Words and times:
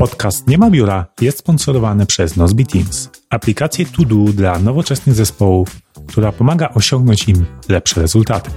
Podcast 0.00 0.48
Nie 0.48 0.58
ma 0.58 0.70
biura 0.70 1.06
jest 1.20 1.38
sponsorowany 1.38 2.06
przez 2.06 2.36
Nozbi 2.36 2.66
Teams, 2.66 3.10
aplikację 3.30 3.86
to 3.86 4.04
do 4.04 4.32
dla 4.32 4.58
nowoczesnych 4.58 5.16
zespołów, 5.16 5.80
która 6.08 6.32
pomaga 6.32 6.68
osiągnąć 6.74 7.28
im 7.28 7.46
lepsze 7.68 8.00
rezultaty. 8.00 8.50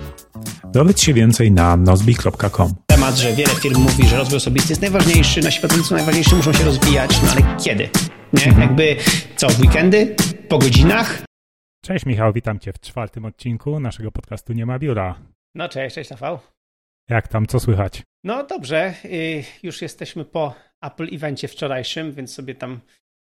Dowiedz 0.71 1.01
się 1.01 1.13
więcej 1.13 1.51
na 1.51 1.77
nozbi.com. 1.77 2.73
Temat, 2.87 3.15
że 3.15 3.33
wiele 3.33 3.55
firm 3.55 3.81
mówi, 3.81 4.07
że 4.07 4.17
rozwój 4.17 4.37
osobisty 4.37 4.71
jest 4.71 4.81
najważniejszy, 4.81 5.41
nasi 5.41 5.59
pracownicy 5.59 5.93
najważniejsi 5.93 6.35
muszą 6.35 6.53
się 6.53 6.63
rozwijać, 6.63 7.21
no 7.23 7.31
ale 7.31 7.57
kiedy? 7.63 7.89
Nie? 8.33 8.45
Mhm. 8.45 8.61
Jakby 8.61 8.95
co, 9.35 9.49
w 9.49 9.59
weekendy? 9.59 10.15
Po 10.49 10.57
godzinach? 10.59 11.23
Cześć 11.85 12.05
Michał, 12.05 12.33
witam 12.33 12.59
Cię 12.59 12.73
w 12.73 12.79
czwartym 12.79 13.25
odcinku 13.25 13.79
naszego 13.79 14.11
podcastu 14.11 14.53
Nie 14.53 14.65
ma 14.65 14.79
biura. 14.79 15.15
No 15.55 15.69
cześć, 15.69 15.95
cześć 15.95 16.11
Rafał. 16.11 16.39
Jak 17.09 17.27
tam, 17.27 17.47
co 17.47 17.59
słychać? 17.59 18.03
No 18.23 18.43
dobrze, 18.43 18.93
y, 19.05 19.43
już 19.63 19.81
jesteśmy 19.81 20.25
po 20.25 20.53
Apple 20.83 21.15
evencie 21.15 21.47
wczorajszym, 21.47 22.11
więc 22.11 22.33
sobie 22.33 22.55
tam 22.55 22.79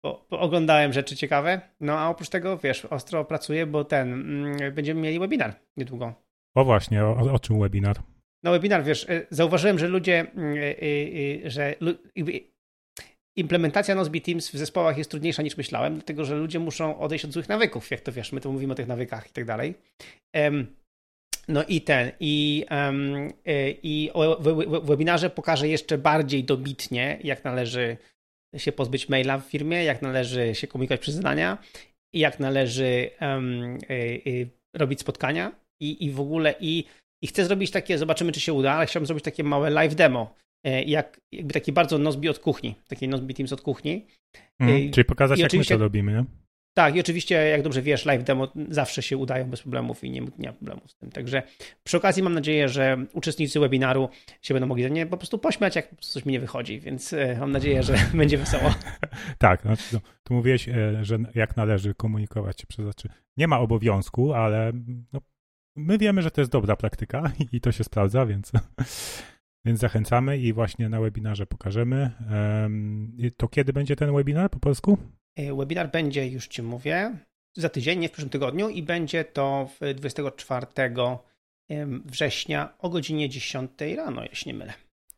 po, 0.06 0.28
oglądałem 0.30 0.94
rzeczy 0.94 1.16
ciekawe. 1.16 1.62
No 1.80 2.00
a 2.00 2.10
oprócz 2.10 2.30
tego, 2.30 2.58
wiesz, 2.58 2.86
ostro 2.86 3.26
pracuję, 3.26 3.66
bo 3.66 3.84
ten, 3.84 4.14
mm, 4.14 4.74
będziemy 4.74 5.02
mieli 5.02 5.20
webinar 5.20 5.56
niedługo. 5.78 6.14
O 6.56 6.66
właśnie, 6.66 7.06
o, 7.06 7.34
o 7.34 7.40
czym 7.40 7.60
webinar? 7.60 8.00
No 8.44 8.52
webinar, 8.52 8.84
wiesz, 8.84 9.04
y, 9.04 9.28
zauważyłem, 9.30 9.80
że 9.80 9.88
ludzie, 9.88 10.26
y, 10.38 10.42
y, 10.84 11.46
y, 11.46 11.50
że 11.52 11.76
implementacja 13.38 13.96
Nozbe 13.96 14.22
Teams 14.22 14.50
w 14.50 14.58
zespołach 14.58 14.98
jest 14.98 15.12
trudniejsza 15.12 15.44
niż 15.44 15.58
myślałem, 15.58 15.94
dlatego 15.94 16.26
że 16.26 16.36
ludzie 16.36 16.60
muszą 16.60 17.00
odejść 17.00 17.26
od 17.26 17.32
złych 17.32 17.50
nawyków, 17.50 17.92
jak 17.92 18.02
to 18.02 18.12
wiesz, 18.12 18.32
my 18.32 18.42
tu 18.42 18.52
mówimy 18.52 18.74
o 18.74 18.76
tych 18.76 18.88
nawykach 18.88 19.30
i 19.30 19.34
tak 19.34 19.46
dalej. 19.46 19.74
No 21.50 21.64
i 21.64 21.82
ten, 21.82 22.12
i, 22.20 22.66
y, 23.48 23.78
i 23.84 24.10
o- 24.14 24.38
w, 24.40 24.86
webinarze 24.86 25.30
pokażę 25.30 25.68
jeszcze 25.68 25.98
bardziej 25.98 26.44
dobitnie, 26.44 27.20
jak 27.24 27.44
należy 27.44 27.98
się 28.58 28.72
pozbyć 28.72 29.10
maila 29.10 29.38
w 29.38 29.46
firmie, 29.46 29.84
jak 29.84 30.02
należy 30.02 30.56
się 30.56 30.68
komunikować 30.68 31.02
przez 31.02 31.16
zdania 31.16 31.58
i 32.16 32.20
jak 32.20 32.40
należy 32.40 33.10
em, 33.20 33.78
y, 33.90 33.94
y, 34.28 34.50
robić 34.76 35.00
spotkania 35.00 35.52
i, 35.82 36.06
i 36.06 36.12
w 36.12 36.20
ogóle 36.20 36.56
i, 36.60 36.84
i 37.24 37.28
chcę 37.28 37.46
zrobić 37.46 37.72
takie, 37.72 37.98
zobaczymy 37.98 38.32
czy 38.32 38.40
się 38.40 38.54
uda, 38.54 38.74
ale 38.74 38.86
chciałbym 38.86 39.06
zrobić 39.08 39.24
takie 39.26 39.44
małe 39.44 39.70
live 39.70 39.96
demo, 39.96 40.36
e, 40.66 40.84
jak, 40.84 41.22
jakby 41.32 41.54
taki 41.54 41.72
bardzo 41.72 41.98
Nozbi 41.98 42.30
od 42.30 42.40
kuchni, 42.40 42.76
taki 42.88 43.08
Nozbi 43.08 43.34
Teams 43.34 43.54
od 43.54 43.62
kuchni. 43.62 44.08
Mm, 44.60 44.92
czyli 44.92 45.06
pokazać, 45.06 45.40
i 45.40 45.42
jak 45.42 45.54
my 45.54 45.66
to 45.66 45.78
robimy, 45.78 46.12
nie? 46.12 46.26
Tak, 46.80 46.96
i 46.96 47.00
oczywiście, 47.00 47.36
jak 47.36 47.62
dobrze 47.62 47.82
wiesz, 47.82 48.06
live 48.06 48.24
demo 48.24 48.48
zawsze 48.70 49.02
się 49.02 49.18
udają 49.18 49.50
bez 49.50 49.62
problemów 49.62 50.04
i 50.04 50.12
nie, 50.12 50.22
nie 50.38 50.48
ma 50.48 50.54
problemu 50.54 50.82
z 50.88 50.96
tym. 50.96 51.12
Także 51.12 51.44
przy 51.84 51.98
okazji 51.98 52.24
mam 52.24 52.34
nadzieję, 52.34 52.70
że 52.70 53.06
uczestnicy 53.14 53.60
webinaru 53.60 54.10
się 54.42 54.54
będą 54.54 54.68
mogli 54.68 54.84
ze 54.84 54.90
mnie 54.90 55.06
po 55.06 55.18
prostu 55.18 55.38
pośmiać, 55.38 55.76
jak 55.76 55.96
coś 56.00 56.26
mi 56.26 56.34
nie 56.34 56.40
wychodzi, 56.40 56.80
więc 56.80 57.14
e, 57.14 57.38
mam 57.40 57.52
nadzieję, 57.52 57.84
że 57.84 57.96
będzie 58.14 58.38
wesoło. 58.38 58.74
Tak, 59.38 59.62
znaczy, 59.62 59.84
no, 59.94 60.00
tu 60.24 60.34
mówiłeś, 60.34 60.70
e, 60.70 61.06
że 61.06 61.18
jak 61.36 61.58
należy 61.58 61.94
komunikować 61.94 62.62
się 62.62 62.68
przez 62.68 62.84
znaczy 62.86 63.10
Nie 63.38 63.48
ma 63.48 63.60
obowiązku, 63.60 64.34
ale 64.34 64.72
no, 65.14 65.22
my 65.76 65.98
wiemy, 65.98 66.22
że 66.22 66.32
to 66.32 66.42
jest 66.42 66.52
dobra 66.52 66.76
praktyka 66.76 67.32
i 67.52 67.62
to 67.62 67.72
się 67.72 67.84
sprawdza, 67.84 68.26
więc, 68.26 68.52
więc 69.66 69.80
zachęcamy 69.80 70.38
i 70.38 70.54
właśnie 70.54 70.90
na 70.90 71.00
webinarze 71.00 71.46
pokażemy. 71.46 72.12
To 73.38 73.48
kiedy 73.48 73.74
będzie 73.74 73.96
ten 73.96 74.16
webinar 74.16 74.50
po 74.50 74.60
polsku? 74.60 74.98
E, 75.40 75.56
Webinar 75.56 75.92
będzie, 75.92 76.28
już 76.28 76.48
Ci 76.48 76.62
mówię, 76.62 77.18
za 77.58 77.70
tydzień, 77.70 78.00
nie 78.00 78.10
w 78.10 78.12
przyszłym 78.12 78.30
tygodniu 78.30 78.70
i 78.70 78.84
będzie 78.84 79.24
to 79.26 79.70
w 79.82 79.94
24 79.94 80.66
em, 81.70 82.04
września 82.06 82.74
o 82.80 82.90
godzinie 82.90 83.30
10 83.30 83.72
rano, 83.98 84.24
jeśli 84.24 84.52
nie 84.52 84.58
mylę. 84.58 84.74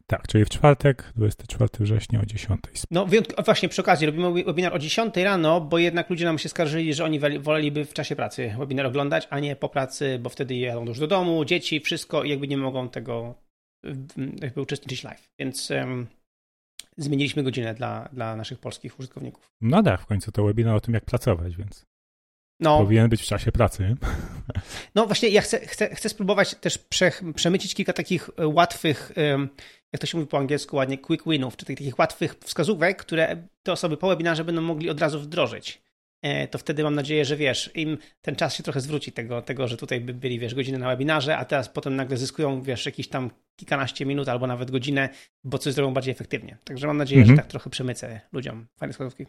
Tak, 0.08 0.28
czyli 0.28 0.46
w 0.46 0.50
czwartek, 0.50 1.12
24 1.16 1.70
września 1.80 2.22
o 2.22 2.26
10. 2.26 2.60
No 2.92 3.08
właśnie 3.46 3.70
przy 3.70 3.82
okazji 3.82 4.08
robimy 4.08 4.32
we- 4.34 4.44
webinar 4.44 4.74
o 4.74 4.80
10 4.80 5.24
rano, 5.24 5.62
bo 5.62 5.78
jednak 5.78 6.10
ludzie 6.10 6.26
nam 6.26 6.40
się 6.40 6.50
skarżyli, 6.50 6.94
że 6.94 7.06
oni 7.06 7.20
woleliby 7.40 7.86
w 7.86 7.94
czasie 7.94 8.16
pracy 8.16 8.56
webinar 8.60 8.86
oglądać, 8.86 9.28
a 9.30 9.40
nie 9.40 9.56
po 9.56 9.70
pracy, 9.70 10.20
bo 10.20 10.30
wtedy 10.30 10.56
jadą 10.56 10.86
już 10.86 11.00
do 11.00 11.08
domu, 11.08 11.46
dzieci, 11.46 11.80
wszystko 11.80 12.24
i 12.24 12.30
jakby 12.30 12.48
nie 12.48 12.58
mogą 12.58 12.90
tego 12.90 13.36
jakby 14.42 14.62
uczestniczyć 14.62 15.04
live. 15.04 15.30
Więc 15.40 15.72
zmieniliśmy 16.98 17.44
godzinę 17.44 17.74
dla, 17.74 18.10
dla 18.14 18.36
naszych 18.36 18.60
polskich 18.60 19.00
użytkowników. 19.00 19.52
No 19.62 19.84
tak, 19.84 20.02
w 20.02 20.06
końcu 20.06 20.32
to 20.32 20.44
webinar 20.44 20.76
o 20.76 20.82
tym, 20.82 20.94
jak 20.94 21.06
pracować, 21.06 21.56
więc 21.56 21.86
No, 22.60 22.78
powinien 22.78 23.10
być 23.10 23.22
w 23.22 23.26
czasie 23.26 23.52
pracy. 23.52 23.96
No 24.96 25.06
właśnie, 25.06 25.30
ja 25.30 25.42
chcę, 25.42 25.60
chcę, 25.60 25.96
chcę 25.96 26.10
spróbować 26.10 26.56
też 26.56 26.78
prze, 26.78 27.12
przemycić 27.36 27.76
kilka 27.76 27.94
takich 27.94 28.30
e, 28.38 28.48
łatwych, 28.48 29.12
jak 29.94 30.02
to 30.02 30.08
się 30.08 30.18
mówi 30.18 30.30
po 30.30 30.38
angielsku 30.38 30.76
ładnie, 30.76 30.98
quick 30.98 31.28
winów, 31.28 31.58
czy 31.58 31.66
takich 31.66 32.00
łatwych 32.00 32.36
wskazówek, 32.44 32.98
które 32.98 33.48
te 33.64 33.72
osoby 33.72 33.98
po 33.98 34.08
webinarze 34.08 34.44
będą 34.44 34.62
mogli 34.62 34.90
od 34.90 35.02
razu 35.02 35.20
wdrożyć. 35.20 35.82
E, 36.22 36.48
To 36.48 36.58
wtedy 36.58 36.84
mam 36.84 36.96
nadzieję, 36.96 37.26
że 37.26 37.36
wiesz, 37.38 37.72
im 37.76 37.98
ten 38.22 38.36
czas 38.36 38.56
się 38.56 38.64
trochę 38.64 38.82
zwróci 38.82 39.12
tego, 39.12 39.42
tego 39.42 39.68
że 39.68 39.78
tutaj 39.78 40.02
by 40.02 40.14
byli, 40.14 40.40
wiesz, 40.40 40.56
godzinę 40.56 40.78
na 40.78 40.88
webinarze, 40.88 41.38
a 41.38 41.46
teraz 41.46 41.70
potem 41.70 41.96
nagle 41.96 42.18
zyskują, 42.18 42.62
wiesz, 42.62 42.86
jakieś 42.86 43.08
tam 43.08 43.32
kilkanaście 43.60 44.06
minut 44.06 44.30
albo 44.30 44.48
nawet 44.48 44.72
godzinę, 44.72 45.10
bo 45.44 45.58
coś 45.58 45.74
zrobią 45.74 45.94
bardziej 45.94 46.12
efektywnie. 46.12 46.58
Także 46.64 46.88
mam 46.88 46.98
nadzieję, 46.98 47.22
Mhm. 47.22 47.38
że 47.38 47.42
tak 47.44 47.52
trochę 47.52 47.70
przemycę 47.70 48.22
ludziom 48.32 48.68
fajne 48.80 48.94
wskazówki. 48.94 49.26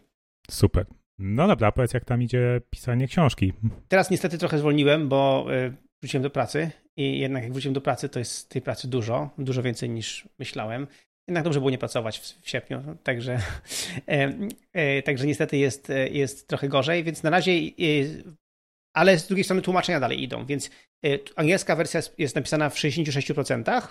Super. 0.51 0.85
No 1.19 1.47
dobra, 1.47 1.71
powiedz, 1.71 1.93
jak 1.93 2.05
tam 2.05 2.21
idzie 2.21 2.61
pisanie 2.69 3.07
książki. 3.07 3.53
Teraz 3.87 4.09
niestety 4.09 4.37
trochę 4.37 4.57
zwolniłem, 4.57 5.09
bo 5.09 5.45
y, 5.53 5.73
wróciłem 6.01 6.23
do 6.23 6.29
pracy 6.29 6.71
i 6.97 7.19
jednak 7.19 7.43
jak 7.43 7.51
wróciłem 7.53 7.73
do 7.73 7.81
pracy, 7.81 8.09
to 8.09 8.19
jest 8.19 8.49
tej 8.49 8.61
pracy 8.61 8.87
dużo, 8.87 9.29
dużo 9.37 9.63
więcej 9.63 9.89
niż 9.89 10.27
myślałem. 10.39 10.87
Jednak 11.27 11.43
dobrze 11.43 11.59
było 11.59 11.71
nie 11.71 11.77
pracować 11.77 12.19
w, 12.19 12.41
w 12.41 12.49
sierpniu, 12.49 12.97
także, 13.03 13.39
e, 14.07 14.33
e, 14.73 15.01
także 15.01 15.27
niestety 15.27 15.57
jest, 15.57 15.89
e, 15.89 16.09
jest 16.09 16.47
trochę 16.47 16.69
gorzej, 16.69 17.03
więc 17.03 17.23
na 17.23 17.29
razie, 17.29 17.51
e, 17.51 17.63
ale 18.93 19.19
z 19.19 19.27
drugiej 19.27 19.43
strony 19.43 19.61
tłumaczenia 19.61 19.99
dalej 19.99 20.23
idą, 20.23 20.45
więc 20.45 20.69
e, 21.05 21.09
angielska 21.35 21.75
wersja 21.75 22.01
jest, 22.17 22.35
napisana 22.35 22.69
w 22.69 22.75
66%, 22.75 23.87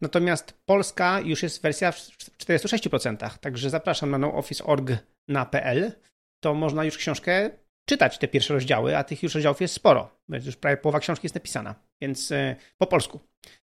natomiast 0.00 0.60
polska 0.64 1.20
już 1.20 1.42
jest 1.42 1.62
wersja 1.62 1.92
w 1.92 1.96
46%, 1.96 3.38
także 3.38 3.70
zapraszam 3.70 4.10
na 4.10 4.18
nooffice.org 4.18 4.90
na 5.28 5.46
PL, 5.46 5.92
to 6.40 6.54
można 6.54 6.84
już 6.84 6.98
książkę 6.98 7.50
czytać 7.88 8.18
te 8.18 8.28
pierwsze 8.28 8.54
rozdziały, 8.54 8.96
a 8.96 9.04
tych 9.04 9.22
już 9.22 9.34
rozdziałów 9.34 9.60
jest 9.60 9.74
sporo, 9.74 10.20
więc 10.28 10.46
już 10.46 10.56
prawie 10.56 10.76
połowa 10.76 11.00
książki 11.00 11.24
jest 11.24 11.34
napisana, 11.34 11.74
więc 12.00 12.30
y, 12.30 12.56
po 12.78 12.86
polsku. 12.86 13.20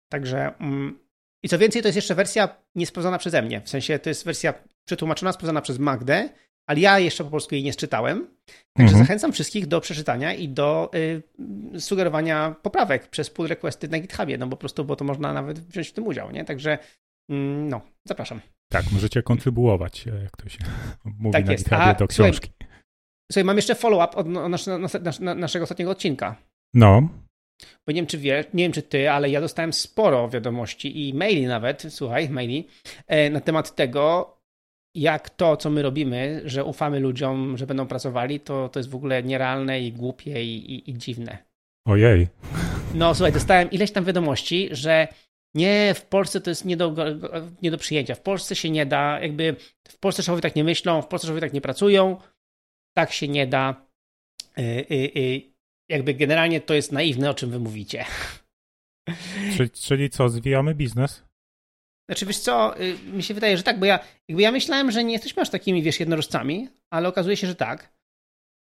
Także 0.08 0.54
mm, 0.58 1.07
i 1.42 1.48
co 1.48 1.58
więcej, 1.58 1.82
to 1.82 1.88
jest 1.88 1.96
jeszcze 1.96 2.14
wersja 2.14 2.56
niesprawdzona 2.74 3.18
przeze 3.18 3.42
mnie, 3.42 3.60
w 3.60 3.68
sensie 3.68 3.98
to 3.98 4.08
jest 4.10 4.24
wersja 4.24 4.54
przetłumaczona, 4.84 5.32
sprawdzona 5.32 5.60
przez 5.60 5.78
Magdę, 5.78 6.28
ale 6.68 6.80
ja 6.80 6.98
jeszcze 6.98 7.24
po 7.24 7.30
polsku 7.30 7.54
jej 7.54 7.64
nie 7.64 7.74
czytałem, 7.74 8.18
także 8.76 8.92
Mhm. 8.92 9.04
zachęcam 9.04 9.32
wszystkich 9.32 9.66
do 9.66 9.80
przeczytania 9.80 10.34
i 10.34 10.48
do 10.48 10.90
y, 11.74 11.80
sugerowania 11.80 12.54
poprawek 12.62 13.08
przez 13.08 13.30
pull 13.30 13.46
requesty 13.48 13.88
na 13.88 13.98
GitHubie, 13.98 14.38
no 14.38 14.46
bo 14.46 14.50
po 14.56 14.60
prostu, 14.60 14.84
bo 14.84 14.96
to 14.96 15.04
można 15.04 15.32
nawet 15.32 15.60
wziąć 15.60 15.88
w 15.88 15.92
tym 15.92 16.06
udział, 16.06 16.30
nie? 16.30 16.44
Także 16.44 16.78
mm, 17.30 17.68
no, 17.68 17.80
zapraszam. 18.04 18.40
Tak, 18.72 18.84
możecie 18.92 19.22
kontrybuować, 19.22 20.08
e, 20.08 20.22
jak 20.22 20.36
to 20.36 20.48
się 20.48 20.58
mówi 21.04 21.32
Tak 21.32 21.46
na 21.46 21.52
jest. 21.52 21.64
GitHubie 21.64 21.82
A, 21.84 21.94
do 21.94 22.06
słuchaj, 22.10 22.32
książki. 22.32 22.50
Słuchaj, 23.32 23.44
mam 23.44 23.56
jeszcze 23.56 23.74
follow-up 23.74 24.16
od 24.16 24.26
nasz, 24.26 24.66
nas, 24.66 24.94
nas, 25.02 25.20
naszego 25.20 25.62
ostatniego 25.62 25.90
odcinka. 25.90 26.36
No, 26.74 27.08
Bo 27.86 27.92
nie 27.92 27.96
wiem, 27.96 28.06
czy 28.06 28.18
wiesz, 28.18 28.46
nie 28.54 28.64
wiem, 28.64 28.72
czy 28.72 28.82
ty, 28.82 29.10
ale 29.10 29.30
ja 29.30 29.40
dostałem 29.40 29.72
sporo 29.72 30.28
wiadomości 30.28 31.08
i 31.08 31.14
maili 31.14 31.46
nawet, 31.46 31.84
słuchaj, 31.88 32.28
maili, 32.28 32.68
e, 33.06 33.30
na 33.30 33.40
temat 33.40 33.74
tego, 33.74 34.36
jak 34.94 35.30
to, 35.30 35.56
co 35.56 35.70
my 35.70 35.82
robimy, 35.82 36.42
że 36.44 36.64
ufamy 36.64 37.00
ludziom, 37.00 37.58
że 37.58 37.66
będą 37.66 37.86
pracowali, 37.86 38.40
to, 38.40 38.68
to 38.68 38.78
jest 38.78 38.90
w 38.90 38.94
ogóle 38.94 39.22
nierealne 39.22 39.80
i 39.80 39.92
głupie 39.92 40.44
i, 40.44 40.74
i, 40.74 40.90
i 40.90 40.98
dziwne. 40.98 41.38
ojej. 41.86 42.28
No 42.94 43.14
słuchaj, 43.14 43.32
dostałem 43.32 43.70
ileś 43.70 43.92
tam 43.92 44.04
wiadomości, 44.04 44.68
że 44.70 45.08
nie, 45.54 45.94
w 45.94 46.02
Polsce 46.02 46.40
to 46.40 46.50
jest 46.50 46.64
nie 46.64 46.76
do, 46.76 46.94
nie 47.62 47.70
do 47.70 47.78
przyjęcia. 47.78 48.14
W 48.14 48.20
Polsce 48.20 48.56
się 48.56 48.70
nie 48.70 48.86
da, 48.86 49.20
jakby 49.20 49.56
w 49.88 49.98
Polsce 49.98 50.22
szefowie 50.22 50.42
tak 50.42 50.56
nie 50.56 50.64
myślą, 50.64 51.02
w 51.02 51.06
Polsce 51.06 51.26
szefowie 51.26 51.40
tak 51.40 51.52
nie 51.52 51.60
pracują, 51.60 52.16
tak 52.96 53.12
się 53.12 53.28
nie 53.28 53.46
da. 53.46 53.86
Y, 54.58 54.62
y, 54.62 54.94
y, 55.16 55.57
jakby 55.88 56.14
generalnie 56.14 56.60
to 56.60 56.74
jest 56.74 56.92
naiwne, 56.92 57.30
o 57.30 57.34
czym 57.34 57.50
wy 57.50 57.58
mówicie. 57.58 58.04
Czyli, 59.56 59.70
czyli 59.70 60.10
co, 60.10 60.28
zwijamy 60.28 60.74
biznes? 60.74 61.24
Znaczy, 62.08 62.26
wiesz 62.26 62.38
co, 62.38 62.80
y, 62.80 62.98
mi 62.98 63.22
się 63.22 63.34
wydaje, 63.34 63.56
że 63.56 63.62
tak, 63.62 63.78
bo 63.78 63.86
ja, 63.86 63.98
jakby 64.28 64.42
ja 64.42 64.52
myślałem, 64.52 64.90
że 64.90 65.04
nie 65.04 65.12
jesteśmy 65.12 65.42
aż 65.42 65.50
takimi, 65.50 65.82
wiesz, 65.82 66.00
jednorożcami, 66.00 66.68
ale 66.90 67.08
okazuje 67.08 67.36
się, 67.36 67.46
że 67.46 67.54
tak. 67.54 67.92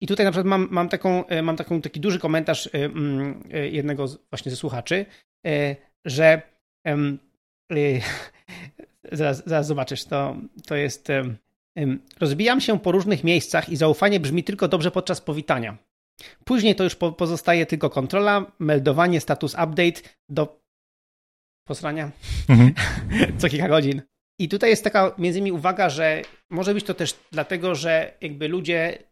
I 0.02 0.08
tutaj 0.08 0.26
na 0.26 0.32
przykład 0.32 0.48
mam, 0.48 0.68
mam, 0.72 0.90
taką, 0.90 1.30
y, 1.30 1.42
mam 1.42 1.56
taką, 1.56 1.82
taki 1.82 2.00
duży 2.00 2.20
komentarz 2.20 2.66
y, 2.66 2.72
mm, 2.74 3.44
jednego 3.72 4.08
z, 4.08 4.18
właśnie 4.30 4.52
ze 4.52 4.58
słuchaczy, 4.58 5.06
że 6.06 6.42
zaraz, 9.12 9.44
zaraz 9.46 9.68
zobaczysz, 9.68 10.06
to, 10.06 10.36
to 10.66 10.76
jest 10.76 11.08
rozbijam 12.20 12.62
się 12.62 12.80
po 12.80 12.92
różnych 12.92 13.24
miejscach 13.24 13.70
i 13.70 13.76
zaufanie 13.76 14.20
brzmi 14.20 14.44
tylko 14.44 14.68
dobrze 14.68 14.92
podczas 14.92 15.22
powitania. 15.22 15.78
Później 16.46 16.76
to 16.76 16.84
już 16.84 16.96
pozostaje 16.96 17.66
tylko 17.66 17.90
kontrola, 17.90 18.52
meldowanie, 18.60 19.22
status 19.22 19.54
update 19.54 20.02
do 20.30 20.62
posrania 21.68 22.12
mhm. 22.50 22.74
co 23.40 23.50
kilka 23.50 23.68
godzin. 23.68 24.02
I 24.40 24.50
tutaj 24.50 24.70
jest 24.70 24.84
taka 24.84 25.16
między 25.18 25.40
innymi 25.40 25.52
uwaga, 25.52 25.90
że 25.90 26.22
może 26.50 26.74
być 26.74 26.86
to 26.86 26.94
też 26.94 27.16
dlatego, 27.32 27.76
że 27.76 28.18
jakby 28.22 28.48
ludzie 28.48 29.04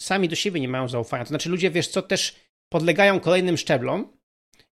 sami 0.00 0.28
do 0.28 0.36
siebie 0.36 0.60
nie 0.60 0.68
mają 0.68 0.88
zaufania. 0.88 1.24
To 1.24 1.28
znaczy 1.28 1.50
ludzie, 1.50 1.70
wiesz 1.70 1.88
co, 1.88 2.02
też 2.02 2.36
podlegają 2.72 3.20
kolejnym 3.20 3.56
szczeblom 3.56 4.16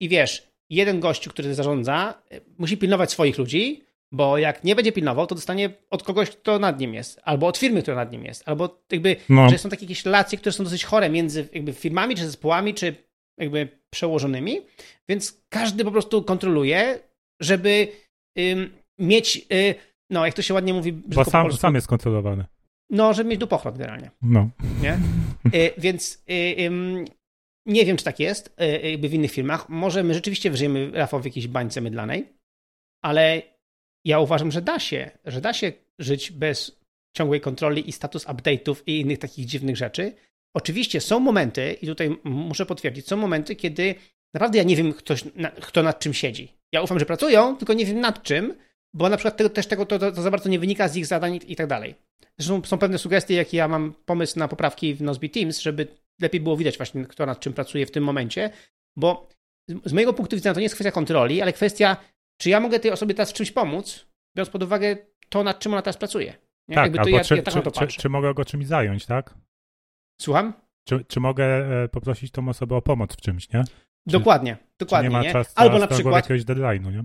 i 0.01 0.09
wiesz, 0.09 0.53
jeden 0.71 1.01
gościu, 1.01 1.31
który 1.31 1.55
zarządza, 1.55 2.23
musi 2.59 2.77
pilnować 2.77 3.11
swoich 3.11 3.39
ludzi, 3.39 3.85
bo 4.13 4.39
jak 4.39 4.65
nie 4.65 4.77
będzie 4.77 4.93
pilnował, 4.93 5.27
to 5.27 5.35
dostanie 5.35 5.71
od 5.91 6.03
kogoś, 6.03 6.31
kto 6.31 6.59
nad 6.59 6.81
nim 6.81 6.95
jest, 6.95 7.21
albo 7.25 7.47
od 7.47 7.59
firmy, 7.59 7.83
która 7.83 7.97
nad 7.97 8.13
nim 8.13 8.25
jest, 8.25 8.49
albo 8.49 8.83
jakby, 8.93 9.17
no. 9.29 9.49
że 9.49 9.59
są 9.59 9.69
takie 9.69 9.85
jakieś 9.85 10.05
relacje, 10.05 10.39
które 10.39 10.53
są 10.53 10.65
dosyć 10.65 10.85
chore 10.85 11.11
między 11.11 11.49
jakby 11.53 11.73
firmami, 11.73 12.17
czy 12.17 12.27
zespołami, 12.27 12.75
czy 12.75 12.95
jakby 13.39 13.69
przełożonymi, 13.91 14.61
więc 15.09 15.43
każdy 15.49 15.85
po 15.85 15.91
prostu 15.91 16.23
kontroluje, 16.23 16.99
żeby 17.41 17.89
ym, 18.39 18.71
mieć, 18.99 19.47
y, 19.53 19.75
no 20.11 20.27
jak 20.27 20.35
to 20.35 20.43
się 20.43 20.55
ładnie 20.55 20.75
mówi... 20.75 20.93
Bo 20.93 21.25
sam, 21.25 21.53
sam 21.53 21.75
jest 21.75 21.87
kontrolowany. 21.87 22.45
No, 22.91 23.15
żeby 23.15 23.31
mieć 23.31 23.41
dupochład 23.41 23.79
generalnie. 23.79 24.11
No. 24.23 24.51
Nie? 24.83 24.99
Y, 25.55 25.73
więc 25.79 26.25
y, 26.31 26.71
nie 27.67 27.85
wiem, 27.85 27.97
czy 27.97 28.05
tak 28.05 28.21
jest 28.21 28.55
y, 28.85 28.91
jakby 28.91 29.09
w 29.09 29.15
innych 29.15 29.33
firmach. 29.33 29.69
Może 29.69 30.03
my 30.03 30.15
rzeczywiście 30.15 30.57
żyjemy, 30.57 30.91
Rafał, 30.95 31.21
w 31.21 31.25
jakiejś 31.25 31.49
bańce 31.49 31.81
mydlanej, 31.81 32.33
ale 33.05 33.43
ja 34.05 34.19
uważam, 34.19 34.53
że 34.53 34.63
da 34.63 34.79
się, 34.79 35.11
że 35.25 35.41
da 35.41 35.53
się 35.53 35.73
żyć 35.99 36.31
bez 36.31 36.83
ciągłej 37.17 37.41
kontroli 37.41 37.89
i 37.89 37.93
status 37.93 38.27
update'ów 38.27 38.77
i 38.87 39.01
innych 39.01 39.19
takich 39.19 39.47
dziwnych 39.47 39.77
rzeczy. 39.77 40.13
Oczywiście 40.55 41.01
są 41.01 41.21
momenty, 41.21 41.73
i 41.83 41.87
tutaj 41.87 42.17
muszę 42.25 42.67
potwierdzić, 42.67 43.09
są 43.09 43.17
momenty, 43.17 43.57
kiedy 43.57 43.95
naprawdę 44.35 44.59
ja 44.59 44.65
nie 44.65 44.77
wiem, 44.77 44.93
ktoś, 44.93 45.25
kto 45.61 45.83
nad 45.83 45.99
czym 45.99 46.15
siedzi. 46.15 46.53
Ja 46.73 46.83
ufam, 46.83 46.99
że 46.99 47.07
pracują, 47.07 47.57
tylko 47.57 47.73
nie 47.73 47.87
wiem 47.87 48.01
nad 48.01 48.23
czym, 48.23 48.55
bo 48.95 49.09
na 49.09 49.17
przykład 49.17 49.37
tego, 49.37 49.51
też 49.51 49.67
tego 49.67 49.87
to, 49.87 49.99
to, 49.99 50.13
to, 50.13 50.23
za 50.23 50.31
bardzo 50.31 50.49
nie 50.49 50.59
wynika 50.59 50.89
z 50.89 50.97
ich 50.97 51.07
zadań 51.07 51.35
i, 51.35 51.53
i 51.53 51.57
tak 51.57 51.67
dalej. 51.67 51.95
Zresztą 52.39 52.65
są 52.65 52.79
pewne 52.79 52.99
sugestie, 52.99 53.35
jakie 53.35 53.57
ja 53.57 53.69
mam 53.69 53.95
pomysł 54.05 54.39
na 54.39 54.49
poprawki 54.49 54.95
w 54.95 55.03
Nozbe 55.03 55.29
Teams, 55.29 55.61
żeby 55.61 55.87
lepiej 56.21 56.41
było 56.41 56.57
widać 56.57 56.77
właśnie, 56.77 57.05
kto 57.05 57.27
nad 57.27 57.41
czym 57.41 57.53
pracuje 57.53 57.87
w 57.87 57.91
tym 57.91 58.05
momencie, 58.05 58.51
bo 58.97 59.29
z 59.85 59.93
mojego 59.93 60.13
punktu 60.13 60.37
widzenia 60.37 60.55
to 60.55 60.61
nie 60.61 60.65
jest 60.65 60.75
kwestia 60.75 60.93
kontroli, 60.93 61.43
ale 61.43 61.53
kwestia 61.53 61.97
czy 62.41 62.51
ja 62.51 62.61
mogę 62.61 62.81
tej 62.81 62.91
osobie 62.91 63.15
teraz 63.15 63.31
w 63.31 63.35
czymś 63.35 63.51
pomóc, 63.53 64.07
biorąc 64.37 64.51
pod 64.51 64.63
uwagę 64.63 64.97
to, 65.29 65.43
nad 65.43 65.59
czym 65.59 65.73
ona 65.73 65.83
teraz 65.83 65.97
pracuje. 65.97 66.35
Nie? 66.69 66.75
Tak, 66.75 66.99
albo 66.99 67.09
ja, 67.09 67.25
czy, 67.25 67.37
ja 67.37 67.43
tak 67.43 67.55
czy, 67.55 67.87
czy, 67.87 68.01
czy, 68.01 68.09
mogę 68.09 68.35
go 68.35 68.45
czymś 68.45 68.67
zająć, 68.67 69.07
tak? 69.07 69.35
Słucham? 70.21 70.53
Czy, 70.89 71.05
czy 71.05 71.21
mogę 71.21 71.45
e, 71.83 71.89
poprosić 71.89 72.33
tą 72.33 72.49
osobę 72.49 72.77
o 72.77 72.83
pomoc 72.83 73.13
w 73.13 73.21
czymś, 73.21 73.53
nie? 73.53 73.65
Dokładnie, 74.07 74.57
dokładnie. 74.79 75.09
nie 75.09 75.13
ma 75.13 75.23
nie? 75.23 75.33
Czas, 75.33 75.53
albo 75.57 75.79
na 75.79 75.87
przykład 75.87 76.15
jakiegoś 76.15 76.43
deadline'u, 76.43 76.93
nie? 76.93 77.05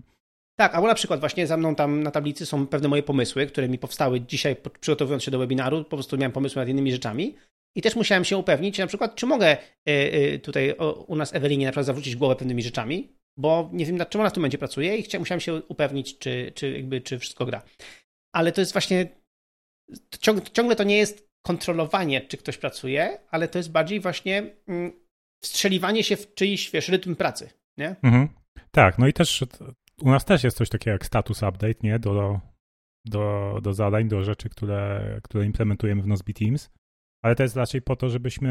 Tak, 0.59 0.75
albo 0.75 0.88
na 0.88 0.95
przykład 0.95 1.19
właśnie 1.19 1.47
za 1.47 1.57
mną 1.57 1.75
tam 1.75 2.03
na 2.03 2.12
tablicy 2.12 2.45
są 2.45 2.68
pewne 2.68 2.88
moje 2.88 3.03
pomysły, 3.03 3.47
które 3.47 3.69
mi 3.69 3.77
powstały 3.77 4.21
dzisiaj 4.21 4.56
przygotowując 4.80 5.23
się 5.23 5.31
do 5.31 5.39
webinaru, 5.39 5.83
po 5.83 5.97
prostu 5.97 6.18
miałem 6.18 6.31
pomysły 6.31 6.59
nad 6.59 6.69
innymi 6.69 6.91
rzeczami 6.91 7.35
i 7.75 7.81
też 7.81 7.95
musiałem 7.95 8.25
się 8.25 8.38
upewnić, 8.38 8.77
na 8.77 8.88
przykład, 8.88 9.15
czy 9.15 9.25
mogę 9.25 9.47
e, 9.47 9.57
e, 9.85 10.39
tutaj 10.39 10.75
u 11.07 11.15
nas 11.15 11.35
Ewelinie 11.35 11.65
na 11.65 11.71
przykład 11.71 11.85
zawrócić 11.85 12.15
głowę 12.15 12.35
pewnymi 12.35 12.63
rzeczami, 12.63 13.18
bo 13.37 13.69
nie 13.73 13.85
wiem 13.85 13.97
nad 13.97 14.09
czym 14.09 14.21
ona 14.21 14.29
w 14.29 14.33
tym 14.33 14.41
momencie 14.41 14.57
pracuje 14.57 14.97
i 14.97 15.03
chciałem, 15.03 15.21
musiałem 15.21 15.41
się 15.41 15.53
upewnić, 15.53 16.17
czy, 16.17 16.51
czy, 16.55 16.71
jakby, 16.71 17.01
czy 17.01 17.19
wszystko 17.19 17.45
gra. 17.45 17.61
Ale 18.35 18.51
to 18.51 18.61
jest 18.61 18.71
właśnie, 18.71 19.07
ciągle 20.53 20.75
to 20.75 20.83
nie 20.83 20.97
jest 20.97 21.27
kontrolowanie, 21.45 22.21
czy 22.21 22.37
ktoś 22.37 22.57
pracuje, 22.57 23.19
ale 23.31 23.47
to 23.47 23.59
jest 23.59 23.71
bardziej 23.71 23.99
właśnie 23.99 24.55
mm, 24.67 24.91
wstrzeliwanie 25.43 26.03
się 26.03 26.15
w 26.15 26.33
czyjś, 26.33 26.71
wiesz, 26.71 26.89
rytm 26.89 27.15
pracy, 27.15 27.49
nie? 27.77 27.95
Mhm. 28.03 28.27
Tak, 28.71 28.97
no 28.97 29.07
i 29.07 29.13
też 29.13 29.43
u 30.01 30.11
nas 30.11 30.25
też 30.25 30.43
jest 30.43 30.57
coś 30.57 30.69
takiego 30.69 30.91
jak 30.91 31.05
status 31.05 31.43
update, 31.43 31.79
nie? 31.83 31.99
Do, 31.99 32.39
do, 33.05 33.57
do 33.61 33.73
zadań, 33.73 34.07
do 34.07 34.23
rzeczy, 34.23 34.49
które, 34.49 35.19
które 35.23 35.45
implementujemy 35.45 36.01
w 36.01 36.07
Nozbe 36.07 36.33
Teams 36.33 36.69
ale 37.21 37.35
to 37.35 37.43
jest 37.43 37.55
raczej 37.55 37.81
po 37.81 37.95
to, 37.95 38.09
żebyśmy, 38.09 38.49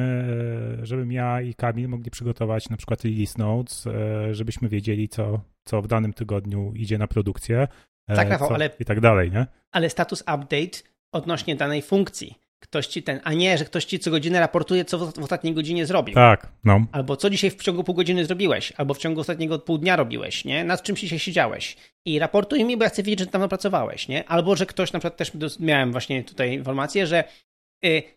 e, 0.82 0.86
żebym 0.86 1.12
ja 1.12 1.40
i 1.40 1.54
Kamil 1.54 1.88
mogli 1.88 2.10
przygotować 2.10 2.68
na 2.68 2.76
przykład 2.76 3.04
release 3.04 3.38
notes, 3.38 3.86
e, 3.86 4.34
żebyśmy 4.34 4.68
wiedzieli, 4.68 5.08
co, 5.08 5.40
co 5.64 5.82
w 5.82 5.86
danym 5.86 6.12
tygodniu 6.12 6.72
idzie 6.74 6.98
na 6.98 7.06
produkcję. 7.06 7.68
E, 8.08 8.16
tak, 8.16 8.28
Rafał, 8.28 8.54
ale. 8.54 8.70
I 8.80 8.84
tak 8.84 9.00
dalej, 9.00 9.30
nie? 9.30 9.46
Ale 9.72 9.90
status 9.90 10.20
update 10.20 10.78
odnośnie 11.12 11.56
danej 11.56 11.82
funkcji. 11.82 12.34
Ktoś 12.58 12.86
ci 12.86 13.02
ten, 13.02 13.20
a 13.24 13.32
nie, 13.32 13.58
że 13.58 13.64
ktoś 13.64 13.84
ci 13.84 13.98
co 13.98 14.10
godzinę 14.10 14.40
raportuje, 14.40 14.84
co 14.84 14.98
w, 14.98 15.12
w 15.12 15.18
ostatniej 15.18 15.54
godzinie 15.54 15.86
zrobił. 15.86 16.14
Tak, 16.14 16.52
no. 16.64 16.86
Albo 16.92 17.16
co 17.16 17.30
dzisiaj 17.30 17.50
w 17.50 17.62
ciągu 17.62 17.84
pół 17.84 17.94
godziny 17.94 18.24
zrobiłeś, 18.24 18.72
albo 18.76 18.94
w 18.94 18.98
ciągu 18.98 19.20
ostatniego 19.20 19.58
pół 19.58 19.78
dnia 19.78 19.96
robiłeś, 19.96 20.44
nie? 20.44 20.64
Nad 20.64 20.82
czym 20.82 20.96
się 20.96 21.18
siedziałeś. 21.18 21.76
I 22.04 22.18
raportuj 22.18 22.64
mi, 22.64 22.76
bo 22.76 22.84
ja 22.84 22.90
chcę 22.90 23.02
wiedzieć, 23.02 23.20
że 23.20 23.26
tam 23.26 23.48
pracowałeś, 23.48 24.08
nie? 24.08 24.28
Albo, 24.28 24.56
że 24.56 24.66
ktoś 24.66 24.92
na 24.92 24.98
przykład 24.98 25.16
też 25.16 25.32
miałem 25.60 25.92
właśnie 25.92 26.24
tutaj 26.24 26.52
informację, 26.52 27.06
że 27.06 27.24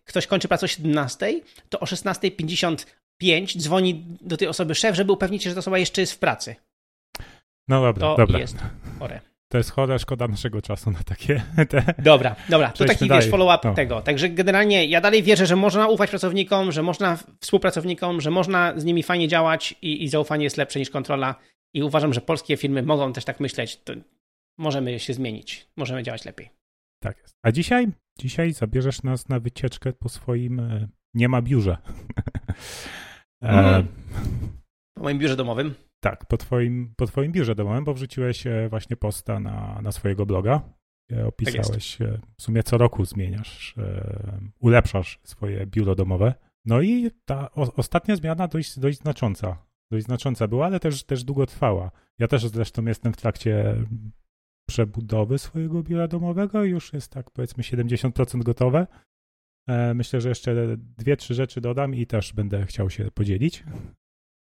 ktoś 0.04 0.28
kończy 0.28 0.48
pracę 0.48 0.66
o 0.66 0.68
17, 0.68 1.42
to 1.70 1.80
o 1.80 1.86
16.55 1.86 3.58
dzwoni 3.58 4.06
do 4.22 4.38
tej 4.38 4.48
osoby 4.48 4.76
szef, 4.76 4.96
żeby 4.96 5.12
upewnić 5.12 5.44
się, 5.44 5.50
że 5.50 5.56
ta 5.56 5.60
osoba 5.60 5.78
jeszcze 5.78 6.02
jest 6.02 6.14
w 6.14 6.20
pracy. 6.20 6.56
No 7.68 7.82
dobra, 7.82 8.02
to 8.02 8.16
dobra. 8.18 8.40
jest 8.40 8.58
chore. 9.00 9.20
To 9.52 9.58
jest 9.58 9.72
chore, 9.72 10.00
szkoda 10.00 10.28
naszego 10.28 10.62
czasu 10.62 10.92
na 10.92 11.04
takie. 11.04 11.42
Te... 11.70 11.94
Dobra, 11.98 12.36
dobra. 12.50 12.72
To 12.72 12.86
taki 12.86 13.10
wiesz, 13.10 13.30
follow-up 13.30 13.68
no. 13.68 13.74
tego. 13.74 14.02
Także 14.02 14.30
generalnie 14.30 14.86
ja 14.86 15.02
dalej 15.02 15.24
wierzę, 15.24 15.46
że 15.46 15.56
można 15.56 15.88
ufać 15.88 16.10
pracownikom, 16.10 16.72
że 16.72 16.84
można 16.84 17.18
współpracownikom, 17.40 18.22
że 18.22 18.32
można 18.32 18.80
z 18.80 18.86
nimi 18.86 19.04
fajnie 19.04 19.28
działać 19.28 19.76
i, 19.82 20.04
i 20.04 20.10
zaufanie 20.10 20.44
jest 20.44 20.58
lepsze 20.58 20.80
niż 20.80 20.90
kontrola. 20.90 21.36
I 21.74 21.84
uważam, 21.84 22.14
że 22.14 22.22
polskie 22.22 22.58
firmy 22.58 22.84
mogą 22.84 23.14
też 23.14 23.26
tak 23.26 23.40
myśleć. 23.40 23.78
To 23.78 23.94
możemy 24.58 25.00
się 25.00 25.14
zmienić, 25.14 25.68
możemy 25.78 26.04
działać 26.04 26.26
lepiej. 26.26 26.50
Tak 27.04 27.18
jest. 27.18 27.36
A 27.44 27.52
dzisiaj 27.52 27.88
Dzisiaj 28.20 28.54
zabierzesz 28.54 29.04
nas 29.04 29.30
na 29.30 29.40
wycieczkę 29.40 29.94
po 29.94 30.10
swoim 30.10 30.60
e, 30.60 30.88
nie 31.14 31.30
ma 31.30 31.42
biurze. 31.42 31.78
e, 33.44 33.84
po 34.98 35.04
moim 35.04 35.20
biurze 35.20 35.36
domowym? 35.36 35.74
Tak, 36.04 36.26
po 36.26 36.38
twoim, 36.38 36.94
po 36.98 37.06
twoim 37.06 37.32
biurze 37.32 37.56
domowym, 37.56 37.84
bo 37.84 37.94
wrzuciłeś 37.94 38.48
e, 38.48 38.70
właśnie 38.70 38.96
posta 38.96 39.40
na, 39.40 39.82
na 39.82 39.92
swojego 39.92 40.26
bloga. 40.26 40.62
Opisałeś, 41.26 41.98
tak 41.98 42.08
w 42.38 42.42
sumie 42.42 42.64
co 42.64 42.78
roku 42.78 43.06
zmieniasz, 43.06 43.76
ulepszasz 44.60 45.20
swoje 45.24 45.66
biuro 45.66 45.96
domowe. 45.96 46.34
No 46.66 46.82
i 46.82 47.12
ta 47.26 47.52
o, 47.52 47.74
ostatnia 47.76 48.16
zmiana 48.16 48.48
dość, 48.48 48.80
dość 48.80 48.98
znacząca. 48.98 49.58
Dość 49.92 50.06
znacząca 50.06 50.48
była, 50.48 50.66
ale 50.66 50.80
też, 50.80 51.04
też 51.04 51.24
długo 51.24 51.46
trwała. 51.46 51.92
Ja 52.20 52.28
też 52.28 52.48
zresztą 52.48 52.86
jestem 52.86 53.14
w 53.14 53.18
trakcie 53.18 53.76
przebudowy 54.70 55.38
swojego 55.38 55.84
biura 55.84 56.08
domowego. 56.08 56.64
Już 56.64 56.94
jest 56.94 57.12
tak 57.12 57.32
powiedzmy 57.32 57.64
70% 57.64 58.44
gotowe. 58.44 58.88
E, 59.68 59.94
myślę, 59.94 60.22
że 60.22 60.30
jeszcze 60.30 60.78
dwie, 60.78 61.18
trzy 61.18 61.34
rzeczy 61.34 61.62
dodam 61.62 61.96
i 61.96 62.06
też 62.06 62.34
będę 62.34 62.66
chciał 62.66 62.90
się 62.90 63.12
podzielić. 63.12 63.64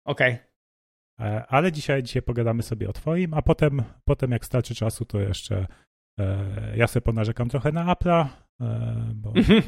Okej. 0.05 0.33
Okay. 0.33 1.27
E, 1.27 1.45
ale 1.47 1.71
dzisiaj, 1.71 2.03
dzisiaj 2.03 2.21
pogadamy 2.21 2.63
sobie 2.63 2.89
o 2.89 2.93
twoim, 2.93 3.33
a 3.33 3.41
potem, 3.41 3.83
potem 4.03 4.31
jak 4.31 4.45
starczy 4.45 4.75
czasu, 4.75 5.05
to 5.05 5.19
jeszcze 5.19 5.67
e, 6.19 6.77
ja 6.77 6.87
sobie 6.87 7.01
ponarzekam 7.01 7.49
trochę 7.49 7.71
na 7.71 7.95
Apple'a, 7.95 8.27
bo, 9.15 9.33
mhm. 9.35 9.61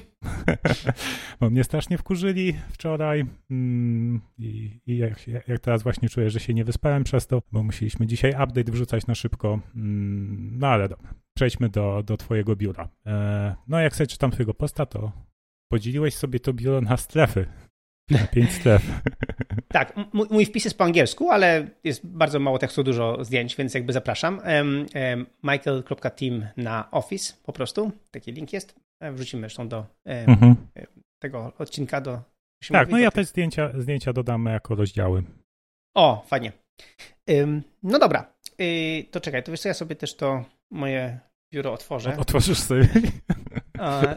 bo 1.40 1.50
mnie 1.50 1.64
strasznie 1.64 1.98
wkurzyli 1.98 2.54
wczoraj 2.70 3.26
mm, 3.52 4.22
i, 4.38 4.80
i 4.86 4.98
jak, 4.98 5.28
jak, 5.28 5.60
teraz 5.60 5.84
właśnie 5.84 6.10
czuję, 6.10 6.30
że 6.30 6.40
się 6.40 6.54
nie 6.54 6.66
wyspałem 6.66 7.04
przez 7.04 7.28
to, 7.28 7.42
bo 7.52 7.64
musieliśmy 7.64 8.08
dzisiaj 8.08 8.32
update 8.32 8.72
wrzucać 8.72 9.08
na 9.08 9.16
szybko. 9.16 9.60
Mm, 9.76 10.60
no 10.60 10.68
ale 10.68 10.90
dobra, 10.90 11.14
przejdźmy 11.34 11.70
do, 11.70 12.04
do 12.04 12.18
twojego 12.18 12.56
biura. 12.56 12.90
E, 13.06 13.56
no 13.68 13.80
jak 13.80 13.96
sobie 13.96 14.08
czytam 14.08 14.32
twojego 14.32 14.54
posta, 14.54 14.86
to 14.86 15.12
podzieliłeś 15.72 16.16
sobie 16.16 16.40
to 16.40 16.54
biuro 16.54 16.82
na 16.82 16.98
strefy. 16.98 17.48
Pięć 18.32 18.52
stref. 18.52 18.82
tak, 19.68 19.94
mój, 20.14 20.46
wpis 20.46 20.66
jest 20.66 20.78
po 20.78 20.84
angielsku, 20.84 21.32
ale 21.32 21.68
jest 21.84 22.08
bardzo 22.08 22.40
mało 22.40 22.60
tekstu, 22.60 22.84
dużo 22.84 23.24
zdjęć, 23.24 23.56
więc 23.56 23.74
jakby 23.74 23.94
zapraszam. 23.94 24.42
Michael.team 25.44 26.48
na 26.58 26.92
Office 26.92 27.34
po 27.44 27.54
prostu, 27.54 27.92
taki 28.12 28.32
link 28.32 28.54
jest. 28.54 28.76
E, 29.00 29.12
wrzucimy 29.12 29.42
zresztą 29.42 29.68
do 29.68 29.86
mhm. 30.06 30.56
tego 31.20 31.54
odcinka. 31.58 32.02
do. 32.02 32.22
Tak, 32.72 32.90
no 32.90 32.98
ja 32.98 33.12
te 33.12 33.24
zdjęcia, 33.24 33.72
zdjęcia 33.78 34.14
dodam 34.14 34.46
jako 34.46 34.76
rozdziały. 34.76 35.24
O, 35.96 36.26
fajnie. 36.28 36.52
no 37.84 38.00
dobra, 38.00 38.34
y, 38.62 39.06
to 39.12 39.22
czekaj, 39.22 39.44
to 39.44 39.52
wiesz 39.52 39.62
co, 39.62 39.68
ja 39.68 39.74
sobie 39.74 39.96
też 39.96 40.16
to 40.16 40.46
moje 40.72 41.20
biuro 41.54 41.74
otworzę. 41.74 42.18
Otworzysz 42.18 42.60
sobie? 42.60 42.88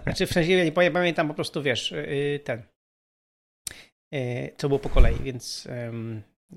Znaczy 0.02 0.26
w 0.26 0.32
sensie, 0.32 0.52
ja 0.52 0.64
nie 0.64 0.72
pamiętam 0.72 1.28
po 1.28 1.34
prostu, 1.34 1.62
wiesz, 1.62 1.92
y, 1.92 2.40
ten, 2.44 2.62
co 4.56 4.68
było 4.68 4.78
po 4.78 4.88
kolei, 4.88 5.16
więc 5.22 5.68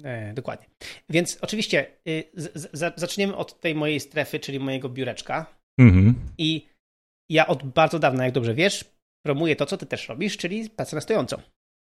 E, 0.03 0.33
dokładnie. 0.33 0.67
Więc 1.09 1.37
oczywiście 1.41 1.87
y, 2.07 2.23
z, 2.33 2.71
z, 2.73 2.99
zaczniemy 2.99 3.35
od 3.35 3.59
tej 3.59 3.75
mojej 3.75 3.99
strefy, 3.99 4.39
czyli 4.39 4.59
mojego 4.59 4.89
biureczka. 4.89 5.45
Mhm. 5.79 6.15
I 6.37 6.67
ja 7.29 7.47
od 7.47 7.63
bardzo 7.63 7.99
dawna, 7.99 8.23
jak 8.23 8.33
dobrze 8.33 8.53
wiesz, 8.53 8.85
promuję 9.25 9.55
to, 9.55 9.65
co 9.65 9.77
ty 9.77 9.85
też 9.85 10.09
robisz, 10.09 10.37
czyli 10.37 10.69
pracę 10.69 10.95
na 10.95 11.01
stojąco. 11.01 11.41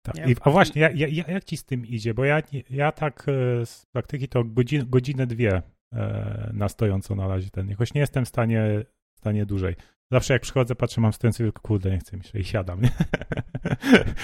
Tak. 0.05 0.29
I, 0.29 0.37
a 0.41 0.51
właśnie, 0.51 0.83
ja, 0.83 0.91
ja, 0.91 1.25
jak 1.29 1.45
ci 1.45 1.57
z 1.57 1.65
tym 1.65 1.87
idzie? 1.87 2.15
Bo 2.15 2.25
ja, 2.25 2.43
ja 2.71 2.93
tak 2.93 3.27
e, 3.29 3.67
z 3.67 3.87
praktyki 3.87 4.29
to 4.29 4.45
godzin, 4.45 4.87
godzinę, 4.91 5.27
dwie 5.27 5.63
e, 5.93 6.51
na 6.53 6.69
stojąco 6.69 7.15
na 7.15 7.29
razie 7.29 7.51
ten. 7.51 7.69
Jakoś 7.69 7.95
nie 7.95 8.01
jestem 8.01 8.25
w 8.25 8.29
stanie, 8.29 8.85
w 9.17 9.19
stanie 9.19 9.47
dłużej. 9.47 9.75
Zawsze 10.13 10.33
jak 10.33 10.43
przychodzę, 10.43 10.75
patrzę, 10.75 11.01
mam 11.01 11.13
stojący, 11.13 11.39
tylko 11.39 11.63
kurde, 11.63 11.91
nie 11.91 11.99
chcę 11.99 12.17
mi 12.17 12.25
się 12.25 12.39
i 12.39 12.45
siadam. 12.45 12.83
Nie? 12.83 12.91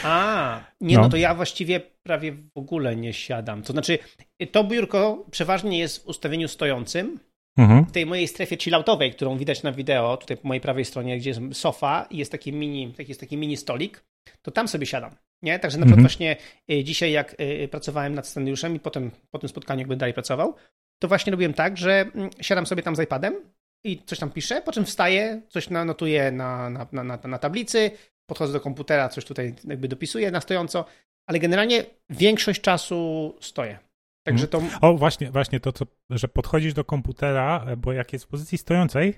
A, 0.04 0.60
nie, 0.80 0.96
no. 0.96 1.02
no. 1.02 1.08
to 1.08 1.16
ja 1.16 1.34
właściwie 1.34 1.80
prawie 2.02 2.32
w 2.32 2.50
ogóle 2.54 2.96
nie 2.96 3.12
siadam. 3.12 3.62
To 3.62 3.72
znaczy, 3.72 3.98
to 4.52 4.64
biurko 4.64 5.26
przeważnie 5.30 5.78
jest 5.78 6.04
w 6.04 6.06
ustawieniu 6.06 6.48
stojącym. 6.48 7.20
Mhm. 7.56 7.84
W 7.84 7.92
tej 7.92 8.06
mojej 8.06 8.28
strefie 8.28 8.56
chilloutowej, 8.56 9.12
którą 9.12 9.38
widać 9.38 9.62
na 9.62 9.72
wideo, 9.72 10.16
tutaj 10.16 10.36
po 10.36 10.48
mojej 10.48 10.60
prawej 10.60 10.84
stronie, 10.84 11.18
gdzie 11.18 11.30
jest 11.30 11.40
sofa 11.52 12.06
i 12.10 12.16
jest 12.16 12.32
taki 12.32 12.52
mini, 12.52 12.92
taki, 12.92 13.10
jest 13.10 13.20
taki 13.20 13.36
mini 13.36 13.56
stolik, 13.56 14.04
to 14.42 14.50
tam 14.50 14.68
sobie 14.68 14.86
siadam. 14.86 15.10
Nie? 15.42 15.58
Także 15.58 15.78
na 15.78 15.86
przykład 15.86 15.98
mhm. 15.98 16.08
właśnie 16.08 16.36
y, 16.70 16.84
dzisiaj, 16.84 17.12
jak 17.12 17.40
y, 17.40 17.68
pracowałem 17.68 18.14
nad 18.14 18.26
scenariuszem 18.26 18.76
i 18.76 18.80
potem 18.80 19.10
po 19.30 19.38
tym 19.38 19.48
spotkaniu, 19.48 19.78
jakby 19.78 19.96
dalej 19.96 20.14
pracował, 20.14 20.54
to 20.98 21.08
właśnie 21.08 21.30
robiłem 21.30 21.54
tak, 21.54 21.76
że 21.76 22.00
mm, 22.14 22.30
siadam 22.40 22.66
sobie 22.66 22.82
tam 22.82 22.96
z 22.96 23.00
iPadem 23.00 23.34
i 23.84 24.02
coś 24.06 24.18
tam 24.18 24.30
piszę, 24.30 24.62
po 24.62 24.72
czym 24.72 24.84
wstaję, 24.84 25.42
coś 25.48 25.70
notuję 25.70 26.32
na, 26.32 26.70
na, 26.70 26.86
na, 26.92 27.18
na 27.24 27.38
tablicy, 27.38 27.90
podchodzę 28.26 28.52
do 28.52 28.60
komputera, 28.60 29.08
coś 29.08 29.24
tutaj 29.24 29.54
jakby 29.64 29.88
dopisuję 29.88 30.30
na 30.30 30.40
stojąco, 30.40 30.84
ale 31.28 31.38
generalnie 31.38 31.84
większość 32.10 32.60
czasu 32.60 33.34
stoję. 33.40 33.78
Także 34.26 34.46
mhm. 34.46 34.70
to... 34.70 34.88
O, 34.88 34.94
właśnie, 34.94 35.30
właśnie 35.30 35.60
to, 35.60 35.72
co, 35.72 35.86
że 36.10 36.28
podchodzisz 36.28 36.74
do 36.74 36.84
komputera, 36.84 37.66
bo 37.76 37.92
jak 37.92 38.12
jest 38.12 38.24
w 38.24 38.28
pozycji 38.28 38.58
stojącej, 38.58 39.14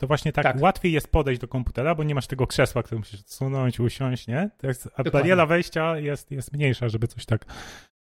to 0.00 0.06
właśnie 0.06 0.32
tak, 0.32 0.44
tak, 0.44 0.60
łatwiej 0.60 0.92
jest 0.92 1.08
podejść 1.08 1.40
do 1.40 1.48
komputera, 1.48 1.94
bo 1.94 2.04
nie 2.04 2.14
masz 2.14 2.26
tego 2.26 2.46
krzesła, 2.46 2.82
które 2.82 2.98
musisz 2.98 3.20
odsunąć, 3.20 3.80
usiąść, 3.80 4.26
nie? 4.26 4.50
A 4.96 5.02
bariera 5.10 5.46
wejścia 5.46 5.98
jest, 5.98 6.30
jest 6.30 6.52
mniejsza, 6.52 6.88
żeby 6.88 7.08
coś 7.08 7.26
tak 7.26 7.44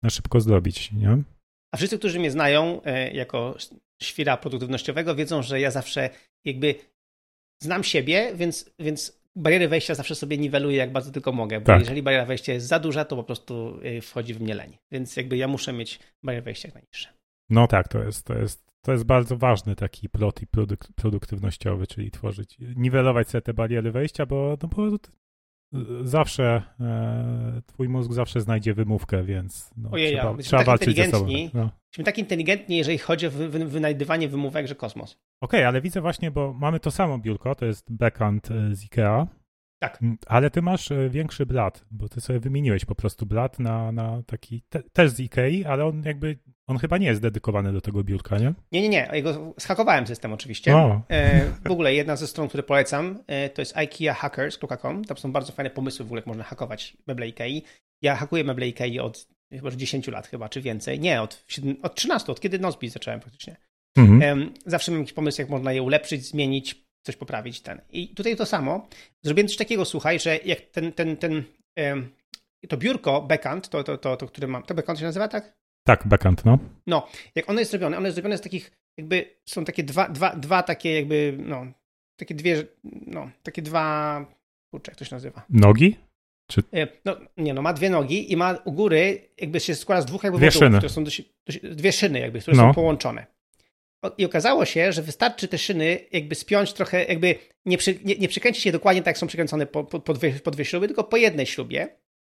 na 0.04 0.10
szybko 0.10 0.42
zrobić, 0.42 0.92
nie? 0.92 1.18
A 1.74 1.78
wszyscy, 1.78 1.98
którzy 2.00 2.20
mnie 2.20 2.32
znają 2.32 2.82
e, 2.84 3.12
jako 3.12 3.56
świra 4.02 4.38
produktywnościowego, 4.38 5.16
wiedzą, 5.16 5.42
że 5.42 5.60
ja 5.60 5.72
zawsze 5.72 6.10
jakby 6.46 6.76
znam 7.62 7.84
siebie, 7.84 8.32
więc, 8.36 8.70
więc 8.80 9.22
bariery 9.36 9.68
wejścia 9.68 9.96
zawsze 9.96 10.16
sobie 10.16 10.38
niweluję, 10.38 10.78
jak 10.78 10.92
bardzo 10.92 11.12
tylko 11.12 11.32
mogę, 11.32 11.60
bo 11.60 11.66
tak. 11.66 11.80
jeżeli 11.80 12.04
bariera 12.04 12.26
wejścia 12.26 12.54
jest 12.54 12.68
za 12.68 12.80
duża, 12.80 13.06
to 13.06 13.16
po 13.16 13.24
prostu 13.24 13.80
e, 13.84 14.02
wchodzi 14.02 14.34
w 14.34 14.42
mnie 14.42 14.56
leń. 14.56 14.78
Więc 14.92 15.18
jakby 15.18 15.38
ja 15.38 15.48
muszę 15.48 15.74
mieć 15.74 16.00
barierę 16.24 16.44
wejścia 16.44 16.68
jak 16.68 16.76
najniższe. 16.76 17.14
No 17.50 17.68
tak, 17.68 17.88
to 17.88 18.04
jest, 18.04 18.26
to 18.26 18.38
jest 18.38 18.72
to 18.82 18.92
jest 18.92 19.04
bardzo 19.04 19.38
ważny 19.38 19.76
taki 19.76 20.10
plot 20.10 20.42
i 20.42 20.48
produk 20.48 20.88
produktywnościowy, 20.96 21.88
czyli 21.88 22.12
tworzyć, 22.12 22.58
niwelować 22.76 23.30
sobie 23.30 23.42
te 23.42 23.54
bariery 23.54 23.92
wejścia, 23.92 24.26
bo, 24.26 24.58
no 24.64 24.70
bo 24.70 24.98
zawsze 26.04 26.62
e, 26.80 27.62
twój 27.66 27.90
mózg 27.90 28.12
zawsze 28.12 28.42
znajdzie 28.42 28.74
wymówkę, 28.74 29.24
więc 29.24 29.72
no, 29.78 29.90
Ojej, 29.92 30.16
trzeba, 30.16 30.32
ja. 30.32 30.38
trzeba 30.38 30.60
tak 30.60 30.68
walczyć 30.68 30.98
ze 30.98 31.10
sobą. 31.10 31.32
No. 31.54 31.70
Jesteśmy 31.86 32.04
tak 32.04 32.18
inteligentni, 32.18 32.78
jeżeli 32.78 32.98
chodzi 32.98 33.28
o 33.28 33.32
wy, 33.32 33.50
wy, 33.50 33.66
wynajdywanie 33.66 34.28
wymówek, 34.28 34.68
że 34.68 34.76
kosmos. 34.76 35.12
Okej, 35.12 35.60
okay, 35.60 35.68
ale 35.68 35.82
widzę 35.82 36.02
właśnie, 36.02 36.32
bo 36.32 36.54
mamy 36.54 36.80
to 36.80 36.92
samo 36.92 37.18
biurko, 37.18 37.56
to 37.56 37.66
jest 37.66 37.94
backend 37.94 38.52
e, 38.52 38.76
z 38.76 38.84
IKEA, 38.84 39.28
tak. 39.82 40.02
Mm, 40.02 40.18
ale 40.28 40.50
ty 40.50 40.62
masz 40.62 40.92
e, 40.92 41.10
większy 41.10 41.46
blat, 41.46 41.86
bo 41.92 42.10
ty 42.10 42.22
sobie 42.22 42.40
wymieniłeś 42.40 42.86
po 42.86 42.96
prostu 42.96 43.26
blat 43.26 43.60
na, 43.60 43.92
na 43.92 44.24
taki, 44.26 44.62
te, 44.70 44.84
też 44.84 45.12
z 45.12 45.20
Ikei, 45.20 45.66
ale 45.66 45.86
on 45.86 46.04
jakby, 46.06 46.38
on 46.68 46.78
chyba 46.78 46.98
nie 46.98 47.08
jest 47.08 47.22
dedykowany 47.22 47.74
do 47.74 47.82
tego 47.82 48.04
biurka, 48.04 48.38
nie? 48.38 48.54
Nie, 48.72 48.82
nie, 48.82 48.90
nie. 48.90 49.10
Jego 49.14 49.54
schakowałem 49.60 50.08
system 50.08 50.34
oczywiście. 50.34 50.76
O. 50.76 51.02
E, 51.10 51.46
w 51.66 51.72
ogóle 51.72 51.94
jedna 51.94 52.16
ze 52.16 52.28
stron, 52.28 52.48
które 52.48 52.64
polecam, 52.64 53.24
e, 53.28 53.50
to 53.50 53.62
jest 53.62 53.76
ikeahackers.com. 53.84 55.06
Tam 55.06 55.18
są 55.18 55.32
bardzo 55.32 55.54
fajne 55.54 55.70
pomysły 55.70 56.06
w 56.06 56.08
ogóle, 56.08 56.20
jak 56.20 56.28
można 56.28 56.44
hakować 56.44 56.98
meble 57.08 57.28
Ikei. 57.28 57.64
Ja 58.02 58.16
hakuję 58.16 58.44
meble 58.44 58.68
Ikei 58.68 59.00
od 59.00 59.28
chyba 59.52 59.72
10 59.72 60.08
lat 60.08 60.28
chyba, 60.28 60.50
czy 60.50 60.62
więcej. 60.62 61.00
Nie, 61.00 61.22
od, 61.22 61.46
od 61.82 61.96
13, 61.96 62.32
od 62.32 62.40
kiedy 62.40 62.60
Nozbi 62.60 62.90
zacząłem 62.90 63.20
praktycznie. 63.20 63.56
Mhm. 63.98 64.54
Zawsze 64.66 64.92
mam 64.92 65.02
jakiś 65.02 65.14
pomysł, 65.14 65.42
jak 65.42 65.50
można 65.50 65.74
je 65.74 65.82
ulepszyć, 65.82 66.26
zmienić, 66.26 66.91
coś 67.04 67.16
poprawić 67.16 67.62
ten. 67.62 67.82
I 67.90 68.16
tutaj 68.16 68.36
to 68.36 68.46
samo. 68.46 68.88
Zrobiłem 69.24 69.48
coś 69.48 69.58
takiego, 69.58 69.86
słuchaj, 69.86 70.20
że 70.20 70.38
jak 70.38 70.62
ten, 70.62 70.94
ten, 70.94 71.18
ten, 71.18 71.44
to 72.70 72.78
biurko, 72.78 73.22
backend, 73.22 73.70
to, 73.70 73.84
to, 73.84 73.98
to, 73.98 74.18
to, 74.18 74.28
które 74.28 74.48
mam, 74.48 74.64
to 74.64 74.76
backend 74.76 75.00
się 75.00 75.06
nazywa, 75.06 75.28
tak? 75.28 75.58
Tak, 75.88 76.08
backend, 76.08 76.46
no. 76.46 76.60
No, 76.88 77.08
jak 77.36 77.50
ono 77.50 77.60
jest 77.60 77.72
zrobione, 77.72 77.98
ono 77.98 78.08
jest 78.08 78.16
zrobione 78.16 78.38
z 78.38 78.42
takich, 78.42 78.72
jakby, 78.98 79.38
są 79.46 79.66
takie 79.66 79.84
dwa, 79.84 80.10
dwa, 80.10 80.36
dwa 80.36 80.64
takie 80.64 80.96
jakby, 80.96 81.38
no, 81.40 81.66
takie 82.20 82.36
dwie, 82.36 82.64
no, 83.08 83.30
takie 83.44 83.62
dwa, 83.62 84.26
kurczę, 84.72 84.92
jak 84.92 84.98
to 84.98 85.06
się 85.06 85.16
nazywa? 85.16 85.46
Nogi? 85.50 85.98
Czy... 86.50 86.64
E, 86.74 86.88
no, 87.06 87.16
nie, 87.38 87.54
no 87.54 87.62
ma 87.62 87.74
dwie 87.74 87.90
nogi 87.90 88.32
i 88.32 88.38
ma 88.38 88.58
u 88.66 88.72
góry, 88.72 89.30
jakby 89.38 89.60
się 89.60 89.76
składa 89.76 90.02
z 90.02 90.06
dwóch 90.06 90.24
jakby 90.24 90.38
dwie 90.38 90.48
wodów, 90.48 90.60
szyny. 90.60 90.78
które 90.78 90.90
są 90.90 91.04
dość, 91.04 91.22
dość, 91.46 91.60
dwie 91.62 91.92
szyny 91.92 92.20
jakby, 92.20 92.40
które 92.40 92.58
no. 92.58 92.64
są 92.64 92.74
połączone. 92.74 93.26
I 94.18 94.26
okazało 94.26 94.66
się, 94.66 94.92
że 94.92 95.02
wystarczy 95.02 95.48
te 95.48 95.58
szyny 95.58 96.00
jakby 96.12 96.36
spiąć 96.36 96.74
trochę, 96.74 97.06
jakby 97.06 97.36
nie, 97.66 97.78
przy, 97.78 98.00
nie, 98.04 98.16
nie 98.16 98.28
przykręcić 98.28 98.66
je 98.66 98.72
dokładnie 98.72 99.02
tak, 99.02 99.08
jak 99.08 99.18
są 99.18 99.28
przykręcone 99.28 99.66
po, 99.66 99.84
po, 99.84 100.00
po, 100.00 100.14
dwie, 100.14 100.32
po 100.32 100.52
dwie 100.52 100.66
śruby, 100.66 100.88
tylko 100.88 101.04
po 101.04 101.18
jednej 101.18 101.46
śrubie. 101.46 101.98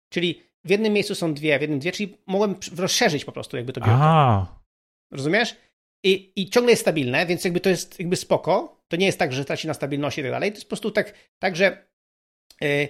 Czyli 0.09 0.43
w 0.65 0.69
jednym 0.69 0.93
miejscu 0.93 1.15
są 1.15 1.33
dwie, 1.33 1.59
w 1.59 1.61
jednym 1.61 1.79
dwie, 1.79 1.91
czyli 1.91 2.17
mogłem 2.27 2.55
rozszerzyć 2.77 3.25
po 3.25 3.31
prostu 3.31 3.57
jakby 3.57 3.73
to 3.73 3.81
biurko. 3.81 3.93
Rozumiesz? 5.11 5.55
I, 6.05 6.33
I 6.35 6.49
ciągle 6.49 6.71
jest 6.71 6.81
stabilne, 6.81 7.25
więc 7.25 7.43
jakby 7.43 7.59
to 7.59 7.69
jest 7.69 7.99
jakby 7.99 8.15
spoko. 8.15 8.83
To 8.87 8.97
nie 8.97 9.05
jest 9.05 9.19
tak, 9.19 9.33
że 9.33 9.45
traci 9.45 9.67
na 9.67 9.73
stabilności 9.73 10.21
i 10.21 10.23
tak 10.23 10.31
dalej. 10.31 10.51
To 10.51 10.55
jest 10.55 10.65
po 10.65 10.69
prostu 10.69 10.91
tak, 10.91 11.13
tak 11.39 11.55
że 11.55 11.87
yy, 12.61 12.87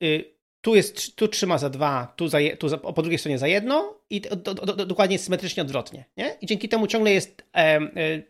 yy, 0.00 0.37
tu, 0.60 0.74
jest, 0.74 1.16
tu 1.16 1.28
trzyma 1.28 1.58
za 1.58 1.70
dwa, 1.70 2.14
tu, 2.16 2.28
za, 2.28 2.38
tu 2.58 2.68
za, 2.68 2.78
po 2.78 3.02
drugiej 3.02 3.18
stronie 3.18 3.38
za 3.38 3.48
jedno 3.48 4.00
i 4.10 4.20
do, 4.20 4.36
do, 4.36 4.54
do, 4.54 4.86
dokładnie 4.86 5.18
symetrycznie 5.18 5.62
odwrotnie. 5.62 6.04
Nie? 6.16 6.36
I 6.40 6.46
dzięki 6.46 6.68
temu 6.68 6.86
ciągle 6.86 7.12
jest 7.12 7.42
e, 7.54 7.58
e, 7.58 8.22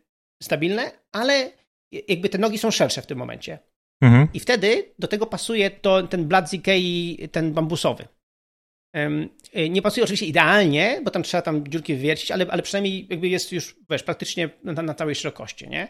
stabilne, 0.42 0.90
ale 1.12 1.52
jakby 2.08 2.28
te 2.28 2.38
nogi 2.38 2.58
są 2.58 2.70
szersze 2.70 3.02
w 3.02 3.06
tym 3.06 3.18
momencie. 3.18 3.58
Mhm. 4.02 4.28
I 4.34 4.40
wtedy 4.40 4.94
do 4.98 5.08
tego 5.08 5.26
pasuje 5.26 5.70
to, 5.70 6.02
ten 6.02 6.24
blat 6.24 6.50
z 6.50 6.54
Ikei, 6.54 7.28
ten 7.32 7.52
bambusowy. 7.52 8.08
E, 8.94 9.68
nie 9.68 9.82
pasuje 9.82 10.04
oczywiście 10.04 10.26
idealnie, 10.26 11.00
bo 11.04 11.10
tam 11.10 11.22
trzeba 11.22 11.42
tam 11.42 11.68
dziurki 11.68 11.94
wywiercić, 11.94 12.30
ale, 12.30 12.46
ale 12.50 12.62
przynajmniej 12.62 13.06
jakby 13.10 13.28
jest 13.28 13.52
już, 13.52 13.76
wiesz, 13.90 14.02
praktycznie 14.02 14.50
na, 14.64 14.82
na 14.82 14.94
całej 14.94 15.14
szerokości, 15.14 15.68
nie? 15.68 15.88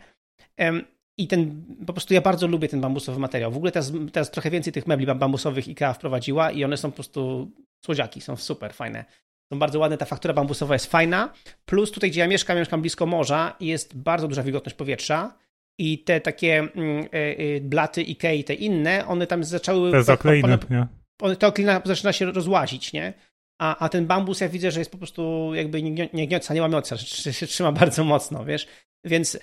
I 1.19 1.29
ten, 1.29 1.65
po 1.87 1.93
prostu 1.93 2.15
ja 2.15 2.21
bardzo 2.21 2.47
lubię 2.47 2.69
ten 2.69 2.81
bambusowy 2.81 3.21
materiał. 3.21 3.53
W 3.53 3.57
ogóle 3.57 3.73
teraz, 3.73 3.93
teraz 4.13 4.31
trochę 4.31 4.51
więcej 4.51 4.73
tych 4.73 4.87
mebli 4.87 5.07
bambusowych 5.07 5.69
IKEA 5.69 5.95
wprowadziła 5.95 6.51
i 6.51 6.65
one 6.65 6.77
są 6.77 6.91
po 6.91 6.95
prostu 6.95 7.51
słodziaki, 7.85 8.21
są 8.21 8.37
super 8.37 8.75
fajne. 8.75 9.05
Są 9.53 9.59
bardzo 9.59 9.79
ładne, 9.79 9.99
ta 9.99 10.05
faktura 10.05 10.35
bambusowa 10.35 10.75
jest 10.75 10.87
fajna. 10.87 11.33
Plus 11.65 11.91
tutaj, 11.91 12.11
gdzie 12.11 12.21
ja 12.21 12.29
mieszkam, 12.29 12.59
mieszkam 12.59 12.81
blisko 12.81 13.07
morza 13.07 13.57
i 13.61 13.67
jest 13.67 13.97
bardzo 13.97 14.29
duża 14.29 14.43
wilgotność 14.43 14.77
powietrza. 14.77 15.35
I 15.81 15.99
te 15.99 16.21
takie 16.21 16.59
mm, 16.59 17.05
y, 17.05 17.09
y, 17.15 17.61
blaty 17.63 18.03
Ikei, 18.03 18.45
te 18.45 18.55
inne, 18.55 19.07
one 19.07 19.27
tam 19.27 19.45
zaczęły... 19.45 19.93
Te 19.93 20.03
zakleiny, 20.03 20.45
one, 20.55 20.59
nie? 20.71 20.87
One, 21.23 21.37
ta 21.37 21.47
oklina 21.47 21.83
zaczyna 21.85 22.13
się 22.13 22.33
rozłazić, 22.33 22.93
nie? 22.93 23.13
A, 23.61 23.79
a 23.79 23.89
ten 23.89 24.07
bambus 24.07 24.41
ja 24.41 24.49
widzę, 24.49 24.71
że 24.71 24.81
jest 24.81 24.91
po 24.93 24.99
prostu 24.99 25.51
jakby 25.55 25.83
nie, 25.83 26.09
nie 26.13 26.27
nie 26.55 26.63
łamioca, 26.63 26.97
że 26.97 27.33
się 27.33 27.47
trzyma 27.47 27.73
bardzo 27.73 28.05
mocno, 28.05 28.45
wiesz? 28.45 28.67
Więc, 29.05 29.39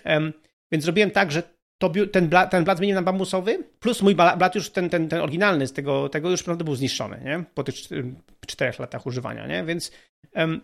więc 0.72 0.84
zrobiłem 0.84 1.12
tak, 1.12 1.32
że 1.32 1.55
to 1.77 1.91
ten, 2.12 2.29
blat, 2.29 2.51
ten 2.51 2.63
blat 2.63 2.77
zmienił 2.77 2.96
na 2.96 3.01
bambusowy, 3.01 3.63
plus 3.79 4.01
mój 4.01 4.15
blat 4.15 4.55
już 4.55 4.70
ten, 4.70 4.89
ten, 4.89 5.10
ten 5.10 5.22
oryginalny 5.22 5.67
z 5.67 5.74
tego, 5.74 6.10
tego 6.10 6.32
już 6.32 6.39
naprawdę 6.39 6.63
był 6.63 6.75
zniszczony, 6.75 7.22
nie? 7.25 7.44
Po 7.53 7.63
tych 7.63 7.75
czterech 8.48 8.79
latach 8.79 9.05
używania, 9.05 9.48
nie? 9.48 9.63
Więc 9.63 9.91
um, 10.36 10.62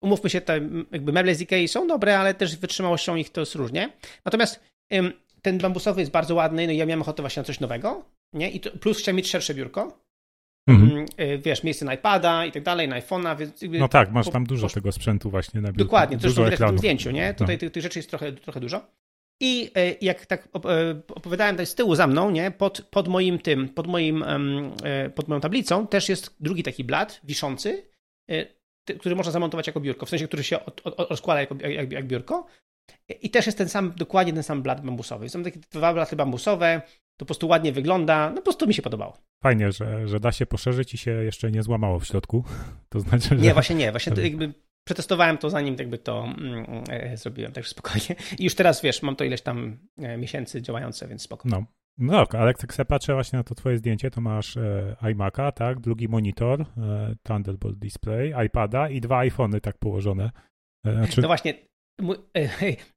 umówmy 0.00 0.30
się, 0.30 0.40
te 0.40 0.60
jakby 0.92 1.12
meble 1.12 1.34
z 1.34 1.40
Ikei 1.40 1.68
są 1.68 1.86
dobre, 1.86 2.18
ale 2.18 2.34
też 2.34 2.56
wytrzymałością 2.56 3.16
ich 3.16 3.30
to 3.30 3.40
jest 3.40 3.54
różnie. 3.54 3.92
Natomiast 4.24 4.60
ten 5.42 5.58
bambusowy 5.58 6.00
jest 6.00 6.12
bardzo 6.12 6.34
ładny, 6.34 6.66
no 6.66 6.72
i 6.72 6.76
ja 6.76 6.86
miałem 6.86 7.02
ochotę 7.02 7.22
właśnie 7.22 7.40
na 7.40 7.44
coś 7.44 7.60
nowego, 7.60 8.04
nie? 8.32 8.50
I 8.50 8.60
to, 8.60 8.70
plus 8.70 8.98
chciałem 8.98 9.16
mieć 9.16 9.30
szersze 9.30 9.54
biurko, 9.54 10.04
Mhm. 10.68 10.90
Mm, 10.90 11.06
y, 11.20 11.38
wiesz, 11.38 11.62
miejsce 11.64 11.84
na 11.84 11.94
iPada 11.94 12.46
i 12.46 12.52
tak 12.52 12.62
dalej, 12.62 12.88
na 12.88 13.00
iPhone'a, 13.00 13.38
więc... 13.38 13.62
No 13.62 13.88
tak, 13.88 14.12
masz 14.12 14.30
tam 14.30 14.46
dużo 14.46 14.66
po, 14.66 14.74
tego 14.74 14.92
sprzętu 14.92 15.30
właśnie 15.30 15.60
na 15.60 15.68
biurku. 15.68 15.84
Dokładnie, 15.84 16.18
to 16.18 16.26
już 16.26 16.36
widać 16.36 16.54
w 16.54 16.58
tym 16.58 16.78
zdjęciu, 16.78 17.10
nie? 17.10 17.34
Tutaj 17.34 17.56
no. 17.56 17.60
tych, 17.60 17.72
tych 17.72 17.82
rzeczy 17.82 17.98
jest 17.98 18.10
trochę, 18.10 18.32
trochę 18.32 18.60
dużo. 18.60 18.86
I 19.40 19.70
e, 19.74 19.94
jak 20.00 20.26
tak 20.26 20.48
e, 20.54 21.00
opowiadałem 21.14 21.54
tutaj 21.54 21.66
z 21.66 21.74
tyłu 21.74 21.94
za 21.94 22.06
mną, 22.06 22.30
nie, 22.30 22.50
pod, 22.50 22.80
pod 22.90 23.08
moim 23.08 23.38
tym, 23.38 23.68
pod 23.68 23.86
moim, 23.86 24.22
e, 24.22 25.10
pod 25.10 25.28
moją 25.28 25.40
tablicą 25.40 25.86
też 25.86 26.08
jest 26.08 26.36
drugi 26.40 26.62
taki 26.62 26.84
blat 26.84 27.20
wiszący, 27.24 27.82
który 28.98 29.16
można 29.16 29.32
zamontować 29.32 29.66
jako 29.66 29.80
biurko, 29.80 30.06
w 30.06 30.08
sensie, 30.08 30.28
który 30.28 30.44
się 30.44 30.64
od, 30.64 30.80
od, 30.86 31.10
rozkłada 31.10 31.40
jako, 31.40 31.54
jak, 31.68 31.92
jak 31.92 32.06
biurko. 32.06 32.46
I 33.22 33.30
też 33.30 33.46
jest 33.46 33.58
ten 33.58 33.68
sam, 33.68 33.92
dokładnie 33.96 34.32
ten 34.32 34.42
sam 34.42 34.62
blat 34.62 34.84
bambusowy. 34.84 35.28
Są 35.28 35.42
takie 35.42 35.60
dwa 35.70 35.94
blaty 35.94 36.16
bambusowe, 36.16 36.82
To 37.16 37.18
po 37.18 37.24
prostu 37.24 37.48
ładnie 37.48 37.72
wygląda, 37.72 38.30
no 38.30 38.36
po 38.36 38.42
prostu 38.42 38.66
mi 38.66 38.74
się 38.74 38.82
podobało. 38.82 39.18
Fajnie, 39.42 39.72
że, 39.72 40.08
że 40.08 40.20
da 40.20 40.32
się 40.32 40.46
poszerzyć 40.46 40.94
i 40.94 40.98
się 40.98 41.10
jeszcze 41.10 41.50
nie 41.50 41.62
złamało 41.62 41.98
w 41.98 42.06
środku. 42.06 42.44
To 42.88 43.00
znaczy, 43.00 43.28
że... 43.28 43.36
Nie, 43.36 43.52
właśnie 43.52 43.76
nie. 43.76 43.90
Właśnie 43.90 44.22
jakby 44.22 44.52
przetestowałem 44.84 45.38
to 45.38 45.50
zanim 45.50 45.76
jakby 45.78 45.98
to 45.98 46.24
mm, 46.24 46.84
e, 46.90 47.16
zrobiłem, 47.16 47.52
także 47.52 47.70
spokojnie. 47.70 48.16
I 48.38 48.44
już 48.44 48.54
teraz, 48.54 48.82
wiesz, 48.82 49.02
mam 49.02 49.16
to 49.16 49.24
ileś 49.24 49.42
tam 49.42 49.78
e, 49.98 50.16
miesięcy 50.16 50.62
działające, 50.62 51.08
więc 51.08 51.22
spokojnie. 51.22 51.58
No. 51.58 51.64
No 51.98 52.26
tak, 52.26 52.34
ale 52.34 52.46
jak 52.46 52.74
sobie 52.74 52.86
patrzę 52.86 53.14
właśnie 53.14 53.36
na 53.36 53.42
to 53.42 53.54
twoje 53.54 53.78
zdjęcie, 53.78 54.10
to 54.10 54.20
masz 54.20 54.56
e, 54.56 54.96
iMac'a, 55.02 55.52
tak, 55.52 55.80
drugi 55.80 56.08
monitor, 56.08 56.60
e, 56.60 56.66
Thunderbolt 57.22 57.78
Display, 57.78 58.34
iPada 58.46 58.88
i 58.88 59.00
dwa 59.00 59.18
iPhony 59.18 59.60
tak 59.60 59.78
położone. 59.78 60.30
E, 60.86 60.92
znaczy... 60.92 61.22
No 61.22 61.28
właśnie, 61.28 61.54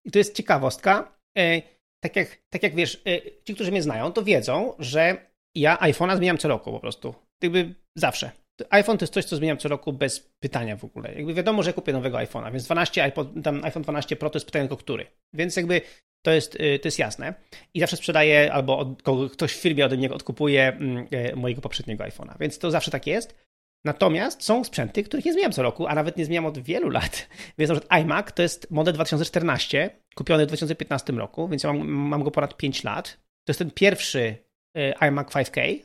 i 0.06 0.12
to 0.12 0.20
jest 0.20 0.36
ciekawostka. 0.36 1.18
E, 1.38 1.62
tak 2.04 2.16
jak, 2.16 2.38
tak 2.50 2.64
jak 2.64 2.76
wiesz, 2.76 3.02
e, 3.06 3.22
ci, 3.44 3.56
którzy 3.56 3.72
mnie 3.72 3.82
znają, 3.82 4.12
to 4.12 4.24
wiedzą, 4.24 4.74
że 4.80 5.32
ja 5.56 5.78
iPhone'a 5.78 6.18
zmieniam 6.18 6.38
co 6.38 6.48
roku 6.48 6.72
po 6.72 6.80
prostu. 6.80 7.16
Jakby 7.44 7.76
zawsze 7.98 8.32
iPhone 8.70 8.98
to 8.98 9.04
jest 9.04 9.14
coś, 9.14 9.26
co 9.26 9.36
zmieniam 9.36 9.58
co 9.58 9.70
roku 9.70 9.94
bez 9.94 10.20
pytania 10.40 10.78
w 10.78 10.84
ogóle. 10.84 11.14
Jakby 11.14 11.34
wiadomo, 11.34 11.64
że 11.64 11.74
kupię 11.74 11.94
nowego 11.94 12.18
iPhone'a, 12.18 12.52
więc 12.52 12.66
12, 12.66 13.04
iPod, 13.04 13.28
tam 13.44 13.66
iPhone 13.66 13.84
12 13.84 14.16
Pro 14.16 14.30
to 14.30 14.38
jest 14.38 14.46
pytanie 14.46 14.64
tylko 14.64 14.78
który. 14.78 15.06
Więc 15.34 15.56
jakby 15.56 15.82
to 16.26 16.32
jest, 16.32 16.56
y, 16.56 16.80
to 16.80 16.88
jest 16.88 17.00
jasne. 17.00 17.34
I 17.74 17.80
zawsze 17.80 17.98
sprzedaję 17.98 18.54
albo 18.54 18.78
od, 18.78 19.04
ktoś 19.32 19.54
w 19.54 19.62
firmie 19.62 19.86
ode 19.86 19.98
mnie 19.98 20.12
odkupuje 20.12 20.68
mm, 20.68 21.08
y, 21.14 21.36
mojego 21.36 21.62
poprzedniego 21.62 22.04
iPhone'a, 22.04 22.40
więc 22.40 22.60
to 22.60 22.72
zawsze 22.72 22.92
tak 22.92 23.08
jest. 23.08 23.48
Natomiast 23.86 24.44
są 24.44 24.64
sprzęty, 24.64 25.04
których 25.04 25.26
nie 25.26 25.34
zmieniam 25.34 25.52
co 25.52 25.64
roku, 25.64 25.88
a 25.88 25.96
nawet 25.96 26.18
nie 26.18 26.26
zmieniam 26.26 26.46
od 26.46 26.60
wielu 26.60 26.90
lat. 26.90 27.28
Więc 27.58 27.72
na 27.72 27.98
iMac 27.98 28.34
to 28.34 28.42
jest 28.42 28.72
model 28.72 28.94
2014, 28.94 29.90
kupiony 30.16 30.44
w 30.44 30.48
2015 30.48 31.14
roku, 31.14 31.48
więc 31.48 31.64
ja 31.64 31.74
mam, 31.74 31.88
mam 31.88 32.24
go 32.24 32.32
ponad 32.32 32.58
5 32.58 32.84
lat. 32.84 33.18
To 33.18 33.52
jest 33.52 33.60
ten 33.60 33.72
pierwszy 33.72 34.38
y, 34.78 34.94
iMac 35.00 35.28
5K, 35.28 35.80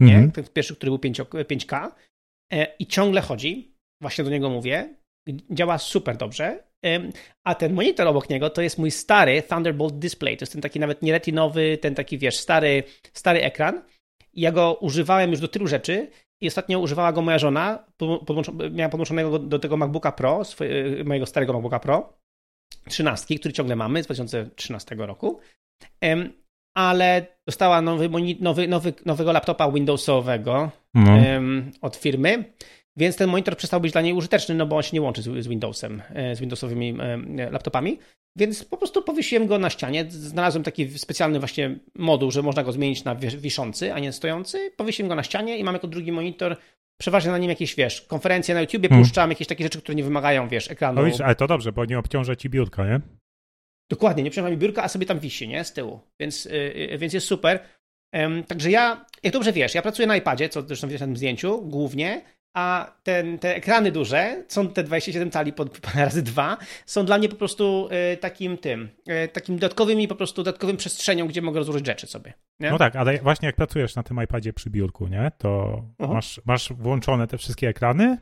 nie? 0.00 0.14
Mm 0.14 0.30
-hmm. 0.30 0.32
Ten 0.32 0.44
pierwszy, 0.52 0.76
który 0.76 0.90
był 0.90 0.98
5, 0.98 1.20
5K. 1.20 1.90
E, 2.52 2.66
i 2.78 2.86
ciągle 2.86 3.20
chodzi, 3.20 3.74
właśnie 4.02 4.24
do 4.24 4.30
niego 4.30 4.50
mówię, 4.50 4.94
działa 5.50 5.78
super 5.78 6.16
dobrze, 6.16 6.68
a 7.44 7.54
ten 7.54 7.74
monitor 7.74 8.06
obok 8.06 8.30
niego 8.30 8.50
to 8.50 8.62
jest 8.62 8.78
mój 8.78 8.90
stary 8.90 9.42
Thunderbolt 9.42 9.98
Display, 9.98 10.36
to 10.36 10.42
jest 10.42 10.52
ten 10.52 10.62
taki 10.62 10.80
nawet 10.80 11.02
nie 11.02 11.12
retinowy, 11.12 11.78
ten 11.78 11.94
taki 11.94 12.18
wiesz, 12.18 12.36
stary, 12.36 12.82
stary 13.12 13.42
ekran. 13.42 13.82
Ja 14.34 14.52
go 14.52 14.78
używałem 14.80 15.30
już 15.30 15.40
do 15.40 15.48
tylu 15.48 15.66
rzeczy 15.66 16.10
i 16.40 16.48
ostatnio 16.48 16.78
używała 16.78 17.12
go 17.12 17.22
moja 17.22 17.38
żona, 17.38 17.84
miała 18.70 18.88
podłączonego 18.88 19.38
do 19.38 19.58
tego 19.58 19.76
MacBooka 19.76 20.12
Pro, 20.12 20.44
swojego, 20.44 21.04
mojego 21.04 21.26
starego 21.26 21.52
MacBooka 21.52 21.80
Pro, 21.80 22.18
13, 22.88 23.38
który 23.38 23.54
ciągle 23.54 23.76
mamy 23.76 24.02
z 24.02 24.06
2013 24.06 24.94
roku 24.94 25.40
ale 26.78 27.26
dostała 27.46 27.82
nowy, 27.82 28.08
nowy, 28.40 28.68
nowy, 28.68 28.92
nowego 29.06 29.32
laptopa 29.32 29.72
Windowsowego 29.72 30.70
no. 30.94 31.12
um, 31.12 31.70
od 31.80 31.96
firmy, 31.96 32.44
więc 32.96 33.16
ten 33.16 33.30
monitor 33.30 33.56
przestał 33.56 33.80
być 33.80 33.92
dla 33.92 34.00
niej 34.00 34.12
użyteczny, 34.12 34.54
no 34.54 34.66
bo 34.66 34.76
on 34.76 34.82
się 34.82 34.90
nie 34.92 35.02
łączy 35.02 35.22
z, 35.22 35.44
z 35.44 35.48
Windowsem, 35.48 36.02
e, 36.14 36.36
z 36.36 36.40
Windowsowymi 36.40 36.96
e, 37.38 37.50
laptopami. 37.50 37.98
Więc 38.36 38.64
po 38.64 38.76
prostu 38.76 39.02
powiesiłem 39.02 39.46
go 39.46 39.58
na 39.58 39.70
ścianie. 39.70 40.06
Znalazłem 40.08 40.64
taki 40.64 40.98
specjalny 40.98 41.38
właśnie 41.38 41.78
moduł, 41.94 42.30
że 42.30 42.42
można 42.42 42.64
go 42.64 42.72
zmienić 42.72 43.04
na 43.04 43.14
wiszący, 43.14 43.94
a 43.94 43.98
nie 43.98 44.12
stojący. 44.12 44.70
Powiesiłem 44.76 45.08
go 45.08 45.14
na 45.14 45.22
ścianie 45.22 45.58
i 45.58 45.64
mam 45.64 45.74
jako 45.74 45.86
drugi 45.86 46.12
monitor. 46.12 46.56
Przeważnie 47.00 47.30
na 47.30 47.38
nim 47.38 47.50
jakieś, 47.50 47.74
wiesz, 47.74 48.02
konferencje 48.02 48.54
na 48.54 48.60
YouTubie 48.60 48.88
hmm. 48.88 49.04
puszczam, 49.04 49.30
jakieś 49.30 49.46
takie 49.46 49.64
rzeczy, 49.64 49.78
które 49.78 49.94
nie 49.94 50.04
wymagają, 50.04 50.48
wiesz, 50.48 50.70
ekranu. 50.70 51.00
No 51.00 51.06
wiesz, 51.06 51.20
ale 51.20 51.34
to 51.34 51.46
dobrze, 51.46 51.72
bo 51.72 51.84
nie 51.84 51.98
obciąża 51.98 52.36
ci 52.36 52.50
biurka, 52.50 52.86
nie? 52.86 53.00
Dokładnie, 53.90 54.22
nie 54.22 54.42
mi 54.42 54.56
biurka, 54.56 54.82
a 54.82 54.88
sobie 54.88 55.06
tam 55.06 55.18
wisi, 55.18 55.48
nie? 55.48 55.64
Z 55.64 55.72
tyłu. 55.72 56.00
Więc, 56.20 56.44
yy, 56.44 56.98
więc 56.98 57.12
jest 57.12 57.26
super. 57.26 57.60
Także 58.46 58.70
ja, 58.70 59.06
jak 59.22 59.32
dobrze 59.32 59.52
wiesz, 59.52 59.74
ja 59.74 59.82
pracuję 59.82 60.08
na 60.08 60.16
iPadzie, 60.16 60.48
co 60.48 60.62
zresztą 60.62 60.88
widać 60.88 61.00
na 61.00 61.06
tym 61.06 61.16
zdjęciu, 61.16 61.62
głównie, 61.62 62.22
a 62.56 62.92
ten, 63.02 63.38
te 63.38 63.56
ekrany 63.56 63.92
duże, 63.92 64.44
są 64.48 64.68
te 64.68 64.84
27 64.84 65.30
cali 65.30 65.52
pod, 65.52 65.80
razy 65.94 66.22
dwa, 66.22 66.56
są 66.86 67.04
dla 67.04 67.18
mnie 67.18 67.28
po 67.28 67.36
prostu 67.36 67.88
y, 68.12 68.16
takim 68.16 68.58
tym, 68.58 68.88
y, 69.24 69.28
takim 69.28 69.56
dodatkowym 69.56 70.00
i 70.00 70.08
po 70.08 70.14
prostu 70.14 70.42
dodatkowym 70.42 70.76
przestrzenią, 70.76 71.28
gdzie 71.28 71.42
mogę 71.42 71.58
rozłożyć 71.58 71.86
rzeczy 71.86 72.06
sobie. 72.06 72.32
Nie? 72.60 72.70
No 72.70 72.78
tak, 72.78 72.96
ale 72.96 73.18
właśnie 73.18 73.46
jak 73.46 73.56
pracujesz 73.56 73.96
na 73.96 74.02
tym 74.02 74.22
iPadzie 74.24 74.52
przy 74.52 74.70
biurku, 74.70 75.08
nie, 75.08 75.32
to 75.38 75.82
masz, 75.98 76.40
masz 76.44 76.72
włączone 76.72 77.26
te 77.26 77.38
wszystkie 77.38 77.68
ekrany? 77.68 78.18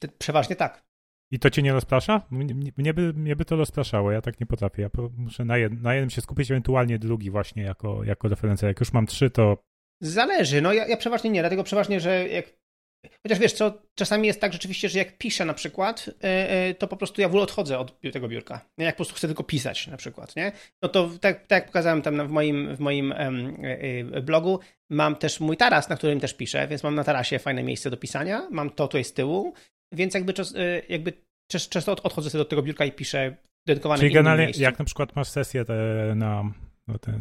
Te, 0.00 0.08
przeważnie 0.18 0.56
tak. 0.56 0.87
I 1.30 1.38
to 1.38 1.50
cię 1.50 1.62
nie 1.62 1.72
rozprasza? 1.72 2.22
Mnie, 2.30 2.94
by, 2.94 3.12
mnie 3.12 3.36
by 3.36 3.44
to 3.44 3.56
rozpraszało, 3.56 4.12
ja 4.12 4.22
tak 4.22 4.40
nie 4.40 4.46
potrafię. 4.46 4.82
Ja 4.82 4.90
muszę 5.16 5.44
na, 5.44 5.58
jed, 5.58 5.82
na 5.82 5.94
jednym 5.94 6.10
się 6.10 6.20
skupić, 6.20 6.50
ewentualnie 6.50 6.98
drugi 6.98 7.30
właśnie 7.30 7.62
jako, 7.62 8.04
jako 8.04 8.28
referencja. 8.28 8.68
Jak 8.68 8.80
już 8.80 8.92
mam 8.92 9.06
trzy, 9.06 9.30
to... 9.30 9.62
Zależy, 10.02 10.62
no 10.62 10.72
ja, 10.72 10.86
ja 10.86 10.96
przeważnie 10.96 11.30
nie, 11.30 11.40
dlatego 11.40 11.64
przeważnie, 11.64 12.00
że 12.00 12.28
jak 12.28 12.58
Chociaż 13.22 13.38
wiesz 13.38 13.52
co, 13.52 13.82
czasami 13.94 14.26
jest 14.26 14.40
tak 14.40 14.52
rzeczywiście, 14.52 14.88
że 14.88 14.98
jak 14.98 15.18
piszę 15.18 15.44
na 15.44 15.54
przykład, 15.54 16.10
e, 16.24 16.50
e, 16.50 16.74
to 16.74 16.88
po 16.88 16.96
prostu 16.96 17.20
ja 17.20 17.28
w 17.28 17.30
ogóle 17.30 17.42
odchodzę 17.42 17.78
od 17.78 18.00
tego 18.12 18.28
biurka. 18.28 18.60
Jak 18.78 18.94
po 18.94 18.96
prostu 18.96 19.14
chcę 19.14 19.26
tylko 19.26 19.44
pisać 19.44 19.86
na 19.86 19.96
przykład, 19.96 20.36
nie? 20.36 20.52
No 20.82 20.88
to 20.88 21.10
tak, 21.20 21.46
tak 21.46 21.50
jak 21.50 21.66
pokazałem 21.66 22.02
tam 22.02 22.28
w 22.28 22.30
moim, 22.30 22.76
w 22.76 22.80
moim 22.80 23.12
e, 23.12 24.22
blogu, 24.22 24.60
mam 24.90 25.16
też 25.16 25.40
mój 25.40 25.56
taras, 25.56 25.88
na 25.88 25.96
którym 25.96 26.20
też 26.20 26.34
piszę, 26.34 26.68
więc 26.68 26.82
mam 26.82 26.94
na 26.94 27.04
tarasie 27.04 27.38
fajne 27.38 27.62
miejsce 27.62 27.90
do 27.90 27.96
pisania, 27.96 28.48
mam 28.50 28.70
to 28.70 28.88
tutaj 28.88 29.04
z 29.04 29.12
tyłu, 29.12 29.54
więc 29.92 30.14
jakby, 30.14 30.32
jakby 30.88 31.12
często 31.48 31.92
odchodzę 31.92 32.30
sobie 32.30 32.44
do 32.44 32.48
tego 32.48 32.62
biurka 32.62 32.84
i 32.84 32.92
piszę 32.92 33.36
dedykowane 33.66 34.00
Czyli 34.00 34.14
generalnie 34.14 34.44
miejscu. 34.44 34.62
jak 34.62 34.78
na 34.78 34.84
przykład 34.84 35.16
masz 35.16 35.28
sesję 35.28 35.64
na, 36.14 36.54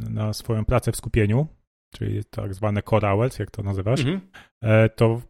na 0.09 0.33
swoją 0.33 0.65
pracę 0.65 0.91
w 0.91 0.95
skupieniu, 0.95 1.47
czyli 1.95 2.25
tak 2.25 2.53
zwane 2.53 2.83
core 2.83 3.07
hours, 3.07 3.39
jak 3.39 3.51
to 3.51 3.63
nazywasz, 3.63 3.99
mhm. 3.99 4.21
to 4.95 5.21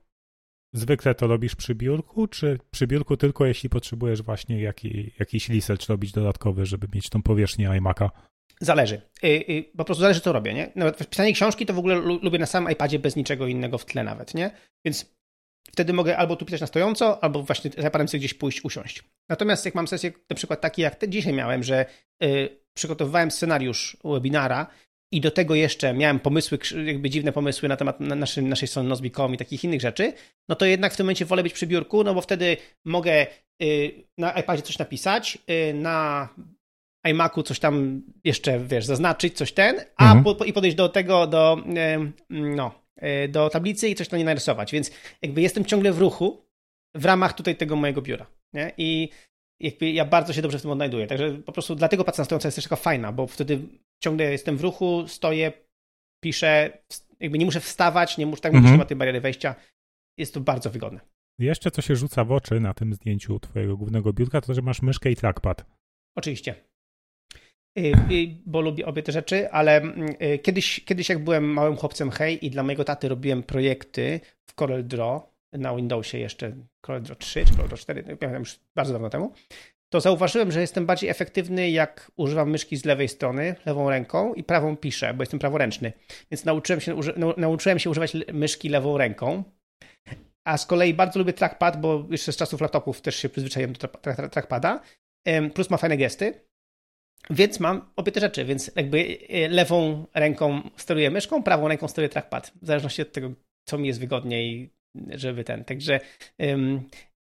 Zwykle 0.73 1.15
to 1.15 1.28
robisz 1.28 1.56
przy 1.56 1.76
biurku, 1.76 2.28
czy 2.28 2.60
przy 2.71 2.88
biurku 2.88 3.17
tylko 3.17 3.45
jeśli 3.45 3.69
potrzebujesz 3.69 4.21
właśnie 4.21 4.62
jaki, 4.62 5.13
jakiś 5.19 5.50
research 5.50 5.89
robić 5.89 6.12
dodatkowy, 6.12 6.65
żeby 6.65 6.88
mieć 6.93 7.10
tą 7.10 7.21
powierzchnię 7.21 7.69
iMac'a? 7.69 8.10
Zależy. 8.62 9.02
Y, 9.23 9.28
y, 9.28 9.71
po 9.78 9.86
prostu 9.86 10.02
zależy, 10.02 10.21
co 10.21 10.34
robię, 10.34 10.54
nie? 10.54 10.71
Nawet 10.76 11.10
pisanie 11.10 11.34
książki 11.34 11.65
to 11.65 11.73
w 11.73 11.78
ogóle 11.78 11.95
lubię 11.95 12.39
na 12.39 12.45
samym 12.45 12.73
iPadzie 12.73 13.00
bez 13.00 13.15
niczego 13.15 13.47
innego 13.47 13.78
w 13.78 13.86
tle 13.86 14.04
nawet, 14.04 14.34
nie? 14.34 14.52
Więc 14.86 15.16
wtedy 15.71 15.93
mogę 15.93 16.17
albo 16.17 16.36
tu 16.36 16.45
pisać 16.45 16.62
na 16.62 16.67
stojąco, 16.67 17.23
albo 17.23 17.43
właśnie 17.43 17.71
z 17.71 17.86
iPadem 17.86 18.08
sobie 18.08 18.19
gdzieś 18.19 18.34
pójść, 18.34 18.65
usiąść. 18.65 19.03
Natomiast 19.30 19.65
jak 19.65 19.75
mam 19.75 19.88
sesję 19.88 20.12
na 20.30 20.36
przykład 20.36 20.62
takie 20.62 20.82
jak 20.82 20.95
te 20.95 21.10
dzisiaj 21.10 21.34
miałem, 21.34 21.63
że 21.63 21.86
y, 22.23 22.49
przygotowywałem 22.73 23.32
scenariusz 23.32 23.97
webinara 24.03 24.67
i 25.12 25.21
do 25.21 25.32
tego 25.32 25.56
jeszcze 25.56 25.93
miałem 25.93 26.19
pomysły, 26.19 26.60
jakby 26.86 27.10
dziwne 27.10 27.32
pomysły 27.32 27.69
na 27.69 27.77
temat 27.77 27.99
naszej, 27.99 28.43
naszej 28.43 28.67
strony 28.67 28.89
Nozbi.com 28.89 29.34
i 29.34 29.38
takich 29.38 29.63
innych 29.63 29.82
rzeczy, 29.82 30.13
no 30.49 30.56
to 30.56 30.65
jednak 30.65 30.93
w 30.93 30.97
tym 30.97 31.06
momencie 31.06 31.25
wolę 31.25 31.43
być 31.43 31.53
przy 31.53 31.67
biurku, 31.67 32.03
no 32.03 32.13
bo 32.13 32.21
wtedy 32.21 32.58
mogę 32.86 33.27
y, 33.63 34.03
na 34.17 34.32
iPadzie 34.32 34.62
coś 34.62 34.77
napisać, 34.77 35.38
y, 35.69 35.73
na 35.73 36.30
iMacu 37.03 37.43
coś 37.43 37.60
tam 37.60 38.01
jeszcze, 38.23 38.60
wiesz, 38.60 38.86
zaznaczyć, 38.86 39.38
coś 39.38 39.51
ten, 39.51 39.75
a 39.97 40.13
mhm. 40.13 40.36
po, 40.36 40.45
i 40.45 40.53
podejść 40.53 40.77
do 40.77 40.89
tego, 40.89 41.27
do, 41.27 41.58
y, 41.58 42.12
no, 42.30 42.87
do 43.29 43.49
tablicy 43.49 43.89
i 43.89 43.95
coś 43.95 44.12
na 44.12 44.17
nie 44.17 44.25
narysować. 44.25 44.71
Więc 44.71 44.91
jakby 45.21 45.41
jestem 45.41 45.65
ciągle 45.65 45.91
w 45.91 45.99
ruchu 45.99 46.45
w 46.95 47.05
ramach 47.05 47.33
tutaj 47.33 47.55
tego 47.55 47.75
mojego 47.75 48.01
biura. 48.01 48.25
Nie? 48.53 48.71
I 48.77 49.10
jakby 49.60 49.91
ja 49.91 50.05
bardzo 50.05 50.33
się 50.33 50.41
dobrze 50.41 50.60
w 50.60 50.62
tym 50.62 50.71
odnajduję. 50.71 51.07
Także 51.07 51.31
po 51.31 51.51
prostu 51.51 51.75
dlatego 51.75 52.03
praca 52.03 52.21
na 52.21 52.25
stojąco 52.25 52.47
jest 52.47 52.55
też 52.55 52.65
taka 52.65 52.75
fajna, 52.75 53.12
bo 53.12 53.27
wtedy 53.27 53.60
ciągle 54.03 54.31
jestem 54.31 54.57
w 54.57 54.62
ruchu, 54.62 55.07
stoję, 55.07 55.51
piszę, 56.23 56.77
jakby 57.19 57.38
nie 57.38 57.45
muszę 57.45 57.60
wstawać, 57.60 58.17
nie 58.17 58.25
muszę, 58.25 58.41
tak 58.41 58.53
mhm. 58.53 58.77
ma 58.77 58.86
tej 58.86 58.97
bariery 58.97 59.21
wejścia. 59.21 59.55
Jest 60.17 60.33
to 60.33 60.39
bardzo 60.39 60.69
wygodne. 60.69 60.99
Jeszcze 61.39 61.71
co 61.71 61.81
się 61.81 61.95
rzuca 61.95 62.23
w 62.23 62.31
oczy 62.31 62.60
na 62.60 62.73
tym 62.73 62.93
zdjęciu 62.93 63.39
twojego 63.39 63.77
głównego 63.77 64.13
biurka, 64.13 64.41
to 64.41 64.53
że 64.53 64.62
masz 64.62 64.81
myszkę 64.81 65.12
i 65.12 65.15
trackpad. 65.15 65.65
Oczywiście. 66.15 66.55
Y, 67.77 67.93
y, 68.11 68.37
bo 68.45 68.61
lubię 68.61 68.85
obie 68.85 69.03
te 69.03 69.11
rzeczy, 69.11 69.51
ale 69.51 69.81
y, 70.21 70.39
kiedyś, 70.39 70.85
kiedyś 70.85 71.09
jak 71.09 71.23
byłem 71.23 71.53
małym 71.53 71.75
chłopcem 71.75 72.11
hej 72.11 72.45
i 72.45 72.49
dla 72.49 72.63
mojego 72.63 72.83
taty 72.83 73.09
robiłem 73.09 73.43
projekty 73.43 74.19
w 74.49 74.53
Corel 74.53 74.87
Draw, 74.87 75.37
na 75.53 75.75
Windowsie 75.75 76.17
jeszcze 76.17 76.55
CorelDRAW 76.81 77.17
3 77.17 77.45
czy 77.45 77.53
CorelDRAW 77.53 77.79
4, 77.79 78.03
no, 78.07 78.17
pamiętam 78.17 78.41
już 78.41 78.59
bardzo 78.75 78.93
dawno 78.93 79.09
temu, 79.09 79.33
to 79.89 80.01
zauważyłem, 80.01 80.51
że 80.51 80.61
jestem 80.61 80.85
bardziej 80.85 81.09
efektywny, 81.09 81.69
jak 81.69 82.11
używam 82.15 82.49
myszki 82.49 82.77
z 82.77 82.85
lewej 82.85 83.07
strony, 83.07 83.55
lewą 83.65 83.89
ręką 83.89 84.33
i 84.33 84.43
prawą 84.43 84.77
piszę, 84.77 85.13
bo 85.13 85.21
jestem 85.21 85.39
praworęczny. 85.39 85.93
Więc 86.31 86.45
nauczyłem 86.45 86.81
się, 86.81 86.95
nauczyłem 87.37 87.79
się 87.79 87.89
używać 87.89 88.13
myszki 88.33 88.69
lewą 88.69 88.97
ręką. 88.97 89.43
A 90.47 90.57
z 90.57 90.65
kolei 90.65 90.93
bardzo 90.93 91.19
lubię 91.19 91.33
trackpad, 91.33 91.81
bo 91.81 92.05
jeszcze 92.09 92.31
z 92.31 92.37
czasów 92.37 92.61
laptopów 92.61 93.01
też 93.01 93.15
się 93.15 93.29
przyzwyczaiłem 93.29 93.73
do 93.73 93.87
trackpada. 94.29 94.81
Plus 95.53 95.69
ma 95.69 95.77
fajne 95.77 95.97
gesty. 95.97 96.46
Więc 97.30 97.60
mam 97.60 97.82
obie 97.95 98.12
te 98.12 98.19
rzeczy, 98.19 98.45
więc 98.45 98.71
jakby 98.75 99.17
e, 99.30 99.47
lewą 99.47 100.06
ręką 100.13 100.62
steruję 100.75 101.12
myszką, 101.12 101.43
prawą 101.43 101.67
ręką 101.67 101.88
steruję 101.88 102.10
trackpad. 102.10 102.53
W 102.62 102.65
zależności 102.67 103.01
od 103.01 103.12
tego, 103.12 103.32
co 103.65 103.77
mi 103.77 103.88
jest 103.88 103.99
wygodniej 103.99 104.73
żeby 105.10 105.43
ten. 105.43 105.63
Także 105.65 105.99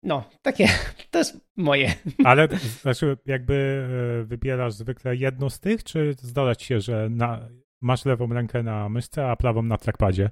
no, 0.03 0.23
takie, 0.41 0.67
to 1.11 1.19
jest 1.19 1.37
moje. 1.57 1.93
Ale 2.25 2.47
znaczy, 2.81 3.17
jakby 3.25 3.87
e, 4.21 4.23
wybierasz 4.23 4.73
zwykle 4.73 5.15
jedno 5.15 5.49
z 5.49 5.59
tych, 5.59 5.83
czy 5.83 6.15
zdarza 6.17 6.55
ci 6.55 6.65
się, 6.65 6.79
że 6.79 7.09
na, 7.09 7.49
masz 7.81 8.05
lewą 8.05 8.33
rękę 8.33 8.63
na 8.63 8.89
myszce, 8.89 9.27
a 9.27 9.35
prawą 9.35 9.61
na 9.61 9.77
trackpadzie. 9.77 10.29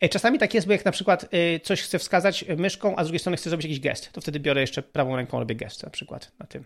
E, 0.00 0.08
czasami 0.08 0.38
tak 0.38 0.54
jest, 0.54 0.66
bo 0.66 0.72
jak 0.72 0.84
na 0.84 0.92
przykład 0.92 1.28
e, 1.30 1.60
coś 1.60 1.82
chcę 1.82 1.98
wskazać 1.98 2.44
myszką, 2.56 2.96
a 2.96 3.04
z 3.04 3.06
drugiej 3.06 3.18
strony 3.18 3.36
chcę 3.36 3.50
zrobić 3.50 3.64
jakiś 3.64 3.80
gest, 3.80 4.12
to 4.12 4.20
wtedy 4.20 4.40
biorę 4.40 4.60
jeszcze 4.60 4.82
prawą 4.82 5.16
ręką, 5.16 5.38
robię 5.38 5.54
gest 5.54 5.82
na 5.82 5.90
przykład 5.90 6.32
na 6.38 6.46
tym. 6.46 6.64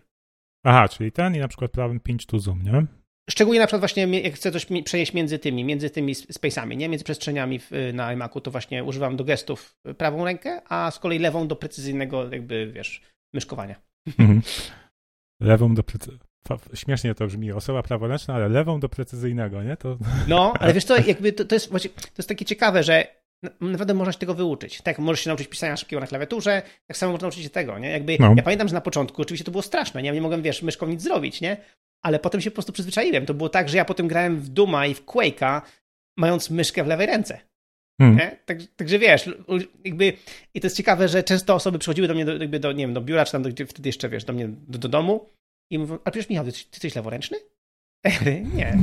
Aha, 0.64 0.88
czyli 0.88 1.12
ten 1.12 1.34
i 1.34 1.38
na 1.38 1.48
przykład 1.48 1.70
prawym 1.70 2.00
pinch 2.00 2.26
to 2.26 2.38
zoom, 2.38 2.62
nie? 2.62 2.86
Szczególnie 3.30 3.60
na 3.60 3.66
przykład 3.66 3.80
właśnie 3.80 4.20
jak 4.20 4.34
chcę 4.34 4.52
coś 4.52 4.66
przenieść 4.84 5.14
między 5.14 5.38
tymi, 5.38 5.64
między 5.64 5.90
tymi 5.90 6.14
space'ami, 6.14 6.76
nie? 6.76 6.88
Między 6.88 7.04
przestrzeniami 7.04 7.58
w, 7.58 7.70
na 7.94 8.12
iMacu, 8.12 8.40
to 8.40 8.50
właśnie 8.50 8.84
używam 8.84 9.16
do 9.16 9.24
gestów 9.24 9.76
prawą 9.98 10.24
rękę, 10.24 10.60
a 10.68 10.90
z 10.90 10.98
kolei 10.98 11.18
lewą 11.18 11.48
do 11.48 11.56
precyzyjnego 11.56 12.32
jakby, 12.32 12.72
wiesz, 12.72 13.02
myszkowania. 13.34 13.80
Mhm. 14.18 14.42
Lewą 15.42 15.74
do 15.74 15.82
precyzyjnego. 15.82 16.26
Śmiesznie 16.74 17.14
to 17.14 17.26
brzmi, 17.26 17.52
osoba 17.52 17.82
praworęczna, 17.82 18.34
ale 18.34 18.48
lewą 18.48 18.80
do 18.80 18.88
precyzyjnego, 18.88 19.62
nie? 19.62 19.76
To... 19.76 19.98
No, 20.28 20.54
ale 20.60 20.72
wiesz 20.72 20.84
co, 20.84 20.96
jakby 21.06 21.32
to, 21.32 21.44
to 21.44 21.54
jest 21.54 21.70
to 21.70 22.18
jest 22.18 22.28
takie 22.28 22.44
ciekawe, 22.44 22.82
że 22.82 23.23
naprawdę 23.60 23.94
można 23.94 24.12
się 24.12 24.18
tego 24.18 24.34
wyuczyć. 24.34 24.82
Tak, 24.82 24.98
możesz 24.98 25.24
się 25.24 25.30
nauczyć 25.30 25.48
pisania 25.48 25.76
szybkiego 25.76 26.00
na 26.00 26.06
klawiaturze, 26.06 26.62
tak 26.86 26.96
samo 26.96 27.12
można 27.12 27.26
nauczyć 27.26 27.42
się 27.42 27.50
tego, 27.50 27.78
nie? 27.78 27.90
Jakby, 27.90 28.16
no. 28.20 28.34
ja 28.36 28.42
pamiętam, 28.42 28.68
że 28.68 28.74
na 28.74 28.80
początku 28.80 29.22
oczywiście 29.22 29.44
to 29.44 29.50
było 29.50 29.62
straszne, 29.62 30.02
nie? 30.02 30.08
Ja 30.08 30.14
nie 30.14 30.20
mogłem, 30.20 30.42
wiesz, 30.42 30.62
myszką 30.62 30.86
nic 30.86 31.02
zrobić, 31.02 31.40
nie? 31.40 31.56
Ale 32.02 32.18
potem 32.18 32.40
się 32.40 32.50
po 32.50 32.54
prostu 32.54 32.72
przyzwyczaiłem. 32.72 33.26
To 33.26 33.34
było 33.34 33.48
tak, 33.48 33.68
że 33.68 33.76
ja 33.76 33.84
potem 33.84 34.08
grałem 34.08 34.40
w 34.40 34.48
Duma 34.48 34.86
i 34.86 34.94
w 34.94 35.04
Quake'a, 35.04 35.60
mając 36.18 36.50
myszkę 36.50 36.84
w 36.84 36.86
lewej 36.86 37.06
ręce. 37.06 37.40
Hmm. 38.00 38.30
Tak, 38.44 38.58
także 38.76 38.98
wiesz, 38.98 39.30
jakby 39.84 40.12
i 40.54 40.60
to 40.60 40.66
jest 40.66 40.76
ciekawe, 40.76 41.08
że 41.08 41.22
często 41.22 41.54
osoby 41.54 41.78
przychodziły 41.78 42.08
do 42.08 42.14
mnie 42.14 42.24
do, 42.24 42.36
jakby 42.36 42.60
do, 42.60 42.72
nie 42.72 42.84
wiem, 42.84 42.94
do 42.94 43.00
biura, 43.00 43.24
czy 43.24 43.32
tam 43.32 43.42
do, 43.42 43.66
wtedy 43.66 43.88
jeszcze, 43.88 44.08
wiesz, 44.08 44.24
do 44.24 44.32
mnie 44.32 44.48
do, 44.48 44.78
do 44.78 44.88
domu 44.88 45.30
i 45.70 45.78
mówią, 45.78 45.98
a 46.04 46.10
przecież 46.10 46.30
Michał, 46.30 46.44
ty, 46.44 46.52
ty 46.52 46.58
jesteś 46.72 46.94
leworęczny? 46.94 47.38
nie. 48.56 48.76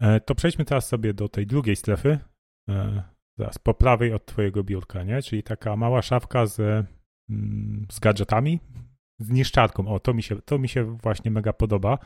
E, 0.00 0.20
to 0.20 0.34
przejdźmy 0.34 0.64
teraz 0.64 0.88
sobie 0.88 1.14
do 1.14 1.28
tej 1.28 1.46
drugiej 1.46 1.76
strefy, 1.76 2.18
zaraz 3.38 3.58
po 3.58 3.74
prawej 3.74 4.12
od 4.12 4.26
twojego 4.26 4.64
biurka, 4.64 5.02
nie? 5.02 5.22
Czyli 5.22 5.42
taka 5.42 5.76
mała 5.76 6.02
szafka 6.02 6.46
z, 6.46 6.60
mm, 7.30 7.86
z 7.92 8.00
gadżetami, 8.00 8.60
z 9.18 9.30
niszczarką. 9.30 9.88
O, 9.88 10.00
to 10.00 10.14
mi 10.14 10.22
się, 10.22 10.42
to 10.42 10.58
mi 10.58 10.68
się 10.68 10.84
właśnie 10.84 11.30
mega 11.30 11.52
podoba. 11.52 11.98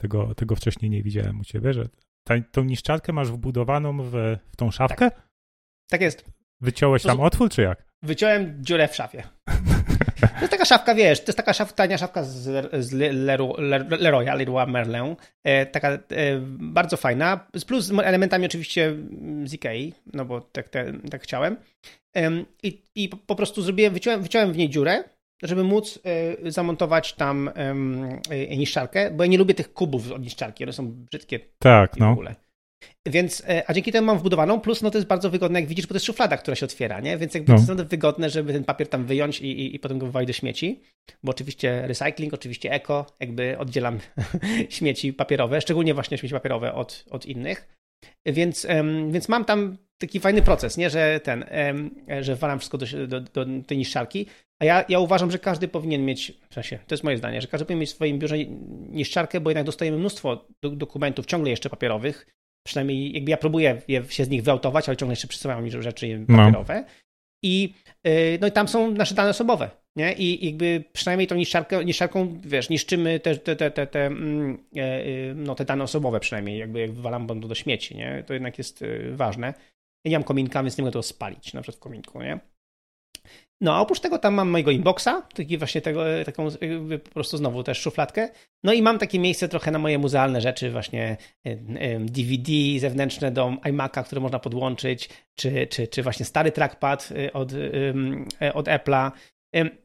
Tego, 0.00 0.34
tego 0.34 0.56
wcześniej 0.56 0.90
nie 0.90 1.02
widziałem 1.02 1.40
u 1.40 1.44
ciebie, 1.44 1.72
że 1.72 1.88
ta, 2.26 2.34
tą 2.40 2.64
niszczarkę 2.64 3.12
masz 3.12 3.30
wbudowaną 3.30 4.02
w, 4.02 4.10
w 4.52 4.56
tą 4.56 4.70
szafkę? 4.70 5.10
Tak, 5.10 5.28
tak 5.90 6.00
jest. 6.00 6.24
Wyciąłeś 6.60 7.02
tam 7.02 7.20
otwór, 7.20 7.50
czy 7.50 7.62
jak? 7.62 7.86
Wyciąłem 8.02 8.64
dziurę 8.64 8.88
w 8.88 8.94
szafie. 8.94 9.22
To 10.20 10.40
jest 10.40 10.50
taka 10.50 10.64
szafka, 10.64 10.94
wiesz, 10.94 11.20
to 11.20 11.28
jest 11.28 11.36
taka 11.36 11.52
szaf, 11.52 11.72
tania 11.72 11.98
szafka 11.98 12.22
z, 12.22 12.70
z 12.84 12.92
Leroya, 14.00 14.34
Leroy 14.34 14.66
Merlin. 14.66 15.16
E, 15.44 15.66
taka 15.66 15.88
e, 15.88 15.98
bardzo 16.58 16.96
fajna, 16.96 17.46
z 17.56 17.64
plus 17.64 17.92
elementami 18.04 18.46
oczywiście 18.46 18.94
z 19.44 19.54
Ikei, 19.54 19.94
no 20.12 20.24
bo 20.24 20.40
tak, 20.40 20.68
te, 20.68 20.92
tak 21.10 21.22
chciałem. 21.22 21.56
E, 22.16 22.30
i, 22.62 22.82
I 22.94 23.08
po 23.08 23.36
prostu 23.36 23.62
zrobiłem, 23.62 23.92
wyciąłem, 23.92 24.22
wyciąłem 24.22 24.52
w 24.52 24.56
niej 24.56 24.70
dziurę, 24.70 25.04
żeby 25.42 25.64
móc 25.64 25.98
e, 26.44 26.50
zamontować 26.50 27.12
tam 27.12 27.50
e, 27.54 28.56
niszczarkę, 28.56 29.10
bo 29.10 29.24
ja 29.24 29.30
nie 29.30 29.38
lubię 29.38 29.54
tych 29.54 29.72
kubów 29.72 30.12
od 30.12 30.22
niszczarki, 30.22 30.64
one 30.64 30.72
są 30.72 30.92
brzydkie. 30.92 31.40
Tak, 31.58 31.96
no. 31.96 32.16
Więc, 33.06 33.42
e, 33.48 33.70
a 33.70 33.74
dzięki 33.74 33.92
temu 33.92 34.06
mam 34.06 34.18
wbudowaną, 34.18 34.60
plus 34.60 34.82
no 34.82 34.90
to 34.90 34.98
jest 34.98 35.08
bardzo 35.08 35.30
wygodne, 35.30 35.60
jak 35.60 35.68
widzisz, 35.68 35.86
bo 35.86 35.88
to 35.88 35.94
jest 35.94 36.06
szuflada, 36.06 36.36
która 36.36 36.54
się 36.54 36.66
otwiera, 36.66 37.00
nie? 37.00 37.16
Więc 37.16 37.34
jakby 37.34 37.52
no. 37.52 37.58
to 37.66 37.72
jest 37.72 37.84
wygodne, 37.90 38.30
żeby 38.30 38.52
ten 38.52 38.64
papier 38.64 38.88
tam 38.88 39.04
wyjąć 39.04 39.40
i, 39.40 39.46
i, 39.46 39.74
i 39.74 39.78
potem 39.78 39.98
go 39.98 40.06
wywalić 40.06 40.26
do 40.26 40.32
śmieci, 40.32 40.80
bo 41.22 41.30
oczywiście 41.30 41.86
recycling, 41.86 42.34
oczywiście 42.34 42.72
eko, 42.72 43.06
jakby 43.20 43.58
oddzielam 43.58 43.98
śmieci 44.68 45.12
papierowe, 45.12 45.60
szczególnie 45.60 45.94
właśnie 45.94 46.18
śmieci 46.18 46.34
papierowe 46.34 46.74
od, 46.74 47.04
od 47.10 47.26
innych. 47.26 47.68
Więc, 48.26 48.66
więc 49.10 49.28
mam 49.28 49.44
tam 49.44 49.76
taki 49.98 50.20
fajny 50.20 50.42
proces, 50.42 50.76
nie? 50.76 50.90
Że 50.90 51.20
ten, 51.20 51.44
że 52.20 52.36
walam 52.36 52.58
wszystko 52.58 52.78
do, 52.78 52.86
do, 53.06 53.20
do 53.20 53.46
tej 53.66 53.78
niszczarki, 53.78 54.26
a 54.58 54.64
ja, 54.64 54.84
ja 54.88 54.98
uważam, 54.98 55.30
że 55.30 55.38
każdy 55.38 55.68
powinien 55.68 56.04
mieć, 56.04 56.32
w 56.50 56.54
sensie, 56.54 56.78
to 56.86 56.94
jest 56.94 57.04
moje 57.04 57.18
zdanie, 57.18 57.40
że 57.40 57.48
każdy 57.48 57.64
powinien 57.64 57.80
mieć 57.80 57.90
w 57.90 57.94
swoim 57.94 58.18
biurze 58.18 58.38
niszczarkę, 58.88 59.40
bo 59.40 59.50
jednak 59.50 59.66
dostajemy 59.66 59.98
mnóstwo 59.98 60.46
do, 60.62 60.70
dokumentów 60.70 61.26
ciągle 61.26 61.50
jeszcze 61.50 61.70
papierowych, 61.70 62.26
Przynajmniej 62.66 63.12
jakby 63.12 63.30
ja 63.30 63.36
próbuję 63.36 63.82
je, 63.88 64.04
się 64.08 64.24
z 64.24 64.28
nich 64.28 64.42
wyautować, 64.42 64.88
ale 64.88 64.96
ciągle 64.96 65.12
jeszcze 65.12 65.28
przysyłają 65.28 65.62
mi 65.62 65.70
rzeczy 65.70 66.24
no. 66.28 66.36
papierowe. 66.36 66.80
No. 66.80 66.86
I, 67.44 67.74
yy, 68.04 68.38
no 68.40 68.46
i 68.46 68.52
tam 68.52 68.68
są 68.68 68.90
nasze 68.90 69.14
dane 69.14 69.30
osobowe. 69.30 69.70
Nie? 69.96 70.12
I 70.12 70.46
jakby 70.46 70.84
przynajmniej 70.92 71.26
tą 71.26 71.34
niszczarkę, 71.34 71.84
niszczarką, 71.84 72.40
wiesz, 72.44 72.68
niszczymy 72.68 73.20
te, 73.20 73.36
te, 73.36 73.56
te, 73.56 73.70
te, 73.70 73.86
te, 73.86 74.06
mm, 74.06 74.64
yy, 74.72 75.34
no, 75.34 75.54
te 75.54 75.64
dane 75.64 75.84
osobowe 75.84 76.20
przynajmniej, 76.20 76.58
jakby 76.58 76.80
jak 76.80 76.92
wywalam 76.92 77.26
do, 77.26 77.34
do 77.34 77.54
śmieci, 77.54 77.96
nie? 77.96 78.24
To 78.26 78.34
jednak 78.34 78.58
jest 78.58 78.80
yy, 78.80 79.16
ważne. 79.16 79.54
Ja 80.04 80.10
nie 80.10 80.18
mam 80.18 80.24
kominka, 80.24 80.62
więc 80.62 80.78
nie 80.78 80.82
mogę 80.82 80.92
to 80.92 81.02
spalić 81.02 81.54
na 81.54 81.62
przykład 81.62 81.76
w 81.76 81.82
kominku, 81.82 82.22
nie? 82.22 82.38
No, 83.60 83.74
a 83.74 83.80
oprócz 83.80 84.00
tego 84.00 84.18
tam 84.18 84.34
mam 84.34 84.50
mojego 84.50 84.70
inboxa, 84.70 85.22
taki 85.34 85.58
właśnie 85.58 85.80
tego, 85.80 86.04
taką 86.24 86.48
po 87.04 87.10
prostu 87.10 87.36
znowu 87.36 87.62
też 87.62 87.78
szufladkę. 87.78 88.28
No 88.64 88.72
i 88.72 88.82
mam 88.82 88.98
takie 88.98 89.18
miejsce 89.18 89.48
trochę 89.48 89.70
na 89.70 89.78
moje 89.78 89.98
muzealne 89.98 90.40
rzeczy, 90.40 90.70
właśnie 90.70 91.16
DVD 92.00 92.52
zewnętrzne 92.78 93.30
do 93.30 93.46
iMac'a, 93.48 94.04
które 94.04 94.20
można 94.20 94.38
podłączyć, 94.38 95.08
czy, 95.34 95.66
czy, 95.66 95.88
czy 95.88 96.02
właśnie 96.02 96.26
stary 96.26 96.52
trackpad 96.52 97.08
y, 97.10 97.32
od, 97.32 97.52
od 98.54 98.66
Apple'a. 98.66 99.10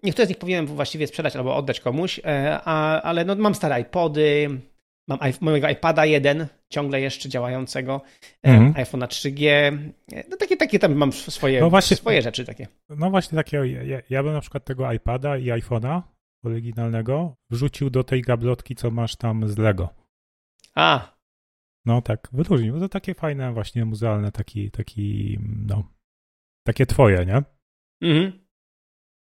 Niektóre 0.04 0.26
z 0.26 0.30
nich 0.30 0.38
powinienem 0.38 0.68
właściwie 0.68 1.08
sprzedać 1.08 1.36
albo 1.36 1.56
oddać 1.56 1.80
komuś, 1.80 2.20
a, 2.66 3.02
ale 3.02 3.26
no, 3.26 3.36
mam 3.36 3.56
stare 3.56 3.82
iPody, 3.82 4.50
Mam 5.18 5.32
mojego 5.42 5.70
iPada 5.70 6.06
1, 6.06 6.48
ciągle 6.70 7.02
jeszcze 7.02 7.30
działającego, 7.30 8.02
mm. 8.44 8.74
iPhone'a 8.74 9.08
3G. 9.08 9.72
No 10.30 10.38
takie, 10.38 10.58
takie 10.58 10.80
tam 10.80 10.96
mam 10.96 11.12
swoje, 11.14 11.62
no 11.62 11.70
właśnie, 11.70 11.98
swoje 11.98 12.22
rzeczy 12.22 12.46
takie. 12.46 12.68
No 12.90 13.10
właśnie 13.10 13.36
takie, 13.36 13.58
ja, 13.58 14.02
ja 14.10 14.24
bym 14.24 14.34
na 14.34 14.42
przykład 14.42 14.66
tego 14.66 14.94
iPada 14.94 15.38
i 15.38 15.46
iPhone'a 15.46 16.02
oryginalnego 16.46 17.36
wrzucił 17.50 17.90
do 17.90 18.04
tej 18.04 18.22
gablotki, 18.22 18.76
co 18.76 18.92
masz 18.92 19.16
tam 19.16 19.48
z 19.48 19.58
Lego. 19.58 19.90
A. 20.76 21.18
No 21.86 22.02
tak, 22.02 22.28
wyróżnił. 22.32 22.80
To 22.80 22.90
takie 22.90 23.14
fajne 23.14 23.54
właśnie 23.54 23.86
muzealne, 23.86 24.32
taki, 24.32 24.72
taki, 24.72 25.40
no, 25.68 25.84
takie 26.68 26.86
twoje, 26.86 27.26
nie? 27.26 27.44
Mhm. 28.10 28.41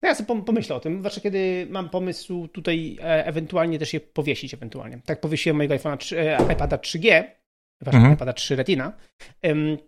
No 0.02 0.08
ja 0.08 0.14
sobie 0.14 0.42
pomyślę 0.42 0.76
o 0.76 0.80
tym, 0.80 0.98
zwłaszcza 0.98 1.20
kiedy 1.20 1.66
mam 1.70 1.90
pomysł 1.90 2.48
tutaj 2.48 2.98
e, 3.00 3.26
ewentualnie 3.26 3.78
też 3.78 3.94
je 3.94 4.00
powiesić 4.00 4.54
ewentualnie. 4.54 5.00
Tak 5.04 5.20
powiesiłem 5.20 5.56
mojego 5.56 5.74
iPhone'a 5.74 5.96
3, 5.96 6.20
e, 6.20 6.52
iPada 6.52 6.76
3G, 6.76 7.24
właśnie 7.80 7.98
mhm. 7.98 8.14
iPada 8.14 8.32
3 8.32 8.56
Retina. 8.56 8.92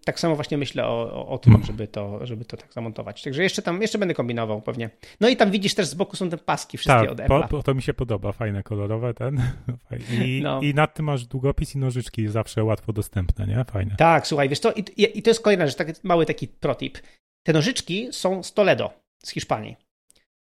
Tak 0.04 0.20
samo 0.20 0.34
właśnie 0.34 0.58
myślę 0.58 0.86
o, 0.86 1.12
o, 1.12 1.28
o 1.28 1.38
tym, 1.38 1.52
mhm. 1.52 1.66
żeby, 1.66 1.88
to, 1.88 2.26
żeby 2.26 2.44
to 2.44 2.56
tak 2.56 2.72
zamontować. 2.72 3.22
Także 3.22 3.42
jeszcze 3.42 3.62
tam, 3.62 3.82
jeszcze 3.82 3.98
będę 3.98 4.14
kombinował 4.14 4.62
pewnie. 4.62 4.90
No 5.20 5.28
i 5.28 5.36
tam 5.36 5.50
widzisz 5.50 5.74
też 5.74 5.86
z 5.86 5.94
boku 5.94 6.16
są 6.16 6.30
te 6.30 6.38
paski 6.38 6.78
wszystkie 6.78 7.00
tak, 7.00 7.10
od 7.10 7.18
Apple'a. 7.18 7.48
Po, 7.48 7.62
to 7.62 7.74
mi 7.74 7.82
się 7.82 7.94
podoba, 7.94 8.32
fajne, 8.32 8.62
kolorowe 8.62 9.14
ten. 9.14 9.42
I, 10.24 10.40
no. 10.42 10.60
I 10.60 10.74
nad 10.74 10.94
tym 10.94 11.06
masz 11.06 11.26
długopis 11.26 11.74
i 11.74 11.78
nożyczki 11.78 12.28
zawsze 12.28 12.64
łatwo 12.64 12.92
dostępne, 12.92 13.46
nie? 13.46 13.64
Fajne. 13.64 13.94
Tak, 13.98 14.26
słuchaj, 14.26 14.48
wiesz 14.48 14.58
co, 14.60 14.72
i, 14.72 14.84
i 14.96 15.22
to 15.22 15.30
jest 15.30 15.42
kolejna 15.42 15.66
rzecz, 15.66 15.76
taki 15.76 15.92
mały 16.02 16.26
taki 16.26 16.48
protip. 16.48 16.98
Te 17.46 17.52
nożyczki 17.52 18.08
są 18.12 18.42
z 18.42 18.54
Toledo, 18.54 18.90
z 19.24 19.30
Hiszpanii. 19.30 19.76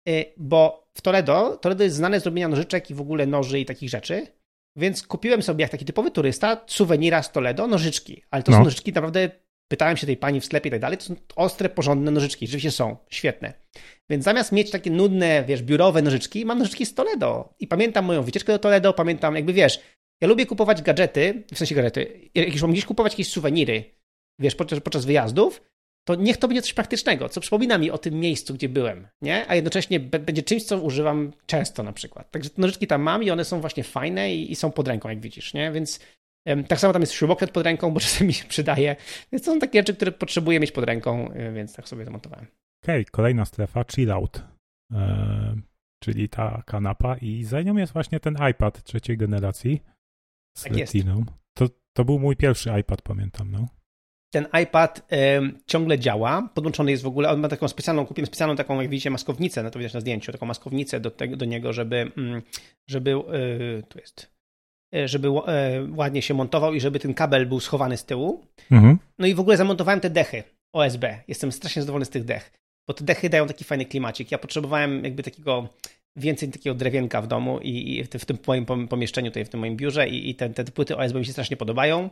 Y, 0.09 0.25
bo 0.37 0.89
w 0.93 1.01
Toledo, 1.01 1.57
Toledo 1.57 1.83
jest 1.83 1.95
znane 1.95 2.19
z 2.19 2.25
robienia 2.25 2.47
nożyczek 2.47 2.89
i 2.89 2.93
w 2.93 3.01
ogóle 3.01 3.25
noży 3.25 3.59
i 3.59 3.65
takich 3.65 3.89
rzeczy, 3.89 4.27
więc 4.75 5.07
kupiłem 5.07 5.41
sobie 5.41 5.61
jak 5.61 5.71
taki 5.71 5.85
typowy 5.85 6.11
turysta 6.11 6.63
suwenira 6.67 7.23
z 7.23 7.31
Toledo 7.31 7.67
nożyczki, 7.67 8.23
ale 8.31 8.43
to 8.43 8.51
no. 8.51 8.57
są 8.57 8.63
nożyczki 8.63 8.93
naprawdę, 8.93 9.29
pytałem 9.71 9.97
się 9.97 10.07
tej 10.07 10.17
pani 10.17 10.41
w 10.41 10.45
sklepie 10.45 10.67
i 10.67 10.71
tak 10.71 10.81
dalej, 10.81 10.97
to 10.97 11.03
są 11.03 11.15
ostre, 11.35 11.69
porządne 11.69 12.11
nożyczki, 12.11 12.47
rzeczywiście 12.47 12.71
są, 12.71 12.97
świetne. 13.09 13.53
Więc 14.09 14.23
zamiast 14.23 14.51
mieć 14.51 14.71
takie 14.71 14.91
nudne, 14.91 15.43
wiesz, 15.47 15.63
biurowe 15.63 16.01
nożyczki, 16.01 16.45
mam 16.45 16.59
nożyczki 16.59 16.85
z 16.85 16.93
Toledo 16.93 17.53
i 17.59 17.67
pamiętam 17.67 18.05
moją 18.05 18.23
wycieczkę 18.23 18.53
do 18.53 18.59
Toledo, 18.59 18.93
pamiętam 18.93 19.35
jakby, 19.35 19.53
wiesz, 19.53 19.79
ja 20.21 20.27
lubię 20.27 20.45
kupować 20.45 20.81
gadżety, 20.81 21.43
w 21.53 21.57
sensie 21.57 21.75
gadżety, 21.75 22.29
jak 22.35 22.61
mam 22.61 22.71
gdzieś 22.71 22.85
kupować 22.85 23.13
jakieś 23.13 23.29
suweniry, 23.29 23.83
wiesz, 24.39 24.55
podczas, 24.55 24.79
podczas 24.79 25.05
wyjazdów, 25.05 25.61
to 26.09 26.15
niech 26.15 26.37
to 26.37 26.47
będzie 26.47 26.61
coś 26.61 26.73
praktycznego, 26.73 27.29
co 27.29 27.41
przypomina 27.41 27.77
mi 27.77 27.91
o 27.91 27.97
tym 27.97 28.13
miejscu, 28.13 28.53
gdzie 28.53 28.69
byłem, 28.69 29.07
nie? 29.21 29.49
A 29.49 29.55
jednocześnie 29.55 29.99
będzie 29.99 30.43
czymś, 30.43 30.63
co 30.63 30.81
używam 30.81 31.31
często 31.45 31.83
na 31.83 31.93
przykład. 31.93 32.31
Także 32.31 32.49
te 32.49 32.61
nożyczki 32.61 32.87
tam 32.87 33.01
mam 33.01 33.23
i 33.23 33.31
one 33.31 33.45
są 33.45 33.61
właśnie 33.61 33.83
fajne 33.83 34.35
i, 34.35 34.51
i 34.51 34.55
są 34.55 34.71
pod 34.71 34.87
ręką, 34.87 35.09
jak 35.09 35.19
widzisz, 35.19 35.53
nie? 35.53 35.71
Więc 35.71 35.99
um, 36.45 36.63
tak 36.63 36.79
samo 36.79 36.93
tam 36.93 37.01
jest 37.01 37.13
śrubokręt 37.13 37.51
pod 37.51 37.63
ręką, 37.65 37.91
bo 37.91 37.99
czasem 38.05 38.27
mi 38.27 38.33
się 38.33 38.45
przydaje. 38.45 38.95
Więc 39.31 39.45
to 39.45 39.51
są 39.53 39.59
takie 39.59 39.79
rzeczy, 39.79 39.93
które 39.93 40.11
potrzebuję 40.11 40.59
mieć 40.59 40.71
pod 40.71 40.83
ręką, 40.83 41.31
e, 41.31 41.51
więc 41.51 41.75
tak 41.75 41.89
sobie 41.89 42.05
zamontowałem. 42.05 42.45
Okej, 42.83 43.01
okay, 43.01 43.11
kolejna 43.11 43.45
strefa, 43.45 43.83
chill 43.91 44.11
out. 44.11 44.43
E, 44.93 45.55
czyli 46.03 46.29
ta 46.29 46.63
kanapa 46.65 47.17
i 47.17 47.43
za 47.43 47.61
nią 47.61 47.77
jest 47.77 47.93
właśnie 47.93 48.19
ten 48.19 48.37
iPad 48.51 48.83
trzeciej 48.83 49.17
generacji 49.17 49.81
z 50.57 50.63
tak 50.63 50.73
Retiną. 50.73 51.25
To, 51.57 51.67
to 51.93 52.05
był 52.05 52.19
mój 52.19 52.35
pierwszy 52.35 52.69
iPad, 52.79 53.01
pamiętam, 53.01 53.51
no 53.51 53.78
ten 54.29 54.47
iPad 54.63 55.07
ciągle 55.65 55.99
działa, 55.99 56.49
podłączony 56.53 56.91
jest 56.91 57.03
w 57.03 57.07
ogóle, 57.07 57.29
on 57.29 57.39
ma 57.39 57.47
taką 57.47 57.67
specjalną, 57.67 58.05
kupiłem 58.05 58.25
specjalną 58.25 58.55
taką, 58.55 58.81
jak 58.81 58.89
widzicie, 58.89 59.09
maskownicę, 59.09 59.63
no 59.63 59.71
to 59.71 59.79
widać 59.79 59.93
na 59.93 59.99
zdjęciu, 59.99 60.31
taką 60.31 60.45
maskownicę 60.45 60.99
do, 60.99 61.11
tego, 61.11 61.37
do 61.37 61.45
niego, 61.45 61.73
żeby, 61.73 62.11
mm, 62.17 62.41
żeby 62.89 63.11
y, 63.11 63.83
tu 63.89 63.99
jest, 63.99 64.31
żeby 65.05 65.29
ładnie 65.95 66.21
się 66.21 66.33
montował 66.33 66.73
i 66.73 66.81
żeby 66.81 66.99
ten 66.99 67.13
kabel 67.13 67.45
był 67.45 67.59
schowany 67.59 67.97
z 67.97 68.05
tyłu. 68.05 68.45
Mhm. 68.71 68.99
No 69.19 69.27
i 69.27 69.35
w 69.35 69.39
ogóle 69.39 69.57
zamontowałem 69.57 69.99
te 69.99 70.09
dechy 70.09 70.43
OSB. 70.73 71.05
Jestem 71.27 71.51
strasznie 71.51 71.81
zadowolony 71.81 72.05
z 72.05 72.09
tych 72.09 72.25
dech, 72.25 72.51
bo 72.87 72.93
te 72.93 73.03
dechy 73.03 73.29
dają 73.29 73.47
taki 73.47 73.63
fajny 73.63 73.85
klimacik. 73.85 74.31
Ja 74.31 74.37
potrzebowałem 74.37 75.03
jakby 75.03 75.23
takiego 75.23 75.69
więcej 76.15 76.49
takiego 76.49 76.75
drewienka 76.75 77.21
w 77.21 77.27
domu 77.27 77.59
i, 77.59 78.03
w 78.03 78.25
tym 78.25 78.37
moim 78.47 78.65
pomieszczeniu, 78.87 79.31
tutaj 79.31 79.45
w 79.45 79.49
tym 79.49 79.59
moim 79.59 79.77
biurze 79.77 80.09
i, 80.09 80.29
i 80.29 80.35
te, 80.35 80.49
te 80.49 80.63
płyty 80.63 80.97
OSB 80.97 81.15
mi 81.15 81.25
się 81.25 81.31
strasznie 81.31 81.57
podobają. 81.57 82.09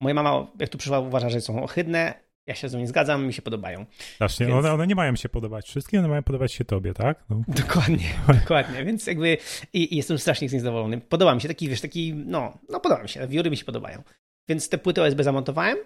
Moja 0.00 0.14
mama, 0.14 0.46
jak 0.58 0.68
tu 0.68 0.78
przyszła, 0.78 0.98
uważa, 0.98 1.30
że 1.30 1.40
są 1.40 1.62
ohydne. 1.62 2.14
Ja 2.46 2.54
się 2.54 2.68
z 2.68 2.72
tym 2.72 2.80
nie 2.80 2.86
zgadzam, 2.86 3.26
mi 3.26 3.32
się 3.32 3.42
podobają. 3.42 3.86
Właśnie, 4.18 4.46
Więc... 4.46 4.58
one, 4.58 4.72
one, 4.72 4.86
nie 4.86 4.94
mają 4.94 5.16
się 5.16 5.28
podobać 5.28 5.66
wszystkim, 5.68 5.98
one 5.98 6.08
mają 6.08 6.22
podobać 6.22 6.52
się 6.52 6.64
tobie, 6.64 6.94
tak? 6.94 7.24
No. 7.30 7.42
Dokładnie, 7.48 8.08
dokładnie. 8.40 8.84
Więc 8.84 9.06
jakby 9.06 9.38
i, 9.72 9.94
i, 9.94 9.96
jestem 9.96 10.18
strasznie 10.18 10.48
z 10.48 10.52
nich 10.52 10.62
zadowolony. 10.62 11.00
Podoba 11.00 11.34
mi 11.34 11.40
się 11.40 11.48
taki, 11.48 11.68
wiesz, 11.68 11.80
taki, 11.80 12.14
no, 12.14 12.58
no 12.68 12.80
podoba 12.80 13.02
mi 13.02 13.08
się, 13.08 13.26
wiory 13.28 13.50
mi 13.50 13.56
się 13.56 13.64
podobają. 13.64 14.02
Więc 14.48 14.68
te 14.68 14.78
płyty 14.78 15.02
OSB 15.02 15.22
zamontowałem 15.22 15.78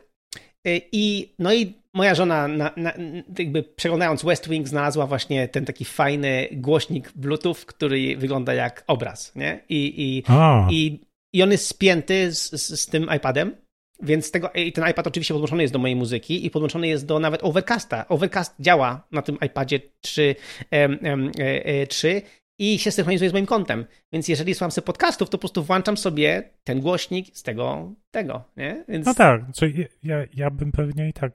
y, 0.67 0.81
i 0.93 1.35
no 1.39 1.55
i 1.55 1.75
moja 1.95 2.15
żona, 2.15 2.49
na, 2.49 2.71
na, 2.77 2.93
jakby 3.39 3.63
przeglądając 3.63 4.25
West 4.25 4.49
Wing, 4.49 4.69
znalazła 4.69 5.07
właśnie 5.07 5.49
ten 5.49 5.65
taki 5.65 5.85
fajny 5.85 6.49
głośnik 6.53 7.13
Bluetooth, 7.13 7.67
który 7.67 8.17
wygląda 8.17 8.55
jak 8.55 8.85
obraz, 8.87 9.35
nie? 9.35 9.61
I, 9.69 9.77
i, 9.87 10.25
i, 10.71 11.01
i 11.33 11.43
on 11.43 11.51
jest 11.51 11.67
spięty 11.67 12.33
z, 12.33 12.51
z, 12.51 12.81
z 12.81 12.87
tym 12.87 13.09
iPadem 13.17 13.64
więc 14.03 14.31
tego, 14.31 14.51
i 14.55 14.73
ten 14.73 14.91
iPad 14.91 15.07
oczywiście 15.07 15.35
podłączony 15.35 15.63
jest 15.63 15.73
do 15.73 15.79
mojej 15.79 15.97
muzyki 15.97 16.47
i 16.47 16.51
podłączony 16.51 16.89
jest 16.89 17.07
do 17.07 17.19
nawet 17.19 17.45
Overcasta. 17.45 18.09
Overcast 18.09 18.55
działa 18.61 19.07
na 19.13 19.23
tym 19.23 19.39
iPadzie 19.47 19.81
3, 20.01 20.37
e, 20.71 21.87
3 21.87 22.09
e, 22.09 22.23
i 22.59 22.79
się 22.79 22.91
synchronizuje 22.91 23.31
z 23.31 23.33
moim 23.33 23.47
kontem. 23.47 23.85
Więc 24.13 24.29
jeżeli 24.29 24.55
słucham 24.55 24.71
sobie 24.71 24.87
podcastów, 24.87 25.31
to 25.31 25.39
po 25.39 25.41
prostu 25.41 25.63
włączam 25.63 25.97
sobie 25.97 26.51
ten 26.65 26.81
głośnik 26.81 27.37
z 27.37 27.43
tego, 27.43 27.93
tego, 28.11 28.45
nie? 28.57 28.85
Więc... 28.89 29.07
No 29.07 29.15
tak, 29.15 29.43
czyli 29.55 29.87
ja, 30.03 30.17
ja 30.35 30.51
bym 30.51 30.73
pewnie 30.73 31.09
i 31.09 31.13
tak 31.13 31.33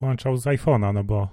włączał 0.00 0.36
z 0.36 0.44
iPhone'a, 0.44 0.94
no 0.94 1.04
bo 1.04 1.28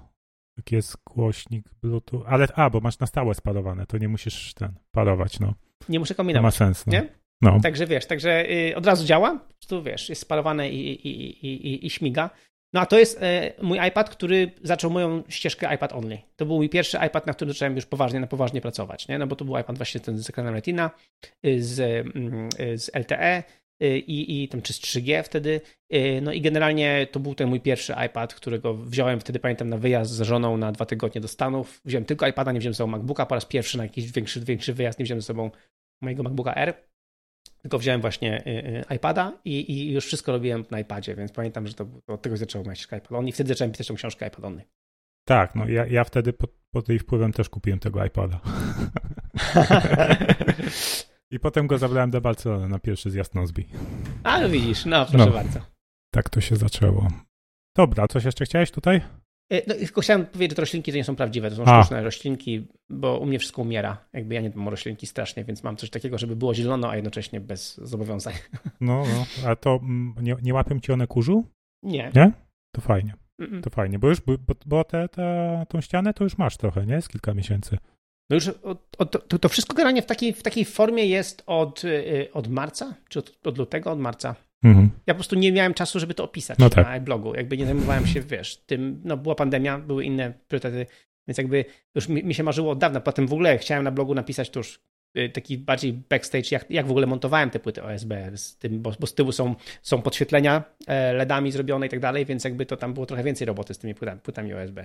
jak 0.56 0.72
jest 0.72 0.96
głośnik 1.14 1.66
Bluetooth, 1.82 2.22
ale 2.26 2.48
a, 2.54 2.70
bo 2.70 2.80
masz 2.80 2.98
na 2.98 3.06
stałe 3.06 3.34
sparowane, 3.34 3.86
to 3.86 3.98
nie 3.98 4.08
musisz 4.08 4.54
ten 4.54 4.72
parować, 4.90 5.40
no. 5.40 5.54
Nie 5.88 5.98
muszę 5.98 6.14
kombinować. 6.14 6.58
To 6.58 6.64
ma 6.64 6.68
sens, 6.68 6.86
no. 6.86 6.92
nie? 6.92 7.08
No. 7.42 7.60
Także 7.62 7.86
wiesz, 7.86 8.06
także 8.06 8.50
y, 8.50 8.76
od 8.76 8.86
razu 8.86 9.04
działa, 9.04 9.40
prostu 9.68 9.82
wiesz, 9.82 10.08
jest 10.08 10.22
sparowane 10.22 10.70
i, 10.70 11.08
i, 11.08 11.46
i, 11.46 11.86
i, 11.86 11.90
śmiga. 11.90 12.30
No 12.72 12.80
a 12.80 12.86
to 12.86 12.98
jest 12.98 13.22
y, 13.22 13.62
mój 13.62 13.78
iPad, 13.88 14.10
który 14.10 14.50
zaczął 14.62 14.90
moją 14.90 15.22
ścieżkę 15.28 15.74
iPad 15.74 15.92
Only. 15.92 16.18
To 16.36 16.46
był 16.46 16.56
mój 16.56 16.68
pierwszy 16.68 16.98
iPad, 17.06 17.26
na 17.26 17.32
którym 17.32 17.54
zacząłem 17.54 17.76
już 17.76 17.86
poważnie, 17.86 18.20
na 18.20 18.26
poważnie 18.26 18.60
pracować, 18.60 19.08
nie? 19.08 19.18
No 19.18 19.26
bo 19.26 19.36
to 19.36 19.44
był 19.44 19.58
iPad 19.58 19.76
właśnie 19.76 20.00
ten 20.00 20.18
z 20.18 20.30
ekranem 20.30 20.54
Retina, 20.54 20.90
y, 21.46 21.62
z, 21.62 21.80
mm, 22.16 22.48
z 22.76 22.90
LTE 22.94 23.42
i, 24.06 24.42
i 24.42 24.48
tam 24.48 24.62
czy 24.62 24.72
z 24.72 24.80
3G 24.80 25.22
wtedy. 25.22 25.60
No 26.22 26.32
i 26.32 26.40
generalnie 26.40 27.06
to 27.12 27.20
był 27.20 27.34
ten 27.34 27.48
mój 27.48 27.60
pierwszy 27.60 27.94
iPad, 28.06 28.34
którego 28.34 28.74
wziąłem 28.74 29.20
wtedy, 29.20 29.38
pamiętam, 29.38 29.68
na 29.68 29.78
wyjazd 29.78 30.12
z 30.12 30.20
żoną 30.20 30.56
na 30.56 30.72
dwa 30.72 30.86
tygodnie 30.86 31.20
do 31.20 31.28
Stanów. 31.28 31.80
Wziąłem 31.84 32.04
tylko 32.04 32.26
iPada, 32.26 32.52
nie 32.52 32.60
wziąłem 32.60 32.74
ze 32.74 32.78
sobą 32.78 32.90
MacBooka, 32.90 33.26
po 33.26 33.34
raz 33.34 33.44
pierwszy 33.44 33.78
na 33.78 33.84
jakiś 33.84 34.12
większy, 34.12 34.40
większy 34.40 34.74
wyjazd 34.74 34.98
nie 34.98 35.04
wziąłem 35.04 35.20
ze 35.20 35.26
sobą 35.26 35.50
mojego 36.02 36.22
MacBooka 36.22 36.54
R 36.54 36.74
tylko 37.62 37.78
wziąłem 37.78 38.00
właśnie 38.00 38.46
y, 38.46 38.50
y, 38.90 38.94
iPada 38.96 39.38
i, 39.44 39.72
i, 39.72 39.92
już 39.92 40.06
wszystko 40.06 40.32
robiłem 40.32 40.64
na 40.70 40.80
iPadzie, 40.80 41.14
więc 41.14 41.32
pamiętam, 41.32 41.66
że 41.66 41.74
to 41.74 41.86
od 42.06 42.22
tego 42.22 42.36
zacząłem 42.36 42.68
mieć 42.68 42.84
iPad 42.84 43.12
On 43.12 43.28
i 43.28 43.32
wtedy 43.32 43.48
zacząłem 43.48 43.72
pisać 43.72 43.86
tą 43.86 43.94
książkę 43.94 44.26
iPad 44.26 44.44
Only. 44.44 44.62
Tak, 45.24 45.54
no 45.54 45.68
ja, 45.68 45.86
ja 45.86 46.04
wtedy 46.04 46.32
pod, 46.32 46.50
pod 46.70 46.88
jej 46.88 46.98
wpływem 46.98 47.32
też 47.32 47.48
kupiłem 47.48 47.78
tego 47.78 48.04
iPada. 48.04 48.40
I 51.30 51.40
potem 51.40 51.66
go 51.66 51.78
zabrałem 51.78 52.10
do 52.10 52.20
Barcelony 52.20 52.68
na 52.68 52.78
pierwszy 52.78 53.10
zjazd 53.10 53.34
Nozbi. 53.34 53.68
A, 54.22 54.40
no 54.40 54.48
widzisz, 54.48 54.84
no 54.84 55.06
proszę 55.06 55.26
no, 55.26 55.32
bardzo. 55.32 55.60
Tak 56.10 56.30
to 56.30 56.40
się 56.40 56.56
zaczęło. 56.56 57.08
Dobra, 57.76 58.08
coś 58.08 58.24
jeszcze 58.24 58.44
chciałeś 58.44 58.70
tutaj? 58.70 59.00
E, 59.50 59.62
no, 59.66 59.74
tylko 59.74 60.00
chciałem 60.00 60.26
powiedzieć, 60.26 60.50
że 60.50 60.56
te 60.56 60.62
roślinki 60.62 60.92
to 60.92 60.96
nie 60.96 61.04
są 61.04 61.16
prawdziwe, 61.16 61.50
to 61.50 61.56
są 61.56 61.64
A. 61.64 61.82
sztuczne 61.82 62.02
roślinki, 62.02 62.66
bo 62.90 63.18
u 63.18 63.26
mnie 63.26 63.38
wszystko 63.38 63.62
umiera. 63.62 64.04
Jakby 64.12 64.34
ja 64.34 64.40
nie 64.40 64.52
o 64.66 64.70
roślinki 64.70 65.06
strasznie, 65.06 65.44
więc 65.44 65.62
mam 65.62 65.76
coś 65.76 65.90
takiego, 65.90 66.18
żeby 66.18 66.36
było 66.36 66.54
zielono, 66.54 66.90
a 66.90 66.96
jednocześnie 66.96 67.40
bez 67.40 67.76
zobowiązań. 67.76 68.34
No, 68.80 69.04
no. 69.14 69.48
A 69.50 69.56
to 69.56 69.80
mm, 69.82 70.14
nie, 70.20 70.36
nie 70.42 70.54
łapią 70.54 70.80
ci 70.80 70.92
one 70.92 71.06
kurzu? 71.06 71.44
Nie. 71.82 72.10
Nie? 72.14 72.32
To 72.74 72.80
fajnie. 72.80 73.14
Mm-mm. 73.40 73.62
To 73.62 73.70
fajnie, 73.70 73.98
bo 73.98 74.08
już, 74.08 74.20
bo, 74.20 74.34
bo 74.66 74.84
te, 74.84 75.08
te, 75.08 75.64
tą 75.68 75.80
ścianę 75.80 76.14
to 76.14 76.24
już 76.24 76.38
masz 76.38 76.56
trochę, 76.56 76.86
nie? 76.86 77.02
Z 77.02 77.08
kilka 77.08 77.34
miesięcy. 77.34 77.78
No 78.30 78.34
już 78.34 78.48
od, 78.48 78.96
od, 78.98 79.28
to, 79.28 79.38
to, 79.38 79.48
wszystko 79.48 79.74
generalnie 79.74 80.02
w 80.02 80.06
takiej, 80.06 80.32
w 80.32 80.42
takiej 80.42 80.64
formie 80.64 81.06
jest 81.06 81.42
od, 81.46 81.84
y, 81.84 82.28
od 82.32 82.48
marca, 82.48 82.94
czy 83.08 83.18
od, 83.18 83.46
od 83.46 83.58
lutego, 83.58 83.92
od 83.92 83.98
marca. 83.98 84.34
Mhm. 84.64 84.90
Ja 85.06 85.14
po 85.14 85.18
prostu 85.18 85.36
nie 85.36 85.52
miałem 85.52 85.74
czasu, 85.74 86.00
żeby 86.00 86.14
to 86.14 86.24
opisać 86.24 86.58
no 86.58 86.70
tak. 86.70 86.86
na 86.86 87.00
blogu. 87.00 87.34
Jakby 87.34 87.56
nie 87.56 87.66
zajmowałem 87.66 88.06
się, 88.06 88.20
wiesz, 88.20 88.56
tym, 88.56 89.00
no 89.04 89.16
była 89.16 89.34
pandemia, 89.34 89.78
były 89.78 90.04
inne 90.04 90.32
priorytety, 90.48 90.86
więc 91.28 91.38
jakby 91.38 91.64
już 91.94 92.08
mi, 92.08 92.24
mi 92.24 92.34
się 92.34 92.42
marzyło 92.42 92.72
od 92.72 92.78
dawna. 92.78 93.00
Potem 93.00 93.26
w 93.26 93.32
ogóle 93.32 93.58
chciałem 93.58 93.84
na 93.84 93.90
blogu 93.90 94.14
napisać 94.14 94.50
to 94.50 94.60
już 94.60 94.80
y, 95.18 95.28
taki 95.28 95.58
bardziej 95.58 95.92
backstage, 95.92 96.48
jak, 96.50 96.70
jak 96.70 96.86
w 96.86 96.90
ogóle 96.90 97.06
montowałem 97.06 97.50
te 97.50 97.58
płyty 97.58 97.82
OSB, 97.82 98.12
z 98.34 98.56
tym, 98.56 98.82
bo, 98.82 98.92
bo 99.00 99.06
z 99.06 99.14
tyłu 99.14 99.32
są, 99.32 99.54
są 99.82 100.02
podświetlenia 100.02 100.62
e, 100.86 101.12
LEDami 101.12 101.52
zrobione 101.52 101.86
i 101.86 101.88
tak 101.88 102.00
dalej, 102.00 102.26
więc 102.26 102.44
jakby 102.44 102.66
to 102.66 102.76
tam 102.76 102.94
było 102.94 103.06
trochę 103.06 103.22
więcej 103.22 103.46
roboty 103.46 103.74
z 103.74 103.78
tymi 103.78 103.94
płytami, 103.94 104.20
płytami 104.20 104.54
OSB. 104.54 104.78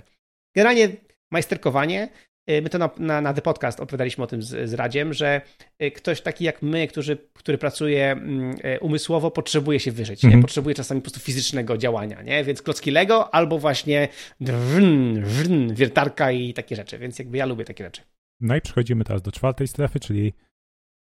Generalnie 0.54 0.88
majsterkowanie, 1.30 2.08
my 2.46 2.70
to 2.70 2.78
na, 2.78 2.90
na, 2.98 3.20
na 3.20 3.34
The 3.34 3.42
Podcast 3.42 3.80
opowiadaliśmy 3.80 4.24
o 4.24 4.26
tym 4.26 4.42
z, 4.42 4.70
z 4.70 4.74
Radziem, 4.74 5.14
że 5.14 5.40
y, 5.82 5.90
ktoś 5.90 6.20
taki 6.20 6.44
jak 6.44 6.62
my, 6.62 6.88
który, 6.88 7.18
który 7.32 7.58
pracuje 7.58 8.12
mm, 8.12 8.56
y, 8.76 8.80
umysłowo, 8.80 9.30
potrzebuje 9.30 9.80
się 9.80 9.92
wyżyć. 9.92 10.22
Nie? 10.22 10.26
Mhm. 10.26 10.42
Potrzebuje 10.42 10.74
czasami 10.74 11.00
po 11.00 11.04
prostu 11.04 11.20
fizycznego 11.20 11.78
działania. 11.78 12.22
Nie? 12.22 12.44
Więc 12.44 12.62
klocki 12.62 12.90
Lego 12.90 13.34
albo 13.34 13.58
właśnie 13.58 14.08
drn, 14.40 15.14
drn, 15.14 15.74
wiertarka 15.74 16.32
i 16.32 16.54
takie 16.54 16.76
rzeczy. 16.76 16.98
Więc 16.98 17.18
jakby 17.18 17.38
ja 17.38 17.46
lubię 17.46 17.64
takie 17.64 17.84
rzeczy. 17.84 18.02
No 18.40 18.56
i 18.56 18.60
przechodzimy 18.60 19.04
teraz 19.04 19.22
do 19.22 19.32
czwartej 19.32 19.68
strefy, 19.68 20.00
czyli 20.00 20.32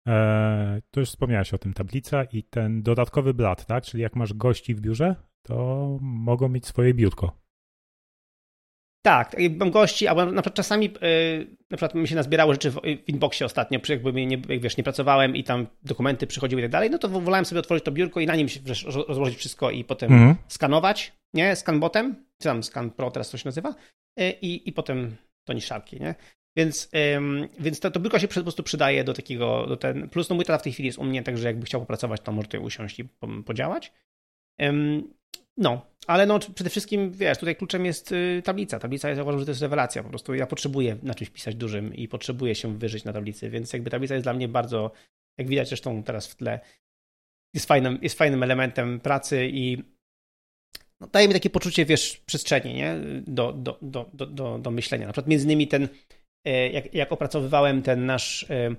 e, 0.07 0.81
to 0.91 0.99
już 0.99 1.09
wspomniałeś 1.09 1.53
o 1.53 1.57
tym, 1.57 1.73
tablica 1.73 2.23
i 2.23 2.43
ten 2.43 2.83
dodatkowy 2.83 3.33
blat, 3.33 3.65
tak? 3.65 3.83
Czyli 3.83 4.03
jak 4.03 4.15
masz 4.15 4.33
gości 4.33 4.75
w 4.75 4.81
biurze, 4.81 5.15
to 5.41 5.97
mogą 6.01 6.49
mieć 6.49 6.65
swoje 6.65 6.93
biurko. 6.93 7.48
Tak, 9.01 9.35
mam 9.57 9.71
gości, 9.71 10.07
albo 10.07 10.25
na 10.25 10.41
przykład 10.41 10.55
czasami 10.55 10.85
yy, 10.85 11.47
na 11.69 11.77
przykład 11.77 11.95
mi 11.95 12.07
się 12.07 12.15
nazbierało 12.15 12.53
rzeczy 12.53 12.71
w, 12.71 12.75
w 12.75 13.09
inboxie 13.09 13.45
ostatnio, 13.45 13.79
jakby 13.89 14.25
nie, 14.25 14.37
wiesz, 14.37 14.77
nie 14.77 14.83
pracowałem 14.83 15.35
i 15.35 15.43
tam 15.43 15.67
dokumenty 15.83 16.27
przychodziły 16.27 16.61
i 16.61 16.63
tak 16.63 16.71
dalej, 16.71 16.89
no 16.89 16.97
to 16.97 17.09
wolałem 17.09 17.45
sobie 17.45 17.59
otworzyć 17.59 17.85
to 17.85 17.91
biurko 17.91 18.19
i 18.19 18.25
na 18.25 18.35
nim 18.35 18.49
się 18.49 18.59
rozłożyć 19.07 19.37
wszystko 19.37 19.71
i 19.71 19.83
potem 19.83 20.13
mm. 20.13 20.35
skanować, 20.47 21.13
nie, 21.33 21.55
scanbotem, 21.55 22.25
czy 22.41 22.43
tam 22.43 22.63
scan 22.63 22.91
pro 22.91 23.11
teraz 23.11 23.29
to 23.29 23.37
się 23.37 23.47
nazywa 23.47 23.75
yy, 24.17 24.31
i, 24.31 24.69
i 24.69 24.73
potem 24.73 25.15
to 25.47 25.53
niszczarki, 25.53 25.99
nie. 25.99 26.15
Więc, 26.57 26.89
ym, 27.15 27.47
więc 27.59 27.79
to, 27.79 27.91
to 27.91 27.99
biurko 27.99 28.19
się 28.19 28.27
po 28.27 28.41
prostu 28.41 28.63
przydaje 28.63 29.03
do 29.03 29.13
takiego, 29.13 29.65
do 29.67 29.77
ten, 29.77 30.09
plus 30.09 30.29
no 30.29 30.35
mój 30.35 30.45
tata 30.45 30.57
w 30.57 30.61
tej 30.61 30.73
chwili 30.73 30.87
jest 30.87 30.99
u 30.99 31.03
mnie, 31.03 31.23
także 31.23 31.47
jakby 31.47 31.65
chciał 31.65 31.81
popracować, 31.81 32.21
to 32.21 32.31
może 32.31 32.47
tutaj 32.47 32.61
usiąść 32.61 32.99
i 32.99 33.05
podziałać. 33.45 33.93
Ym, 34.61 35.13
no, 35.59 35.85
ale 36.07 36.25
no 36.25 36.39
przede 36.39 36.69
wszystkim, 36.69 37.11
wiesz, 37.11 37.37
tutaj 37.37 37.55
kluczem 37.55 37.85
jest 37.85 38.11
y, 38.11 38.41
tablica. 38.45 38.79
Tablica, 38.79 39.09
ja 39.09 39.21
uważam, 39.21 39.39
że 39.39 39.45
to 39.45 39.51
jest 39.51 39.61
rewelacja. 39.61 40.03
Po 40.03 40.09
prostu 40.09 40.33
ja 40.33 40.47
potrzebuję 40.47 40.97
na 41.03 41.13
czymś 41.13 41.29
pisać 41.29 41.55
dużym 41.55 41.95
i 41.95 42.07
potrzebuję 42.07 42.55
się 42.55 42.77
wyżyć 42.77 43.03
na 43.03 43.13
tablicy, 43.13 43.49
więc 43.49 43.73
jakby 43.73 43.89
tablica 43.89 44.13
jest 44.13 44.25
dla 44.25 44.33
mnie 44.33 44.47
bardzo, 44.47 44.91
jak 45.37 45.47
widać 45.47 45.67
zresztą 45.67 46.03
teraz 46.03 46.27
w 46.27 46.35
tle, 46.35 46.59
jest 47.53 47.65
fajnym, 47.65 47.99
jest 48.01 48.17
fajnym 48.17 48.43
elementem 48.43 48.99
pracy 48.99 49.49
i 49.53 49.83
no, 50.99 51.07
daje 51.07 51.27
mi 51.27 51.33
takie 51.33 51.49
poczucie, 51.49 51.85
wiesz, 51.85 52.17
przestrzeni, 52.25 52.73
nie? 52.73 52.95
Do, 53.27 53.53
do, 53.53 53.77
do, 53.81 54.09
do, 54.13 54.59
do, 54.59 54.71
myślenia. 54.71 55.07
Na 55.07 55.13
przykład 55.13 55.29
między 55.29 55.45
innymi 55.45 55.67
ten, 55.67 55.87
jak, 56.45 56.93
jak 56.93 57.11
opracowywałem 57.11 57.81
ten 57.81 58.05
nasz 58.05 58.45
e, 58.49 58.75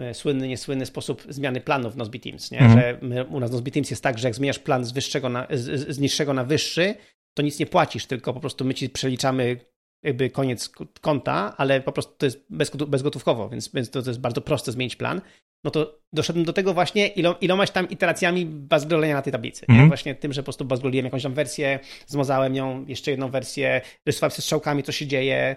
e, 0.00 0.14
słynny, 0.14 0.48
niesłynny 0.48 0.86
sposób 0.86 1.22
zmiany 1.28 1.60
planów 1.60 1.94
w 1.94 1.96
Nozbe 1.96 2.18
Teams, 2.18 2.50
nie? 2.50 2.60
Mhm. 2.60 2.80
że 2.80 2.98
my, 3.02 3.24
u 3.24 3.40
nas 3.40 3.50
w 3.50 3.52
Nozbe 3.52 3.70
Teams 3.70 3.90
jest 3.90 4.02
tak, 4.02 4.18
że 4.18 4.28
jak 4.28 4.34
zmieniasz 4.34 4.58
plan 4.58 4.84
z, 4.84 4.92
wyższego 4.92 5.28
na, 5.28 5.46
z, 5.50 5.88
z 5.94 5.98
niższego 5.98 6.34
na 6.34 6.44
wyższy, 6.44 6.94
to 7.36 7.42
nic 7.42 7.58
nie 7.58 7.66
płacisz, 7.66 8.06
tylko 8.06 8.34
po 8.34 8.40
prostu 8.40 8.64
my 8.64 8.74
ci 8.74 8.90
przeliczamy 8.90 9.56
jakby 10.02 10.30
koniec 10.30 10.70
konta, 11.00 11.54
ale 11.56 11.80
po 11.80 11.92
prostu 11.92 12.12
to 12.18 12.26
jest 12.26 12.46
bezgotówkowo, 12.88 13.48
więc, 13.48 13.70
więc 13.74 13.90
to, 13.90 14.02
to 14.02 14.10
jest 14.10 14.20
bardzo 14.20 14.40
proste 14.40 14.72
zmienić 14.72 14.96
plan. 14.96 15.20
No 15.64 15.70
to 15.70 15.98
doszedłem 16.12 16.44
do 16.44 16.52
tego 16.52 16.74
właśnie 16.74 17.06
ilo, 17.06 17.36
ilomaś 17.40 17.70
tam 17.70 17.88
iteracjami 17.88 18.46
bazgrolenia 18.46 19.14
na 19.14 19.22
tej 19.22 19.32
tablicy. 19.32 19.66
Mm. 19.68 19.88
Właśnie 19.88 20.14
tym, 20.14 20.32
że 20.32 20.42
po 20.42 20.44
prostu 20.44 20.64
bazgroliłem 20.64 21.04
jakąś 21.04 21.22
tam 21.22 21.34
wersję, 21.34 21.78
zmazałem 22.06 22.54
ją, 22.54 22.84
jeszcze 22.86 23.10
jedną 23.10 23.30
wersję, 23.30 23.80
rysowałem 24.06 24.30
się 24.30 24.42
strzałkami, 24.42 24.82
co 24.82 24.92
się 24.92 25.06
dzieje, 25.06 25.56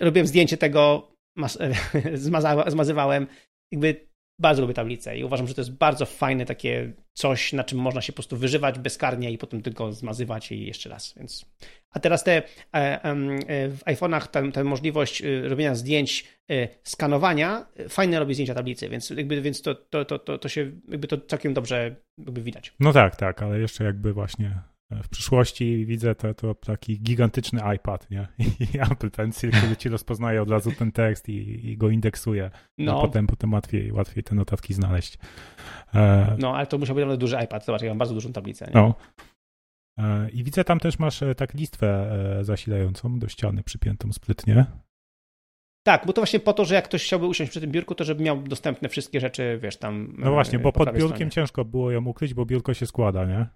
robiłem 0.00 0.26
zdjęcie 0.26 0.56
tego, 0.56 1.12
zmazywałem. 2.68 3.26
Jakby 3.72 4.06
bardzo 4.38 4.62
lubię 4.62 4.74
tablice 4.74 5.18
i 5.18 5.24
uważam, 5.24 5.48
że 5.48 5.54
to 5.54 5.60
jest 5.60 5.72
bardzo 5.72 6.06
fajne 6.06 6.46
takie 6.46 6.92
coś, 7.12 7.52
na 7.52 7.64
czym 7.64 7.78
można 7.78 8.00
się 8.00 8.12
po 8.12 8.16
prostu 8.16 8.36
wyżywać 8.36 8.78
bezkarnie 8.78 9.32
i 9.32 9.38
potem 9.38 9.62
tylko 9.62 9.92
zmazywać 9.92 10.52
i 10.52 10.66
jeszcze 10.66 10.88
raz. 10.88 11.14
Więc... 11.16 11.46
A 11.90 11.98
teraz 11.98 12.24
te 12.24 12.36
e, 12.36 12.42
e, 12.72 13.68
w 13.68 13.84
iPhone'ach 13.84 14.50
ta, 14.52 14.64
możliwość 14.64 15.22
e, 15.22 15.48
robienia 15.48 15.74
zdjęć, 15.74 16.36
skanowania, 16.82 17.66
fajne 17.88 18.18
robi 18.18 18.34
zdjęcia 18.34 18.54
tablicy, 18.54 18.88
więc, 18.88 19.10
jakby, 19.10 19.42
więc 19.42 19.62
to, 19.62 19.74
to, 19.74 20.04
to, 20.04 20.18
to, 20.18 20.38
to 20.38 20.48
się 20.48 20.72
jakby 20.88 21.08
to 21.08 21.18
całkiem 21.18 21.54
dobrze 21.54 21.96
jakby 22.18 22.42
widać. 22.42 22.72
No 22.80 22.92
tak, 22.92 23.16
tak, 23.16 23.42
ale 23.42 23.60
jeszcze 23.60 23.84
jakby 23.84 24.12
właśnie 24.12 24.62
w 24.90 25.08
przyszłości 25.08 25.86
widzę 25.86 26.14
to, 26.14 26.34
to 26.34 26.54
taki 26.54 27.00
gigantyczny 27.00 27.60
iPad, 27.76 28.10
nie? 28.10 28.28
I 28.74 28.78
Apple 28.92 29.10
Pencil, 29.10 29.50
który 29.50 29.76
ci 29.76 29.88
rozpoznaje 29.88 30.42
od 30.42 30.50
razu 30.50 30.72
ten 30.72 30.92
tekst 30.92 31.28
i, 31.28 31.68
i 31.70 31.76
go 31.76 31.90
indeksuje. 31.90 32.50
No. 32.78 32.98
A 32.98 33.02
potem, 33.02 33.26
potem 33.26 33.52
łatwiej, 33.52 33.92
łatwiej 33.92 34.24
te 34.24 34.34
notatki 34.34 34.74
znaleźć. 34.74 35.18
E... 35.94 36.36
No, 36.38 36.56
ale 36.56 36.66
to 36.66 36.78
musiał 36.78 36.94
być 36.94 37.02
naprawdę 37.02 37.20
duży 37.20 37.36
iPad. 37.44 37.64
Zobacz, 37.64 37.82
ja 37.82 37.88
mam 37.88 37.98
bardzo 37.98 38.14
dużą 38.14 38.32
tablicę. 38.32 38.66
Nie? 38.66 38.72
No. 38.74 38.94
E... 39.98 40.30
I 40.30 40.44
widzę 40.44 40.64
tam 40.64 40.80
też 40.80 40.98
masz 40.98 41.22
e, 41.22 41.34
tak 41.34 41.54
listwę 41.54 42.10
e, 42.38 42.44
zasilającą 42.44 43.18
do 43.18 43.28
ściany 43.28 43.62
przypiętą 43.62 44.12
sprytnie. 44.12 44.66
Tak, 45.86 46.06
bo 46.06 46.12
to 46.12 46.20
właśnie 46.20 46.40
po 46.40 46.52
to, 46.52 46.64
że 46.64 46.74
jak 46.74 46.84
ktoś 46.84 47.04
chciałby 47.04 47.26
usiąść 47.26 47.50
przy 47.50 47.60
tym 47.60 47.70
biurku, 47.70 47.94
to 47.94 48.04
żeby 48.04 48.24
miał 48.24 48.42
dostępne 48.42 48.88
wszystkie 48.88 49.20
rzeczy, 49.20 49.58
wiesz, 49.62 49.76
tam. 49.76 50.14
No 50.18 50.30
właśnie, 50.30 50.58
bo 50.58 50.72
po 50.72 50.84
pod 50.84 50.94
biurkiem 50.94 51.16
stronie. 51.16 51.30
ciężko 51.30 51.64
było 51.64 51.90
ją 51.90 52.04
ukryć, 52.04 52.34
bo 52.34 52.46
biurko 52.46 52.74
się 52.74 52.86
składa, 52.86 53.24
nie? 53.24 53.46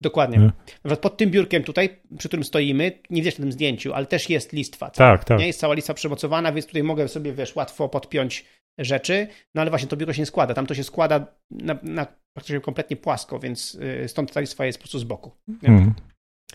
Dokładnie. 0.00 0.50
Nie? 0.84 0.96
Pod 0.96 1.16
tym 1.16 1.30
biurkiem 1.30 1.64
tutaj, 1.64 2.00
przy 2.18 2.28
którym 2.28 2.44
stoimy, 2.44 2.98
nie 3.10 3.22
widać 3.22 3.38
na 3.38 3.42
tym 3.42 3.52
zdjęciu, 3.52 3.92
ale 3.92 4.06
też 4.06 4.30
jest 4.30 4.52
listwa. 4.52 4.90
Tak, 4.90 5.24
tak. 5.24 5.38
Nie? 5.38 5.46
Jest 5.46 5.60
cała 5.60 5.74
lista 5.74 5.94
przemocowana, 5.94 6.52
więc 6.52 6.66
tutaj 6.66 6.82
mogę 6.82 7.08
sobie, 7.08 7.32
wiesz, 7.32 7.56
łatwo 7.56 7.88
podpiąć 7.88 8.44
rzeczy, 8.78 9.26
no 9.54 9.60
ale 9.60 9.70
właśnie 9.70 9.88
to 9.88 9.96
biuro 9.96 10.12
się 10.12 10.22
nie 10.22 10.26
składa. 10.26 10.54
Tam 10.54 10.66
to 10.66 10.74
się 10.74 10.84
składa 10.84 11.26
na, 11.50 11.78
na 11.82 12.06
praktycznie 12.32 12.60
kompletnie 12.60 12.96
płasko, 12.96 13.38
więc 13.38 13.74
y, 14.04 14.08
stąd 14.08 14.32
ta 14.32 14.40
listwa 14.40 14.66
jest 14.66 14.78
po 14.78 14.82
prostu 14.82 14.98
z 14.98 15.04
boku. 15.04 15.30
Mhm. 15.62 15.94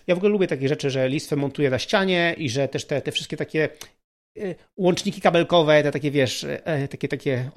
Ja 0.06 0.14
w 0.14 0.18
ogóle 0.18 0.32
lubię 0.32 0.46
takie 0.46 0.68
rzeczy, 0.68 0.90
że 0.90 1.08
listwę 1.08 1.36
montuję 1.36 1.70
na 1.70 1.78
ścianie 1.78 2.34
i 2.38 2.50
że 2.50 2.68
też 2.68 2.86
te, 2.86 3.00
te 3.00 3.12
wszystkie 3.12 3.36
takie 3.36 3.68
łączniki 4.76 5.20
kabelkowe, 5.20 5.82
te 5.82 5.92
takie, 5.92 6.10
wiesz, 6.10 6.44
e, 6.44 6.88
takie, 6.88 7.08
takie 7.08 7.50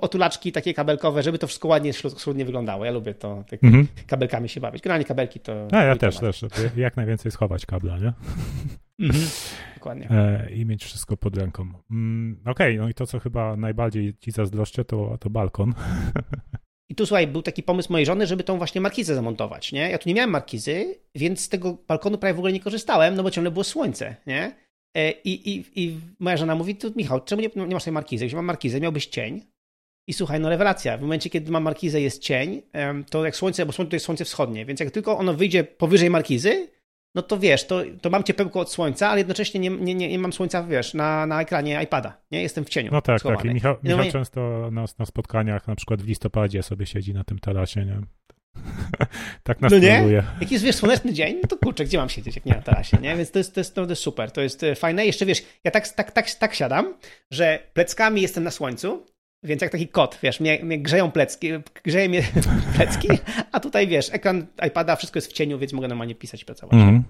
otulaczki 0.00 0.52
takie 0.52 0.74
kabelkowe, 0.74 1.22
żeby 1.22 1.38
to 1.38 1.46
wszystko 1.46 1.68
ładnie, 1.68 1.92
schludnie 1.92 2.44
wyglądało. 2.44 2.84
Ja 2.84 2.90
lubię 2.90 3.14
to, 3.14 3.44
tak 3.50 3.64
mm 3.64 3.82
-hmm. 3.82 3.86
kabelkami 4.06 4.48
się 4.48 4.60
bawić. 4.60 4.82
Generalnie 4.82 5.04
kabelki 5.04 5.40
to... 5.40 5.68
No 5.72 5.82
ja 5.82 5.96
też, 5.96 6.18
też. 6.18 6.44
Jak 6.76 6.96
najwięcej 6.96 7.32
schować 7.32 7.66
kabla, 7.66 7.98
nie? 7.98 8.12
Mm 9.00 9.12
-hmm. 9.12 9.54
Dokładnie. 9.74 10.10
E, 10.10 10.50
I 10.50 10.66
mieć 10.66 10.84
wszystko 10.84 11.16
pod 11.16 11.36
ręką. 11.36 11.68
Mm, 11.90 12.40
Okej, 12.40 12.52
okay, 12.52 12.76
no 12.76 12.88
i 12.88 12.94
to, 12.94 13.06
co 13.06 13.20
chyba 13.20 13.56
najbardziej 13.56 14.16
ci 14.20 14.30
zazdroszczę, 14.30 14.84
to, 14.84 15.18
to 15.20 15.30
balkon. 15.30 15.74
I 16.88 16.94
tu 16.94 17.06
słuchaj, 17.06 17.26
był 17.26 17.42
taki 17.42 17.62
pomysł 17.62 17.92
mojej 17.92 18.06
żony, 18.06 18.26
żeby 18.26 18.44
tą 18.44 18.58
właśnie 18.58 18.80
markizę 18.80 19.14
zamontować, 19.14 19.72
nie? 19.72 19.90
Ja 19.90 19.98
tu 19.98 20.08
nie 20.08 20.14
miałem 20.14 20.30
markizy, 20.30 20.98
więc 21.14 21.40
z 21.40 21.48
tego 21.48 21.78
balkonu 21.88 22.18
prawie 22.18 22.34
w 22.34 22.38
ogóle 22.38 22.52
nie 22.52 22.60
korzystałem, 22.60 23.14
no 23.14 23.22
bo 23.22 23.30
ciągle 23.30 23.50
było 23.50 23.64
słońce, 23.64 24.16
nie? 24.26 24.63
E, 24.96 25.10
I, 25.10 25.50
i, 25.50 25.64
I 25.74 26.00
moja 26.18 26.36
żona 26.36 26.54
mówi, 26.54 26.76
tu 26.76 26.92
Michał, 26.96 27.20
czemu 27.20 27.42
nie, 27.42 27.50
nie 27.56 27.74
masz 27.74 27.84
tej 27.84 27.92
markizy? 27.92 28.24
Jeśli 28.24 28.36
mam 28.36 28.44
markizę, 28.44 28.80
miałbyś 28.80 29.06
cień. 29.06 29.42
I 30.08 30.12
słuchaj, 30.12 30.40
no 30.40 30.48
rewelacja. 30.48 30.98
W 30.98 31.00
momencie, 31.00 31.30
kiedy 31.30 31.52
mam 31.52 31.62
markizę, 31.62 32.00
jest 32.00 32.22
cień, 32.22 32.62
to 33.10 33.24
jak 33.24 33.36
słońce, 33.36 33.66
bo 33.66 33.72
słońce 33.72 33.90
to 33.90 33.96
jest 33.96 34.06
słońce 34.06 34.24
wschodnie, 34.24 34.66
więc 34.66 34.80
jak 34.80 34.90
tylko 34.90 35.18
ono 35.18 35.34
wyjdzie 35.34 35.64
powyżej 35.64 36.10
markizy, 36.10 36.68
no 37.14 37.22
to 37.22 37.38
wiesz, 37.38 37.66
to, 37.66 37.82
to 38.00 38.10
mam 38.10 38.22
ciepełko 38.22 38.60
od 38.60 38.72
słońca, 38.72 39.08
ale 39.08 39.20
jednocześnie 39.20 39.60
nie, 39.60 39.70
nie, 39.70 39.94
nie, 39.94 40.08
nie 40.08 40.18
mam 40.18 40.32
słońca, 40.32 40.62
wiesz, 40.62 40.94
na, 40.94 41.26
na 41.26 41.42
ekranie 41.42 41.80
iPada, 41.82 42.20
nie? 42.30 42.42
Jestem 42.42 42.64
w 42.64 42.68
cieniu. 42.68 42.90
No 42.92 43.02
tak, 43.02 43.18
schowany. 43.18 43.42
tak. 43.42 43.50
I 43.50 43.54
Michał, 43.54 43.76
Michał 43.82 44.04
no, 44.04 44.12
często 44.12 44.68
na, 44.72 44.84
na 44.98 45.06
spotkaniach, 45.06 45.66
na 45.66 45.76
przykład 45.76 46.02
w 46.02 46.08
listopadzie 46.08 46.62
sobie 46.62 46.86
siedzi 46.86 47.14
na 47.14 47.24
tym 47.24 47.38
tarasie, 47.38 47.84
nie? 47.84 48.00
tak 49.42 49.60
nas 49.60 49.72
no 49.72 49.78
nie? 49.78 50.22
Jak 50.40 50.52
jest, 50.52 50.64
wiesz, 50.64 50.76
słoneczny 50.76 51.12
dzień, 51.12 51.38
no 51.42 51.48
to 51.48 51.56
kurczę, 51.56 51.84
gdzie 51.84 51.98
mam 51.98 52.08
siedzieć, 52.08 52.36
jak 52.36 52.44
nie 52.44 52.52
na 52.52 52.62
tarasie, 52.62 52.98
nie? 53.02 53.16
Więc 53.16 53.30
to 53.30 53.38
jest, 53.38 53.54
to 53.54 53.60
jest, 53.60 53.76
jest 53.76 54.02
super, 54.02 54.30
to 54.30 54.40
jest 54.40 54.62
e, 54.62 54.74
fajne. 54.74 55.06
Jeszcze, 55.06 55.26
wiesz, 55.26 55.42
ja 55.64 55.70
tak, 55.70 55.88
tak, 55.88 56.12
tak, 56.12 56.30
tak 56.30 56.54
siadam, 56.54 56.94
że 57.30 57.58
pleckami 57.72 58.22
jestem 58.22 58.44
na 58.44 58.50
słońcu, 58.50 59.06
więc 59.44 59.62
jak 59.62 59.72
taki 59.72 59.88
kot, 59.88 60.18
wiesz, 60.22 60.40
mnie, 60.40 60.58
mnie 60.62 60.78
grzeją 60.78 61.10
plecki, 61.10 61.48
grzeje 61.84 62.08
mnie 62.08 62.22
plecki, 62.76 63.08
a 63.52 63.60
tutaj, 63.60 63.88
wiesz, 63.88 64.10
ekran 64.12 64.46
iPada, 64.66 64.96
wszystko 64.96 65.16
jest 65.16 65.30
w 65.30 65.32
cieniu, 65.32 65.58
więc 65.58 65.72
mogę 65.72 65.88
normalnie 65.88 66.14
pisać 66.14 66.42
i 66.42 66.44
pracować. 66.44 66.74
Mm. 66.74 67.04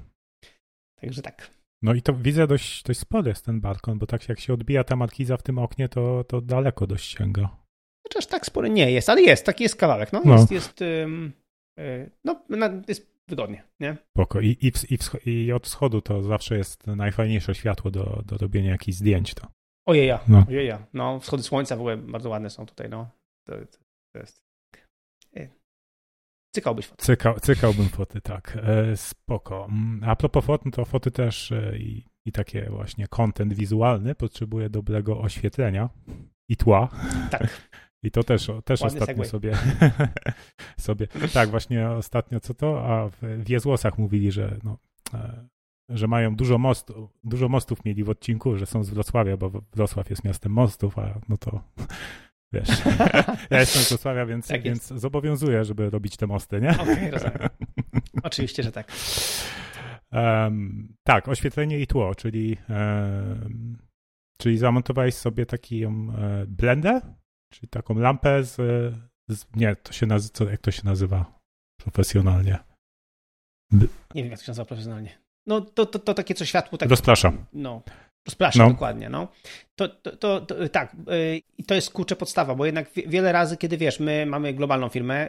Także 1.00 1.22
tak. 1.22 1.50
No 1.82 1.94
i 1.94 2.02
to 2.02 2.14
widzę 2.14 2.46
dość, 2.46 2.82
dość 2.82 3.00
spory 3.00 3.28
jest 3.28 3.44
ten 3.44 3.60
balkon, 3.60 3.98
bo 3.98 4.06
tak 4.06 4.28
jak 4.28 4.40
się 4.40 4.54
odbija 4.54 4.84
ta 4.84 4.96
markiza 4.96 5.36
w 5.36 5.42
tym 5.42 5.58
oknie, 5.58 5.88
to, 5.88 6.24
to 6.24 6.40
daleko 6.40 6.86
dość 6.86 7.18
sięga. 7.18 7.63
Chociaż 8.08 8.26
tak 8.26 8.46
spory 8.46 8.70
nie 8.70 8.90
jest, 8.90 9.08
ale 9.08 9.22
jest, 9.22 9.46
taki 9.46 9.62
jest 9.62 9.76
kawałek. 9.76 10.12
No, 10.12 10.22
no. 10.24 10.32
jest, 10.32 10.50
jest, 10.50 10.80
no, 12.24 12.44
jest 12.88 13.14
wygodnie, 13.28 13.62
nie? 13.80 13.96
Spoko. 14.10 14.40
I, 14.40 14.48
i, 14.60 14.72
i, 14.90 15.30
I 15.30 15.52
od 15.52 15.66
wschodu 15.66 16.00
to 16.00 16.22
zawsze 16.22 16.56
jest 16.56 16.86
najfajniejsze 16.86 17.54
światło 17.54 17.90
do, 17.90 18.22
do 18.26 18.36
robienia 18.36 18.70
jakichś 18.70 18.98
zdjęć. 18.98 19.34
To. 19.34 19.46
Ojeja, 19.88 20.20
no. 20.28 20.44
ojeja. 20.48 20.86
No, 20.92 21.20
wschody 21.20 21.42
słońca 21.42 21.76
w 21.76 21.80
ogóle 21.80 21.96
bardzo 21.96 22.28
ładne 22.28 22.50
są 22.50 22.66
tutaj, 22.66 22.88
no. 22.88 23.10
To, 23.46 23.54
to 24.12 24.18
jest... 24.18 24.44
E, 25.36 25.48
cykałbyś 26.54 26.86
foty. 26.86 27.04
Cyka, 27.04 27.34
cykałbym 27.34 27.88
foty, 27.88 28.20
tak. 28.20 28.58
E, 28.62 28.96
spoko. 28.96 29.64
Mm, 29.70 30.10
a 30.10 30.16
propos 30.16 30.44
fot, 30.44 30.64
no 30.64 30.70
to 30.70 30.84
foty 30.84 31.10
też 31.10 31.52
e, 31.52 31.78
i, 31.78 32.04
i 32.26 32.32
takie 32.32 32.70
właśnie 32.70 33.08
content 33.08 33.52
wizualny 33.52 34.14
potrzebuje 34.14 34.70
dobrego 34.70 35.20
oświetlenia 35.20 35.88
i 36.48 36.56
tła. 36.56 36.88
Tak. 37.30 37.70
I 38.04 38.10
to 38.10 38.22
też, 38.22 38.50
też 38.64 38.82
ostatnio 38.82 39.24
sobie, 39.24 39.52
sobie. 40.76 41.06
Tak, 41.32 41.48
właśnie 41.48 41.90
ostatnio 41.90 42.40
co 42.40 42.54
to? 42.54 42.86
A 42.86 43.08
w 43.08 43.44
Wiezłosach 43.44 43.98
mówili, 43.98 44.32
że, 44.32 44.56
no, 44.64 44.78
e, 45.14 45.46
że 45.88 46.06
mają 46.06 46.36
dużo 46.36 46.58
mostów, 46.58 47.10
dużo 47.24 47.48
mostów 47.48 47.84
mieli 47.84 48.04
w 48.04 48.10
odcinku, 48.10 48.58
że 48.58 48.66
są 48.66 48.84
z 48.84 48.90
Wrocławia, 48.90 49.36
bo 49.36 49.50
Wrocław 49.74 50.10
jest 50.10 50.24
miastem 50.24 50.52
mostów, 50.52 50.98
a 50.98 51.20
no 51.28 51.36
to 51.36 51.60
wiesz. 52.54 52.68
ja 53.50 53.60
jestem 53.60 53.82
z 53.82 53.88
Wrocławia, 53.88 54.26
więc, 54.26 54.48
tak 54.48 54.62
więc 54.62 54.86
zobowiązuję, 54.86 55.64
żeby 55.64 55.90
robić 55.90 56.16
te 56.16 56.26
mosty, 56.26 56.60
nie? 56.60 56.70
Okej, 56.70 56.94
okay, 56.94 57.10
rozumiem. 57.10 57.48
Oczywiście, 58.22 58.62
że 58.62 58.72
tak. 58.72 58.92
Um, 60.12 60.96
tak, 61.02 61.28
oświetlenie 61.28 61.80
i 61.80 61.86
tło, 61.86 62.14
czyli, 62.14 62.56
um, 62.68 63.78
czyli 64.38 64.58
zamontowałeś 64.58 65.14
sobie 65.14 65.46
taki 65.46 65.86
um, 65.86 66.12
blendę 66.48 67.00
Czyli 67.54 67.68
taką 67.68 67.98
lampę 67.98 68.44
z, 68.44 68.56
z 69.28 69.46
nie, 69.56 69.76
to 69.76 69.92
się 69.92 70.06
nazywa, 70.06 70.50
jak 70.50 70.60
to 70.60 70.70
się 70.70 70.82
nazywa 70.84 71.40
profesjonalnie? 71.80 72.58
Nie 74.14 74.22
wiem, 74.22 74.30
jak 74.30 74.38
to 74.38 74.44
się 74.44 74.50
nazywa 74.50 74.64
profesjonalnie. 74.64 75.18
No 75.46 75.60
to, 75.60 75.86
to, 75.86 75.98
to 75.98 76.14
takie 76.14 76.34
co 76.34 76.44
światło... 76.44 76.78
Tak, 76.78 76.90
Rozprasza. 76.90 77.32
No, 77.52 77.82
rozprasza, 78.26 78.64
no. 78.64 78.70
dokładnie, 78.70 79.08
no. 79.08 79.28
To, 79.74 79.88
to, 79.88 80.16
to, 80.16 80.40
to 80.40 80.68
tak, 80.68 80.94
y, 80.94 81.40
i 81.58 81.64
to 81.64 81.74
jest 81.74 81.90
kurczę 81.90 82.16
podstawa, 82.16 82.54
bo 82.54 82.66
jednak 82.66 82.90
wiele 83.06 83.32
razy, 83.32 83.56
kiedy 83.56 83.76
wiesz, 83.76 84.00
my 84.00 84.26
mamy 84.26 84.54
globalną 84.54 84.88
firmę, 84.88 85.28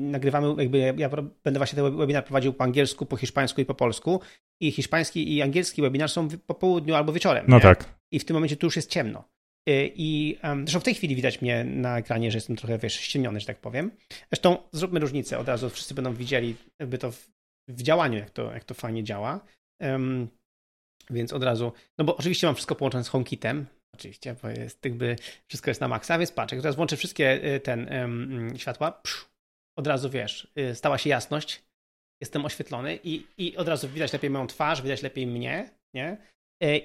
nagrywamy, 0.00 0.62
jakby 0.62 0.78
ja 0.96 1.10
będę 1.44 1.58
właśnie 1.58 1.76
ten 1.76 1.96
webinar 1.96 2.24
prowadził 2.24 2.52
po 2.52 2.64
angielsku, 2.64 3.06
po 3.06 3.16
hiszpańsku 3.16 3.60
i 3.60 3.64
po 3.64 3.74
polsku 3.74 4.20
i 4.60 4.72
hiszpański 4.72 5.34
i 5.34 5.42
angielski 5.42 5.82
webinar 5.82 6.08
są 6.08 6.28
po 6.46 6.54
południu 6.54 6.94
albo 6.94 7.12
wieczorem. 7.12 7.44
No 7.48 7.56
nie? 7.56 7.62
tak. 7.62 7.84
I 8.10 8.18
w 8.18 8.24
tym 8.24 8.34
momencie 8.34 8.56
tu 8.56 8.66
już 8.66 8.76
jest 8.76 8.90
ciemno. 8.90 9.35
Y, 9.68 9.92
I 9.96 10.38
zresztą 10.42 10.80
w 10.80 10.84
tej 10.84 10.94
chwili 10.94 11.16
widać 11.16 11.42
mnie 11.42 11.64
na 11.64 11.98
ekranie, 11.98 12.30
że 12.30 12.36
jestem 12.36 12.56
trochę, 12.56 12.78
wiesz, 12.78 12.94
ściemniony, 12.94 13.40
że 13.40 13.46
tak 13.46 13.58
powiem. 13.58 13.90
Zresztą 14.32 14.58
zróbmy 14.72 15.00
różnicę, 15.00 15.38
od 15.38 15.48
razu 15.48 15.70
wszyscy 15.70 15.94
będą 15.94 16.14
widzieli 16.14 16.56
jakby 16.80 16.98
to 16.98 17.12
w, 17.12 17.28
w 17.68 17.82
działaniu, 17.82 18.18
jak 18.18 18.30
to, 18.30 18.52
jak 18.52 18.64
to 18.64 18.74
fajnie 18.74 19.04
działa. 19.04 19.40
Um, 19.80 20.28
więc 21.10 21.32
od 21.32 21.42
razu, 21.42 21.72
no 21.98 22.04
bo 22.04 22.16
oczywiście 22.16 22.46
mam 22.46 22.54
wszystko 22.54 22.74
połączone 22.74 23.04
z 23.04 23.08
HomeKitem, 23.08 23.66
oczywiście, 23.94 24.36
bo 24.42 24.48
jest 24.48 24.84
jakby, 24.84 25.16
wszystko 25.48 25.70
jest 25.70 25.80
na 25.80 25.88
maksa, 25.88 26.18
więc 26.18 26.32
patrz, 26.32 26.52
jak 26.52 26.62
teraz 26.62 26.76
włączę 26.76 26.96
wszystkie 26.96 27.54
y, 27.54 27.60
ten 27.60 27.88
um, 27.92 28.58
światła, 28.58 28.92
psz, 28.92 29.28
od 29.78 29.86
razu 29.86 30.10
wiesz, 30.10 30.52
y, 30.58 30.74
stała 30.74 30.98
się 30.98 31.10
jasność, 31.10 31.62
jestem 32.22 32.44
oświetlony 32.44 32.98
i, 33.04 33.26
i 33.38 33.56
od 33.56 33.68
razu 33.68 33.88
widać 33.88 34.12
lepiej 34.12 34.30
moją 34.30 34.46
twarz, 34.46 34.82
widać 34.82 35.02
lepiej 35.02 35.26
mnie, 35.26 35.70
nie? 35.94 36.16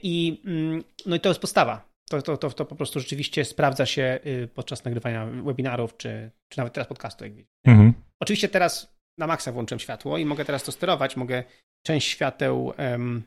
I, 0.04 0.42
mm, 0.46 0.84
no 1.06 1.16
i 1.16 1.20
to 1.20 1.30
jest 1.30 1.42
postawa 1.42 1.91
to, 2.10 2.22
to, 2.22 2.38
to, 2.38 2.50
to 2.50 2.66
po 2.66 2.76
prostu 2.76 3.00
rzeczywiście 3.00 3.46
sprawdza 3.46 3.86
się 3.86 4.20
y, 4.26 4.48
podczas 4.54 4.86
nagrywania 4.86 5.26
webinarów, 5.26 5.98
czy, 5.98 6.32
czy 6.50 6.58
nawet 6.58 6.74
teraz 6.74 6.88
podcastu, 6.88 7.24
jak 7.24 7.34
widzicie. 7.34 7.52
Mhm. 7.66 7.94
Oczywiście 8.20 8.50
teraz 8.50 8.96
na 9.20 9.28
maksa 9.28 9.52
włączyłem 9.52 9.80
światło 9.80 10.18
i 10.18 10.26
mogę 10.26 10.46
teraz 10.46 10.64
to 10.64 10.72
sterować, 10.72 11.18
mogę 11.18 11.44
część 11.86 12.08
świateł 12.08 12.74
um, 12.78 13.24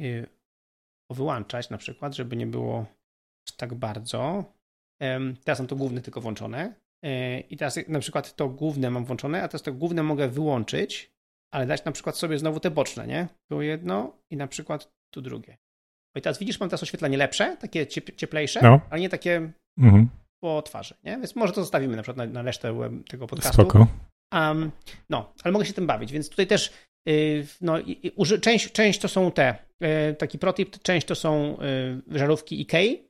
y, 0.00 0.26
wyłączać 1.10 1.70
na 1.70 1.78
przykład, 1.78 2.14
żeby 2.14 2.36
nie 2.36 2.46
było 2.46 2.86
tak 3.56 3.74
bardzo. 3.74 4.44
Um, 5.00 5.36
teraz 5.44 5.58
mam 5.58 5.68
to 5.68 5.76
główne 5.76 6.00
tylko 6.00 6.20
włączone 6.20 6.74
y, 7.06 7.40
i 7.40 7.56
teraz 7.56 7.78
na 7.88 7.98
przykład 7.98 8.36
to 8.36 8.48
główne 8.48 8.90
mam 8.90 9.04
włączone, 9.04 9.42
a 9.42 9.48
teraz 9.48 9.62
to 9.62 9.72
główne 9.72 10.02
mogę 10.02 10.28
wyłączyć, 10.28 11.12
ale 11.54 11.66
dać 11.66 11.84
na 11.84 11.92
przykład 11.92 12.16
sobie 12.16 12.38
znowu 12.38 12.60
te 12.60 12.70
boczne, 12.70 13.06
nie? 13.06 13.28
Tu 13.50 13.62
jedno 13.62 14.16
i 14.30 14.36
na 14.36 14.46
przykład 14.46 14.92
tu 15.14 15.22
drugie. 15.22 15.56
I 16.16 16.22
teraz 16.22 16.38
widzisz, 16.38 16.60
mam 16.60 16.68
teraz 16.68 16.82
oświetlenie 16.82 17.16
lepsze, 17.16 17.56
takie 17.60 17.86
cieplejsze, 18.16 18.60
no. 18.62 18.80
ale 18.90 19.00
nie 19.00 19.08
takie, 19.08 19.52
mhm. 19.78 20.08
po 20.40 20.62
twarzy, 20.62 20.94
nie? 21.04 21.16
Więc 21.16 21.36
może 21.36 21.52
to 21.52 21.60
zostawimy 21.60 21.96
na 21.96 22.02
przykład 22.02 22.16
na, 22.16 22.32
na 22.32 22.42
resztę 22.42 22.90
tego 23.08 23.26
podcastu. 23.26 23.62
Spoko. 23.62 23.86
Um, 24.34 24.70
no, 25.10 25.32
ale 25.42 25.52
mogę 25.52 25.66
się 25.66 25.72
tym 25.72 25.86
bawić, 25.86 26.12
więc 26.12 26.28
tutaj 26.30 26.46
też 26.46 26.72
y, 27.08 27.46
no, 27.60 27.74
część, 28.40 28.72
część 28.72 29.00
to 29.00 29.08
są 29.08 29.30
te, 29.30 29.54
y, 30.10 30.14
taki 30.14 30.38
protip, 30.38 30.82
część 30.82 31.06
to 31.06 31.14
są 31.14 31.56
y, 32.12 32.18
żarówki 32.18 32.60
IKEA, 32.60 33.06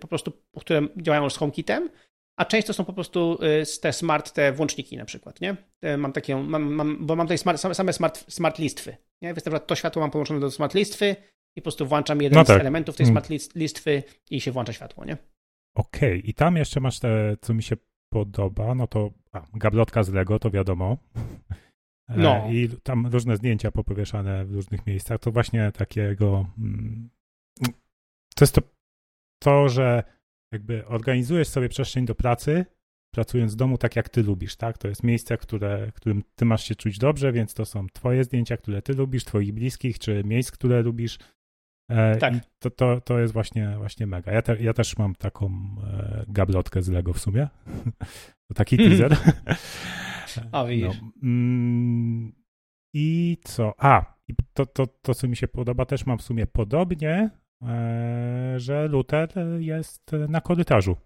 po 0.00 0.08
prostu, 0.08 0.32
które 0.60 0.82
działają 0.96 1.24
już 1.24 1.32
z 1.32 1.36
HomeKitem, 1.36 1.90
a 2.38 2.44
część 2.44 2.66
to 2.66 2.72
są 2.72 2.84
po 2.84 2.92
prostu 2.92 3.38
te 3.80 3.92
smart, 3.92 4.32
te 4.32 4.52
włączniki 4.52 4.96
na 4.96 5.04
przykład, 5.04 5.40
nie? 5.40 5.56
Mam 5.98 6.12
takie, 6.12 6.36
mam, 6.36 6.72
mam, 6.72 7.06
bo 7.06 7.16
mam 7.16 7.26
tutaj 7.26 7.38
smart, 7.38 7.60
same 7.60 7.92
smart, 7.92 8.32
smart 8.32 8.58
listwy, 8.58 8.96
nie? 9.22 9.28
Więc 9.28 9.36
na 9.36 9.42
przykład 9.42 9.66
to 9.66 9.74
światło 9.74 10.00
mam 10.00 10.10
połączone 10.10 10.40
do 10.40 10.50
smart 10.50 10.74
listwy 10.74 11.16
i 11.56 11.60
po 11.60 11.64
prostu 11.64 11.86
włączam 11.86 12.22
jeden 12.22 12.38
no 12.38 12.44
tak. 12.44 12.58
z 12.58 12.60
elementów 12.60 12.96
tej 12.96 13.06
smart 13.06 13.30
list, 13.30 13.54
listwy 13.54 14.02
i 14.30 14.40
się 14.40 14.52
włącza 14.52 14.72
światło, 14.72 15.04
nie? 15.04 15.16
Okej, 15.76 16.18
okay. 16.18 16.30
i 16.30 16.34
tam 16.34 16.56
jeszcze 16.56 16.80
masz 16.80 16.98
te, 17.00 17.36
co 17.40 17.54
mi 17.54 17.62
się 17.62 17.76
podoba, 18.12 18.74
no 18.74 18.86
to 18.86 19.10
a, 19.32 19.46
gablotka 19.54 20.02
z 20.02 20.08
Lego, 20.08 20.38
to 20.38 20.50
wiadomo. 20.50 20.96
E, 22.10 22.16
no. 22.16 22.50
I 22.50 22.68
tam 22.82 23.06
różne 23.06 23.36
zdjęcia 23.36 23.70
popowieszane 23.70 24.44
w 24.44 24.54
różnych 24.54 24.86
miejscach. 24.86 25.20
To 25.20 25.32
właśnie 25.32 25.72
takiego. 25.72 26.46
Mm, 26.58 27.10
to 28.34 28.44
jest 28.44 28.54
to, 28.54 28.62
to, 29.42 29.68
że 29.68 30.02
jakby 30.52 30.86
organizujesz 30.86 31.48
sobie 31.48 31.68
przestrzeń 31.68 32.06
do 32.06 32.14
pracy, 32.14 32.66
pracując 33.14 33.52
w 33.52 33.56
domu 33.56 33.78
tak, 33.78 33.96
jak 33.96 34.08
ty 34.08 34.22
lubisz, 34.22 34.56
tak? 34.56 34.78
To 34.78 34.88
jest 34.88 35.02
miejsce, 35.02 35.36
które, 35.38 35.92
którym 35.94 36.22
ty 36.34 36.44
masz 36.44 36.64
się 36.64 36.74
czuć 36.74 36.98
dobrze, 36.98 37.32
więc 37.32 37.54
to 37.54 37.64
są 37.64 37.86
twoje 37.92 38.24
zdjęcia, 38.24 38.56
które 38.56 38.82
ty 38.82 38.94
lubisz, 38.94 39.24
twoich 39.24 39.52
bliskich, 39.52 39.98
czy 39.98 40.24
miejsc, 40.24 40.50
które 40.50 40.82
lubisz. 40.82 41.18
E, 41.90 42.16
tak. 42.16 42.34
to, 42.58 42.70
to, 42.70 43.00
to 43.00 43.18
jest 43.18 43.32
właśnie, 43.32 43.74
właśnie 43.78 44.06
mega. 44.06 44.32
Ja, 44.32 44.42
te, 44.42 44.62
ja 44.62 44.72
też 44.72 44.98
mam 44.98 45.14
taką 45.14 45.46
e, 45.46 46.24
gablotkę 46.28 46.82
z 46.82 46.88
Lego 46.88 47.12
w 47.12 47.18
sumie. 47.18 47.48
to 48.48 48.54
taki 48.54 48.76
teaser. 48.76 49.16
A 50.52 50.64
widzisz. 50.64 51.00
No, 51.02 51.10
mm, 51.22 52.32
I 52.94 53.38
co? 53.44 53.74
A, 53.78 54.14
i 54.28 54.34
to, 54.52 54.66
to, 54.66 54.86
to, 54.86 55.14
co 55.14 55.28
mi 55.28 55.36
się 55.36 55.48
podoba, 55.48 55.86
też 55.86 56.06
mam 56.06 56.18
w 56.18 56.22
sumie 56.22 56.46
podobnie, 56.46 57.30
e, 57.62 58.54
że 58.56 58.88
Luther 58.88 59.30
jest 59.58 60.10
na 60.28 60.40
korytarzu. 60.40 60.96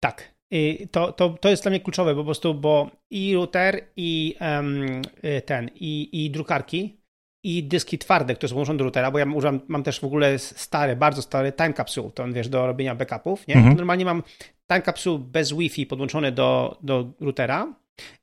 Tak. 0.00 0.36
I 0.50 0.88
to, 0.90 1.12
to, 1.12 1.30
to 1.30 1.48
jest 1.48 1.62
dla 1.62 1.70
mnie 1.70 1.80
kluczowe, 1.80 2.14
po 2.14 2.24
prostu, 2.24 2.54
bo 2.54 2.90
i 3.10 3.34
router, 3.34 3.84
i 3.96 4.34
um, 4.40 5.02
ten, 5.46 5.70
i, 5.74 6.24
i 6.24 6.30
drukarki 6.30 7.00
i 7.44 7.64
dyski 7.64 7.98
twarde, 7.98 8.34
które 8.34 8.48
są 8.48 8.54
połączone 8.54 8.78
do 8.78 8.84
routera, 8.84 9.10
bo 9.10 9.18
ja 9.18 9.26
używam, 9.34 9.60
mam 9.68 9.82
też 9.82 10.00
w 10.00 10.04
ogóle 10.04 10.38
stare, 10.38 10.96
bardzo 10.96 11.22
stare 11.22 11.52
time 11.52 11.72
capsule, 11.72 12.10
to 12.10 12.32
wiesz, 12.32 12.48
do 12.48 12.66
robienia 12.66 12.94
backupów, 12.94 13.46
nie? 13.48 13.54
Mhm. 13.54 13.76
Normalnie 13.76 14.04
mam 14.04 14.22
time 14.68 14.82
capsule 14.82 15.18
bez 15.18 15.52
Wi-Fi 15.52 15.86
podłączone 15.86 16.32
do, 16.32 16.78
do 16.82 17.12
routera 17.20 17.74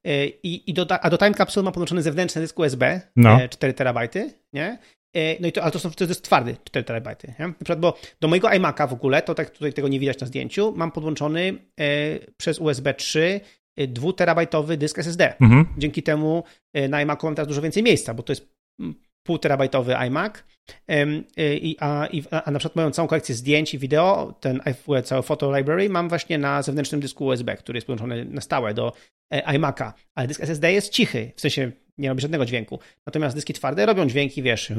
y, 0.07 0.34
i, 0.43 0.70
i 0.70 0.74
do, 0.74 0.91
a 1.01 1.09
do 1.09 1.18
time 1.18 1.34
capsule 1.34 1.64
mam 1.64 1.74
podłączony 1.74 2.01
zewnętrzny 2.01 2.41
dysk 2.41 2.59
USB, 2.59 3.01
no. 3.16 3.39
4 3.49 3.72
e, 3.72 3.74
terabajty, 3.74 4.34
nie? 4.53 4.78
E, 5.14 5.41
no 5.41 5.47
i 5.47 5.51
to, 5.51 5.64
ale 5.64 5.72
to, 5.72 5.80
są, 5.80 5.91
to 5.91 6.03
jest 6.03 6.24
twardy 6.24 6.55
4 6.64 6.84
terabajty. 6.84 7.34
Nie? 7.39 7.47
Na 7.47 7.53
przykład, 7.53 7.80
bo 7.80 7.97
do 8.22 8.28
mojego 8.28 8.47
iMac'a 8.47 8.89
w 8.89 8.93
ogóle, 8.93 9.22
to 9.22 9.36
tak 9.36 9.49
tutaj 9.49 9.74
tego 9.74 9.88
nie 9.88 9.99
widać 9.99 10.20
na 10.20 10.28
zdjęciu, 10.28 10.74
mam 10.76 10.91
podłączony 10.91 11.53
przez 12.38 12.59
USB 12.59 12.93
3 12.93 13.39
dwuterabajtowy 13.88 14.78
dysk 14.78 14.99
SSD. 14.99 15.39
Mhm. 15.41 15.66
Dzięki 15.78 16.03
temu 16.03 16.43
na 16.89 17.01
iMacu 17.01 17.28
mam 17.28 17.36
teraz 17.36 17.47
dużo 17.47 17.61
więcej 17.61 17.84
miejsca, 17.84 18.14
bo 18.14 18.24
to 18.24 18.32
jest 18.32 18.53
półterabajtowy 19.24 19.98
iMac, 19.98 20.44
y, 20.92 21.76
a, 21.80 22.08
a 22.46 22.52
na 22.52 22.60
przykład 22.60 22.76
moją 22.76 22.92
całą 22.92 23.08
kolekcję 23.08 23.36
zdjęć 23.36 23.74
i 23.74 23.80
wideo, 23.80 24.34
ten 24.40 24.62
cały 25.04 25.24
photo 25.24 25.58
library 25.58 25.90
mam 25.90 26.10
właśnie 26.10 26.38
na 26.38 26.62
zewnętrznym 26.62 27.02
dysku 27.02 27.26
USB, 27.26 27.56
który 27.56 27.78
jest 27.78 27.88
połączony 27.88 28.26
na 28.26 28.42
stałe 28.42 28.74
do 28.74 28.94
e, 29.34 29.58
iMac'a, 29.58 29.92
ale 30.16 30.28
dysk 30.28 30.42
SSD 30.42 30.74
jest 30.74 30.92
cichy, 30.92 31.32
w 31.36 31.42
sensie 31.42 31.72
nie 31.98 32.10
robi 32.10 32.22
żadnego 32.22 32.46
dźwięku. 32.46 32.80
Natomiast 33.08 33.36
dyski 33.36 33.54
twarde 33.54 33.86
robią 33.86 34.08
dźwięki, 34.08 34.44
wiesz, 34.44 34.72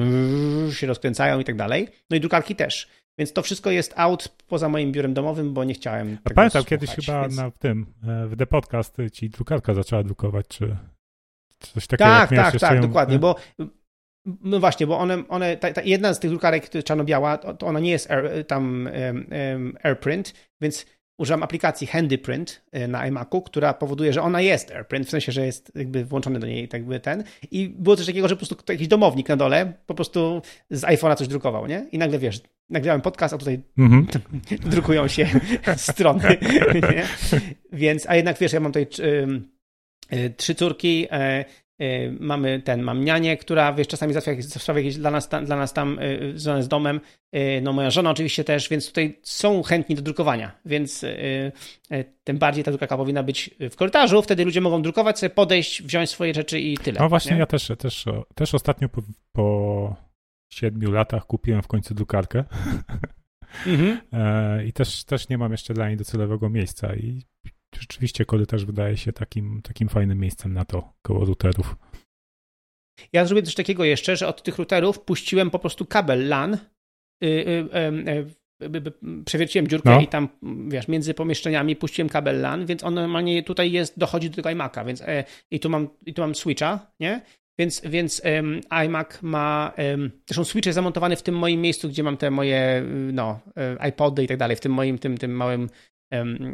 się 0.73 0.87
rozkręcają 0.87 1.41
i 1.41 1.45
tak 1.45 1.57
dalej. 1.57 1.89
No 2.11 2.17
i 2.17 2.21
drukarki 2.21 2.57
też. 2.57 2.89
Więc 3.19 3.33
to 3.33 3.43
wszystko 3.43 3.71
jest 3.71 3.95
out 3.97 4.29
poza 4.29 4.69
moim 4.69 4.93
biurem 4.93 5.15
domowym, 5.15 5.55
bo 5.55 5.65
nie 5.65 5.75
chciałem. 5.75 6.19
A 6.25 6.31
pamiętam 6.31 6.51
słuchać, 6.51 6.69
kiedyś 6.69 6.91
chyba 6.91 7.23
więc... 7.23 7.37
na 7.37 7.51
w 7.51 7.59
tym, 7.59 7.87
e, 8.03 8.27
w 8.27 8.37
The 8.37 8.47
Podcast 8.47 8.97
ci 9.13 9.31
drukarka 9.31 9.75
zaczęła 9.75 10.03
drukować, 10.03 10.47
czy 10.49 10.77
coś 11.59 11.87
takiego. 11.87 12.11
Tak, 12.11 12.31
tak, 12.31 12.59
tak, 12.59 12.81
dokładnie, 12.81 13.19
bo 13.19 13.37
no 14.25 14.61
właśnie, 14.61 14.87
bo 14.87 14.99
one, 14.99 15.29
one 15.29 15.57
ta, 15.57 15.73
ta 15.73 15.83
jedna 15.83 16.15
z 16.15 16.21
tych 16.21 16.31
drukarek 16.31 16.71
czarno-biała, 16.85 17.39
to 17.39 17.67
ona 17.67 17.81
nie 17.81 17.91
jest 17.91 18.11
air, 18.11 18.47
tam 18.47 18.89
um, 19.33 19.77
AirPrint, 19.83 20.35
więc 20.61 20.87
używam 21.19 21.43
aplikacji 21.43 21.87
HandyPrint 21.87 22.63
e, 22.73 22.89
na 22.89 23.07
iMacu, 23.07 23.43
która 23.43 23.75
powoduje, 23.75 24.13
że 24.13 24.23
ona 24.23 24.41
jest 24.41 24.71
AirPrint, 24.71 25.07
w 25.07 25.11
sensie, 25.11 25.33
że 25.33 25.47
jest 25.47 25.73
jakby 25.75 26.05
włączony 26.05 26.41
do 26.41 26.47
niej 26.47 26.69
tak 26.69 26.81
jakby 26.81 27.01
ten. 27.01 27.25
I 27.51 27.69
było 27.69 27.97
coś 27.97 28.07
takiego, 28.07 28.29
że 28.29 28.37
po 28.37 28.47
prostu 28.47 28.73
jakiś 28.73 28.89
domownik 28.89 29.29
na 29.29 29.37
dole 29.37 29.73
po 29.87 29.95
prostu 29.95 30.43
z 30.71 30.83
iPhone'a 30.83 31.17
coś 31.17 31.29
drukował, 31.29 31.67
nie? 31.67 31.87
I 31.93 31.99
nagle 31.99 32.19
wiesz, 32.19 32.41
nagrałem 32.71 33.01
podcast, 33.01 33.35
a 33.35 33.39
tutaj 33.39 33.61
mm 33.79 34.03
-hmm. 34.03 34.19
drukują 34.75 35.09
się 35.09 35.29
strony, 35.77 36.37
nie? 36.75 37.05
Więc, 37.73 38.07
a 38.09 38.17
jednak 38.17 38.39
wiesz, 38.39 38.53
ja 38.53 38.61
mam 38.61 38.73
tutaj 38.73 38.87
y, 40.13 40.35
trzy 40.37 40.55
córki, 40.55 41.07
Y, 41.41 41.45
mamy 42.21 42.63
ten, 42.63 42.83
mam 42.83 43.05
nianię, 43.05 43.37
która 43.37 43.73
wiesz, 43.73 43.89
czasami 43.89 44.13
załatwia 44.13 44.33
jakieś 44.75 44.97
dla 44.97 45.11
nas, 45.11 45.29
dla 45.29 45.57
nas 45.57 45.73
tam 45.73 45.99
y, 45.99 46.33
związane 46.35 46.63
z 46.63 46.69
domem. 46.69 47.01
Y, 47.37 47.61
no 47.63 47.73
moja 47.73 47.91
żona 47.91 48.11
oczywiście 48.11 48.45
też, 48.45 48.69
więc 48.69 48.87
tutaj 48.87 49.19
są 49.23 49.63
chętni 49.63 49.97
do 49.97 50.03
drukowania, 50.03 50.53
więc 50.65 51.05
tym 52.25 52.39
bardziej 52.39 52.65
ta 52.65 52.71
drukarka 52.71 52.97
powinna 52.97 53.23
być 53.23 53.51
w 53.71 53.77
korytarzu, 53.77 54.23
wtedy 54.23 54.45
ludzie 54.45 54.61
mogą 54.61 54.83
drukować 54.83 55.19
sobie, 55.19 55.31
podejść, 55.31 55.83
wziąć 55.83 56.11
swoje 56.11 56.35
rzeczy 56.35 56.61
i 56.61 56.79
tyle. 56.79 57.01
No 57.01 57.09
właśnie, 57.09 57.33
nie? 57.33 57.39
ja 57.39 57.47
też, 57.47 57.69
też, 57.79 58.05
też 58.35 58.55
ostatnio 58.55 58.89
po, 58.89 59.03
po 59.33 59.97
siedmiu 60.53 60.91
latach 60.91 61.27
kupiłem 61.27 61.63
w 61.63 61.67
końcu 61.67 61.95
drukarkę. 61.95 62.45
Mhm. 63.67 64.01
E, 64.13 64.65
I 64.67 64.73
też, 64.73 65.05
też 65.05 65.29
nie 65.29 65.39
mam 65.39 65.53
jeszcze 65.53 65.75
dla 65.75 65.89
niej 65.89 65.97
docelowego 65.97 66.51
miejsca 66.51 66.95
i 66.95 67.23
rzeczywiście 67.81 68.25
korytarz 68.25 68.65
wydaje 68.65 68.97
się 68.97 69.13
takim, 69.13 69.63
takim 69.63 69.89
fajnym 69.89 70.19
miejscem 70.19 70.53
na 70.53 70.65
to, 70.65 70.93
koło 71.03 71.25
routerów. 71.25 71.77
Ja 73.13 73.27
zrobię 73.27 73.43
coś 73.43 73.55
takiego 73.55 73.85
jeszcze, 73.85 74.17
że 74.17 74.29
od 74.29 74.43
tych 74.43 74.59
routerów 74.59 75.01
puściłem 75.01 75.51
po 75.51 75.59
prostu 75.59 75.87
kabel 75.87 76.29
LAN, 76.29 76.59
yy, 77.21 77.31
yy, 77.31 79.25
przewierciłem 79.25 79.69
dziurkę 79.69 79.91
no. 79.91 80.01
i 80.01 80.09
tam, 80.09 80.29
wiesz, 80.69 80.89
między 80.89 81.15
pomieszczeniami 81.15 81.77
puściłem 81.77 82.09
kabel 82.09 82.41
LAN, 82.41 82.67
więc 82.67 82.85
on 82.85 82.95
normalnie 82.95 83.43
tutaj 83.43 83.73
jest, 83.73 83.99
dochodzi 83.99 84.31
do 84.31 84.37
tego 84.37 84.49
iMac'a, 84.49 84.87
więc 84.87 85.03
e, 85.03 85.25
i 85.51 85.61
tu 85.61 85.71
mam, 85.71 85.89
i 86.07 86.15
tu 86.15 86.23
mam 86.23 86.35
switcha, 86.35 86.93
nie? 87.01 87.21
Więc, 87.59 87.83
więc 87.85 88.23
um, 88.25 88.61
iMac 88.85 89.23
ma. 89.23 89.73
Um, 89.79 90.11
zresztą 90.27 90.45
switch 90.45 90.67
jest 90.67 90.75
zamontowany 90.75 91.17
w 91.17 91.23
tym 91.23 91.35
moim 91.39 91.61
miejscu, 91.61 91.89
gdzie 91.89 92.03
mam 92.03 92.17
te 92.17 92.31
moje 92.31 92.85
no, 93.13 93.41
iPody 93.89 94.25
i 94.25 94.27
tak 94.27 94.37
dalej, 94.37 94.57
w 94.57 94.61
tym 94.61 94.73
moim 94.73 94.99
tym, 94.99 95.19
tym 95.19 95.37
małym 95.37 95.69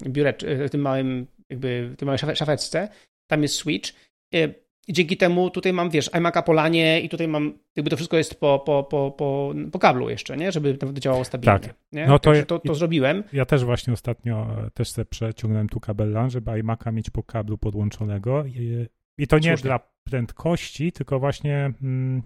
biurę, 0.08 0.34
w 0.66 0.70
tym 0.70 0.80
małym, 0.80 1.26
jakby, 1.50 1.90
w 1.92 1.96
tym 1.96 2.06
małej 2.06 2.18
szafeczce, 2.18 2.88
tam 3.26 3.42
jest 3.42 3.54
switch. 3.54 3.92
E, 4.34 4.48
I 4.88 4.92
dzięki 4.92 5.16
temu 5.16 5.50
tutaj 5.50 5.72
mam, 5.72 5.90
wiesz, 5.90 6.10
iMac'a 6.10 6.42
po 6.42 6.52
lanie 6.52 7.00
i 7.00 7.08
tutaj 7.08 7.28
mam, 7.28 7.58
jakby 7.76 7.90
to 7.90 7.96
wszystko 7.96 8.16
jest 8.16 8.40
po, 8.40 8.58
po, 8.58 8.84
po, 8.84 9.10
po, 9.10 9.54
po 9.72 9.78
kablu 9.78 10.10
jeszcze, 10.10 10.36
nie? 10.36 10.52
Żeby 10.52 10.74
to 10.74 10.92
działało 10.92 11.24
stabilnie. 11.24 11.60
Tak. 11.60 11.74
Nie? 11.92 12.06
No 12.06 12.18
to, 12.18 12.32
to, 12.46 12.58
to 12.58 12.74
zrobiłem. 12.74 13.24
Ja 13.32 13.46
też 13.46 13.64
właśnie 13.64 13.92
ostatnio 13.92 14.46
e, 14.66 14.70
też 14.70 14.90
sobie 14.90 15.04
przeciągnąłem 15.04 15.68
tu 15.68 15.80
kabel 15.80 16.12
LAN, 16.12 16.30
żeby 16.30 16.50
iMac'a 16.50 16.92
mieć 16.92 17.10
po 17.10 17.22
kablu 17.22 17.58
podłączonego 17.58 18.44
i, 18.44 18.86
i 19.18 19.26
to 19.26 19.38
nie 19.38 19.42
Słusznie. 19.42 19.62
dla 19.62 19.80
prędkości, 20.04 20.92
tylko 20.92 21.20
właśnie 21.20 21.72
mm, 21.82 22.22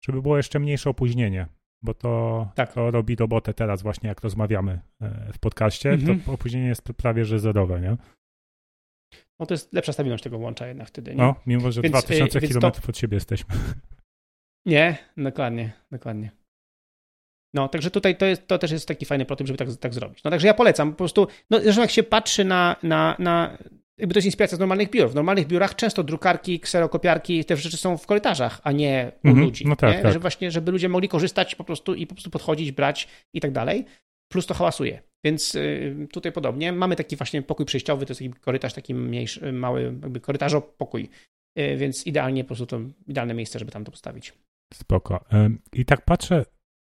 żeby 0.00 0.22
było 0.22 0.36
jeszcze 0.36 0.58
mniejsze 0.58 0.90
opóźnienie 0.90 1.46
bo 1.82 1.94
to, 1.94 2.48
tak. 2.54 2.72
to 2.72 2.90
robi 2.90 3.16
robotę 3.16 3.54
teraz 3.54 3.82
właśnie 3.82 4.08
jak 4.08 4.20
rozmawiamy 4.20 4.80
e, 5.00 5.32
w 5.32 5.38
podcaście, 5.38 5.90
mhm. 5.90 6.20
to 6.20 6.32
opóźnienie 6.32 6.68
jest 6.68 6.82
prawie 6.82 7.24
że 7.24 7.38
zerowe, 7.38 7.80
nie? 7.80 7.96
No 9.40 9.46
to 9.46 9.54
jest 9.54 9.72
lepsza 9.72 9.92
stabilność 9.92 10.24
tego 10.24 10.38
łącza 10.38 10.66
jednak 10.66 10.88
wtedy, 10.88 11.10
nie? 11.10 11.16
No, 11.16 11.34
mimo 11.46 11.72
że 11.72 11.82
więc, 11.82 11.92
2000 11.92 12.40
km 12.40 12.60
to... 12.60 12.88
od 12.88 12.98
siebie 12.98 13.16
jesteśmy. 13.16 13.54
Nie, 14.66 14.98
dokładnie, 15.16 15.72
dokładnie. 15.90 16.30
No, 17.54 17.68
także 17.68 17.90
tutaj 17.90 18.16
to, 18.16 18.26
jest, 18.26 18.46
to 18.46 18.58
też 18.58 18.70
jest 18.70 18.88
taki 18.88 19.06
fajny 19.06 19.24
prototyp, 19.24 19.46
żeby 19.46 19.58
tak, 19.58 19.68
tak 19.76 19.94
zrobić. 19.94 20.24
No, 20.24 20.30
także 20.30 20.46
ja 20.46 20.54
polecam 20.54 20.90
po 20.90 20.96
prostu, 20.96 21.26
no 21.50 21.60
zresztą 21.60 21.82
jak 21.82 21.90
się 21.90 22.02
patrzy 22.02 22.44
na, 22.44 22.76
na, 22.82 23.16
na 23.18 23.58
jakby 23.98 24.14
to 24.14 24.18
jest 24.18 24.26
inspiracja 24.26 24.56
z 24.56 24.58
normalnych 24.58 24.90
biur. 24.90 25.10
W 25.10 25.14
normalnych 25.14 25.46
biurach 25.46 25.74
często 25.74 26.02
drukarki, 26.02 26.60
kserokopiarki, 26.60 27.44
te 27.44 27.56
rzeczy 27.56 27.76
są 27.76 27.96
w 27.96 28.06
korytarzach, 28.06 28.60
a 28.64 28.72
nie 28.72 29.12
u 29.24 29.28
mhm, 29.28 29.46
ludzi. 29.46 29.66
No 29.66 29.76
tak, 29.76 30.02
tak. 30.02 30.12
Że 30.12 30.18
właśnie, 30.18 30.50
żeby 30.50 30.72
ludzie 30.72 30.88
mogli 30.88 31.08
korzystać 31.08 31.54
po 31.54 31.64
prostu 31.64 31.94
i 31.94 32.06
po 32.06 32.14
prostu 32.14 32.30
podchodzić, 32.30 32.72
brać 32.72 33.08
i 33.34 33.40
tak 33.40 33.52
dalej. 33.52 33.84
Plus 34.32 34.46
to 34.46 34.54
hałasuje. 34.54 35.02
Więc 35.24 35.54
y, 35.54 36.08
tutaj 36.12 36.32
podobnie. 36.32 36.72
Mamy 36.72 36.96
taki 36.96 37.16
właśnie 37.16 37.42
pokój 37.42 37.66
przejściowy, 37.66 38.06
to 38.06 38.10
jest 38.10 38.20
taki 38.20 38.32
korytarz, 38.40 38.74
taki 38.74 38.94
mniejszy, 38.94 39.52
mały 39.52 39.82
jakby 39.82 40.20
korytarzo 40.20 40.60
pokój. 40.60 41.08
Y, 41.58 41.76
więc 41.76 42.06
idealnie 42.06 42.44
po 42.44 42.48
prostu 42.48 42.66
to 42.66 42.80
idealne 43.06 43.34
miejsce, 43.34 43.58
żeby 43.58 43.72
tam 43.72 43.84
to 43.84 43.90
postawić. 43.90 44.32
Spoko. 44.74 45.24
I 45.72 45.84
tak 45.84 46.04
patrzę, 46.04 46.44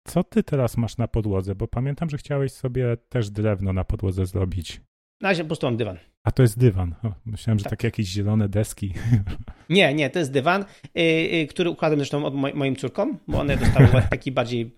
co 0.08 0.24
ty 0.24 0.42
teraz 0.42 0.76
masz 0.76 0.96
na 0.96 1.08
podłodze? 1.08 1.54
Bo 1.54 1.68
pamiętam, 1.68 2.10
że 2.10 2.18
chciałeś 2.18 2.52
sobie 2.52 2.96
też 3.08 3.30
drewno 3.30 3.72
na 3.72 3.84
podłodze 3.84 4.26
zrobić. 4.26 4.80
Na 5.22 5.28
razie 5.28 5.42
po 5.42 5.46
prostu 5.46 5.66
mam 5.66 5.76
dywan. 5.76 5.98
A 6.24 6.30
to 6.30 6.42
jest 6.42 6.58
dywan. 6.58 6.94
O, 7.04 7.12
myślałem, 7.26 7.58
że 7.58 7.64
tak. 7.64 7.70
takie 7.70 7.86
jakieś 7.86 8.06
zielone 8.06 8.48
deski. 8.48 8.94
Nie, 9.70 9.94
nie, 9.94 10.10
to 10.10 10.18
jest 10.18 10.32
dywan, 10.32 10.64
yy, 10.94 11.02
yy, 11.04 11.46
który 11.46 11.70
układam 11.70 11.98
zresztą 11.98 12.24
od 12.24 12.34
moj, 12.34 12.54
moim 12.54 12.76
córkom, 12.76 13.18
bo 13.28 13.40
one 13.40 13.56
dostały 13.56 13.88
taki 14.10 14.32
bardziej, 14.32 14.74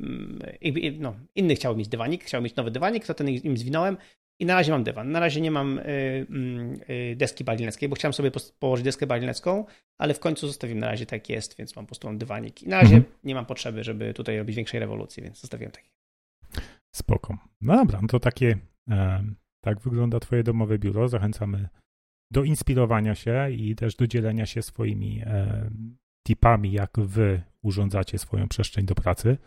yy, 0.60 0.92
no, 0.98 1.14
inny 1.34 1.54
chciał 1.54 1.76
mieć 1.76 1.88
dywanik, 1.88 2.24
chciał 2.24 2.42
mieć 2.42 2.56
nowy 2.56 2.70
dywanik, 2.70 3.06
to 3.06 3.14
ten 3.14 3.28
im 3.28 3.56
zwinąłem 3.56 3.96
i 4.40 4.46
na 4.46 4.54
razie 4.54 4.72
mam 4.72 4.84
dywan. 4.84 5.10
Na 5.10 5.20
razie 5.20 5.40
nie 5.40 5.50
mam 5.50 5.78
y, 5.78 6.26
mm, 6.30 6.80
y, 6.90 7.16
deski 7.16 7.44
balineckiej, 7.44 7.88
bo 7.88 7.96
chciałem 7.96 8.12
sobie 8.12 8.30
położyć 8.58 8.84
deskę 8.84 9.06
balinecką, 9.06 9.64
ale 9.98 10.14
w 10.14 10.20
końcu 10.20 10.46
zostawiłem 10.46 10.78
na 10.78 10.86
razie 10.86 11.06
tak 11.06 11.28
jest, 11.28 11.56
więc 11.56 11.76
mam 11.76 11.84
po 11.84 11.88
prostu 11.88 12.06
mam 12.08 12.18
dywanik. 12.18 12.62
I 12.62 12.68
na 12.68 12.80
razie 12.80 12.96
mhm. 12.96 13.14
nie 13.24 13.34
mam 13.34 13.46
potrzeby, 13.46 13.84
żeby 13.84 14.14
tutaj 14.14 14.38
robić 14.38 14.56
większej 14.56 14.80
rewolucji, 14.80 15.22
więc 15.22 15.40
zostawiłem 15.40 15.72
taki. 15.72 15.90
Spoko. 16.94 17.38
No 17.60 17.76
dobra, 17.76 17.98
no 18.02 18.08
to 18.08 18.20
takie, 18.20 18.58
tak 19.64 19.80
wygląda 19.80 20.20
twoje 20.20 20.42
domowe 20.42 20.78
biuro. 20.78 21.08
Zachęcamy 21.08 21.68
do 22.30 22.44
inspirowania 22.44 23.14
się 23.14 23.50
i 23.50 23.74
też 23.74 23.96
do 23.96 24.06
dzielenia 24.06 24.46
się 24.46 24.62
swoimi 24.62 25.22
e, 25.26 25.70
tipami, 26.26 26.72
jak 26.72 26.90
wy 26.98 27.42
urządzacie 27.62 28.18
swoją 28.18 28.48
przestrzeń 28.48 28.86
do 28.86 28.94
pracy. 28.94 29.38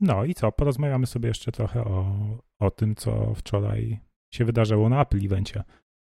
No 0.00 0.24
i 0.24 0.34
co, 0.34 0.52
porozmawiamy 0.52 1.06
sobie 1.06 1.28
jeszcze 1.28 1.52
trochę 1.52 1.84
o, 1.84 2.16
o 2.58 2.70
tym, 2.70 2.94
co 2.94 3.34
wczoraj 3.34 4.00
się 4.34 4.44
wydarzyło 4.44 4.88
na 4.88 5.02
Apple 5.02 5.24
Evencie. 5.24 5.62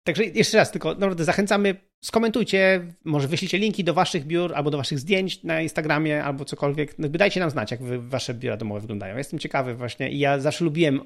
Także 0.07 0.25
jeszcze 0.25 0.59
raz, 0.59 0.71
tylko 0.73 0.95
naprawdę 0.95 1.25
zachęcamy, 1.25 1.75
skomentujcie, 2.05 2.87
może 3.05 3.29
wyślijcie 3.29 3.59
linki 3.59 3.85
do 3.85 3.95
waszych 3.95 4.27
biur 4.27 4.55
albo 4.55 4.71
do 4.71 4.79
waszych 4.79 4.99
zdjęć 4.99 5.43
na 5.43 5.63
Instagramie 5.63 6.25
albo 6.25 6.45
cokolwiek. 6.45 6.99
No, 6.99 7.09
dajcie 7.09 7.41
nam 7.41 7.51
znać, 7.51 7.71
jak 7.71 7.83
wy, 7.83 8.09
wasze 8.09 8.35
biura 8.35 8.57
domowe 8.57 8.81
wyglądają. 8.81 9.17
Jestem 9.17 9.39
ciekawy 9.39 9.75
właśnie 9.75 10.11
i 10.11 10.19
ja 10.19 10.39
zawsze 10.39 10.65
lubiłem 10.65 11.01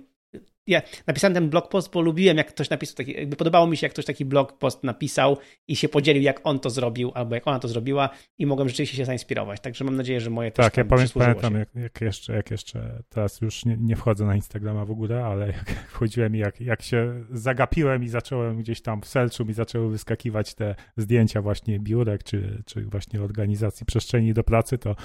ja 0.66 0.82
napisałem 1.06 1.34
ten 1.34 1.50
blog 1.50 1.68
post, 1.68 1.92
bo 1.92 2.00
lubiłem, 2.00 2.36
jak 2.36 2.48
ktoś 2.48 2.70
napisał 2.70 2.96
taki, 2.96 3.12
jakby 3.12 3.36
podobało 3.36 3.66
mi 3.66 3.76
się, 3.76 3.84
jak 3.84 3.92
ktoś 3.92 4.04
taki 4.04 4.24
blog 4.24 4.58
post 4.58 4.84
napisał 4.84 5.38
i 5.68 5.76
się 5.76 5.88
podzielił, 5.88 6.22
jak 6.22 6.40
on 6.44 6.60
to 6.60 6.70
zrobił, 6.70 7.12
albo 7.14 7.34
jak 7.34 7.48
ona 7.48 7.58
to 7.58 7.68
zrobiła 7.68 8.08
i 8.38 8.46
mogłem 8.46 8.68
rzeczywiście 8.68 8.96
się 8.96 9.04
zainspirować. 9.04 9.60
Także 9.60 9.84
mam 9.84 9.96
nadzieję, 9.96 10.20
że 10.20 10.30
moje 10.30 10.50
tak, 10.50 10.56
też 10.56 10.64
Tak, 10.66 10.76
ja 10.76 10.84
pamiętam, 10.84 11.54
jak, 11.54 11.68
jak, 11.74 12.00
jeszcze, 12.00 12.32
jak 12.32 12.50
jeszcze, 12.50 13.02
teraz 13.08 13.40
już 13.40 13.64
nie, 13.64 13.76
nie, 13.80 13.96
wchodzę 13.96 14.24
na 14.24 14.36
Instagrama 14.36 14.84
w 14.84 14.90
ogóle, 14.90 15.24
ale 15.24 15.46
jak 15.46 15.70
wchodziłem 15.94 16.36
i 16.36 16.38
jak, 16.38 16.60
jak 16.60 16.82
się 16.82 17.24
zagapiłem 17.30 18.04
i 18.04 18.08
zacząłem 18.08 18.56
gdzieś 18.56 18.82
tam 18.82 19.02
w 19.02 19.06
selczu 19.06 19.44
mi 19.44 19.52
zaczęły 19.52 19.90
wyskakiwać 19.90 20.54
te 20.54 20.74
zdjęcia 20.96 21.42
właśnie 21.42 21.80
biurek, 21.80 22.22
czy, 22.22 22.62
czy 22.66 22.84
właśnie 22.84 23.22
organizacji 23.22 23.86
przestrzeni 23.86 24.34
do 24.34 24.44
pracy, 24.44 24.78
to 24.78 24.96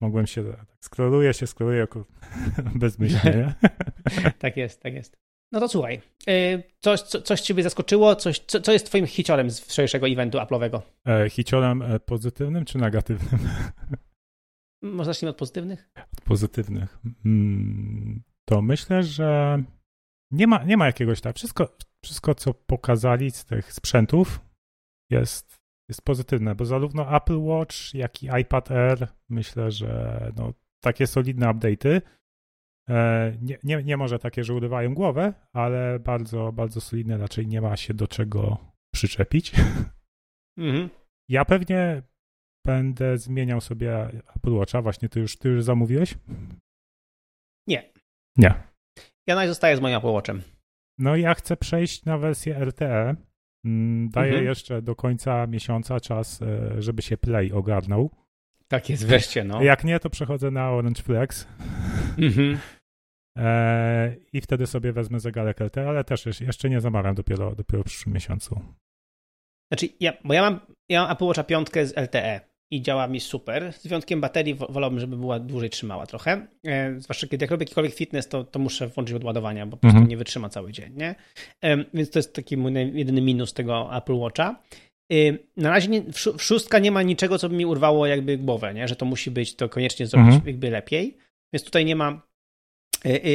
mogłem 0.00 0.26
się, 0.26 0.44
tak 0.44 0.66
skroluję 0.80 1.34
się, 1.34 1.46
skroluję 1.46 1.86
bezmyślnie. 2.74 3.54
tak 4.38 4.56
jest, 4.56 4.82
tak 4.82 4.94
jest. 4.94 5.16
No 5.52 5.60
to 5.60 5.68
słuchaj, 5.68 6.00
y, 6.28 6.62
coś, 6.80 7.00
co, 7.02 7.22
coś 7.22 7.40
ciebie 7.40 7.62
zaskoczyło? 7.62 8.16
Coś, 8.16 8.38
co, 8.38 8.60
co 8.60 8.72
jest 8.72 8.86
twoim 8.86 9.06
hiciorem 9.06 9.50
z 9.50 9.60
wczorajszego 9.60 10.08
eventu 10.08 10.38
Apple'owego? 10.38 10.80
E, 11.06 11.30
hiciorem 11.30 11.82
e, 11.82 12.00
pozytywnym 12.00 12.64
czy 12.64 12.78
negatywnym? 12.78 13.40
Może 14.82 15.04
zacznijmy 15.04 15.30
od 15.30 15.36
pozytywnych? 15.36 15.90
Od 16.12 16.20
pozytywnych. 16.20 16.98
Mm, 17.24 18.22
to 18.48 18.62
myślę, 18.62 19.02
że 19.02 19.62
nie 20.30 20.46
ma, 20.46 20.64
nie 20.64 20.76
ma 20.76 20.86
jakiegoś 20.86 21.20
tak. 21.20 21.36
Wszystko, 21.36 21.76
wszystko, 22.04 22.34
co 22.34 22.54
pokazali 22.54 23.30
z 23.30 23.44
tych 23.44 23.72
sprzętów, 23.72 24.40
jest 25.10 25.57
jest 25.88 26.02
pozytywne, 26.02 26.54
bo 26.54 26.64
zarówno 26.64 27.16
Apple 27.16 27.38
Watch, 27.38 27.94
jak 27.94 28.22
i 28.22 28.28
iPad 28.40 28.70
Air 28.70 29.08
myślę, 29.28 29.70
że 29.70 30.32
no, 30.36 30.52
takie 30.80 31.06
solidne 31.06 31.46
update'y. 31.46 32.00
E, 32.88 33.32
nie, 33.42 33.58
nie, 33.62 33.82
nie 33.82 33.96
może 33.96 34.18
takie, 34.18 34.44
że 34.44 34.54
urywają 34.54 34.94
głowę, 34.94 35.34
ale 35.52 35.98
bardzo, 35.98 36.52
bardzo 36.52 36.80
solidne, 36.80 37.18
raczej 37.18 37.46
nie 37.46 37.60
ma 37.60 37.76
się 37.76 37.94
do 37.94 38.08
czego 38.08 38.58
przyczepić. 38.94 39.52
Mhm. 40.58 40.88
Ja 41.30 41.44
pewnie 41.44 42.02
będę 42.66 43.18
zmieniał 43.18 43.60
sobie 43.60 44.08
Apple 44.36 44.52
Watcha. 44.52 44.82
Właśnie 44.82 45.08
ty 45.08 45.20
już, 45.20 45.36
ty 45.38 45.48
już 45.48 45.64
zamówiłeś? 45.64 46.14
Nie. 47.66 47.92
Nie. 48.36 48.48
Ja 49.26 49.34
nadal 49.34 49.48
zostaję 49.48 49.76
z 49.76 49.80
moim 49.80 49.96
Apple 49.96 50.06
Watchem. 50.06 50.42
No 50.98 51.16
ja 51.16 51.34
chcę 51.34 51.56
przejść 51.56 52.04
na 52.04 52.18
wersję 52.18 52.64
RTE, 52.64 53.16
daję 54.10 54.30
mhm. 54.30 54.44
jeszcze 54.44 54.82
do 54.82 54.96
końca 54.96 55.46
miesiąca 55.46 56.00
czas, 56.00 56.42
e, 56.42 56.82
żeby 56.82 57.02
się 57.02 57.16
Play 57.16 57.52
ogarnął. 57.52 58.10
Tak 58.68 58.90
jest, 58.90 59.06
wreszcie, 59.06 59.44
no. 59.44 59.62
Jak 59.62 59.84
nie, 59.84 60.00
to 60.00 60.10
przechodzę 60.10 60.50
na 60.50 60.70
Orange 60.70 61.02
Flex. 61.02 61.48
Mhm. 62.18 62.58
E, 63.38 64.16
I 64.32 64.40
wtedy 64.40 64.66
sobie 64.66 64.92
wezmę 64.92 65.20
zegarek 65.20 65.60
LTE, 65.60 65.88
ale 65.88 66.04
też 66.04 66.40
jeszcze 66.40 66.70
nie 66.70 66.80
zamawiam 66.80 67.14
dopiero, 67.14 67.54
dopiero 67.54 67.82
w 67.82 67.86
przyszłym 67.86 68.14
miesiącu. 68.14 68.60
Znaczy, 69.72 69.88
ja, 70.00 70.12
bo 70.24 70.34
ja 70.34 70.42
mam, 70.42 70.60
ja 70.88 71.02
mam 71.02 71.12
Apple 71.12 71.24
Watcha 71.24 71.44
5 71.44 71.68
z 71.68 71.96
LTE 71.96 72.47
i 72.70 72.82
działa 72.82 73.08
mi 73.08 73.20
super. 73.20 73.72
Z 73.72 73.86
wyjątkiem 73.86 74.20
baterii 74.20 74.54
wolałbym, 74.54 75.00
żeby 75.00 75.16
była 75.16 75.38
dłużej 75.38 75.70
trzymała 75.70 76.06
trochę. 76.06 76.46
E, 76.66 77.00
zwłaszcza 77.00 77.26
kiedy 77.26 77.44
jak 77.44 77.50
robię 77.50 77.62
jakikolwiek 77.62 77.94
fitness, 77.94 78.28
to, 78.28 78.44
to 78.44 78.58
muszę 78.58 78.88
włączyć 78.88 79.16
odładowania, 79.16 79.66
bo 79.66 79.70
po 79.70 79.80
prostu 79.80 79.96
mhm. 79.96 80.08
nie 80.08 80.16
wytrzyma 80.16 80.48
cały 80.48 80.72
dzień. 80.72 80.92
Nie? 80.96 81.14
E, 81.64 81.84
więc 81.94 82.10
to 82.10 82.18
jest 82.18 82.34
taki 82.34 82.56
mój 82.56 82.72
jedyny 82.94 83.20
minus 83.20 83.52
tego 83.52 83.96
Apple 83.96 84.14
Watcha. 84.14 84.62
E, 85.12 85.16
na 85.56 85.70
razie 85.70 85.88
nie, 85.88 86.02
w 86.02 86.42
szóstka 86.42 86.78
nie 86.78 86.90
ma 86.90 87.02
niczego, 87.02 87.38
co 87.38 87.48
by 87.48 87.56
mi 87.56 87.66
urwało 87.66 88.06
jakby 88.06 88.38
głowę, 88.38 88.74
nie? 88.74 88.88
że 88.88 88.96
to 88.96 89.06
musi 89.06 89.30
być, 89.30 89.56
to 89.56 89.68
koniecznie 89.68 90.06
zrobić 90.06 90.34
mhm. 90.34 90.46
jakby 90.46 90.70
lepiej. 90.70 91.16
Więc 91.52 91.64
tutaj 91.64 91.84
nie 91.84 91.96
ma, 91.96 92.22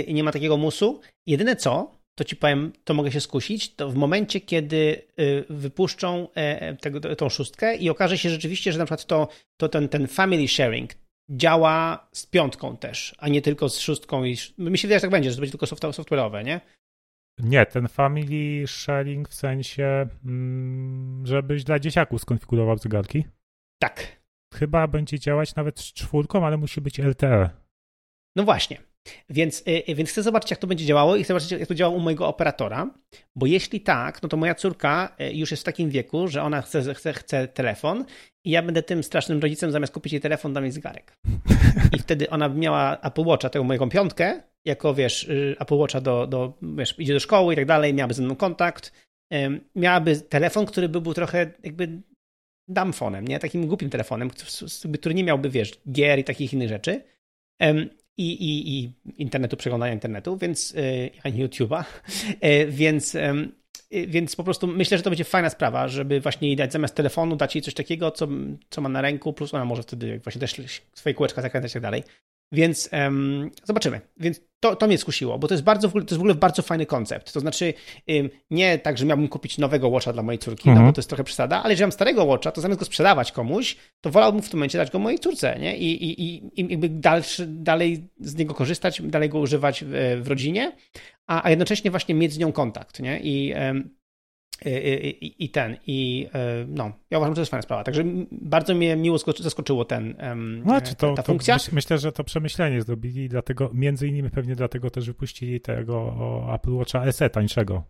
nie 0.07 0.23
ma 0.23 0.31
takiego 0.31 0.57
musu. 0.57 1.01
Jedyne 1.27 1.55
co, 1.55 2.03
to 2.16 2.24
ci 2.24 2.36
powiem, 2.36 2.72
to 2.84 2.93
mogę 2.93 3.11
się 3.11 3.22
skusić, 3.22 3.76
to 3.76 3.89
w 3.89 3.95
momencie, 3.95 4.41
kiedy 4.41 5.01
y, 5.20 5.45
wypuszczą 5.49 6.28
e, 6.38 6.61
e, 6.61 6.76
tego, 6.76 7.16
tą 7.16 7.30
szóstkę 7.30 7.76
i 7.76 7.89
okaże 7.89 8.18
się 8.18 8.30
rzeczywiście, 8.30 8.72
że 8.72 8.80
na 8.80 8.86
przykład 8.86 9.05
to, 9.05 9.28
to 9.57 9.70
ten, 9.70 9.89
ten 9.89 10.07
family 10.07 10.47
sharing 10.47 10.91
działa 11.30 12.07
z 12.11 12.26
piątką 12.26 12.78
też, 12.78 13.16
a 13.18 13.30
nie 13.30 13.41
tylko 13.41 13.70
z 13.70 13.80
szóstką. 13.80 14.24
I, 14.24 14.38
mi 14.57 14.78
się 14.78 14.88
wydaje, 14.88 14.99
że 14.99 15.01
tak 15.01 15.11
będzie, 15.11 15.30
że 15.30 15.36
to 15.36 15.41
będzie 15.41 15.51
tylko 15.51 15.66
software'owe, 15.66 16.45
nie? 16.45 16.61
Nie, 17.39 17.66
ten 17.66 17.88
family 17.88 18.68
sharing 18.68 19.30
w 19.30 19.34
sensie, 19.34 20.07
mm, 20.26 21.28
żebyś 21.28 21.64
dla 21.64 21.80
dzieciaków 21.80 22.22
skonfigurował 22.22 22.78
zegarki. 22.78 23.26
Tak. 23.82 24.24
Chyba 24.53 24.88
będzie 24.88 25.20
działać 25.20 25.55
nawet 25.55 25.80
z 25.80 25.93
czwórką, 25.93 26.45
ale 26.45 26.57
musi 26.57 26.82
być 26.82 26.99
LTE. 26.99 27.49
No 28.36 28.43
właśnie. 28.43 28.92
Więc, 29.30 29.64
y, 29.68 29.84
y, 29.89 29.95
więc 29.95 30.10
chcę 30.10 30.24
zobaczyć, 30.24 30.51
jak 30.51 30.60
to 30.60 30.68
będzie 30.68 30.86
działało 30.86 31.16
i 31.16 31.24
chcę 31.24 31.28
zobaczyć, 31.28 31.51
jak 31.51 31.68
to 31.68 31.76
działa 31.76 31.95
u 31.95 31.99
mojego 31.99 32.28
operatora, 32.28 32.91
bo 33.36 33.45
jeśli 33.45 33.82
tak, 33.82 34.24
no 34.24 34.30
to 34.30 34.38
moja 34.38 34.56
córka 34.56 35.16
y, 35.22 35.34
już 35.34 35.51
jest 35.51 35.64
w 35.64 35.66
takim 35.66 35.89
wieku, 35.89 36.28
że 36.28 36.41
ona 36.41 36.62
chce, 36.62 36.93
chce, 36.93 37.14
chce 37.14 37.47
telefon 37.47 38.06
i 38.45 38.51
ja 38.51 38.62
będę 38.62 38.84
tym 38.84 39.04
strasznym 39.04 39.39
rodzicem, 39.39 39.72
zamiast 39.72 39.93
kupić 39.93 40.14
jej 40.14 40.22
telefon, 40.22 40.54
dam 40.54 40.64
jej 40.64 40.72
zegarek. 40.72 41.18
I 41.93 41.99
wtedy 41.99 42.30
ona 42.30 42.49
by 42.49 42.60
miała 42.60 42.97
Apple 43.01 43.26
Watcha, 43.26 43.49
tego 43.49 43.64
mojego 43.64 43.88
piątkę, 43.88 44.41
jako 44.66 44.93
wiesz, 44.93 45.30
Apple 45.60 45.76
Watcha 45.76 46.01
do, 46.01 46.28
do, 46.28 46.54
wiesz, 46.62 46.99
idzie 46.99 47.14
do 47.14 47.20
szkoły 47.20 47.54
i 47.54 47.56
tak 47.56 47.66
dalej, 47.66 47.93
miałaby 47.93 48.14
ze 48.14 48.24
mną 48.24 48.36
kontakt, 48.36 48.91
miałaby 49.76 50.22
telefon, 50.22 50.66
który 50.66 50.89
by 50.89 51.01
był 51.01 51.14
trochę 51.14 51.51
jakby 51.64 52.01
damfonem, 52.68 53.28
nie? 53.28 53.39
Takim 53.39 53.68
głupim 53.68 53.89
telefonem, 53.89 54.30
który 54.99 55.16
nie 55.16 55.24
miałby, 55.24 55.49
wiesz, 55.49 55.72
gier 55.91 56.20
i 56.20 56.24
takich 56.24 56.54
innych 56.54 56.70
rzeczy 56.70 57.04
i, 58.18 58.32
i, 58.32 58.80
i 58.80 58.91
internetu, 59.18 59.57
przeglądania 59.57 59.93
internetu, 59.93 60.38
więc 60.38 60.76
e, 60.76 60.80
ani 61.24 61.45
YouTube'a, 61.45 61.84
e, 62.41 62.66
więc, 62.66 63.18
więc 64.07 64.36
po 64.36 64.43
prostu 64.43 64.68
myślę, 64.68 64.97
że 64.97 65.03
to 65.03 65.09
będzie 65.09 65.24
fajna 65.24 65.49
sprawa, 65.49 65.88
żeby 65.88 66.22
właśnie 66.22 66.47
jej 66.47 66.57
dać 66.57 66.74
zamiast 66.74 66.95
telefonu, 66.95 67.36
dać 67.36 67.55
jej 67.55 67.61
coś 67.61 67.74
takiego, 67.74 68.11
co, 68.11 68.28
co 68.70 68.82
ma 68.82 68.89
na 68.89 69.01
ręku, 69.01 69.34
plus 69.34 69.53
ona 69.53 69.66
może 69.66 69.84
wtedy 69.84 70.20
właśnie 70.24 70.39
też 70.39 70.82
swoje 70.93 71.14
kółeczka 71.14 71.41
zakręcać 71.41 71.72
i 71.72 71.74
tak 71.74 71.82
dalej. 71.82 72.03
Więc 72.54 72.89
um, 72.91 73.51
zobaczymy. 73.64 74.01
Więc 74.18 74.41
to, 74.60 74.76
to 74.76 74.88
mnie 74.88 74.97
skusiło, 74.97 75.39
bo 75.39 75.47
to 75.47 75.54
jest, 75.54 75.64
bardzo, 75.64 75.89
to 75.89 75.99
jest 75.99 76.14
w 76.14 76.20
ogóle 76.20 76.36
bardzo 76.36 76.62
fajny 76.62 76.86
koncept. 76.86 77.34
To 77.34 77.39
znaczy, 77.39 77.74
um, 78.08 78.30
nie 78.51 78.80
tak, 78.80 78.97
że 78.97 79.06
miałbym 79.06 79.28
kupić 79.28 79.58
nowego 79.58 79.89
Watcha 79.89 80.14
dla 80.14 80.24
mojej 80.24 80.39
córki, 80.39 80.70
mhm. 80.70 80.86
no 80.86 80.91
bo 80.91 80.95
to 80.95 80.99
jest 80.99 81.10
trochę 81.10 81.24
przesada, 81.24 81.64
ale 81.64 81.74
jeżeli 81.74 81.84
mam 81.84 81.91
starego 81.91 82.26
Watcha, 82.26 82.51
to 82.51 82.62
zamiast 82.62 82.80
go 82.80 82.86
sprzedawać 82.86 83.32
komuś, 83.32 83.76
to 84.01 84.10
wolałbym 84.10 84.41
w 84.41 84.49
tym 84.49 84.60
momencie 84.60 84.78
dać 84.78 84.91
go 84.91 84.99
mojej 84.99 85.20
córce, 85.20 85.60
nie? 85.60 85.78
I, 85.78 86.04
i, 86.04 86.24
i, 86.24 86.51
i 86.56 86.72
jakby 86.72 86.89
dalszy, 86.89 87.47
dalej 87.47 88.10
z 88.20 88.36
niego 88.36 88.54
korzystać, 88.54 89.01
dalej 89.01 89.30
go 89.30 89.39
używać 89.39 89.84
w, 89.88 90.22
w 90.24 90.28
rodzinie, 90.28 90.72
a, 91.28 91.43
a 91.43 91.49
jednocześnie 91.49 91.91
właśnie 91.91 92.16
mieć 92.16 92.34
z 92.34 92.38
nią 92.38 92.51
kontakt, 92.51 92.99
nie? 92.99 93.20
I 93.20 93.54
um, 93.54 93.89
i, 94.70 95.36
i, 95.45 95.49
ten, 95.49 95.78
i 95.88 96.28
e, 96.34 96.66
no, 96.68 96.91
ja 97.09 97.18
uważam, 97.18 97.34
że 97.34 97.36
to 97.36 97.41
jest 97.41 97.51
fajna 97.51 97.61
sprawa. 97.61 97.84
Także 97.84 98.03
bardzo 98.32 98.76
mnie 98.76 98.95
miło 98.95 99.18
zaskoczyło 99.39 99.86
ten, 99.86 100.16
znaczy 100.64 100.95
to, 100.95 101.14
ta 101.14 101.24
funkcja. 101.24 101.59
To 101.59 101.66
myślę, 101.72 101.97
że 101.97 102.11
to 102.11 102.24
przemyślenie 102.24 102.82
zrobili, 102.82 103.30
dlatego, 103.30 103.70
między 103.74 104.07
innymi 104.07 104.30
pewnie 104.30 104.55
dlatego 104.55 104.89
też 104.89 105.07
wypuścili 105.07 105.61
tego 105.61 106.16
Apple 106.55 106.74
Watcha 106.74 107.11
SE 107.11 107.30
tańszego. 107.30 107.84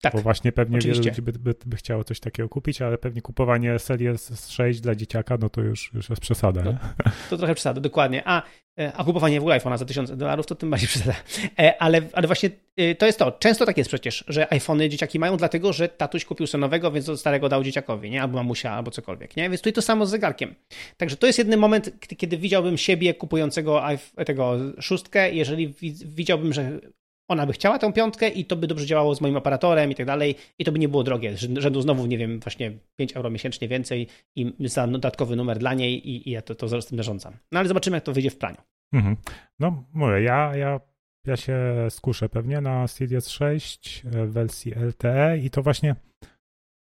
Tak, 0.00 0.12
bo 0.12 0.18
właśnie 0.18 0.52
pewnie 0.52 0.78
oczywiście. 0.78 1.02
wiele 1.02 1.10
ludzi 1.10 1.22
by, 1.22 1.32
by, 1.32 1.54
by, 1.66 1.76
chciało 1.76 2.04
coś 2.04 2.20
takiego 2.20 2.48
kupić, 2.48 2.82
ale 2.82 2.98
pewnie 2.98 3.22
kupowanie 3.22 3.78
Series 3.78 4.50
6 4.50 4.80
dla 4.80 4.94
dzieciaka, 4.94 5.36
no 5.40 5.48
to 5.48 5.60
już, 5.60 5.90
już 5.94 6.10
jest 6.10 6.22
przesada. 6.22 6.62
No, 6.62 6.74
to 7.30 7.36
trochę 7.36 7.54
przesada, 7.54 7.80
dokładnie. 7.80 8.22
A, 8.24 8.42
e, 8.78 8.92
a 8.92 9.04
kupowanie 9.04 9.40
w 9.40 9.42
ogóle 9.42 9.60
iPhone'a 9.60 9.78
za 9.78 9.84
1000 9.84 10.16
dolarów 10.16 10.46
to 10.46 10.54
tym 10.54 10.70
bardziej 10.70 10.88
przesada. 10.94 11.14
E, 11.58 11.82
ale, 11.82 12.02
ale 12.12 12.26
właśnie 12.26 12.50
e, 12.76 12.94
to 12.94 13.06
jest 13.06 13.18
to. 13.18 13.32
Często 13.32 13.66
tak 13.66 13.78
jest 13.78 13.88
przecież, 13.88 14.24
że 14.28 14.52
iPhony 14.52 14.88
dzieciaki 14.88 15.18
mają 15.18 15.36
dlatego, 15.36 15.72
że 15.72 15.88
tatuś 15.88 16.24
kupił 16.24 16.46
sobie 16.46 16.60
nowego, 16.60 16.90
więc 16.90 17.06
do 17.06 17.16
starego 17.16 17.48
dał 17.48 17.64
dzieciakowi, 17.64 18.10
nie? 18.10 18.22
Albo 18.22 18.38
mamusia, 18.38 18.72
albo 18.72 18.90
cokolwiek, 18.90 19.36
nie? 19.36 19.50
Więc 19.50 19.60
tutaj 19.60 19.72
to 19.72 19.82
samo 19.82 20.06
z 20.06 20.10
zegarkiem. 20.10 20.54
Także 20.96 21.16
to 21.16 21.26
jest 21.26 21.38
jeden 21.38 21.60
moment, 21.60 21.90
kiedy 22.16 22.36
widziałbym 22.38 22.78
siebie 22.78 23.14
kupującego 23.14 23.82
tego 24.26 24.58
szóstkę, 24.80 25.32
jeżeli 25.32 25.74
widziałbym, 26.04 26.52
że 26.52 26.80
ona 27.28 27.46
by 27.46 27.52
chciała 27.52 27.78
tę 27.78 27.92
piątkę 27.92 28.28
i 28.28 28.44
to 28.44 28.56
by 28.56 28.66
dobrze 28.66 28.86
działało 28.86 29.14
z 29.14 29.20
moim 29.20 29.36
operatorem 29.36 29.90
i 29.90 29.94
tak 29.94 30.06
dalej 30.06 30.34
i 30.58 30.64
to 30.64 30.72
by 30.72 30.78
nie 30.78 30.88
było 30.88 31.04
drogie, 31.04 31.36
rzędu 31.36 31.80
znowu, 31.80 32.06
nie 32.06 32.18
wiem, 32.18 32.40
właśnie 32.40 32.72
5 32.96 33.16
euro 33.16 33.30
miesięcznie 33.30 33.68
więcej 33.68 34.08
i 34.36 34.54
za 34.60 34.86
dodatkowy 34.86 35.36
numer 35.36 35.58
dla 35.58 35.74
niej 35.74 36.08
i, 36.08 36.28
i 36.28 36.32
ja 36.32 36.42
to, 36.42 36.54
to 36.54 36.82
z 36.82 36.86
tym 36.86 36.98
zarządzam. 36.98 37.36
No 37.52 37.58
ale 37.58 37.68
zobaczymy, 37.68 37.96
jak 37.96 38.04
to 38.04 38.12
wyjdzie 38.12 38.30
w 38.30 38.38
praniu. 38.38 38.58
Mhm. 38.92 39.16
No 39.60 39.84
mówię, 39.92 40.22
ja, 40.22 40.56
ja, 40.56 40.80
ja 41.26 41.36
się 41.36 41.56
skuszę 41.90 42.28
pewnie 42.28 42.60
na 42.60 42.88
Series 42.88 43.28
6 43.28 44.02
w 44.04 44.32
wersji 44.32 44.72
LTE 44.72 45.38
i 45.38 45.50
to 45.50 45.62
właśnie 45.62 45.96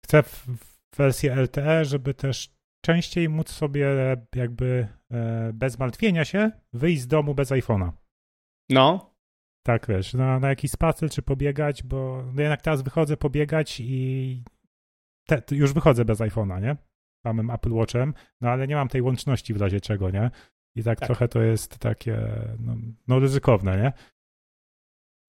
chcę 0.05 0.23
w, 0.23 0.47
w 0.93 0.97
wersji 0.97 1.29
LTE, 1.29 1.85
żeby 1.85 2.13
też 2.13 2.49
częściej 2.85 3.29
móc 3.29 3.49
sobie 3.49 3.87
jakby 4.35 4.87
e, 5.11 5.51
bez 5.53 5.79
martwienia 5.79 6.25
się 6.25 6.51
wyjść 6.73 7.01
z 7.01 7.07
domu 7.07 7.35
bez 7.35 7.51
iPhone'a. 7.51 7.91
No, 8.69 9.08
tak, 9.69 9.87
wiesz, 9.87 10.13
na, 10.13 10.39
na 10.39 10.49
jakiś 10.49 10.71
spacer 10.71 11.09
czy 11.09 11.21
pobiegać, 11.21 11.83
bo 11.83 12.23
no 12.33 12.41
jednak 12.41 12.61
teraz 12.61 12.81
wychodzę 12.81 13.17
pobiegać 13.17 13.79
i 13.79 14.43
te, 15.27 15.41
już 15.51 15.73
wychodzę 15.73 16.05
bez 16.05 16.19
iPhone'a, 16.19 16.61
nie? 16.61 16.77
Samym 17.23 17.49
Apple 17.51 17.73
Watchem, 17.73 18.13
no 18.41 18.49
ale 18.49 18.67
nie 18.67 18.75
mam 18.75 18.87
tej 18.87 19.01
łączności 19.01 19.53
w 19.53 19.61
razie 19.61 19.81
czego, 19.81 20.09
nie? 20.11 20.31
I 20.75 20.83
tak, 20.83 20.99
tak. 20.99 21.07
trochę 21.07 21.27
to 21.27 21.41
jest 21.41 21.77
takie, 21.77 22.17
no, 22.59 22.75
no 23.07 23.19
ryzykowne, 23.19 23.77
nie? 23.77 23.93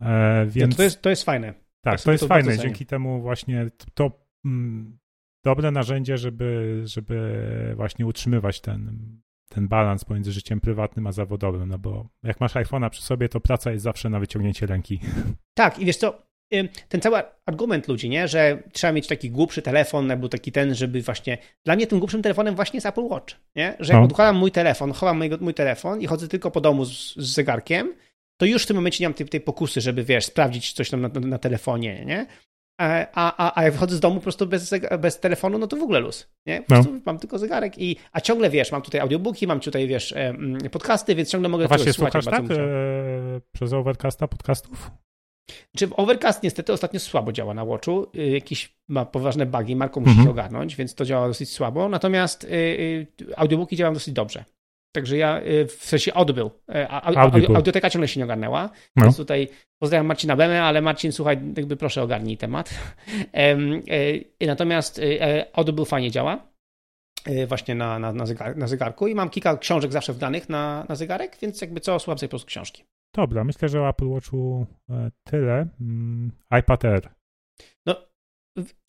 E, 0.08 0.46
więc... 0.46 0.76
to, 0.76 0.82
jest, 0.82 1.02
to 1.02 1.10
jest 1.10 1.24
fajne. 1.24 1.54
Tak, 1.84 1.98
to, 1.98 2.04
to 2.04 2.12
jest 2.12 2.24
to 2.24 2.28
fajne. 2.28 2.58
Dzięki 2.58 2.86
temu 2.86 3.20
właśnie 3.20 3.66
to 3.94 4.26
mm, 4.44 4.98
dobre 5.44 5.70
narzędzie, 5.70 6.18
żeby, 6.18 6.80
żeby 6.84 7.72
właśnie 7.76 8.06
utrzymywać 8.06 8.60
ten 8.60 9.20
ten 9.54 9.68
balans 9.68 10.04
pomiędzy 10.04 10.32
życiem 10.32 10.60
prywatnym 10.60 11.06
a 11.06 11.12
zawodowym, 11.12 11.68
no 11.68 11.78
bo 11.78 12.08
jak 12.22 12.40
masz 12.40 12.54
iPhone'a 12.54 12.90
przy 12.90 13.02
sobie, 13.02 13.28
to 13.28 13.40
praca 13.40 13.72
jest 13.72 13.84
zawsze 13.84 14.10
na 14.10 14.20
wyciągnięcie 14.20 14.66
ręki. 14.66 15.00
Tak, 15.54 15.78
i 15.78 15.84
wiesz 15.84 15.96
co, 15.96 16.22
ten 16.88 17.00
cały 17.00 17.22
argument 17.46 17.88
ludzi, 17.88 18.08
nie, 18.08 18.28
że 18.28 18.62
trzeba 18.72 18.92
mieć 18.92 19.06
taki 19.06 19.30
głupszy 19.30 19.62
telefon, 19.62 20.10
albo 20.10 20.28
taki 20.28 20.52
ten, 20.52 20.74
żeby 20.74 21.02
właśnie. 21.02 21.38
Dla 21.64 21.76
mnie 21.76 21.86
tym 21.86 21.98
głupszym 21.98 22.22
telefonem 22.22 22.54
właśnie 22.54 22.76
jest 22.76 22.86
Apple 22.86 23.04
Watch, 23.04 23.34
nie? 23.56 23.76
Że 23.80 23.92
jak 23.92 24.00
no. 24.00 24.06
odkładam 24.06 24.36
mój 24.36 24.50
telefon, 24.50 24.92
chowam 24.92 25.18
mój, 25.18 25.30
mój 25.40 25.54
telefon 25.54 26.00
i 26.00 26.06
chodzę 26.06 26.28
tylko 26.28 26.50
po 26.50 26.60
domu 26.60 26.84
z, 26.84 27.16
z 27.16 27.34
zegarkiem, 27.34 27.94
to 28.36 28.46
już 28.46 28.62
w 28.62 28.66
tym 28.66 28.76
momencie 28.76 29.04
nie 29.04 29.08
mam 29.08 29.14
tej, 29.14 29.28
tej 29.28 29.40
pokusy, 29.40 29.80
żeby 29.80 30.04
wiesz, 30.04 30.24
sprawdzić 30.24 30.72
coś 30.72 30.90
tam 30.90 31.00
na, 31.00 31.08
na, 31.08 31.20
na 31.20 31.38
telefonie, 31.38 32.04
nie? 32.04 32.26
E, 32.80 33.06
a, 33.14 33.46
a, 33.46 33.60
a 33.60 33.64
jak 33.64 33.72
wychodzę 33.72 33.96
z 33.96 34.00
domu 34.00 34.16
po 34.16 34.22
prostu 34.22 34.46
bez, 34.46 34.74
bez 34.98 35.20
telefonu, 35.20 35.58
no 35.58 35.66
to 35.66 35.76
w 35.76 35.82
ogóle 35.82 36.00
luz. 36.00 36.28
Nie? 36.46 36.62
Po 36.62 36.74
no. 36.74 36.82
prostu 36.82 37.00
mam 37.06 37.18
tylko 37.18 37.38
zegarek 37.38 37.78
i, 37.78 37.96
a 38.12 38.20
ciągle 38.20 38.50
wiesz, 38.50 38.72
mam 38.72 38.82
tutaj 38.82 39.00
audiobooki, 39.00 39.46
mam 39.46 39.60
tutaj 39.60 39.86
wiesz 39.86 40.14
podcasty, 40.70 41.14
więc 41.14 41.30
ciągle 41.30 41.48
mogę 41.48 41.64
a 41.64 41.68
właśnie 41.68 41.92
słuchać. 41.92 42.24
tak? 42.24 42.44
E, 42.50 43.40
przez 43.52 43.72
Overcasta 43.72 44.28
podcastów? 44.28 44.90
Czy 45.76 45.88
Overcast 45.96 46.42
niestety 46.42 46.72
ostatnio 46.72 47.00
słabo 47.00 47.32
działa 47.32 47.54
na 47.54 47.64
Watchu. 47.64 48.06
Y, 48.16 48.30
jakiś 48.30 48.76
ma 48.88 49.04
poważne 49.04 49.46
bugi, 49.46 49.76
Marko 49.76 50.00
musi 50.00 50.10
mhm. 50.10 50.26
się 50.26 50.30
ogarnąć, 50.30 50.76
więc 50.76 50.94
to 50.94 51.04
działa 51.04 51.28
dosyć 51.28 51.50
słabo. 51.50 51.88
Natomiast 51.88 52.44
y, 52.44 52.48
y, 52.48 53.06
audiobooki 53.36 53.76
działają 53.76 53.94
dosyć 53.94 54.14
dobrze. 54.14 54.44
Także 54.92 55.16
ja 55.16 55.40
y, 55.42 55.66
w 55.66 55.72
sensie 55.72 56.14
odbył. 56.14 56.50
E, 56.68 56.90
Audible. 56.90 57.56
Audioteka 57.56 57.90
ciągle 57.90 58.08
się 58.08 58.20
nie 58.20 58.24
ogarnęła. 58.24 58.70
No. 58.96 59.04
Więc 59.04 59.16
tutaj 59.16 59.48
pozdrawiam 59.78 60.06
Marcina 60.06 60.36
Bemę, 60.36 60.62
ale 60.62 60.80
Marcin, 60.80 61.12
słuchaj, 61.12 61.38
jakby 61.56 61.76
proszę 61.76 62.02
ogarnij 62.02 62.36
temat. 62.36 62.70
E, 64.40 64.46
natomiast 64.46 65.00
Audible 65.52 65.84
fajnie 65.84 66.10
działa. 66.10 66.50
E, 67.26 67.46
właśnie 67.46 67.74
na, 67.74 67.98
na, 67.98 68.12
na, 68.12 68.26
zegar, 68.26 68.56
na 68.56 68.66
zegarku 68.66 69.06
i 69.06 69.14
mam 69.14 69.30
kilka 69.30 69.56
książek 69.56 69.92
zawsze 69.92 70.12
wdanych 70.12 70.48
na, 70.48 70.86
na 70.88 70.94
zegarek, 70.94 71.38
więc 71.42 71.60
jakby 71.60 71.80
co, 71.80 71.98
słucham 71.98 72.18
sobie 72.18 72.28
po 72.28 72.30
prostu 72.30 72.46
książki. 72.46 72.84
Dobra, 73.16 73.44
myślę, 73.44 73.68
że 73.68 73.80
o 73.80 73.88
Apple 73.88 74.08
Watchu 74.08 74.66
tyle. 75.24 75.66
Mm, 75.80 76.32
iPad 76.58 76.84
Air. 76.84 77.10
No, 77.86 77.96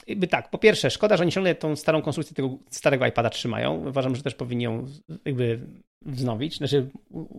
jakby 0.08 0.28
tak, 0.28 0.50
po 0.50 0.58
pierwsze, 0.58 0.90
szkoda, 0.90 1.18
że 1.18 1.24
oni 1.24 1.32
ciągle 1.32 1.56
tą 1.56 1.76
starą 1.76 2.02
konstrukcję 2.02 2.36
tego 2.36 2.58
starego 2.70 3.06
iPada 3.06 3.30
trzymają. 3.30 3.88
Uważam, 3.88 4.16
że 4.16 4.24
też 4.24 4.36
powinni 4.36 4.64
ją 4.64 4.86
jakby 5.26 5.60
wznowić. 6.06 6.58
Znaczy, 6.58 6.90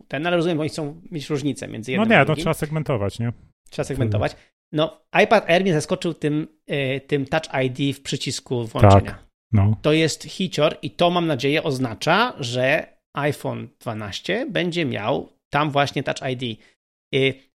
ten, 0.09 0.27
ale 0.27 0.37
rozumiem, 0.37 0.57
bo 0.59 0.61
oni 0.61 0.71
chcą 0.71 1.01
mieć 1.11 1.31
różnicę 1.31 1.69
między 1.69 1.93
jednym 1.93 2.09
No 2.09 2.19
nie, 2.19 2.27
to 2.27 2.37
trzeba 2.37 2.55
segmentować, 2.55 3.19
nie? 3.19 3.33
Trzeba 3.71 3.85
segmentować. 3.85 4.37
No, 4.73 5.01
iPad 5.25 5.51
Air 5.51 5.63
mnie 5.63 5.73
zaskoczył 5.73 6.15
tym, 6.15 6.49
e, 6.67 7.01
tym 7.01 7.27
Touch 7.27 7.65
ID 7.65 7.97
w 7.97 8.03
przycisku 8.03 8.67
włączenia. 8.67 9.01
Tak, 9.01 9.27
no. 9.53 9.77
To 9.83 9.93
jest 9.93 10.25
hicior 10.25 10.77
i 10.83 10.91
to 10.91 11.11
mam 11.11 11.27
nadzieję 11.27 11.63
oznacza, 11.63 12.35
że 12.41 12.87
iPhone 13.15 13.69
12 13.81 14.47
będzie 14.51 14.85
miał 14.85 15.29
tam 15.51 15.71
właśnie 15.71 16.03
Touch 16.03 16.31
ID. 16.31 16.59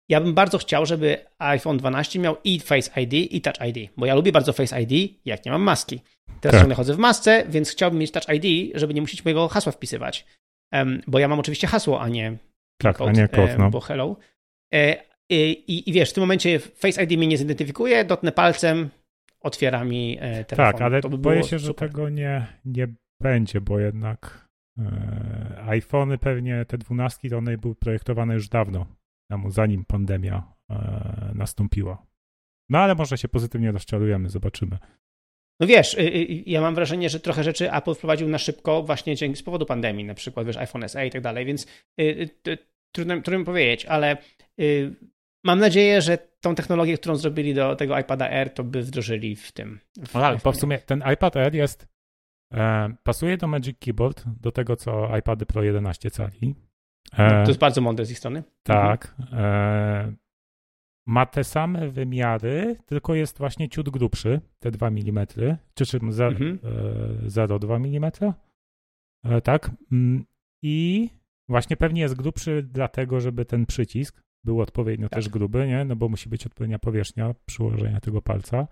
Ja 0.08 0.20
bym 0.20 0.34
bardzo 0.34 0.58
chciał, 0.58 0.86
żeby 0.86 1.18
iPhone 1.38 1.78
12 1.78 2.18
miał 2.18 2.36
i 2.44 2.60
Face 2.60 3.00
ID, 3.00 3.12
i 3.12 3.40
Touch 3.40 3.56
ID, 3.68 3.90
bo 3.96 4.06
ja 4.06 4.14
lubię 4.14 4.32
bardzo 4.32 4.52
Face 4.52 4.82
ID, 4.82 5.18
jak 5.24 5.44
nie 5.44 5.52
mam 5.52 5.62
maski. 5.62 6.00
Teraz 6.40 6.52
tak. 6.52 6.60
ciągle 6.60 6.74
chodzę 6.74 6.94
w 6.94 6.98
masce, 6.98 7.44
więc 7.48 7.70
chciałbym 7.70 8.00
mieć 8.00 8.10
Touch 8.10 8.28
ID, 8.28 8.72
żeby 8.74 8.94
nie 8.94 9.00
musieć 9.00 9.24
mojego 9.24 9.48
hasła 9.48 9.72
wpisywać. 9.72 10.26
Bo 11.06 11.18
ja 11.18 11.28
mam 11.28 11.38
oczywiście 11.38 11.66
hasło, 11.66 12.00
a 12.00 12.08
nie 12.08 12.36
tak, 12.82 12.96
code, 12.96 13.10
a 13.10 13.12
nie 13.12 13.28
kod, 13.28 13.58
no. 13.58 13.70
bo 13.70 13.80
hello. 13.80 14.16
E, 14.74 14.96
i, 15.30 15.90
I 15.90 15.92
wiesz, 15.92 16.10
w 16.10 16.12
tym 16.12 16.20
momencie 16.20 16.58
Face 16.58 17.02
ID 17.02 17.10
mnie 17.10 17.26
nie 17.26 17.36
zidentyfikuje, 17.36 18.04
dotnę 18.04 18.32
palcem, 18.32 18.90
otwiera 19.40 19.84
mi 19.84 20.18
e, 20.20 20.44
telefon. 20.44 20.72
Tak, 20.72 20.82
ale 20.82 21.00
by 21.00 21.18
boję 21.18 21.42
się, 21.42 21.58
że 21.58 21.74
tego 21.74 22.08
nie, 22.08 22.46
nie 22.64 22.88
będzie, 23.22 23.60
bo 23.60 23.78
jednak 23.78 24.48
e, 24.78 25.64
iPhony 25.66 26.18
pewnie, 26.18 26.64
te 26.64 26.78
dwunastki, 26.78 27.30
to 27.30 27.38
one 27.38 27.58
były 27.58 27.74
projektowane 27.74 28.34
już 28.34 28.48
dawno 28.48 28.86
zanim 29.48 29.84
pandemia 29.84 30.52
e, 30.70 31.32
nastąpiła. 31.34 32.06
No 32.68 32.78
ale 32.78 32.94
może 32.94 33.18
się 33.18 33.28
pozytywnie 33.28 33.72
rozczarujemy, 33.72 34.28
zobaczymy. 34.28 34.78
No 35.60 35.66
wiesz, 35.66 35.94
y, 35.94 36.00
y, 36.00 36.42
ja 36.46 36.60
mam 36.60 36.74
wrażenie, 36.74 37.08
że 37.08 37.20
trochę 37.20 37.44
rzeczy 37.44 37.72
Apple 37.72 37.94
wprowadził 37.94 38.28
na 38.28 38.38
szybko 38.38 38.82
właśnie 38.82 39.16
dzięki 39.16 39.38
z 39.38 39.42
powodu 39.42 39.66
pandemii, 39.66 40.04
na 40.04 40.14
przykład 40.14 40.46
wiesz, 40.46 40.56
iPhone 40.56 40.88
SE 40.88 41.06
i 41.06 41.10
tak 41.10 41.22
dalej, 41.22 41.44
więc 41.44 41.66
y, 42.00 42.28
trudno, 42.94 43.20
trudno 43.20 43.38
mi 43.38 43.44
powiedzieć, 43.44 43.86
ale 43.86 44.16
mam 45.44 45.58
nadzieję, 45.58 46.02
że 46.02 46.18
tą 46.40 46.54
technologię, 46.54 46.98
którą 46.98 47.16
zrobili 47.16 47.54
do 47.54 47.76
tego 47.76 47.98
iPada 47.98 48.30
Air, 48.30 48.54
to 48.54 48.64
by 48.64 48.82
wdrożyli 48.82 49.36
w 49.36 49.52
tym. 49.52 49.80
W 50.06 50.14
no, 50.14 50.26
ale 50.26 50.38
bo 50.44 50.52
w 50.52 50.56
sumie 50.56 50.78
ten 50.78 51.02
iPad 51.12 51.36
Air 51.36 51.54
jest, 51.54 51.88
e, 52.52 52.94
pasuje 53.02 53.36
do 53.36 53.46
Magic 53.46 53.78
Keyboard, 53.78 54.24
do 54.40 54.52
tego 54.52 54.76
co 54.76 55.16
iPady 55.18 55.46
Pro 55.46 55.62
11 55.62 56.10
cali. 56.10 56.54
E, 57.12 57.34
no, 57.34 57.42
to 57.42 57.50
jest 57.50 57.60
bardzo 57.60 57.80
mądre 57.80 58.04
z 58.04 58.10
ich 58.10 58.18
strony. 58.18 58.42
Tak. 58.62 59.14
E, 59.32 60.12
ma 61.06 61.26
te 61.26 61.44
same 61.44 61.88
wymiary, 61.88 62.76
tylko 62.86 63.14
jest 63.14 63.38
właśnie 63.38 63.68
ciut 63.68 63.90
grubszy, 63.90 64.40
te 64.58 64.70
2 64.70 64.88
mm, 64.88 65.26
czy, 65.26 65.56
czy 65.74 65.84
0,2 65.84 66.26
mhm. 66.26 66.58
mm. 68.22 68.34
E, 69.24 69.40
tak. 69.40 69.70
I 70.62 71.10
właśnie 71.48 71.76
pewnie 71.76 72.00
jest 72.00 72.14
grubszy 72.14 72.62
dlatego, 72.62 73.20
żeby 73.20 73.44
ten 73.44 73.66
przycisk 73.66 74.22
był 74.44 74.60
odpowiednio 74.60 75.08
tak. 75.08 75.18
też 75.18 75.28
gruby, 75.28 75.66
nie? 75.66 75.84
No 75.84 75.96
bo 75.96 76.08
musi 76.08 76.28
być 76.28 76.46
odpowiednia 76.46 76.78
powierzchnia 76.78 77.34
przyłożenia 77.46 78.00
tego 78.00 78.22
palca. 78.22 78.68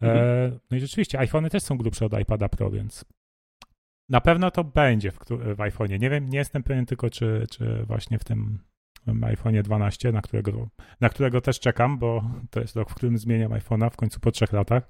Mhm. 0.00 0.58
No 0.70 0.76
i 0.76 0.80
rzeczywiście, 0.80 1.18
iPhony 1.18 1.50
też 1.50 1.62
są 1.62 1.78
grubsze 1.78 2.06
od 2.06 2.20
iPada 2.20 2.48
Pro, 2.48 2.70
więc 2.70 3.04
na 4.08 4.20
pewno 4.20 4.50
to 4.50 4.64
będzie 4.64 5.10
w, 5.10 5.18
w 5.28 5.58
iPhone'ie. 5.58 6.00
Nie 6.00 6.10
wiem, 6.10 6.28
nie 6.28 6.38
jestem 6.38 6.62
pewien 6.62 6.86
tylko, 6.86 7.10
czy, 7.10 7.46
czy 7.50 7.84
właśnie 7.86 8.18
w 8.18 8.24
tym 8.24 8.58
iPhone'ie 9.06 9.62
12, 9.62 10.12
na 10.12 10.22
którego, 10.22 10.68
na 11.00 11.08
którego 11.08 11.40
też 11.40 11.60
czekam, 11.60 11.98
bo 11.98 12.30
to 12.50 12.60
jest 12.60 12.76
rok, 12.76 12.90
w 12.90 12.94
którym 12.94 13.18
zmieniam 13.18 13.52
iPhone'a 13.52 13.90
w 13.90 13.96
końcu 13.96 14.20
po 14.20 14.30
trzech 14.30 14.52
latach. 14.52 14.88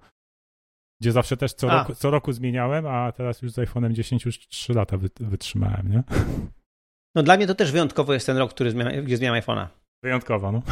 Gdzie 1.00 1.12
zawsze 1.12 1.36
też 1.36 1.54
co, 1.54 1.68
roku, 1.68 1.94
co 1.94 2.10
roku 2.10 2.32
zmieniałem, 2.32 2.86
a 2.86 3.12
teraz 3.12 3.42
już 3.42 3.52
z 3.52 3.56
iPhone'em 3.56 3.92
10 3.92 4.24
już 4.24 4.38
3 4.38 4.74
lata 4.74 4.96
wytrzymałem, 5.20 5.90
nie? 5.90 6.02
No 7.14 7.22
dla 7.22 7.36
mnie 7.36 7.46
to 7.46 7.54
też 7.54 7.72
wyjątkowo 7.72 8.12
jest 8.14 8.26
ten 8.26 8.36
rok, 8.36 8.50
który 8.54 8.70
zmienia, 8.70 9.02
gdzie 9.02 9.16
zmieniam 9.16 9.36
iPhone'a. 9.36 9.66
Wyjątkowo, 10.06 10.52
no. 10.52 10.62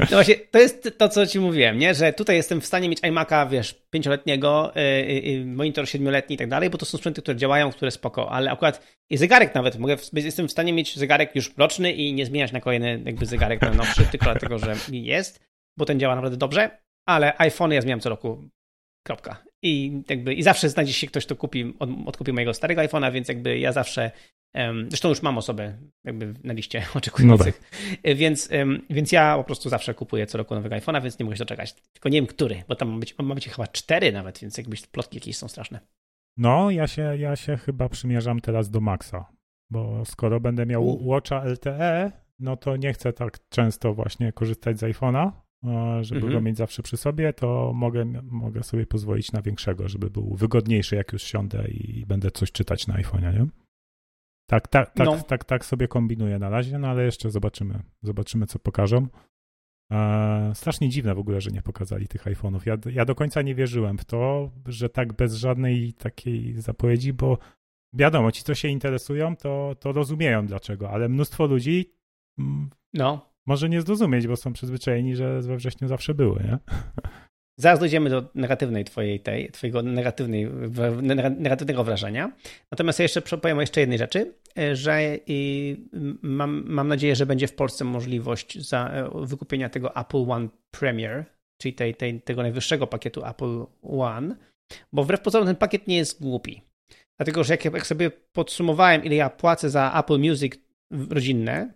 no 0.00 0.06
właśnie, 0.10 0.34
to 0.34 0.58
jest 0.58 0.98
to, 0.98 1.08
co 1.08 1.26
ci 1.26 1.40
mówiłem, 1.40 1.78
nie? 1.78 1.94
że 1.94 2.12
tutaj 2.12 2.36
jestem 2.36 2.60
w 2.60 2.66
stanie 2.66 2.88
mieć 2.88 3.00
iMac'a, 3.00 3.50
wiesz, 3.50 3.74
pięcioletniego, 3.90 4.72
yy, 4.74 5.44
monitor 5.46 5.88
siedmioletni 5.88 6.34
i 6.34 6.38
tak 6.38 6.48
dalej, 6.48 6.70
bo 6.70 6.78
to 6.78 6.86
są 6.86 6.98
sprzęty, 6.98 7.22
które 7.22 7.36
działają, 7.36 7.72
które 7.72 7.90
spoko, 7.90 8.30
ale 8.30 8.50
akurat 8.50 8.86
i 9.10 9.16
zegarek 9.16 9.54
nawet, 9.54 9.78
mogę, 9.78 9.96
jestem 10.12 10.48
w 10.48 10.50
stanie 10.50 10.72
mieć 10.72 10.98
zegarek 10.98 11.36
już 11.36 11.56
roczny 11.56 11.92
i 11.92 12.14
nie 12.14 12.26
zmieniać 12.26 12.52
na 12.52 12.60
kolejny 12.60 13.02
jakby 13.04 13.26
zegarek 13.26 13.60
na 13.60 13.70
nowszy, 13.70 14.04
tylko 14.10 14.24
dlatego, 14.24 14.58
że 14.58 14.74
jest, 14.92 15.40
bo 15.78 15.84
ten 15.84 16.00
działa 16.00 16.14
naprawdę 16.14 16.36
dobrze. 16.36 16.78
ale 17.06 17.38
iPhone 17.38 17.72
ja 17.72 17.80
zmieniam 17.80 18.00
co 18.00 18.08
roku. 18.08 18.48
Kropka. 19.06 19.49
I 19.62 20.02
jakby 20.08 20.34
i 20.34 20.42
zawsze 20.42 20.68
znajdzie 20.68 20.92
się 20.92 21.06
ktoś, 21.06 21.26
kto 21.26 21.36
kupi, 21.36 21.74
od, 21.78 21.90
odkupi 22.06 22.32
mojego 22.32 22.54
starego 22.54 22.80
iPhone'a, 22.80 23.12
więc 23.12 23.28
jakby 23.28 23.58
ja 23.58 23.72
zawsze 23.72 24.10
um, 24.54 24.86
zresztą 24.88 25.08
już 25.08 25.22
mam 25.22 25.38
osobę 25.38 25.78
jakby 26.04 26.34
na 26.44 26.52
liście 26.52 26.86
oczekujących. 26.94 27.60
No 27.82 27.88
tak. 28.02 28.16
więc, 28.16 28.48
um, 28.52 28.82
więc 28.90 29.12
ja 29.12 29.36
po 29.36 29.44
prostu 29.44 29.68
zawsze 29.68 29.94
kupuję 29.94 30.26
co 30.26 30.38
roku 30.38 30.54
nowego 30.54 30.76
iPhone'a, 30.76 31.02
więc 31.02 31.18
nie 31.18 31.24
mogę 31.24 31.36
się 31.36 31.44
doczekać. 31.44 31.74
Tylko 31.92 32.08
nie 32.08 32.18
wiem 32.18 32.26
który, 32.26 32.62
bo 32.68 32.74
tam 32.74 32.88
ma 32.88 32.98
być, 32.98 33.18
ma 33.18 33.34
być 33.34 33.48
chyba 33.48 33.66
cztery 33.66 34.12
nawet, 34.12 34.38
więc 34.38 34.58
jakby 34.58 34.76
plotki 34.92 35.16
jakieś 35.16 35.36
są 35.36 35.48
straszne. 35.48 35.80
No, 36.36 36.70
ja 36.70 36.86
się, 36.86 37.16
ja 37.18 37.36
się 37.36 37.56
chyba 37.56 37.88
przymierzam 37.88 38.40
teraz 38.40 38.70
do 38.70 38.80
Maxa, 38.80 39.24
bo 39.70 40.04
skoro 40.04 40.40
będę 40.40 40.66
miał 40.66 40.86
U. 40.86 41.08
Watcha 41.08 41.44
LTE, 41.44 42.12
no 42.38 42.56
to 42.56 42.76
nie 42.76 42.92
chcę 42.92 43.12
tak 43.12 43.38
często 43.48 43.94
właśnie 43.94 44.32
korzystać 44.32 44.78
z 44.78 44.82
iPhone'a, 44.82 45.30
żeby 46.00 46.20
mhm. 46.20 46.32
go 46.32 46.40
mieć 46.40 46.56
zawsze 46.56 46.82
przy 46.82 46.96
sobie, 46.96 47.32
to 47.32 47.72
mogę, 47.74 48.04
mogę 48.22 48.62
sobie 48.62 48.86
pozwolić 48.86 49.32
na 49.32 49.42
większego, 49.42 49.88
żeby 49.88 50.10
był 50.10 50.34
wygodniejszy, 50.34 50.96
jak 50.96 51.12
już 51.12 51.22
siądę 51.22 51.68
i 51.68 52.06
będę 52.06 52.30
coś 52.30 52.52
czytać 52.52 52.86
na 52.86 52.94
iPhone'ie, 52.94 53.34
nie? 53.34 53.46
Tak, 54.46 54.68
tak, 54.68 54.90
tak, 54.90 55.06
no. 55.06 55.22
tak, 55.22 55.44
tak 55.44 55.64
sobie 55.64 55.88
kombinuję 55.88 56.38
na 56.38 56.48
razie, 56.48 56.78
no 56.78 56.88
ale 56.88 57.04
jeszcze 57.04 57.30
zobaczymy, 57.30 57.82
zobaczymy 58.02 58.46
co 58.46 58.58
pokażą. 58.58 59.06
E, 59.92 60.52
strasznie 60.54 60.88
dziwne 60.88 61.14
w 61.14 61.18
ogóle, 61.18 61.40
że 61.40 61.50
nie 61.50 61.62
pokazali 61.62 62.08
tych 62.08 62.24
iPhone'ów. 62.24 62.60
Ja, 62.66 62.76
ja 62.92 63.04
do 63.04 63.14
końca 63.14 63.42
nie 63.42 63.54
wierzyłem 63.54 63.98
w 63.98 64.04
to, 64.04 64.50
że 64.66 64.88
tak 64.88 65.12
bez 65.12 65.34
żadnej 65.34 65.92
takiej 65.92 66.60
zapowiedzi, 66.60 67.12
bo 67.12 67.38
wiadomo, 67.92 68.32
ci, 68.32 68.42
co 68.42 68.54
się 68.54 68.68
interesują, 68.68 69.36
to, 69.36 69.76
to 69.80 69.92
rozumieją 69.92 70.46
dlaczego, 70.46 70.90
ale 70.90 71.08
mnóstwo 71.08 71.46
ludzi 71.46 71.92
mm, 72.38 72.70
no. 72.94 73.29
Może 73.50 73.68
nie 73.68 73.80
zrozumieć, 73.80 74.26
bo 74.26 74.36
są 74.36 74.52
przyzwyczajeni, 74.52 75.16
że 75.16 75.40
we 75.42 75.56
wrześniu 75.56 75.88
zawsze 75.88 76.14
były, 76.14 76.42
nie? 76.44 76.58
Zaraz 77.60 77.78
dojdziemy 77.78 78.10
do 78.10 78.30
negatywnej 78.34 78.84
twojej, 78.84 79.20
tej, 79.20 79.50
twojego 79.50 79.82
negatywnej, 79.82 80.48
negatywnego 81.38 81.84
wrażenia. 81.84 82.32
Natomiast 82.70 82.98
ja 82.98 83.02
jeszcze 83.02 83.22
powiem 83.22 83.58
o 83.58 83.60
jeszcze 83.60 83.80
jednej 83.80 83.98
rzeczy, 83.98 84.34
e, 84.58 84.76
że 84.76 85.18
mam, 86.22 86.64
mam 86.66 86.88
nadzieję, 86.88 87.16
że 87.16 87.26
będzie 87.26 87.48
w 87.48 87.54
Polsce 87.54 87.84
możliwość 87.84 88.68
za, 88.68 88.88
e, 88.88 89.10
wykupienia 89.26 89.68
tego 89.68 89.96
Apple 89.96 90.30
One 90.30 90.48
Premier, 90.70 91.24
czyli 91.60 91.74
tej, 91.74 91.94
tej, 91.94 92.20
tego 92.22 92.42
najwyższego 92.42 92.86
pakietu 92.86 93.26
Apple 93.26 93.64
One, 93.82 94.36
bo 94.92 95.04
wbrew 95.04 95.20
pozorom 95.20 95.46
ten 95.46 95.56
pakiet 95.56 95.86
nie 95.86 95.96
jest 95.96 96.22
głupi. 96.22 96.62
Dlatego, 97.18 97.44
że 97.44 97.54
jak, 97.54 97.64
jak 97.64 97.86
sobie 97.86 98.10
podsumowałem, 98.10 99.04
ile 99.04 99.14
ja 99.14 99.30
płacę 99.30 99.70
za 99.70 99.92
Apple 99.98 100.18
Music 100.18 100.54
rodzinne 101.10 101.74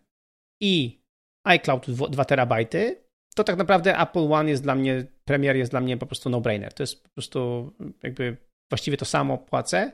i 0.60 1.03
iCloud 1.44 1.90
2 1.90 2.24
terabajty, 2.24 3.04
to 3.34 3.44
tak 3.44 3.56
naprawdę 3.56 3.98
Apple 3.98 4.32
One 4.32 4.50
jest 4.50 4.62
dla 4.62 4.74
mnie, 4.74 5.04
Premier 5.24 5.56
jest 5.56 5.70
dla 5.70 5.80
mnie 5.80 5.96
po 5.96 6.06
prostu 6.06 6.30
no-brainer. 6.30 6.72
To 6.74 6.82
jest 6.82 7.02
po 7.02 7.08
prostu 7.08 7.72
jakby 8.02 8.36
właściwie 8.70 8.96
to 8.96 9.04
samo 9.04 9.38
płacę. 9.38 9.92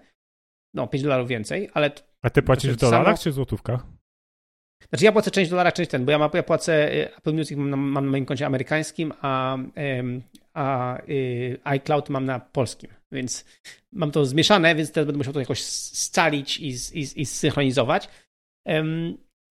No, 0.74 0.86
5 0.86 1.04
dolarów 1.04 1.28
więcej, 1.28 1.70
ale. 1.74 1.90
A 2.22 2.30
ty 2.30 2.42
płacisz 2.42 2.72
w 2.72 2.76
dolarach 2.76 3.06
samo... 3.06 3.18
czy 3.18 3.30
w 3.30 3.34
złotówkach? 3.34 3.86
Znaczy 4.88 5.04
ja 5.04 5.12
płacę 5.12 5.30
część 5.30 5.50
dolara, 5.50 5.72
część 5.72 5.90
ten, 5.90 6.04
bo 6.04 6.12
ja, 6.12 6.18
ma, 6.18 6.30
ja 6.34 6.42
płacę 6.42 6.92
y, 6.94 7.16
Apple 7.16 7.34
Music 7.34 7.58
mam 7.58 7.70
na, 7.70 7.76
mam 7.76 8.04
na 8.04 8.10
moim 8.10 8.26
koncie 8.26 8.46
amerykańskim, 8.46 9.12
a, 9.20 9.58
a 10.54 10.98
y, 11.08 11.60
iCloud 11.64 12.08
mam 12.08 12.24
na 12.24 12.40
polskim, 12.40 12.90
więc 13.12 13.44
mam 13.92 14.10
to 14.10 14.24
zmieszane, 14.24 14.74
więc 14.74 14.92
teraz 14.92 15.06
będę 15.06 15.18
musiał 15.18 15.32
to 15.32 15.40
jakoś 15.40 15.62
scalić 15.62 16.60
i, 16.60 16.68
i, 16.68 17.20
i 17.20 17.26
zsynchronizować. 17.26 18.08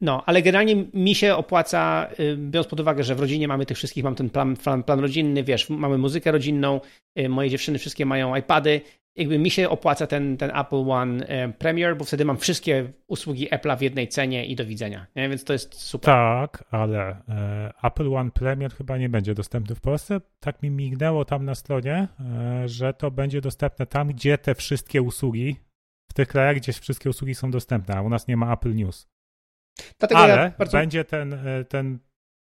No, 0.01 0.23
ale 0.25 0.41
generalnie 0.41 0.75
mi 0.93 1.15
się 1.15 1.35
opłaca, 1.35 2.07
y, 2.19 2.37
biorąc 2.37 2.67
pod 2.67 2.79
uwagę, 2.79 3.03
że 3.03 3.15
w 3.15 3.19
rodzinie 3.19 3.47
mamy 3.47 3.65
tych 3.65 3.77
wszystkich, 3.77 4.03
mam 4.03 4.15
ten 4.15 4.29
plan, 4.29 4.55
plan, 4.55 4.83
plan 4.83 4.99
rodzinny, 4.99 5.43
wiesz, 5.43 5.69
mamy 5.69 5.97
muzykę 5.97 6.31
rodzinną, 6.31 6.81
y, 7.19 7.29
moje 7.29 7.49
dziewczyny 7.49 7.79
wszystkie 7.79 8.05
mają 8.05 8.35
iPady, 8.35 8.81
jakby 9.15 9.39
mi 9.39 9.51
się 9.51 9.69
opłaca 9.69 10.07
ten, 10.07 10.37
ten 10.37 10.51
Apple 10.57 10.89
One 10.91 11.45
y, 11.47 11.53
Premier, 11.53 11.97
bo 11.97 12.05
wtedy 12.05 12.25
mam 12.25 12.37
wszystkie 12.37 12.91
usługi 13.07 13.49
Apple'a 13.49 13.77
w 13.77 13.81
jednej 13.81 14.07
cenie 14.07 14.45
i 14.45 14.55
do 14.55 14.65
widzenia, 14.65 15.05
nie? 15.15 15.29
więc 15.29 15.43
to 15.43 15.53
jest 15.53 15.75
super. 15.75 16.05
Tak, 16.05 16.63
ale 16.71 17.21
e, 17.29 17.73
Apple 17.83 18.13
One 18.13 18.31
Premier 18.31 18.71
chyba 18.73 18.97
nie 18.97 19.09
będzie 19.09 19.33
dostępny 19.33 19.75
w 19.75 19.81
Polsce. 19.81 20.21
Tak 20.39 20.63
mi 20.63 20.69
mignęło 20.69 21.25
tam 21.25 21.45
na 21.45 21.55
stronie, 21.55 22.07
e, 22.19 22.67
że 22.67 22.93
to 22.93 23.11
będzie 23.11 23.41
dostępne 23.41 23.85
tam, 23.85 24.07
gdzie 24.07 24.37
te 24.37 24.55
wszystkie 24.55 25.01
usługi, 25.01 25.55
w 26.09 26.13
tych 26.13 26.27
krajach, 26.27 26.55
gdzie 26.55 26.73
wszystkie 26.73 27.09
usługi 27.09 27.35
są 27.35 27.51
dostępne, 27.51 27.95
a 27.95 28.01
u 28.01 28.09
nas 28.09 28.27
nie 28.27 28.37
ma 28.37 28.53
Apple 28.53 28.75
News. 28.75 29.07
Dlatego 29.99 30.21
Ale 30.21 30.33
ja 30.33 30.51
bardzo... 30.57 30.77
będzie 30.77 31.03
ten, 31.05 31.33
e, 31.33 31.65
ten, 31.65 31.99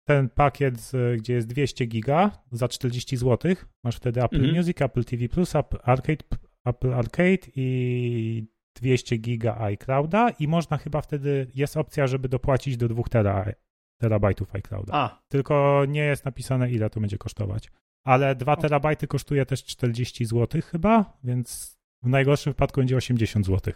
ten 0.07 0.29
pakiet, 0.29 0.93
gdzie 1.17 1.35
jest 1.35 1.47
200 1.47 1.87
giga 1.87 2.31
za 2.53 2.69
40 2.69 3.17
zł. 3.17 3.55
Masz 3.85 3.97
wtedy 3.97 4.23
Apple 4.23 4.37
-hmm. 4.37 4.57
Music, 4.57 4.83
Apple 4.83 5.05
TV 5.05 5.29
Plus, 5.29 5.57
Apple 5.57 5.79
Arcade, 5.83 6.25
Apple 6.65 6.95
Arcade 6.95 7.47
i 7.57 8.47
200 8.77 9.17
giga 9.17 9.61
iClouda 9.61 10.31
i 10.31 10.49
można 10.49 10.77
chyba 10.77 11.01
wtedy, 11.01 11.47
jest 11.55 11.77
opcja, 11.77 12.07
żeby 12.07 12.29
dopłacić 12.29 12.77
do 12.77 12.89
2 12.89 13.03
tera, 13.03 13.53
terabajtów 14.01 14.55
iClouda. 14.55 14.93
A. 14.95 15.23
Tylko 15.29 15.85
nie 15.89 16.05
jest 16.05 16.25
napisane, 16.25 16.71
ile 16.71 16.91
to 16.91 17.01
będzie 17.01 17.19
kosztować. 17.19 17.71
Ale 18.05 18.35
2 18.35 18.57
terabajty 18.57 19.07
kosztuje 19.07 19.47
też 19.47 19.65
40 19.65 20.25
zł 20.25 20.63
chyba, 20.63 21.19
więc 21.25 21.79
w 22.03 22.09
najgorszym 22.09 22.53
wypadku 22.53 22.81
będzie 22.81 22.97
80 22.97 23.47
zł. 23.47 23.75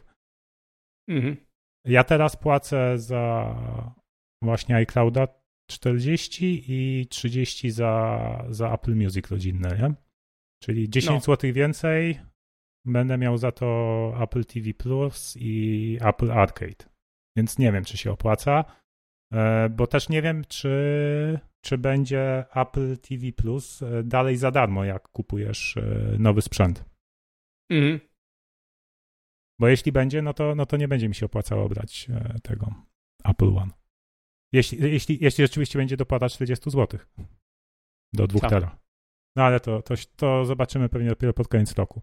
Mhm. 1.09 1.37
Ja 1.85 2.05
teraz 2.05 2.37
płacę 2.37 2.99
za 2.99 3.55
właśnie 4.43 4.77
iClouda 4.77 5.29
40 5.71 6.65
i 6.69 7.07
30 7.07 7.71
za, 7.71 8.45
za 8.51 8.75
Apple 8.75 8.97
Music 8.97 9.31
rodzinne, 9.31 9.79
nie? 9.79 9.95
Czyli 10.63 10.91
10 10.91 11.15
no. 11.15 11.21
zł 11.21 11.53
więcej 11.53 12.21
będę 12.85 13.19
miał 13.19 13.39
za 13.39 13.53
to 13.53 14.13
Apple 14.23 14.45
TV 14.45 14.75
Plus 14.75 15.37
i 15.41 15.99
Apple 16.01 16.33
Arcade. 16.33 16.85
Więc 17.37 17.59
nie 17.59 17.73
wiem, 17.73 17.85
czy 17.85 17.97
się 17.97 18.13
opłaca, 18.13 18.65
e, 19.33 19.69
bo 19.69 19.87
też 19.87 20.09
nie 20.09 20.23
wiem, 20.23 20.45
czy, 20.49 21.39
czy 21.65 21.79
będzie 21.79 22.45
Apple 22.55 22.99
TV 22.99 23.33
Plus 23.33 23.83
e, 23.83 24.03
dalej 24.03 24.37
za 24.37 24.51
darmo, 24.51 24.85
jak 24.85 25.09
kupujesz 25.09 25.77
e, 25.77 26.17
nowy 26.19 26.43
sprzęt. 26.43 26.85
Mhm. 27.71 28.10
Bo 29.61 29.69
jeśli 29.69 29.93
będzie, 29.93 30.23
no 30.23 30.35
to, 30.35 30.55
no 30.55 30.67
to 30.67 30.77
nie 30.77 30.89
będzie 30.89 31.09
mi 31.09 31.15
się 31.15 31.27
opłacało 31.27 31.69
brać 31.69 32.07
e, 32.11 32.39
tego 32.43 32.75
Apple 33.25 33.57
One. 33.57 33.73
Jeśli, 34.53 34.93
jeśli, 34.93 35.19
jeśli 35.21 35.45
rzeczywiście 35.45 35.79
będzie 35.79 35.97
dopłata 35.97 36.29
40 36.29 36.71
zł 36.71 37.01
do 38.13 38.27
2 38.27 38.41
tak. 38.41 38.51
tera. 38.51 38.79
No 39.37 39.45
ale 39.45 39.61
to, 39.61 39.83
to, 39.83 39.95
to 40.17 40.45
zobaczymy 40.45 40.89
pewnie 40.89 41.09
dopiero 41.09 41.33
pod 41.33 41.49
koniec 41.49 41.75
roku. 41.75 42.03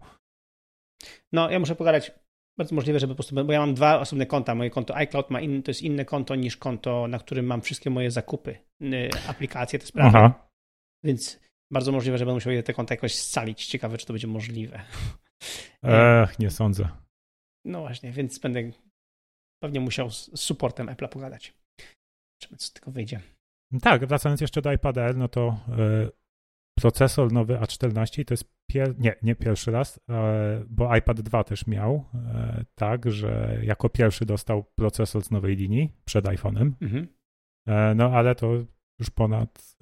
No, 1.32 1.50
ja 1.50 1.58
muszę 1.58 1.76
pogadać. 1.76 2.12
Bardzo 2.58 2.74
możliwe, 2.74 3.00
żeby 3.00 3.12
po 3.12 3.16
prostu, 3.16 3.44
bo 3.44 3.52
ja 3.52 3.60
mam 3.60 3.74
dwa 3.74 4.00
osobne 4.00 4.26
konta. 4.26 4.54
Moje 4.54 4.70
konto 4.70 4.96
iCloud 4.96 5.30
ma 5.30 5.40
in, 5.40 5.62
to 5.62 5.70
jest 5.70 5.82
inne 5.82 6.04
konto 6.04 6.34
niż 6.34 6.56
konto, 6.56 7.08
na 7.08 7.18
którym 7.18 7.46
mam 7.46 7.60
wszystkie 7.60 7.90
moje 7.90 8.10
zakupy, 8.10 8.58
aplikacje, 9.28 9.78
te 9.78 9.86
sprawy. 9.86 10.18
Aha. 10.18 10.48
Więc 11.04 11.40
bardzo 11.72 11.92
możliwe, 11.92 12.18
że 12.18 12.24
będę 12.24 12.34
musiał 12.34 12.62
te 12.62 12.74
konta 12.74 12.94
jakoś 12.94 13.14
scalić. 13.14 13.66
Ciekawe, 13.66 13.98
czy 13.98 14.06
to 14.06 14.12
będzie 14.12 14.26
możliwe. 14.26 14.80
Ech, 15.82 16.38
nie 16.38 16.50
sądzę. 16.50 16.88
No 17.68 17.80
właśnie, 17.80 18.12
więc 18.12 18.38
będę 18.38 18.60
pewnie 19.62 19.80
musiał 19.80 20.10
z 20.10 20.40
supportem 20.40 20.86
Apple'a 20.86 21.08
pogadać. 21.08 21.54
Zobaczymy, 22.42 22.58
co 22.58 22.66
z 22.66 22.72
tego 22.72 22.90
wyjdzie. 22.90 23.20
Tak, 23.82 24.06
wracając 24.06 24.40
jeszcze 24.40 24.62
do 24.62 24.72
iPada 24.72 25.02
Air, 25.02 25.16
no 25.16 25.28
to 25.28 25.60
y, 26.08 26.10
procesor 26.78 27.32
nowy 27.32 27.54
A14 27.54 28.24
to 28.24 28.34
jest 28.34 28.44
pier... 28.70 28.98
nie, 28.98 29.14
nie 29.22 29.36
pierwszy 29.36 29.70
raz, 29.70 29.96
y, 29.96 30.00
bo 30.68 30.96
iPad 30.96 31.20
2 31.20 31.44
też 31.44 31.66
miał 31.66 31.94
y, 32.60 32.64
tak, 32.74 33.10
że 33.10 33.60
jako 33.62 33.88
pierwszy 33.88 34.26
dostał 34.26 34.64
procesor 34.78 35.24
z 35.24 35.30
nowej 35.30 35.56
linii 35.56 35.92
przed 36.04 36.24
iPhone'em. 36.24 36.72
Mhm. 36.80 37.08
no 37.96 38.10
ale 38.12 38.34
to 38.34 38.52
już 39.00 39.10
ponad, 39.10 39.76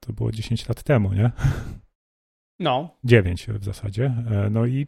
to 0.00 0.12
było 0.12 0.32
10 0.32 0.68
lat 0.68 0.82
temu, 0.82 1.12
nie? 1.12 1.30
No. 2.58 2.98
9 3.04 3.46
w 3.46 3.64
zasadzie. 3.64 4.14
no 4.50 4.66
i 4.66 4.86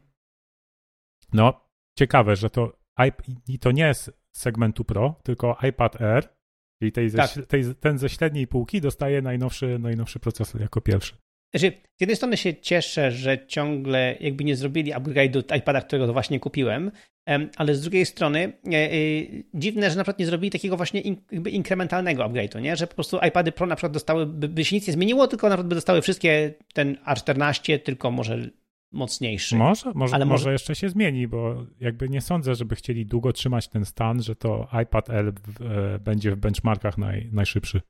no, 1.32 1.71
ciekawe, 1.98 2.36
że 2.36 2.50
to, 2.50 2.72
i 3.48 3.58
to 3.58 3.72
nie 3.72 3.84
jest 3.84 4.12
segmentu 4.32 4.84
Pro, 4.84 5.20
tylko 5.22 5.58
iPad 5.68 6.00
Air, 6.02 6.28
czyli 6.82 6.92
tej, 6.92 7.12
tak. 7.12 7.30
ze, 7.30 7.46
tej, 7.46 7.74
ten 7.80 7.98
ze 7.98 8.08
średniej 8.08 8.46
półki 8.46 8.80
dostaje 8.80 9.22
najnowszy, 9.22 9.78
najnowszy 9.78 10.20
procesor 10.20 10.60
jako 10.60 10.80
pierwszy. 10.80 11.14
Znaczy, 11.54 11.72
z 11.98 12.00
jednej 12.00 12.16
strony 12.16 12.36
się 12.36 12.54
cieszę, 12.54 13.10
że 13.10 13.46
ciągle 13.46 14.16
jakby 14.20 14.44
nie 14.44 14.56
zrobili 14.56 14.92
upgrade'u 14.92 15.56
iPada, 15.58 15.80
którego 15.80 16.12
właśnie 16.12 16.40
kupiłem, 16.40 16.90
ale 17.56 17.74
z 17.74 17.80
drugiej 17.80 18.06
strony 18.06 18.52
e, 18.72 18.76
e, 18.76 18.90
dziwne, 19.54 19.90
że 19.90 19.96
na 19.96 20.02
przykład 20.02 20.18
nie 20.18 20.26
zrobili 20.26 20.50
takiego 20.50 20.76
właśnie 20.76 21.02
jakby 21.32 21.50
inkrementalnego 21.50 22.22
upgrade'u, 22.22 22.60
nie? 22.60 22.76
że 22.76 22.86
po 22.86 22.94
prostu 22.94 23.18
iPady 23.28 23.52
Pro 23.52 23.66
na 23.66 23.76
przykład 23.76 23.92
dostały, 23.92 24.26
by, 24.26 24.48
by 24.48 24.64
się 24.64 24.76
nic 24.76 24.86
nie 24.86 24.92
zmieniło, 24.92 25.28
tylko 25.28 25.48
na 25.48 25.54
przykład 25.54 25.68
by 25.68 25.74
dostały 25.74 26.02
wszystkie 26.02 26.54
ten 26.74 26.94
A14, 26.94 27.78
tylko 27.78 28.10
może 28.10 28.50
mocniejszy. 28.92 29.56
Może, 29.56 29.92
może, 29.94 30.14
ale 30.14 30.24
może, 30.24 30.44
może 30.44 30.52
jeszcze 30.52 30.74
się 30.74 30.88
zmieni, 30.88 31.28
bo 31.28 31.66
jakby 31.80 32.08
nie 32.08 32.20
sądzę, 32.20 32.54
żeby 32.54 32.76
chcieli 32.76 33.06
długo 33.06 33.32
trzymać 33.32 33.68
ten 33.68 33.84
stan, 33.84 34.22
że 34.22 34.36
to 34.36 34.68
iPad 34.82 35.10
L 35.10 35.32
w, 35.32 35.62
e, 35.62 35.98
będzie 35.98 36.30
w 36.32 36.36
benchmarkach 36.36 36.98
naj, 36.98 37.28
najszybszy. 37.32 37.82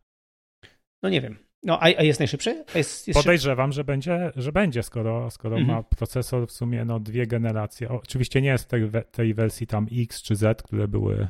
No 1.02 1.08
nie 1.08 1.20
wiem. 1.20 1.36
No, 1.62 1.80
a, 1.80 1.84
a 1.84 2.02
jest 2.02 2.20
najszybszy? 2.20 2.64
Jest, 2.74 3.08
jest 3.08 3.20
Podejrzewam, 3.20 3.70
szybszy? 3.70 3.76
że 3.76 3.84
będzie, 3.84 4.32
że 4.36 4.52
będzie 4.52 4.82
skoro, 4.82 5.30
skoro 5.30 5.58
mhm. 5.58 5.76
ma 5.76 5.82
procesor 5.82 6.48
w 6.48 6.52
sumie 6.52 6.84
no, 6.84 7.00
dwie 7.00 7.26
generacje. 7.26 7.88
Oczywiście 7.88 8.42
nie 8.42 8.48
jest 8.48 8.68
tej, 8.68 8.90
tej 9.10 9.34
wersji 9.34 9.66
tam 9.66 9.86
X 9.92 10.22
czy 10.22 10.36
Z, 10.36 10.62
które 10.62 10.88
były, 10.88 11.14
e, 11.14 11.28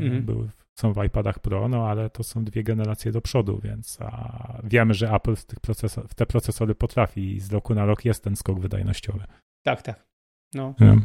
mhm. 0.00 0.22
były 0.22 0.48
są 0.78 0.92
w 0.92 1.04
iPadach 1.04 1.38
Pro, 1.38 1.68
no 1.68 1.88
ale 1.88 2.10
to 2.10 2.22
są 2.22 2.44
dwie 2.44 2.64
generacje 2.64 3.12
do 3.12 3.20
przodu, 3.20 3.60
więc 3.64 3.98
a 4.00 4.60
wiemy, 4.64 4.94
że 4.94 5.10
Apple 5.10 5.36
w, 5.36 5.44
tych 5.44 5.60
procesor, 5.60 6.08
w 6.08 6.14
te 6.14 6.26
procesory 6.26 6.74
potrafi 6.74 7.34
i 7.34 7.40
z 7.40 7.52
roku 7.52 7.74
na 7.74 7.86
rok 7.86 8.04
jest 8.04 8.24
ten 8.24 8.36
skok 8.36 8.60
wydajnościowy. 8.60 9.24
Tak, 9.64 9.82
tak. 9.82 10.06
No. 10.54 10.74
Ja. 10.80 10.96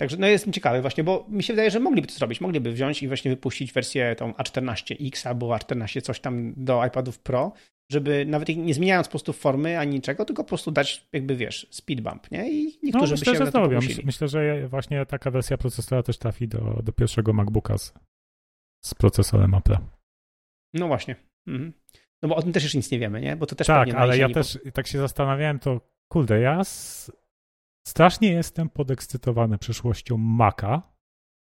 Także 0.00 0.16
no 0.16 0.26
jestem 0.26 0.52
ciekawy 0.52 0.80
właśnie, 0.80 1.04
bo 1.04 1.26
mi 1.28 1.42
się 1.42 1.52
wydaje, 1.52 1.70
że 1.70 1.80
mogliby 1.80 2.08
to 2.08 2.14
zrobić. 2.14 2.40
Mogliby 2.40 2.72
wziąć 2.72 3.02
i 3.02 3.08
właśnie 3.08 3.30
wypuścić 3.30 3.72
wersję 3.72 4.16
tą 4.16 4.32
A14X 4.32 5.28
albo 5.28 5.48
A14 5.48 6.00
coś 6.00 6.20
tam 6.20 6.54
do 6.56 6.86
iPadów 6.86 7.18
Pro, 7.18 7.52
żeby 7.92 8.26
nawet 8.26 8.48
nie 8.48 8.74
zmieniając 8.74 9.06
po 9.06 9.10
prostu 9.10 9.32
formy 9.32 9.78
ani 9.78 9.92
niczego, 9.92 10.24
tylko 10.24 10.44
po 10.44 10.48
prostu 10.48 10.70
dać 10.70 11.06
jakby, 11.12 11.36
wiesz, 11.36 11.66
speed 11.70 12.02
bump, 12.02 12.30
nie? 12.30 12.52
I 12.52 12.78
niektórzy 12.82 13.14
no, 13.14 13.18
myślę, 13.18 13.32
by 13.32 13.38
się 13.38 13.44
że 13.44 13.50
zrobią. 13.50 13.78
Myślę, 14.04 14.28
że 14.28 14.68
właśnie 14.68 15.06
taka 15.06 15.30
wersja 15.30 15.58
procesora 15.58 16.02
też 16.02 16.18
trafi 16.18 16.48
do, 16.48 16.80
do 16.82 16.92
pierwszego 16.92 17.32
MacBooka 17.32 17.78
z, 17.78 17.92
z 18.84 18.94
procesorem 18.94 19.54
Apple. 19.54 19.76
No 20.74 20.88
właśnie. 20.88 21.16
Mhm. 21.46 21.72
No 22.22 22.28
bo 22.28 22.36
o 22.36 22.42
tym 22.42 22.52
też 22.52 22.62
już 22.64 22.74
nic 22.74 22.90
nie 22.90 22.98
wiemy, 22.98 23.20
nie? 23.20 23.36
Bo 23.36 23.46
to 23.46 23.54
też 23.54 23.66
Tak, 23.66 23.94
ale 23.94 24.18
ja 24.18 24.28
też 24.28 24.58
po... 24.64 24.70
tak 24.70 24.86
się 24.86 24.98
zastanawiałem, 24.98 25.58
to 25.58 25.80
kurde, 26.12 26.40
ja 26.40 26.64
z 26.64 27.10
strasznie 27.86 28.32
jestem 28.32 28.68
podekscytowany 28.68 29.58
przyszłością 29.58 30.16
Maca 30.16 30.82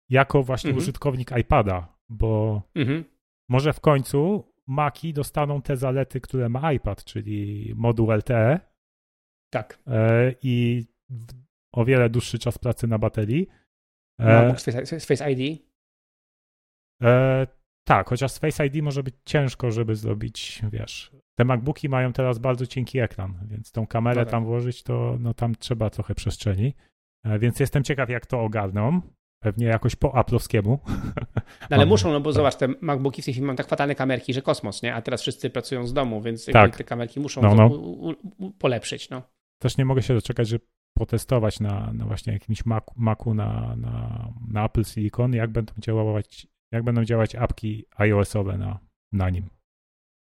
jako 0.09 0.43
właśnie 0.43 0.69
mhm. 0.69 0.83
użytkownik 0.83 1.31
iPada, 1.39 1.97
bo 2.09 2.61
mhm. 2.75 3.03
może 3.49 3.73
w 3.73 3.79
końcu 3.79 4.51
Maki 4.67 5.13
dostaną 5.13 5.61
te 5.61 5.77
zalety, 5.77 6.21
które 6.21 6.49
ma 6.49 6.73
iPad, 6.73 7.03
czyli 7.03 7.71
moduł 7.75 8.11
LTE. 8.11 8.59
Tak. 9.53 9.79
E, 9.87 10.35
I 10.41 10.85
o 11.73 11.85
wiele 11.85 12.09
dłuższy 12.09 12.39
czas 12.39 12.57
pracy 12.57 12.87
na 12.87 12.97
baterii. 12.97 13.47
E, 14.19 14.59
z 14.59 14.65
Face, 14.65 14.99
Face 14.99 15.31
ID? 15.31 15.61
E, 17.03 17.47
tak, 17.87 18.09
chociaż 18.09 18.31
z 18.31 18.37
Face 18.39 18.65
ID 18.65 18.83
może 18.83 19.03
być 19.03 19.15
ciężko, 19.25 19.71
żeby 19.71 19.95
zrobić, 19.95 20.61
wiesz, 20.71 21.11
te 21.35 21.45
MacBooki 21.45 21.89
mają 21.89 22.13
teraz 22.13 22.39
bardzo 22.39 22.67
cienki 22.67 22.99
ekran, 22.99 23.39
więc 23.47 23.71
tą 23.71 23.87
kamerę 23.87 24.21
Dobra. 24.21 24.31
tam 24.31 24.45
włożyć, 24.45 24.83
to 24.83 25.17
no, 25.19 25.33
tam 25.33 25.55
trzeba 25.55 25.89
trochę 25.89 26.15
przestrzeni. 26.15 26.73
E, 27.25 27.39
więc 27.39 27.59
jestem 27.59 27.83
ciekaw, 27.83 28.09
jak 28.09 28.25
to 28.25 28.41
ogarną. 28.41 29.01
Pewnie 29.43 29.65
jakoś 29.65 29.95
po 29.95 30.15
aplowskiemu. 30.15 30.79
No, 31.69 31.77
ale 31.77 31.85
muszą, 31.95 32.11
no 32.11 32.21
bo 32.21 32.33
zobacz, 32.33 32.55
te 32.55 32.67
MacBooki 32.81 33.21
w 33.21 33.25
tej 33.25 33.33
chwili 33.33 33.45
mają 33.47 33.55
tak 33.55 33.67
fatalne 33.67 33.95
kamerki, 33.95 34.33
że 34.33 34.41
kosmos, 34.41 34.83
nie? 34.83 34.95
A 34.95 35.01
teraz 35.01 35.21
wszyscy 35.21 35.49
pracują 35.49 35.87
z 35.87 35.93
domu, 35.93 36.21
więc 36.21 36.45
tak. 36.45 36.77
te 36.77 36.83
kamerki 36.83 37.19
muszą 37.19 37.41
no, 37.41 37.55
no. 37.55 37.67
U, 37.67 38.15
u, 38.37 38.51
polepszyć, 38.51 39.09
no. 39.09 39.21
Też 39.61 39.77
nie 39.77 39.85
mogę 39.85 40.01
się 40.01 40.13
doczekać, 40.13 40.47
żeby 40.47 40.65
potestować 40.97 41.59
na, 41.59 41.93
na 41.93 42.05
właśnie 42.05 42.33
jakimś 42.33 42.65
Macu, 42.65 42.93
Macu 42.95 43.33
na, 43.33 43.75
na, 43.75 44.27
na 44.47 44.65
Apple 44.65 44.83
Silicon, 44.83 45.33
jak 45.33 45.51
będą 45.51 45.73
działać, 45.77 46.47
jak 46.71 46.83
będą 46.83 47.03
działać 47.03 47.35
apki 47.35 47.85
iOS-owe 47.97 48.57
na, 48.57 48.79
na 49.11 49.29
nim. 49.29 49.49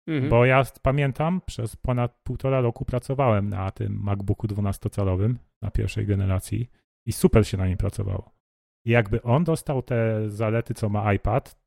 Mhm. 0.08 0.30
Bo 0.30 0.46
ja 0.46 0.64
pamiętam, 0.82 1.42
przez 1.46 1.76
ponad 1.76 2.20
półtora 2.24 2.62
roku 2.62 2.86
pracowałem 2.86 3.50
na 3.50 3.72
tym 3.72 4.00
MacBooku 4.04 4.48
12-calowym, 4.48 5.36
na 5.62 5.72
pierwszej 5.72 6.06
generacji 6.06 6.70
i 7.08 7.12
super 7.12 7.48
się 7.48 7.58
na 7.58 7.68
nim 7.68 7.78
pracowało. 7.78 8.32
I 8.86 8.92
jakby 8.92 9.22
on 9.22 9.44
dostał 9.44 9.82
te 9.82 10.30
zalety, 10.30 10.74
co 10.74 10.90
ma 10.90 11.14
iPad, 11.14 11.62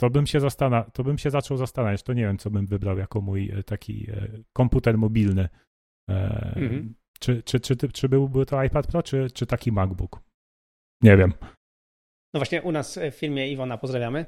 to 0.00 0.10
bym 0.10 0.26
się 0.26 0.38
zastan- 0.38 0.90
to 0.92 1.04
bym 1.04 1.18
się 1.18 1.30
zaczął 1.30 1.56
zastanawiać, 1.56 2.02
to 2.02 2.12
nie 2.12 2.22
wiem, 2.22 2.38
co 2.38 2.50
bym 2.50 2.66
wybrał 2.66 2.98
jako 2.98 3.20
mój 3.20 3.50
e, 3.50 3.62
taki 3.62 4.10
e, 4.10 4.28
komputer 4.52 4.98
mobilny. 4.98 5.48
E, 6.10 6.52
mhm. 6.56 6.94
Czy, 7.20 7.42
czy, 7.42 7.60
czy, 7.60 7.76
czy 7.76 8.08
byłby 8.08 8.46
to 8.46 8.64
iPad 8.64 8.86
Pro, 8.86 9.02
czy, 9.02 9.30
czy 9.30 9.46
taki 9.46 9.72
MacBook? 9.72 10.20
Nie 11.02 11.16
wiem. 11.16 11.32
No 12.34 12.40
właśnie 12.40 12.62
u 12.62 12.72
nas 12.72 12.98
w 13.12 13.14
filmie 13.14 13.48
Iwona, 13.48 13.78
pozdrawiamy. 13.78 14.26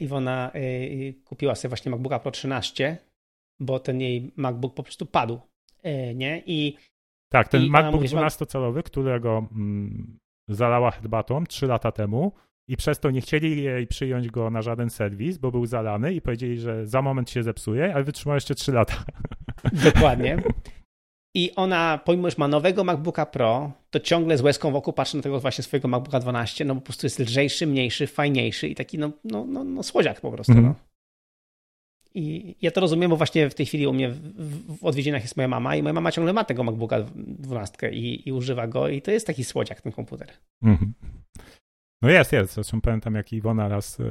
Iwona 0.00 0.52
kupiła 1.24 1.54
sobie 1.54 1.68
właśnie 1.68 1.90
MacBooka 1.90 2.18
Pro 2.18 2.30
13, 2.30 2.96
bo 3.60 3.78
ten 3.78 4.00
jej 4.00 4.32
MacBook 4.36 4.74
po 4.74 4.82
prostu 4.82 5.06
padł, 5.06 5.40
nie? 6.14 6.42
I 6.46 6.76
tak, 7.32 7.48
ten 7.48 7.68
MacBook 7.68 8.02
12-calowy, 8.02 8.82
którego 8.82 9.48
mm, 9.52 10.18
zalała 10.48 10.90
herbatą 10.90 11.44
3 11.44 11.66
lata 11.66 11.92
temu 11.92 12.32
i 12.68 12.76
przez 12.76 13.00
to 13.00 13.10
nie 13.10 13.20
chcieli 13.20 13.62
jej 13.62 13.86
przyjąć 13.86 14.28
go 14.28 14.50
na 14.50 14.62
żaden 14.62 14.90
serwis, 14.90 15.38
bo 15.38 15.50
był 15.50 15.66
zalany 15.66 16.14
i 16.14 16.20
powiedzieli, 16.20 16.58
że 16.58 16.86
za 16.86 17.02
moment 17.02 17.30
się 17.30 17.42
zepsuje, 17.42 17.94
ale 17.94 18.04
wytrzymał 18.04 18.34
jeszcze 18.34 18.54
3 18.54 18.72
lata. 18.72 19.04
Dokładnie. 19.84 20.36
I 21.36 21.54
ona, 21.56 22.00
pomimo, 22.04 22.30
że 22.30 22.36
ma 22.38 22.48
nowego 22.48 22.84
MacBooka 22.84 23.26
Pro, 23.26 23.72
to 23.90 24.00
ciągle 24.00 24.38
z 24.38 24.40
łezką 24.40 24.70
wokół 24.70 24.92
patrzy 24.92 25.16
na 25.16 25.22
tego 25.22 25.40
właśnie 25.40 25.64
swojego 25.64 25.88
MacBooka 25.88 26.20
12, 26.20 26.64
no 26.64 26.74
po 26.74 26.80
prostu 26.80 27.06
jest 27.06 27.18
lżejszy, 27.18 27.66
mniejszy, 27.66 28.06
fajniejszy 28.06 28.68
i 28.68 28.74
taki 28.74 28.98
no, 28.98 29.10
no, 29.24 29.44
no, 29.48 29.64
no 29.64 29.82
słodziak 29.82 30.20
po 30.20 30.32
prostu. 30.32 30.52
-hmm. 30.52 30.62
no. 30.62 30.74
I 32.14 32.54
ja 32.62 32.70
to 32.70 32.80
rozumiem, 32.80 33.10
bo 33.10 33.16
właśnie 33.16 33.50
w 33.50 33.54
tej 33.54 33.66
chwili 33.66 33.86
u 33.86 33.92
mnie 33.92 34.10
w, 34.10 34.84
odwiedzinach 34.84 35.22
jest 35.22 35.36
moja 35.36 35.48
mama 35.48 35.76
i 35.76 35.82
moja 35.82 35.92
mama 35.92 36.12
ciągle 36.12 36.32
ma 36.32 36.44
tego 36.44 36.64
MacBooka 36.64 37.04
12 37.14 37.90
i, 37.90 38.28
i 38.28 38.32
używa 38.32 38.66
go 38.66 38.88
i 38.88 39.02
to 39.02 39.10
jest 39.10 39.26
taki 39.26 39.44
słodziak 39.44 39.80
ten 39.80 39.92
komputer. 39.92 40.32
-hmm. 40.64 40.90
No 42.02 42.10
jest, 42.10 42.32
jest. 42.32 42.54
Zresztą 42.54 42.80
pamiętam, 42.80 43.14
jak 43.14 43.32
Iwona 43.32 43.68
raz 43.68 44.00
e, 44.00 44.04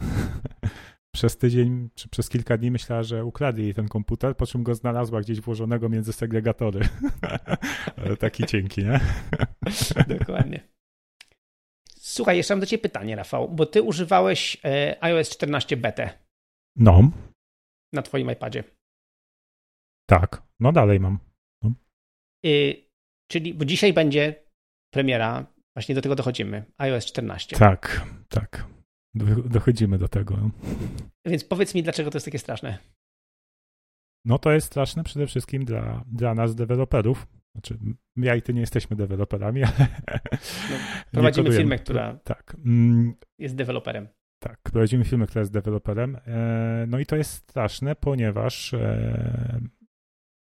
przez 1.14 1.36
tydzień 1.36 1.90
czy 1.94 2.08
przez 2.08 2.28
kilka 2.28 2.58
dni 2.58 2.70
myślała, 2.70 3.02
że 3.02 3.24
ukradli 3.24 3.64
jej 3.64 3.74
ten 3.74 3.88
komputer, 3.88 4.36
po 4.36 4.46
czym 4.46 4.62
go 4.62 4.74
znalazła 4.74 5.20
gdzieś 5.20 5.40
włożonego 5.40 5.88
między 5.88 6.12
segregatory. 6.12 6.88
Taki 8.18 8.46
cienki, 8.46 8.84
nie? 8.84 9.00
Dokładnie. 10.18 10.68
Słuchaj, 11.96 12.36
jeszcze 12.36 12.54
mam 12.54 12.60
do 12.60 12.66
Ciebie 12.66 12.82
pytanie, 12.82 13.16
Rafał, 13.16 13.48
bo 13.48 13.66
Ty 13.66 13.82
używałeś 13.82 14.60
e, 14.64 15.04
iOS 15.04 15.30
14 15.30 15.76
betę. 15.76 16.18
No. 16.76 17.10
Na 17.92 18.02
Twoim 18.02 18.30
iPadzie. 18.30 18.64
Tak, 20.06 20.42
no 20.60 20.72
dalej 20.72 21.00
mam. 21.00 21.18
No. 21.62 21.72
Y, 22.46 22.84
czyli, 23.30 23.54
bo 23.54 23.64
dzisiaj 23.64 23.92
będzie 23.92 24.44
premiera, 24.92 25.46
właśnie 25.76 25.94
do 25.94 26.02
tego 26.02 26.14
dochodzimy, 26.14 26.64
iOS 26.78 27.06
14. 27.06 27.56
Tak, 27.56 28.06
tak. 28.28 28.66
Dochodzimy 29.44 29.98
do 29.98 30.08
tego. 30.08 30.50
Więc 31.26 31.44
powiedz 31.44 31.74
mi, 31.74 31.82
dlaczego 31.82 32.10
to 32.10 32.16
jest 32.16 32.24
takie 32.24 32.38
straszne? 32.38 32.78
No 34.24 34.38
to 34.38 34.52
jest 34.52 34.66
straszne 34.66 35.04
przede 35.04 35.26
wszystkim 35.26 35.64
dla, 35.64 36.04
dla 36.06 36.34
nas, 36.34 36.54
deweloperów. 36.54 37.26
Znaczy, 37.52 37.78
ja 38.16 38.36
i 38.36 38.42
ty 38.42 38.54
nie 38.54 38.60
jesteśmy 38.60 38.96
deweloperami, 38.96 39.62
ale. 39.76 39.88
No, 40.70 40.78
prowadzimy 41.12 41.52
firmę, 41.52 41.78
która 41.78 42.18
tak. 42.24 42.56
Mm. 42.64 43.14
jest 43.38 43.54
deweloperem. 43.54 44.08
Tak, 44.42 44.60
prowadzimy 44.62 45.04
firmę, 45.04 45.26
która 45.26 45.40
jest 45.40 45.52
deweloperem. 45.52 46.16
E, 46.26 46.84
no 46.88 46.98
i 46.98 47.06
to 47.06 47.16
jest 47.16 47.30
straszne, 47.32 47.94
ponieważ 47.94 48.74
e, 48.74 49.60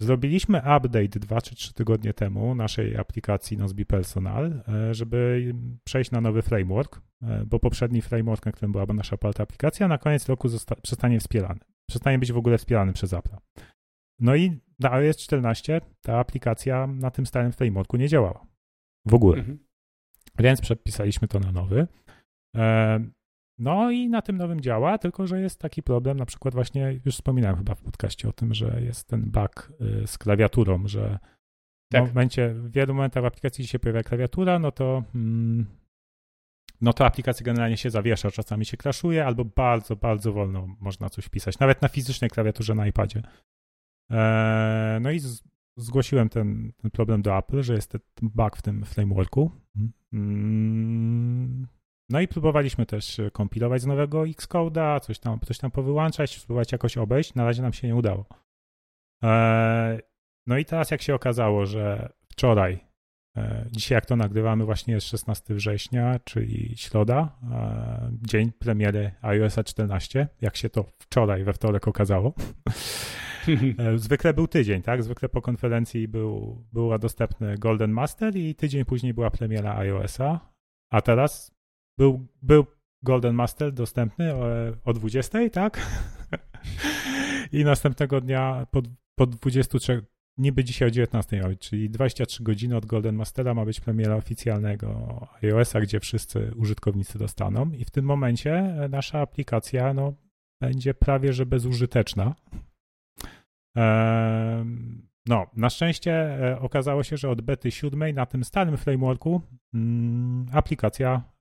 zrobiliśmy 0.03 0.57
update 0.57 1.19
2 1.19 1.41
czy 1.41 1.55
3 1.55 1.73
tygodnie 1.73 2.13
temu 2.13 2.55
naszej 2.55 2.97
aplikacji 2.97 3.57
Nozbe 3.57 3.85
Personal, 3.85 4.63
e, 4.67 4.93
żeby 4.93 5.53
przejść 5.83 6.11
na 6.11 6.21
nowy 6.21 6.41
framework, 6.41 7.01
bo 7.45 7.59
poprzedni 7.59 8.01
framework, 8.01 8.45
na 8.45 8.51
którym 8.51 8.71
była 8.71 8.85
nasza 8.85 9.17
palta 9.17 9.43
aplikacja, 9.43 9.87
na 9.87 9.97
koniec 9.97 10.29
roku 10.29 10.49
przestanie 10.81 11.19
wspierany. 11.19 11.59
Przestanie 11.89 12.19
być 12.19 12.31
w 12.31 12.37
ogóle 12.37 12.57
wspierany 12.57 12.93
przez 12.93 13.13
Apple. 13.13 13.35
No 14.19 14.35
i 14.35 14.59
na 14.79 14.91
iOS 14.91 15.17
14 15.17 15.81
ta 16.01 16.19
aplikacja 16.19 16.87
na 16.87 17.11
tym 17.11 17.25
starym 17.25 17.51
frameworku 17.51 17.97
nie 17.97 18.07
działała. 18.07 18.45
W 19.05 19.13
ogóle. 19.13 19.39
Mhm. 19.39 19.59
Więc 20.39 20.61
przepisaliśmy 20.61 21.27
to 21.27 21.39
na 21.39 21.51
nowy. 21.51 21.87
No 23.57 23.91
i 23.91 24.09
na 24.09 24.21
tym 24.21 24.37
nowym 24.37 24.61
działa, 24.61 24.97
tylko 24.97 25.27
że 25.27 25.41
jest 25.41 25.59
taki 25.59 25.83
problem, 25.83 26.17
na 26.17 26.25
przykład 26.25 26.53
właśnie, 26.53 26.99
już 27.05 27.15
wspominałem 27.15 27.57
chyba 27.57 27.75
w 27.75 27.81
podcaście 27.81 28.29
o 28.29 28.33
tym, 28.33 28.53
że 28.53 28.81
jest 28.81 29.07
ten 29.07 29.31
bug 29.31 29.73
y, 30.03 30.07
z 30.07 30.17
klawiaturą, 30.17 30.87
że 30.87 31.19
tak. 31.91 32.05
w 32.05 32.07
momencie, 32.07 32.53
w 32.53 32.71
wielu 32.71 32.93
momentach 32.93 33.23
w 33.23 33.25
aplikacji 33.25 33.67
się 33.67 33.79
pojawia 33.79 34.03
klawiatura, 34.03 34.59
no 34.59 34.71
to 34.71 35.03
mm, 35.15 35.65
no 36.81 36.93
to 36.93 37.05
aplikacja 37.05 37.45
generalnie 37.45 37.77
się 37.77 37.89
zawiesza, 37.89 38.31
czasami 38.31 38.65
się 38.65 38.77
kraszuje, 38.77 39.25
albo 39.25 39.45
bardzo, 39.45 39.95
bardzo 39.95 40.33
wolno 40.33 40.67
można 40.79 41.09
coś 41.09 41.29
pisać, 41.29 41.59
nawet 41.59 41.81
na 41.81 41.87
fizycznej 41.87 42.29
klawiaturze 42.29 42.75
na 42.75 42.87
iPadzie. 42.87 43.21
Eee, 44.09 45.01
no 45.01 45.11
i 45.11 45.19
z, 45.19 45.43
zgłosiłem 45.77 46.29
ten, 46.29 46.71
ten, 46.77 46.91
problem 46.91 47.21
do 47.21 47.37
Apple, 47.37 47.63
że 47.63 47.73
jest 47.73 47.91
ten 47.91 48.01
bug 48.21 48.57
w 48.57 48.61
tym 48.61 48.85
frameworku. 48.85 49.51
Mm, 50.13 51.67
no 52.13 52.21
i 52.21 52.27
próbowaliśmy 52.27 52.85
też 52.85 53.19
e, 53.19 53.31
kompilować 53.31 53.81
z 53.81 53.85
nowego 53.85 54.21
Xcode'a, 54.21 54.99
coś 54.99 55.19
tam, 55.19 55.39
coś 55.39 55.57
tam 55.57 55.71
powyłączać, 55.71 56.37
spróbować 56.37 56.71
jakoś 56.71 56.97
obejść. 56.97 57.35
Na 57.35 57.45
razie 57.45 57.61
nam 57.61 57.73
się 57.73 57.87
nie 57.87 57.95
udało. 57.95 58.25
E, 59.23 59.99
no 60.47 60.57
i 60.57 60.65
teraz 60.65 60.91
jak 60.91 61.01
się 61.01 61.15
okazało, 61.15 61.65
że 61.65 62.13
wczoraj, 62.29 62.79
e, 63.37 63.65
dzisiaj 63.71 63.95
jak 63.95 64.05
to 64.05 64.15
nagrywamy, 64.15 64.65
właśnie 64.65 64.93
jest 64.93 65.07
16 65.07 65.53
września, 65.53 66.19
czyli 66.23 66.77
środa, 66.77 67.39
dzień 68.21 68.51
premiery 68.51 69.11
iOS 69.21 69.55
14, 69.65 70.27
jak 70.41 70.55
się 70.57 70.69
to 70.69 70.83
wczoraj 70.99 71.43
we 71.43 71.53
wtorek 71.53 71.87
okazało. 71.87 72.33
Zwykle 73.95 74.33
był 74.33 74.47
tydzień, 74.47 74.81
tak? 74.81 75.03
Zwykle 75.03 75.29
po 75.29 75.41
konferencji 75.41 76.07
był, 76.07 76.63
była 76.73 76.99
dostępny 76.99 77.57
Golden 77.57 77.91
Master 77.91 78.35
i 78.35 78.55
tydzień 78.55 78.85
później 78.85 79.13
była 79.13 79.31
premiera 79.31 79.75
iOS-a, 79.77 80.39
a 80.91 81.01
teraz 81.01 81.53
był, 81.97 82.27
był 82.41 82.65
Golden 83.03 83.35
Master 83.35 83.73
dostępny 83.73 84.35
o, 84.35 84.45
o 84.85 84.93
20, 84.93 85.49
tak? 85.49 85.79
I 87.51 87.63
następnego 87.63 88.21
dnia 88.21 88.67
po, 88.71 88.81
po 89.15 89.27
23, 89.27 90.05
niby 90.37 90.63
dzisiaj 90.63 90.87
o 90.87 90.91
19 90.91 91.41
ma 91.41 91.47
być, 91.47 91.59
czyli 91.69 91.89
23 91.89 92.43
godziny 92.43 92.77
od 92.77 92.85
Golden 92.85 93.15
Mastera 93.15 93.53
ma 93.53 93.65
być 93.65 93.79
premiera 93.79 94.15
oficjalnego 94.15 95.19
iOS-a, 95.41 95.81
gdzie 95.81 95.99
wszyscy 95.99 96.51
użytkownicy 96.55 97.19
dostaną 97.19 97.71
i 97.71 97.85
w 97.85 97.91
tym 97.91 98.05
momencie 98.05 98.75
nasza 98.89 99.19
aplikacja 99.19 99.93
no, 99.93 100.13
będzie 100.61 100.93
prawie 100.93 101.33
że 101.33 101.45
bezużyteczna. 101.45 102.35
No, 105.25 105.47
na 105.55 105.69
szczęście 105.69 106.13
e, 106.13 106.59
okazało 106.59 107.03
się, 107.03 107.17
że 107.17 107.29
od 107.29 107.41
bety 107.41 107.71
7 107.71 108.15
na 108.15 108.25
tym 108.25 108.43
starym 108.43 108.77
frameworku 108.77 109.41
mm, 109.73 110.45
aplikacja 110.51 111.32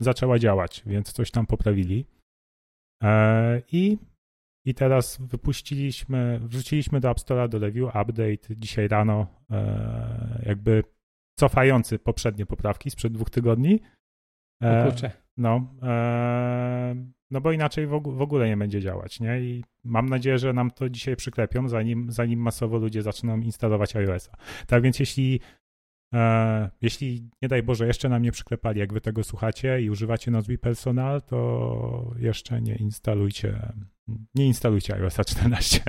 zaczęła 0.00 0.38
działać, 0.38 0.82
więc 0.86 1.12
coś 1.12 1.30
tam 1.30 1.46
poprawili. 1.46 2.06
E, 3.02 3.62
I, 3.72 3.98
I 4.64 4.74
teraz 4.74 5.18
wypuściliśmy, 5.20 6.40
wrzuciliśmy 6.42 7.00
do 7.00 7.10
App 7.10 7.18
Store'a 7.18 7.48
do 7.48 7.58
review 7.58 7.88
update 7.88 8.56
dzisiaj 8.56 8.88
rano, 8.88 9.26
e, 9.50 10.42
jakby 10.46 10.84
cofający 11.38 11.98
poprzednie 11.98 12.46
poprawki 12.46 12.90
sprzed 12.90 13.12
dwóch 13.12 13.30
tygodni. 13.30 13.80
Kurczę. 14.84 15.10
No, 15.36 15.74
no 17.30 17.40
bo 17.40 17.52
inaczej 17.52 17.86
w 17.86 18.22
ogóle 18.22 18.48
nie 18.48 18.56
będzie 18.56 18.80
działać, 18.80 19.20
nie? 19.20 19.40
I 19.40 19.64
mam 19.84 20.08
nadzieję, 20.08 20.38
że 20.38 20.52
nam 20.52 20.70
to 20.70 20.88
dzisiaj 20.88 21.16
przyklepią, 21.16 21.68
zanim, 21.68 22.12
zanim 22.12 22.40
masowo 22.40 22.78
ludzie 22.78 23.02
zaczną 23.02 23.40
instalować 23.40 23.96
iOS-a. 23.96 24.36
Tak 24.66 24.82
więc 24.82 25.00
jeśli, 25.00 25.40
e, 25.40 25.59
jeśli 26.82 27.30
nie 27.42 27.48
daj 27.48 27.62
Boże 27.62 27.86
jeszcze 27.86 28.08
nam 28.08 28.22
nie 28.22 28.32
przyklepali, 28.32 28.80
jak 28.80 28.92
wy 28.92 29.00
tego 29.00 29.24
słuchacie 29.24 29.82
i 29.82 29.90
używacie 29.90 30.30
Nozbe 30.30 30.58
Personal, 30.58 31.22
to 31.22 32.14
jeszcze 32.18 32.62
nie 32.62 32.76
instalujcie, 32.76 33.72
nie 34.34 34.46
instalujcie 34.46 34.94
iOS 34.94 35.16
14. 35.26 35.80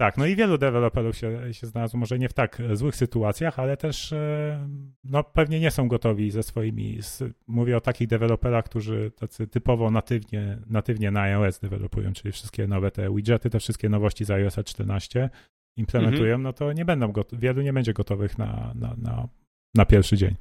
Tak, 0.00 0.16
no 0.16 0.26
i 0.26 0.36
wielu 0.36 0.58
deweloperów 0.58 1.16
się, 1.16 1.54
się 1.54 1.66
znalazło, 1.66 2.00
może 2.00 2.18
nie 2.18 2.28
w 2.28 2.32
tak 2.32 2.62
złych 2.72 2.96
sytuacjach, 2.96 3.58
ale 3.58 3.76
też 3.76 4.12
e, 4.12 4.68
no, 5.04 5.24
pewnie 5.24 5.60
nie 5.60 5.70
są 5.70 5.88
gotowi 5.88 6.30
ze 6.30 6.42
swoimi. 6.42 6.98
Mówię 7.46 7.76
o 7.76 7.80
takich 7.80 8.08
deweloperach, 8.08 8.64
którzy 8.64 9.10
tacy 9.16 9.46
typowo 9.46 9.90
natywnie, 9.90 10.58
natywnie 10.66 11.10
na 11.10 11.22
iOS 11.22 11.58
dewelopują, 11.58 12.12
czyli 12.12 12.32
wszystkie 12.32 12.66
nowe 12.66 12.90
te 12.90 13.14
widgety, 13.14 13.50
te 13.50 13.58
wszystkie 13.58 13.88
nowości 13.88 14.24
z 14.24 14.30
iOS 14.30 14.56
14 14.64 15.30
implementują, 15.80 16.34
mhm. 16.34 16.42
no 16.42 16.52
to 16.52 16.72
nie 16.72 16.84
będą 16.84 17.12
gotowi, 17.12 17.42
wielu 17.42 17.62
nie 17.62 17.72
będzie 17.72 17.92
gotowych 17.92 18.38
na, 18.38 18.72
na, 18.74 18.94
na, 19.02 19.28
na 19.74 19.86
pierwszy 19.86 20.16
dzień. 20.16 20.36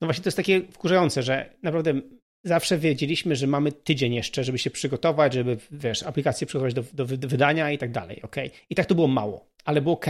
No 0.00 0.06
właśnie 0.06 0.22
to 0.24 0.28
jest 0.28 0.36
takie 0.36 0.60
wkurzające, 0.60 1.22
że 1.22 1.54
naprawdę 1.62 2.00
zawsze 2.44 2.78
wiedzieliśmy, 2.78 3.36
że 3.36 3.46
mamy 3.46 3.72
tydzień 3.72 4.14
jeszcze, 4.14 4.44
żeby 4.44 4.58
się 4.58 4.70
przygotować, 4.70 5.34
żeby, 5.34 5.58
wiesz, 5.70 6.02
aplikację 6.02 6.46
przygotować 6.46 6.74
do, 6.74 6.82
do 7.16 7.28
wydania 7.28 7.70
i 7.70 7.78
tak 7.78 7.92
dalej, 7.92 8.22
ok? 8.22 8.36
I 8.70 8.74
tak 8.74 8.86
to 8.86 8.94
było 8.94 9.08
mało, 9.08 9.50
ale 9.64 9.80
było 9.80 9.94
ok. 9.94 10.06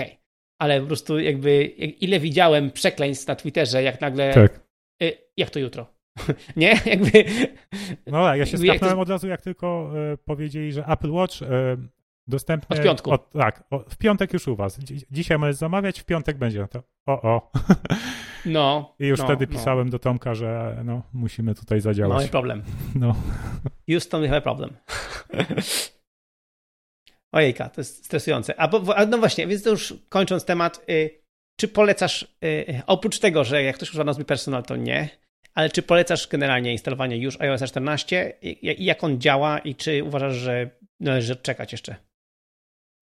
Ale 0.61 0.81
po 0.81 0.87
prostu 0.87 1.19
jakby, 1.19 1.65
ile 2.01 2.21
widziałem 2.21 2.71
przekleństw 2.71 3.27
na 3.27 3.37
Twitterze, 3.37 3.83
jak 3.83 4.01
nagle, 4.01 4.35
tak. 4.35 4.61
y, 5.03 5.13
jak 5.37 5.51
to 5.51 5.59
jutro? 5.59 5.87
nie? 6.57 6.81
Jakby... 6.87 7.25
No 8.07 8.37
ja 8.37 8.47
się 8.47 8.59
skapnąłem 8.59 8.97
to... 8.97 9.03
od 9.03 9.09
razu, 9.09 9.29
jak 9.29 9.43
tylko 9.43 9.93
y, 10.13 10.19
powiedzieli, 10.19 10.73
że 10.73 10.85
Apple 10.87 11.11
Watch 11.11 11.43
y, 11.43 11.47
dostępny... 12.29 12.77
Od 12.77 12.83
piątku. 12.83 13.11
Od, 13.11 13.31
tak, 13.31 13.65
o, 13.71 13.79
w 13.79 13.97
piątek 13.97 14.33
już 14.33 14.49
u 14.49 14.57
was. 14.57 14.79
Dzisiaj 15.11 15.39
możesz 15.39 15.57
zamawiać, 15.57 16.01
w 16.01 16.05
piątek 16.05 16.39
będzie. 16.39 16.69
To, 16.69 16.83
o, 17.07 17.23
o. 17.23 17.51
No. 18.47 18.95
I 18.99 19.07
już 19.07 19.19
no, 19.19 19.25
wtedy 19.25 19.47
no. 19.47 19.53
pisałem 19.53 19.91
do 19.91 19.99
Tomka, 19.99 20.35
że 20.35 20.81
no, 20.85 21.03
musimy 21.13 21.55
tutaj 21.55 21.81
zadziałać. 21.81 22.17
Mamy 22.17 22.29
problem. 22.29 22.63
No. 22.95 23.15
Houston, 23.91 24.23
we 24.23 24.29
have 24.29 24.43
problem. 24.43 24.77
Ojejka, 27.33 27.69
to 27.69 27.81
jest 27.81 28.05
stresujące. 28.05 28.61
A, 28.61 28.69
bo, 28.69 28.83
no 29.09 29.19
właśnie, 29.19 29.47
więc 29.47 29.63
to 29.63 29.71
już 29.71 29.95
kończąc 30.09 30.45
temat, 30.45 30.85
y, 30.91 31.23
czy 31.61 31.69
polecasz, 31.69 32.23
y, 32.45 32.83
oprócz 32.87 33.19
tego, 33.19 33.45
że 33.45 33.63
jak 33.63 33.77
ktoś 33.77 33.91
używa 33.91 34.05
nazwy 34.05 34.25
personal, 34.25 34.63
to 34.63 34.77
nie, 34.77 35.09
ale 35.55 35.71
czy 35.71 35.83
polecasz 35.83 36.29
generalnie 36.29 36.73
instalowanie 36.73 37.17
już 37.17 37.41
iOS 37.41 37.63
14 37.63 38.33
i 38.43 38.85
jak 38.85 39.05
on 39.05 39.21
działa 39.21 39.59
i 39.59 39.75
czy 39.75 40.05
uważasz, 40.05 40.35
że 40.35 40.71
należy 41.01 41.37
czekać 41.37 41.73
jeszcze? 41.73 41.97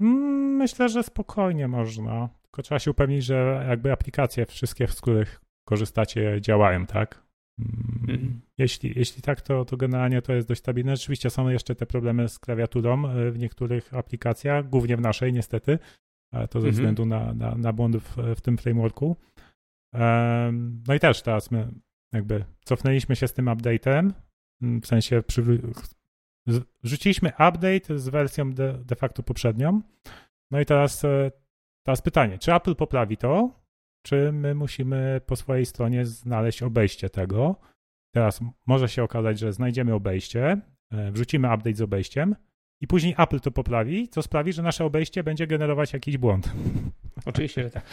Mm, 0.00 0.56
myślę, 0.56 0.88
że 0.88 1.02
spokojnie 1.02 1.68
można. 1.68 2.28
Tylko 2.42 2.62
trzeba 2.62 2.78
się 2.78 2.90
upewnić, 2.90 3.24
że 3.24 3.66
jakby 3.68 3.92
aplikacje 3.92 4.46
wszystkie, 4.46 4.88
z 4.88 5.00
których 5.00 5.40
korzystacie, 5.68 6.40
działają, 6.40 6.86
tak? 6.86 7.26
Mm, 8.08 8.40
jeśli, 8.58 8.92
jeśli 8.96 9.22
tak, 9.22 9.40
to, 9.40 9.64
to 9.64 9.76
generalnie 9.76 10.22
to 10.22 10.32
jest 10.32 10.48
dość 10.48 10.60
stabilne. 10.60 10.96
Rzeczywiście 10.96 11.30
są 11.30 11.48
jeszcze 11.48 11.74
te 11.74 11.86
problemy 11.86 12.28
z 12.28 12.38
klawiaturą 12.38 13.08
e, 13.08 13.30
w 13.30 13.38
niektórych 13.38 13.94
aplikacjach, 13.94 14.68
głównie 14.68 14.96
w 14.96 15.00
naszej 15.00 15.32
niestety, 15.32 15.78
ale 16.32 16.48
to 16.48 16.60
ze 16.60 16.68
mhm. 16.68 16.72
względu 16.72 17.06
na, 17.06 17.34
na, 17.34 17.54
na 17.54 17.72
błąd 17.72 17.96
w, 17.96 18.16
w 18.36 18.40
tym 18.40 18.58
frameworku. 18.58 19.16
No 20.88 20.94
i 20.94 21.00
też 21.00 21.22
teraz 21.22 21.50
my 21.50 21.68
jakby 22.12 22.44
cofnęliśmy 22.64 23.16
się 23.16 23.28
z 23.28 23.32
tym 23.32 23.46
update'em, 23.46 24.10
mm, 24.62 24.80
w 24.80 24.86
sensie 24.86 25.22
przy, 25.22 25.42
rzuciliśmy 26.82 27.28
update 27.28 27.98
z 27.98 28.08
wersją 28.08 28.52
de, 28.52 28.72
de 28.72 28.96
facto 28.96 29.22
poprzednią. 29.22 29.80
No 30.50 30.60
i 30.60 30.66
teraz 30.66 31.04
e, 31.04 31.30
Teraz 31.86 32.02
pytanie, 32.02 32.38
czy 32.38 32.54
Apple 32.54 32.74
poprawi 32.74 33.16
to, 33.16 33.50
czy 34.02 34.32
my 34.32 34.54
musimy 34.54 35.20
po 35.26 35.36
swojej 35.36 35.66
stronie 35.66 36.06
znaleźć 36.06 36.62
obejście 36.62 37.10
tego? 37.10 37.56
Teraz 38.14 38.40
może 38.66 38.88
się 38.88 39.02
okazać, 39.02 39.38
że 39.38 39.52
znajdziemy 39.52 39.94
obejście, 39.94 40.60
e, 40.90 41.12
wrzucimy 41.12 41.54
update 41.54 41.76
z 41.76 41.82
obejściem 41.82 42.36
i 42.80 42.86
później 42.86 43.14
Apple 43.18 43.40
to 43.40 43.50
poprawi, 43.50 44.08
co 44.08 44.22
sprawi, 44.22 44.52
że 44.52 44.62
nasze 44.62 44.84
obejście 44.84 45.24
będzie 45.24 45.46
generować 45.46 45.92
jakiś 45.92 46.18
błąd. 46.18 46.52
Oczywiście, 47.26 47.62
że 47.62 47.70
tak. 47.70 47.84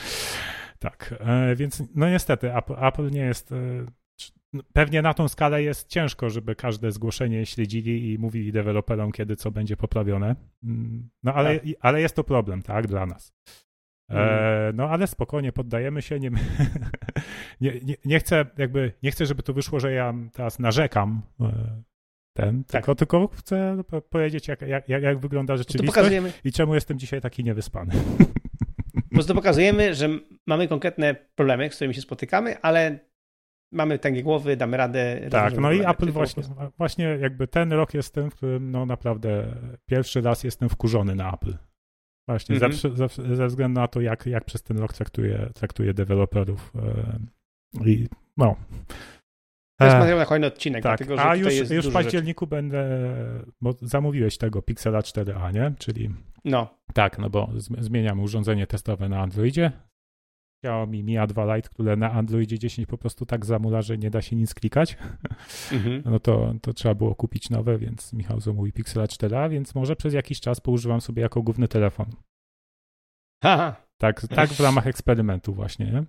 tak, 0.80 1.16
e, 1.20 1.56
więc 1.56 1.84
no 1.96 2.10
niestety 2.10 2.56
Apple, 2.56 2.86
Apple 2.86 3.12
nie 3.12 3.26
jest 3.26 3.54
Pewnie 4.74 5.02
na 5.02 5.14
tą 5.14 5.28
skalę 5.28 5.64
jest 5.64 5.88
ciężko, 5.88 6.30
żeby 6.30 6.56
każde 6.56 6.92
zgłoszenie 6.92 7.46
śledzili 7.46 8.14
i 8.14 8.20
mówili 8.20 8.52
deweloperom, 8.52 9.12
kiedy 9.12 9.36
co 9.36 9.52
będzie 9.52 9.78
poprawione. 9.78 10.36
Mm, 10.64 11.10
no 11.24 11.34
ale, 11.34 11.60
tak. 11.60 11.70
ale 11.80 12.02
jest 12.02 12.16
to 12.16 12.24
problem, 12.24 12.62
tak, 12.62 12.88
dla 12.88 13.06
nas. 13.06 13.34
E, 14.12 14.72
no 14.76 14.90
ale 14.90 15.08
spokojnie, 15.08 15.52
poddajemy 15.52 16.02
się. 16.02 16.20
Nie, 16.20 16.32
nie, 17.62 17.80
nie, 17.84 17.96
nie, 18.06 18.20
chcę 18.20 18.46
jakby, 18.58 18.94
nie 19.04 19.12
chcę, 19.12 19.26
żeby 19.26 19.44
to 19.44 19.54
wyszło, 19.54 19.80
że 19.80 19.92
ja 19.92 20.14
teraz 20.34 20.60
narzekam 20.60 21.22
e, 21.42 21.84
ten, 22.34 22.64
tak. 22.64 22.72
tylko, 22.72 22.96
tylko 22.96 23.28
chcę 23.28 23.84
powiedzieć, 24.10 24.48
jak, 24.48 24.62
jak, 24.62 24.88
jak 24.88 25.20
wygląda 25.20 25.58
rzeczywistość 25.58 26.12
i 26.44 26.52
czemu 26.52 26.76
jestem 26.76 27.00
dzisiaj 27.00 27.22
taki 27.22 27.44
niewyspany. 27.44 27.94
Po 29.10 29.16
prostu 29.16 29.36
pokazujemy, 29.36 29.96
że 29.96 30.10
mamy 30.48 30.68
konkretne 30.68 31.16
problemy, 31.36 31.70
z 31.70 31.76
którymi 31.76 31.94
się 31.94 32.02
spotykamy, 32.02 32.62
ale 32.62 33.00
mamy 33.74 34.00
tęgie 34.00 34.24
głowy, 34.24 34.58
damy 34.58 34.78
radę. 34.78 35.22
Tak, 35.32 35.58
no 35.58 35.72
i 35.72 35.86
Apple 35.86 36.12
właśnie, 36.12 36.44
właśnie 36.78 37.06
jakby 37.06 37.48
ten 37.48 37.74
rok 37.74 37.94
jest 37.94 38.14
tym, 38.14 38.32
w 38.32 38.36
którym 38.36 38.72
no 38.72 38.86
naprawdę 38.86 39.46
pierwszy 39.86 40.22
raz 40.22 40.44
jestem 40.44 40.70
wkurzony 40.70 41.16
na 41.16 41.34
Apple. 41.34 41.54
Właśnie, 42.28 42.56
mm 42.56 42.72
-hmm. 42.72 42.96
ze, 42.96 43.08
ze, 43.08 43.36
ze, 43.36 43.48
względu 43.48 43.82
na 43.82 43.88
to, 43.88 44.02
jak, 44.02 44.26
jak 44.26 44.46
przez 44.46 44.64
ten 44.64 44.78
rok 44.78 44.94
traktuje, 44.94 45.50
traktuje 45.54 45.94
deweloperów. 45.94 46.74
E, 46.76 47.86
I 47.86 48.08
no. 48.38 48.56
To 49.80 49.86
jest 49.86 49.98
materiał 49.98 50.20
na 50.20 50.26
kolejny 50.26 50.48
odcinek, 50.48 50.84
tak. 50.84 51.00
dlatego, 51.00 51.18
że 51.18 51.30
A 51.30 51.36
już, 51.36 51.70
już 51.70 51.90
w 51.90 51.94
październiku 51.94 52.46
rzeczy. 52.46 52.50
będę, 52.50 53.14
bo 53.62 53.74
zamówiłeś 53.82 54.38
tego 54.38 54.62
Pixela 54.62 55.00
4a, 55.00 55.54
nie? 55.54 55.74
Czyli. 55.80 56.10
No. 56.46 56.80
Tak, 56.94 57.20
no 57.20 57.30
bo 57.30 57.50
zmieniamy 57.80 58.22
urządzenie 58.22 58.68
testowe 58.68 59.10
na 59.10 59.22
Androidzie 59.22 59.72
Xiaomi 60.64 61.04
Mi 61.04 61.18
A2 61.18 61.56
Lite, 61.56 61.70
które 61.70 61.96
na 61.96 62.12
Androidzie 62.12 62.60
10 62.60 62.88
po 62.88 62.98
prostu 62.98 63.26
tak 63.26 63.46
zamula, 63.46 63.82
że 63.82 63.98
nie 63.98 64.10
da 64.10 64.22
się 64.22 64.36
nic 64.36 64.54
klikać, 64.54 64.98
mhm. 65.72 66.02
no 66.06 66.20
to, 66.20 66.54
to 66.62 66.74
trzeba 66.74 66.96
było 66.96 67.16
kupić 67.16 67.50
nowe, 67.50 67.78
więc 67.78 68.14
Michał 68.14 68.40
zamówi 68.40 68.72
Pixela 68.72 69.06
4a, 69.06 69.50
więc 69.50 69.76
może 69.76 69.96
przez 69.96 70.14
jakiś 70.14 70.40
czas 70.40 70.62
poużywam 70.62 71.02
sobie 71.02 71.22
jako 71.22 71.42
główny 71.42 71.68
telefon. 71.68 72.06
Haha. 73.44 73.76
Tak, 73.98 74.28
tak 74.28 74.50
w 74.50 74.60
ramach 74.60 74.88
eksperymentu 74.88 75.54
właśnie, 75.54 75.86
nie? 75.86 76.04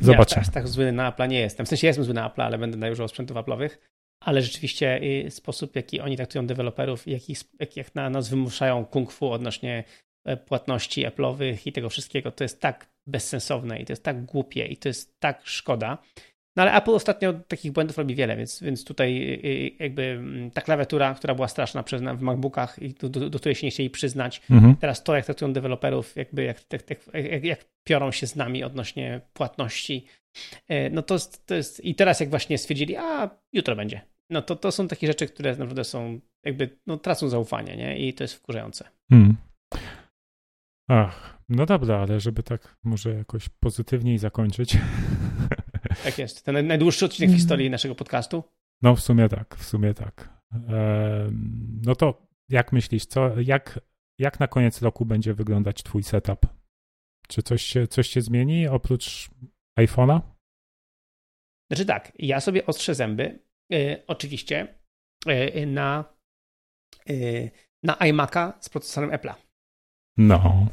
Zobaczymy. 0.00 0.42
Ja 0.46 0.52
tak 0.52 0.68
zły 0.68 0.92
na 0.92 1.08
Apple 1.08 1.28
nie 1.28 1.40
jestem. 1.40 1.66
W 1.66 1.68
sensie 1.68 1.86
jestem 1.86 2.04
zły 2.04 2.14
na 2.14 2.30
Apple, 2.30 2.42
ale 2.42 2.58
będę 2.58 2.92
używał 2.92 3.08
sprzętów 3.08 3.36
Apple'owych. 3.36 3.70
Ale 4.20 4.42
rzeczywiście 4.42 5.00
y, 5.26 5.30
sposób, 5.30 5.76
jaki 5.76 6.00
oni 6.00 6.16
traktują 6.16 6.46
deweloperów, 6.46 7.06
jak, 7.06 7.76
jak 7.76 7.94
na 7.94 8.10
nas 8.10 8.28
wymuszają 8.28 8.84
kung 8.84 9.12
fu 9.12 9.30
odnośnie 9.30 9.84
płatności 10.46 11.06
Apple'owych 11.06 11.56
i 11.66 11.72
tego 11.72 11.88
wszystkiego, 11.88 12.30
to 12.30 12.44
jest 12.44 12.60
tak 12.60 12.90
bezsensowne 13.06 13.80
i 13.80 13.84
to 13.84 13.92
jest 13.92 14.02
tak 14.02 14.24
głupie 14.24 14.66
i 14.66 14.76
to 14.76 14.88
jest 14.88 15.20
tak 15.20 15.40
szkoda. 15.44 15.98
No 16.56 16.62
ale 16.62 16.72
Apple 16.72 16.90
ostatnio 16.90 17.32
takich 17.32 17.72
błędów 17.72 17.98
robi 17.98 18.14
wiele, 18.14 18.36
więc, 18.36 18.62
więc 18.62 18.84
tutaj 18.84 19.16
y, 19.16 19.46
y, 19.46 19.70
jakby 19.78 20.02
mm, 20.02 20.50
ta 20.50 20.60
klawiatura, 20.60 21.14
która 21.14 21.34
była 21.34 21.48
straszna 21.48 21.82
przez, 21.82 22.02
w 22.02 22.20
MacBookach 22.20 22.78
i 22.82 22.94
do, 22.94 23.08
do, 23.08 23.30
do 23.30 23.38
której 23.38 23.54
się 23.54 23.66
nie 23.66 23.70
chcieli 23.70 23.90
przyznać, 23.90 24.42
mhm. 24.50 24.76
teraz 24.76 25.02
to, 25.02 25.16
jak 25.16 25.24
traktują 25.24 25.52
deweloperów, 25.52 26.16
jakby 26.16 26.44
jak, 26.44 26.60
jak, 26.72 27.14
jak, 27.14 27.44
jak 27.44 27.64
piorą 27.84 28.12
się 28.12 28.26
z 28.26 28.36
nami 28.36 28.64
odnośnie 28.64 29.20
płatności, 29.32 30.06
e, 30.68 30.90
no 30.90 31.02
to, 31.02 31.16
to 31.46 31.54
jest... 31.54 31.84
I 31.84 31.94
teraz 31.94 32.20
jak 32.20 32.30
właśnie 32.30 32.58
stwierdzili, 32.58 32.96
a 32.96 33.30
jutro 33.52 33.76
będzie, 33.76 34.00
no 34.30 34.42
to, 34.42 34.56
to 34.56 34.72
są 34.72 34.88
takie 34.88 35.06
rzeczy, 35.06 35.26
które 35.26 35.50
naprawdę 35.50 35.84
są 35.84 36.20
jakby, 36.44 36.78
no 36.86 36.96
tracą 36.96 37.28
zaufanie, 37.28 37.76
nie? 37.76 37.98
I 37.98 38.14
to 38.14 38.24
jest 38.24 38.34
wkurzające. 38.34 38.88
Hmm. 39.10 39.36
Ach, 40.88 41.38
no 41.48 41.66
dobra, 41.66 41.98
ale 41.98 42.20
żeby 42.20 42.42
tak 42.42 42.76
może 42.84 43.14
jakoś 43.14 43.48
pozytywniej 43.48 44.18
zakończyć. 44.18 44.76
Tak 46.04 46.18
jest. 46.18 46.44
Ten 46.44 46.66
najdłuższy 46.66 47.04
odcinek 47.04 47.30
w 47.30 47.34
historii 47.34 47.70
naszego 47.70 47.94
podcastu. 47.94 48.44
No 48.82 48.96
w 48.96 49.00
sumie 49.00 49.28
tak, 49.28 49.56
w 49.56 49.64
sumie 49.64 49.94
tak. 49.94 50.42
No 51.82 51.94
to 51.94 52.26
jak 52.48 52.72
myślisz, 52.72 53.06
co, 53.06 53.40
jak, 53.40 53.80
jak 54.18 54.40
na 54.40 54.48
koniec 54.48 54.82
roku 54.82 55.06
będzie 55.06 55.34
wyglądać 55.34 55.82
twój 55.82 56.02
setup? 56.02 56.46
Czy 57.28 57.42
coś 57.42 57.62
się, 57.62 57.86
coś 57.86 58.08
się 58.08 58.20
zmieni 58.20 58.68
oprócz 58.68 59.30
iPhone'a? 59.80 60.20
Znaczy 61.70 61.86
tak, 61.86 62.12
ja 62.18 62.40
sobie 62.40 62.66
ostrzę 62.66 62.94
zęby, 62.94 63.38
yy, 63.70 64.02
oczywiście, 64.06 64.78
yy, 65.26 65.66
na, 65.66 66.04
yy, 67.06 67.50
na 67.82 67.94
iMac'a 67.94 68.52
z 68.60 68.68
procesorem 68.68 69.10
Apple'a. 69.10 69.43
No. 70.16 70.66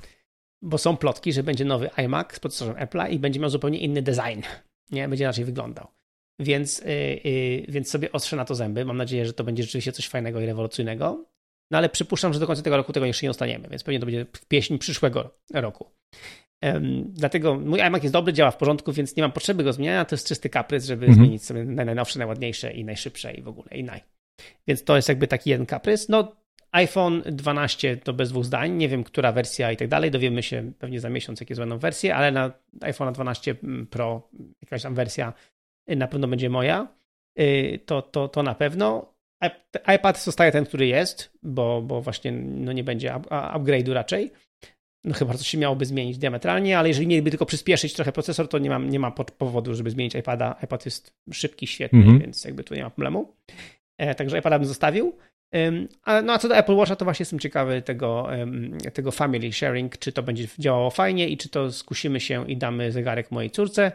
Bo 0.62 0.78
są 0.78 0.98
plotki, 0.98 1.34
że 1.34 1.44
będzie 1.44 1.66
nowy 1.66 1.90
iMac 1.96 2.36
z 2.36 2.40
procesorem 2.40 2.88
Apple'a 2.88 3.12
i 3.12 3.20
będzie 3.20 3.40
miał 3.40 3.50
zupełnie 3.50 3.80
inny 3.80 4.02
design. 4.02 4.42
Nie, 4.92 5.08
będzie 5.08 5.24
inaczej 5.24 5.46
wyglądał. 5.46 5.88
Więc, 6.40 6.80
yy, 6.80 7.32
yy, 7.32 7.66
więc 7.68 7.90
sobie 7.90 8.12
ostrzę 8.12 8.36
na 8.36 8.46
to 8.46 8.56
zęby. 8.56 8.86
Mam 8.86 8.98
nadzieję, 8.98 9.26
że 9.26 9.34
to 9.34 9.44
będzie 9.44 9.64
rzeczywiście 9.64 9.92
coś 9.92 10.08
fajnego 10.08 10.42
i 10.42 10.46
rewolucyjnego. 10.46 11.26
No 11.72 11.78
ale 11.78 11.90
przypuszczam, 11.90 12.34
że 12.34 12.40
do 12.40 12.48
końca 12.48 12.62
tego 12.62 12.78
roku 12.78 12.94
tego 12.94 13.06
jeszcze 13.06 13.26
nie 13.26 13.30
ostaniemy, 13.30 13.70
więc 13.70 13.84
pewnie 13.84 14.00
to 14.00 14.06
będzie 14.06 14.26
pieśń 14.48 14.78
przyszłego 14.78 15.38
roku. 15.54 15.92
Um, 16.62 17.14
dlatego 17.14 17.56
mój 17.56 17.82
iMac 17.82 18.04
jest 18.04 18.14
dobry, 18.14 18.34
działa 18.34 18.52
w 18.52 18.58
porządku, 18.58 18.94
więc 18.94 19.16
nie 19.16 19.24
mam 19.24 19.32
potrzeby 19.32 19.64
go 19.64 19.74
zmieniania. 19.74 20.06
To 20.06 20.16
jest 20.16 20.28
czysty 20.28 20.50
kaprys, 20.50 20.86
żeby 20.86 21.06
mhm. 21.06 21.26
zmienić 21.26 21.46
sobie 21.46 21.64
na 21.64 21.86
najnowsze, 21.86 22.20
najładniejsze 22.20 22.74
i 22.74 22.86
najszybsze 22.86 23.34
i 23.34 23.42
w 23.42 23.48
ogóle 23.48 23.70
i 23.72 23.84
naj. 23.84 24.02
Więc 24.68 24.84
to 24.84 24.96
jest 24.96 25.10
jakby 25.10 25.28
taki 25.28 25.50
jeden 25.50 25.66
kaprys. 25.66 26.10
No 26.10 26.36
iPhone 26.72 27.22
12 27.26 27.98
to 27.98 28.14
bez 28.14 28.30
dwóch 28.30 28.46
zdań. 28.46 28.72
Nie 28.72 28.90
wiem, 28.90 29.04
która 29.04 29.32
wersja 29.32 29.72
i 29.72 29.78
tak 29.78 29.88
dalej. 29.88 30.12
Dowiemy 30.12 30.44
się 30.44 30.72
pewnie 30.80 31.00
za 31.00 31.10
miesiąc, 31.10 31.40
jakie 31.40 31.56
będą 31.56 31.78
wersje, 31.78 32.16
ale 32.16 32.32
na 32.32 32.52
iPhone 32.82 33.14
12 33.14 33.56
Pro 33.90 34.30
jakaś 34.62 34.84
tam 34.84 34.96
wersja 34.96 35.34
na 35.88 36.08
pewno 36.08 36.28
będzie 36.28 36.50
moja. 36.50 36.88
Y, 37.40 37.80
to, 37.86 38.02
to, 38.02 38.28
to 38.28 38.44
na 38.44 38.56
pewno. 38.56 39.14
iPad 39.96 40.24
zostaje 40.24 40.52
ten, 40.52 40.66
który 40.66 40.88
jest, 40.88 41.32
bo, 41.44 41.82
bo 41.82 42.02
właśnie 42.02 42.32
no 42.32 42.72
nie 42.72 42.84
będzie 42.84 43.14
upgrade'u 43.30 43.94
raczej. 43.94 44.32
No 45.04 45.14
chyba 45.14 45.34
coś 45.34 45.48
się 45.48 45.58
miałoby 45.58 45.86
zmienić 45.86 46.18
diametralnie, 46.18 46.80
ale 46.80 46.88
jeżeli 46.88 47.08
mieliby 47.08 47.30
tylko 47.30 47.46
przyspieszyć 47.46 47.94
trochę 47.94 48.12
procesor, 48.12 48.48
to 48.48 48.60
nie, 48.60 48.70
mam, 48.70 48.90
nie 48.90 49.00
ma 49.00 49.12
powodu, 49.12 49.76
żeby 49.76 49.90
zmienić 49.90 50.16
iPada. 50.16 50.56
iPad 50.64 50.86
jest 50.86 51.14
szybki, 51.32 51.68
świetny, 51.68 52.00
mm 52.00 52.18
-hmm. 52.18 52.22
więc 52.22 52.46
jakby 52.46 52.64
tu 52.64 52.76
nie 52.76 52.84
ma 52.84 52.90
problemu. 52.90 53.36
E, 53.98 54.16
także 54.16 54.40
iPada 54.40 54.60
bym 54.60 54.68
zostawił. 54.68 55.18
No 56.24 56.34
a 56.34 56.38
co 56.38 56.48
do 56.48 56.58
Apple 56.58 56.76
Watcha, 56.76 56.96
to 56.96 57.06
właśnie 57.06 57.24
jestem 57.24 57.40
ciekawy 57.40 57.82
tego, 57.82 58.28
tego 58.94 59.12
family 59.12 59.54
sharing, 59.54 59.98
czy 59.98 60.12
to 60.12 60.24
będzie 60.24 60.48
działało 60.60 60.90
fajnie 60.90 61.30
i 61.30 61.38
czy 61.38 61.50
to 61.50 61.72
skusimy 61.72 62.20
się 62.20 62.50
i 62.52 62.58
damy 62.58 62.92
zegarek 62.92 63.32
mojej 63.32 63.52
córce. 63.52 63.92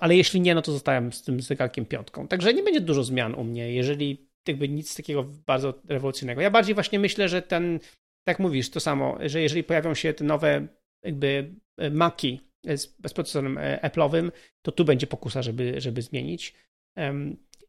Ale 0.00 0.16
jeśli 0.16 0.40
nie, 0.40 0.54
no 0.54 0.62
to 0.62 0.72
zostałem 0.72 1.12
z 1.12 1.22
tym 1.22 1.40
zegarkiem 1.40 1.86
piątką. 1.86 2.28
Także 2.28 2.54
nie 2.54 2.62
będzie 2.62 2.80
dużo 2.80 3.04
zmian 3.04 3.34
u 3.34 3.44
mnie, 3.44 3.72
jeżeli 3.72 4.28
jakby 4.48 4.68
nic 4.68 4.96
takiego 4.96 5.24
bardzo 5.46 5.74
rewolucyjnego. 5.88 6.40
Ja 6.40 6.50
bardziej 6.50 6.74
właśnie 6.74 6.98
myślę, 6.98 7.28
że 7.28 7.42
ten, 7.42 7.80
tak 8.24 8.38
mówisz, 8.38 8.70
to 8.70 8.80
samo, 8.80 9.18
że 9.20 9.40
jeżeli 9.40 9.64
pojawią 9.64 9.94
się 9.94 10.14
te 10.14 10.24
nowe 10.24 10.66
jakby 11.04 11.54
e, 11.78 11.90
Maki 11.90 12.40
z, 12.64 12.96
z 13.06 13.12
procesorem 13.12 13.58
e, 13.58 13.78
Apple'owym, 13.82 14.30
to 14.62 14.72
tu 14.72 14.84
będzie 14.84 15.06
pokusa, 15.06 15.42
żeby, 15.42 15.80
żeby 15.80 16.02
zmienić. 16.02 16.54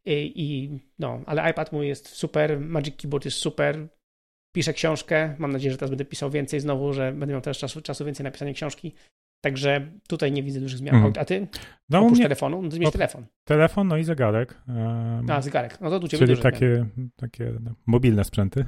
I, 0.06 0.78
no, 0.98 1.20
ale 1.26 1.50
iPad 1.50 1.72
mój 1.72 1.88
jest 1.88 2.08
super, 2.08 2.60
Magic 2.60 2.96
Keyboard 2.96 3.24
jest 3.24 3.36
super. 3.36 3.88
Piszę 4.54 4.72
książkę. 4.72 5.34
Mam 5.38 5.52
nadzieję, 5.52 5.72
że 5.72 5.78
teraz 5.78 5.90
będę 5.90 6.04
pisał 6.04 6.30
więcej 6.30 6.60
znowu, 6.60 6.92
że 6.92 7.12
będę 7.12 7.32
miał 7.32 7.40
też 7.40 7.58
czasu, 7.58 7.80
czasu 7.80 8.04
więcej 8.04 8.24
na 8.24 8.30
pisanie 8.30 8.54
książki. 8.54 8.94
Także 9.44 9.90
tutaj 10.08 10.32
nie 10.32 10.42
widzę 10.42 10.60
dużych 10.60 10.78
zmian. 10.78 10.94
Mhm. 10.94 11.14
A 11.18 11.24
ty? 11.24 11.46
No, 11.90 11.98
Oprócz 11.98 12.12
mnie... 12.12 12.22
telefonu? 12.22 12.62
No, 12.62 12.70
to 12.70 12.78
mieć 12.78 12.92
telefon. 12.92 13.26
Telefon, 13.44 13.88
no 13.88 13.96
i 13.96 14.04
zegarek. 14.04 14.62
Um, 14.68 15.30
A, 15.30 15.42
zegarek. 15.42 15.80
No 15.80 15.90
to 15.90 16.00
tu 16.00 16.08
Czyli 16.08 16.36
takie, 16.36 16.86
takie 17.16 17.52
no, 17.60 17.74
mobilne 17.86 18.24
sprzęty. 18.24 18.64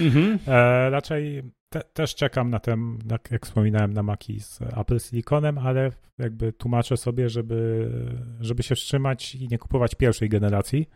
Mhm. 0.00 0.38
e, 0.46 0.90
raczej 0.90 1.42
te, 1.74 1.82
też 1.92 2.14
czekam 2.14 2.50
na 2.50 2.58
ten, 2.58 2.98
tak 3.08 3.30
jak 3.30 3.46
wspominałem, 3.46 3.92
na 3.92 4.02
Maki 4.02 4.40
z 4.40 4.60
Apple 4.62 4.98
Siliconem, 4.98 5.58
ale 5.58 5.92
jakby 6.18 6.52
tłumaczę 6.52 6.96
sobie, 6.96 7.28
żeby, 7.28 7.90
żeby 8.40 8.62
się 8.62 8.74
wstrzymać 8.74 9.34
i 9.34 9.48
nie 9.48 9.58
kupować 9.58 9.94
pierwszej 9.94 10.28
generacji. 10.28 10.88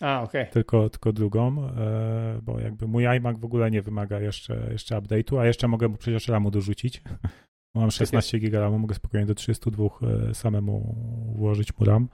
A, 0.00 0.22
okej. 0.22 0.42
Okay. 0.42 0.52
Tylko, 0.52 0.90
tylko 0.90 1.12
drugą, 1.12 1.68
e, 1.68 2.40
bo 2.42 2.60
jakby 2.60 2.86
mój 2.86 3.06
iMac 3.06 3.38
w 3.38 3.44
ogóle 3.44 3.70
nie 3.70 3.82
wymaga 3.82 4.20
jeszcze, 4.20 4.68
jeszcze 4.72 4.96
update'u, 4.96 5.38
a 5.38 5.46
jeszcze 5.46 5.68
mogę 5.68 5.88
mu 5.88 5.96
przecież 5.96 6.28
RAMu 6.28 6.50
dorzucić. 6.50 7.02
Mam 7.74 7.90
16 7.90 8.38
GB 8.38 8.60
RAMu, 8.60 8.78
mogę 8.78 8.94
spokojnie 8.94 9.26
do 9.26 9.34
32 9.34 9.84
e, 9.84 10.34
samemu 10.34 10.96
włożyć 11.36 11.78
mu 11.78 11.84
RAM, 11.84 12.08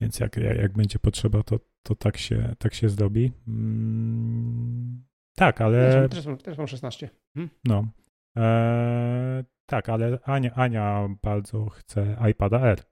więc 0.00 0.20
jak, 0.20 0.36
jak, 0.36 0.56
jak 0.56 0.72
będzie 0.72 0.98
potrzeba, 0.98 1.42
to, 1.42 1.60
to 1.82 1.94
tak, 1.94 2.16
się, 2.16 2.54
tak 2.58 2.74
się 2.74 2.88
zrobi. 2.88 3.32
Tak, 5.38 5.60
ale. 5.60 6.08
Też, 6.08 6.24
też, 6.24 6.42
też 6.42 6.58
mam 6.58 6.66
16. 6.66 7.10
Hmm? 7.34 7.50
No. 7.64 7.86
E, 8.36 9.44
tak, 9.66 9.88
ale 9.88 10.18
Ania, 10.24 10.54
Ania 10.54 11.08
bardzo 11.22 11.68
chce 11.68 12.16
iPada 12.30 12.60
R, 12.60 12.82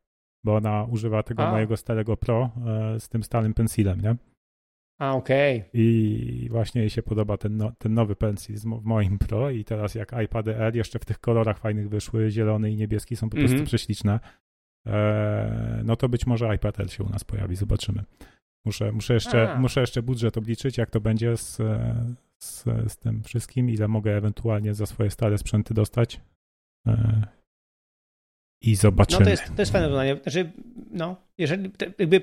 bo 0.45 0.57
ona 0.57 0.85
używa 0.85 1.23
tego 1.23 1.47
A. 1.47 1.51
mojego 1.51 1.77
starego 1.77 2.17
Pro 2.17 2.51
e, 2.67 3.01
z 3.01 3.09
tym 3.09 3.23
stałym 3.23 3.55
pensilem, 3.55 4.01
nie? 4.01 4.17
A, 5.01 5.13
okej. 5.13 5.59
Okay. 5.59 5.71
I 5.73 6.49
właśnie 6.51 6.81
jej 6.81 6.91
się 6.91 7.03
podoba 7.03 7.37
ten, 7.37 7.57
no, 7.57 7.73
ten 7.79 7.95
nowy 7.95 8.17
pensil 8.17 8.57
w 8.57 8.85
moim 8.85 9.19
Pro 9.19 9.51
i 9.51 9.65
teraz 9.65 9.95
jak 9.95 10.13
iPady 10.25 10.57
R 10.57 10.77
jeszcze 10.77 10.99
w 10.99 11.05
tych 11.05 11.19
kolorach 11.19 11.59
fajnych 11.59 11.89
wyszły, 11.89 12.31
zielony 12.31 12.71
i 12.71 12.77
niebieski 12.77 13.17
są 13.17 13.31
po 13.31 13.37
prostu 13.37 13.55
mm 13.55 13.65
-hmm. 13.65 13.69
prześliczne, 13.69 14.21
e, 14.87 15.83
no 15.85 15.97
to 15.97 16.09
być 16.09 16.27
może 16.27 16.55
iPad 16.55 16.81
R 16.81 16.91
się 16.91 17.05
u 17.05 17.09
nas 17.09 17.25
pojawi, 17.25 17.57
zobaczymy. 17.57 18.05
Muszę, 18.67 18.93
muszę, 18.93 19.15
jeszcze, 19.15 19.59
muszę 19.59 19.81
jeszcze 19.81 20.03
budżet 20.03 20.37
obliczyć, 20.37 20.79
jak 20.79 20.91
to 20.91 21.01
będzie 21.01 21.37
z, 21.37 21.63
z, 22.45 22.65
z 22.93 22.97
tym 22.97 23.23
wszystkim, 23.23 23.71
ile 23.71 23.89
mogę 23.89 24.17
ewentualnie 24.17 24.75
za 24.75 24.87
swoje 24.87 25.11
stare 25.11 25.39
sprzęty 25.39 25.75
dostać. 25.75 26.21
E, 26.87 27.27
I 28.63 28.77
zobaczymy. 28.77 29.21
No 29.21 29.25
to 29.25 29.31
jest, 29.31 29.45
to 29.57 29.63
jest 29.63 29.73
fajne 29.73 29.89
rozwiązanie. 29.89 30.17
Znaczy, 30.23 30.53
no, 30.91 31.17
jeżeli 31.39 31.71
jakby 31.99 32.21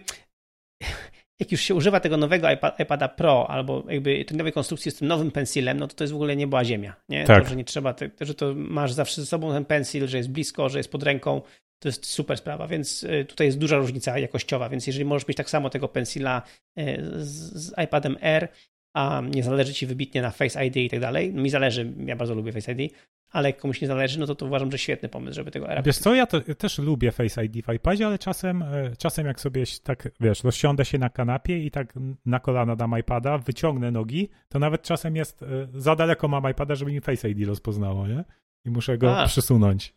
jak 1.41 1.51
już 1.51 1.61
się 1.61 1.76
używa 1.76 1.99
tego 1.99 2.17
nowego 2.17 2.51
iPad, 2.51 2.80
iPada 2.80 3.07
Pro 3.07 3.49
albo 3.49 3.84
jakby 3.89 4.26
tej 4.26 4.38
nowej 4.38 4.53
konstrukcji 4.53 4.91
z 4.91 4.95
tym 4.95 5.07
nowym 5.07 5.32
pensilem, 5.32 5.80
no 5.80 5.88
to 5.88 5.95
to 5.95 6.03
jest 6.03 6.13
w 6.13 6.15
ogóle 6.15 6.36
nie 6.36 6.47
była 6.47 6.65
ziemia. 6.65 6.95
Nie? 7.09 7.24
Tak. 7.26 7.43
To, 7.43 7.49
że 7.49 7.55
nie 7.55 7.63
trzeba, 7.63 7.95
że 8.22 8.36
to 8.36 8.53
masz 8.55 8.93
zawsze 8.93 9.22
ze 9.22 9.28
sobą 9.28 9.51
ten 9.51 9.65
pensil, 9.65 10.07
że 10.07 10.17
jest 10.17 10.30
blisko, 10.30 10.69
że 10.69 10.80
jest 10.80 10.91
pod 10.91 11.03
ręką, 11.03 11.41
to 11.80 11.88
jest 11.88 12.05
super 12.05 12.38
sprawa, 12.38 12.67
więc 12.67 13.03
y, 13.03 13.26
tutaj 13.26 13.47
jest 13.47 13.57
duża 13.57 13.78
różnica 13.78 14.19
jakościowa, 14.19 14.69
więc 14.69 14.88
jeżeli 14.88 15.05
możesz 15.05 15.28
mieć 15.28 15.38
tak 15.38 15.49
samo 15.49 15.69
tego 15.69 15.88
pensila 15.88 16.41
y, 16.80 16.97
z, 17.17 17.53
z 17.53 17.84
iPadem 17.84 18.17
R, 18.22 18.47
a 18.93 19.21
nie 19.35 19.43
zależy 19.43 19.73
ci 19.73 19.87
wybitnie 19.87 20.21
na 20.21 20.31
Face 20.31 20.65
ID 20.65 20.77
i 20.77 20.89
tak 20.89 20.99
dalej, 20.99 21.33
mi 21.33 21.49
zależy, 21.49 21.93
ja 22.05 22.15
bardzo 22.15 22.35
lubię 22.35 22.51
Face 22.51 22.71
ID, 22.71 22.93
ale 23.31 23.49
jak 23.49 23.57
komuś 23.57 23.81
nie 23.81 23.87
zależy, 23.87 24.19
no 24.19 24.27
to, 24.27 24.35
to 24.35 24.45
uważam, 24.45 24.71
że 24.71 24.77
świetny 24.77 25.09
pomysł, 25.09 25.36
żeby 25.36 25.51
tego 25.51 25.71
era. 25.71 25.82
Wiesz 25.82 25.97
co, 25.97 26.16
ja 26.16 26.25
to, 26.25 26.41
też 26.41 26.78
lubię 26.78 27.11
Face 27.11 27.45
ID 27.45 27.66
w 27.66 27.74
iPadzie, 27.74 28.05
ale 28.05 28.20
czasem, 28.20 28.63
e, 28.63 28.95
czasem 28.97 29.25
jak 29.25 29.39
sobie 29.39 29.63
tak, 29.83 30.09
wiesz, 30.20 30.43
rozsiądę 30.43 30.86
się 30.86 30.97
na 30.97 31.09
kanapie 31.09 31.59
i 31.59 31.71
tak 31.71 31.93
na 32.25 32.39
kolana 32.39 32.75
dam 32.75 32.99
iPada, 32.99 33.37
wyciągnę 33.37 33.91
nogi, 33.91 34.29
to 34.49 34.59
nawet 34.59 34.82
czasem 34.82 35.16
jest, 35.16 35.43
e, 35.43 35.47
za 35.74 35.95
daleko 35.95 36.28
mam 36.28 36.51
iPada, 36.51 36.75
żeby 36.75 36.91
mi 36.91 37.01
Face 37.01 37.29
ID 37.29 37.47
rozpoznało, 37.47 38.07
nie? 38.07 38.24
I 38.66 38.70
muszę 38.70 38.97
go 38.97 39.20
A. 39.20 39.28
przysunąć, 39.28 39.93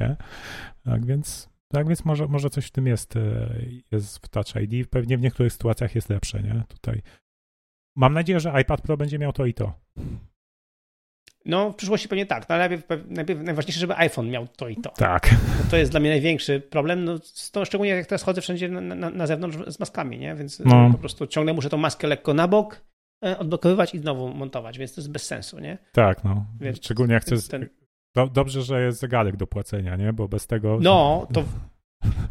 nie? 0.00 0.16
Tak 0.84 1.06
więc, 1.06 1.48
tak 1.68 1.88
więc 1.88 2.04
może, 2.04 2.26
może 2.26 2.50
coś 2.50 2.66
w 2.66 2.70
tym 2.70 2.86
jest, 2.86 3.16
e, 3.16 3.48
jest 3.92 4.26
w 4.26 4.28
Touch 4.28 4.56
ID. 4.62 4.88
Pewnie 4.90 5.18
w 5.18 5.20
niektórych 5.20 5.52
sytuacjach 5.52 5.94
jest 5.94 6.08
lepsze, 6.10 6.42
nie? 6.42 6.62
Tutaj 6.68 7.02
Mam 7.96 8.14
nadzieję, 8.14 8.40
że 8.40 8.60
iPad 8.60 8.80
Pro 8.80 8.96
będzie 8.96 9.18
miał 9.18 9.32
to 9.32 9.46
i 9.46 9.54
to. 9.54 9.72
No, 11.46 11.70
w 11.70 11.74
przyszłości 11.74 12.08
pewnie 12.08 12.26
tak. 12.26 12.48
No, 12.48 12.54
ale 12.54 12.68
najpierw, 12.68 13.06
najpierw, 13.10 13.40
najważniejsze, 13.40 13.80
żeby 13.80 13.96
iPhone 13.96 14.30
miał 14.30 14.46
to 14.46 14.68
i 14.68 14.76
to. 14.76 14.90
Tak. 14.90 15.30
to 15.70 15.76
jest 15.76 15.90
dla 15.90 16.00
mnie 16.00 16.10
największy 16.10 16.60
problem. 16.60 17.04
No, 17.04 17.18
to 17.52 17.64
szczególnie 17.64 17.92
jak 17.92 18.06
teraz 18.06 18.22
chodzę 18.22 18.40
wszędzie 18.40 18.68
na, 18.68 18.80
na, 18.80 19.10
na 19.10 19.26
zewnątrz 19.26 19.56
z 19.66 19.80
maskami, 19.80 20.18
nie? 20.18 20.34
Więc 20.34 20.58
no. 20.60 20.90
po 20.92 20.98
prostu 20.98 21.26
ciągle 21.26 21.54
muszę 21.54 21.70
tą 21.70 21.76
maskę 21.76 22.06
lekko 22.06 22.34
na 22.34 22.48
bok, 22.48 22.84
e, 23.24 23.38
odblokowywać 23.38 23.94
i 23.94 23.98
znowu 23.98 24.28
montować, 24.28 24.78
więc 24.78 24.94
to 24.94 25.00
jest 25.00 25.10
bez 25.10 25.26
sensu, 25.26 25.58
nie? 25.58 25.78
Tak, 25.92 26.24
no. 26.24 26.46
Więc 26.60 26.76
szczególnie 26.76 27.14
jak 27.14 27.22
chcesz... 27.22 27.48
Ten... 27.48 27.68
Do, 28.14 28.26
dobrze, 28.26 28.62
że 28.62 28.82
jest 28.82 29.00
zegarek 29.00 29.36
do 29.36 29.46
płacenia, 29.46 29.96
nie? 29.96 30.12
Bo 30.12 30.28
bez 30.28 30.46
tego... 30.46 30.78
No, 30.80 31.26
to, 31.32 31.44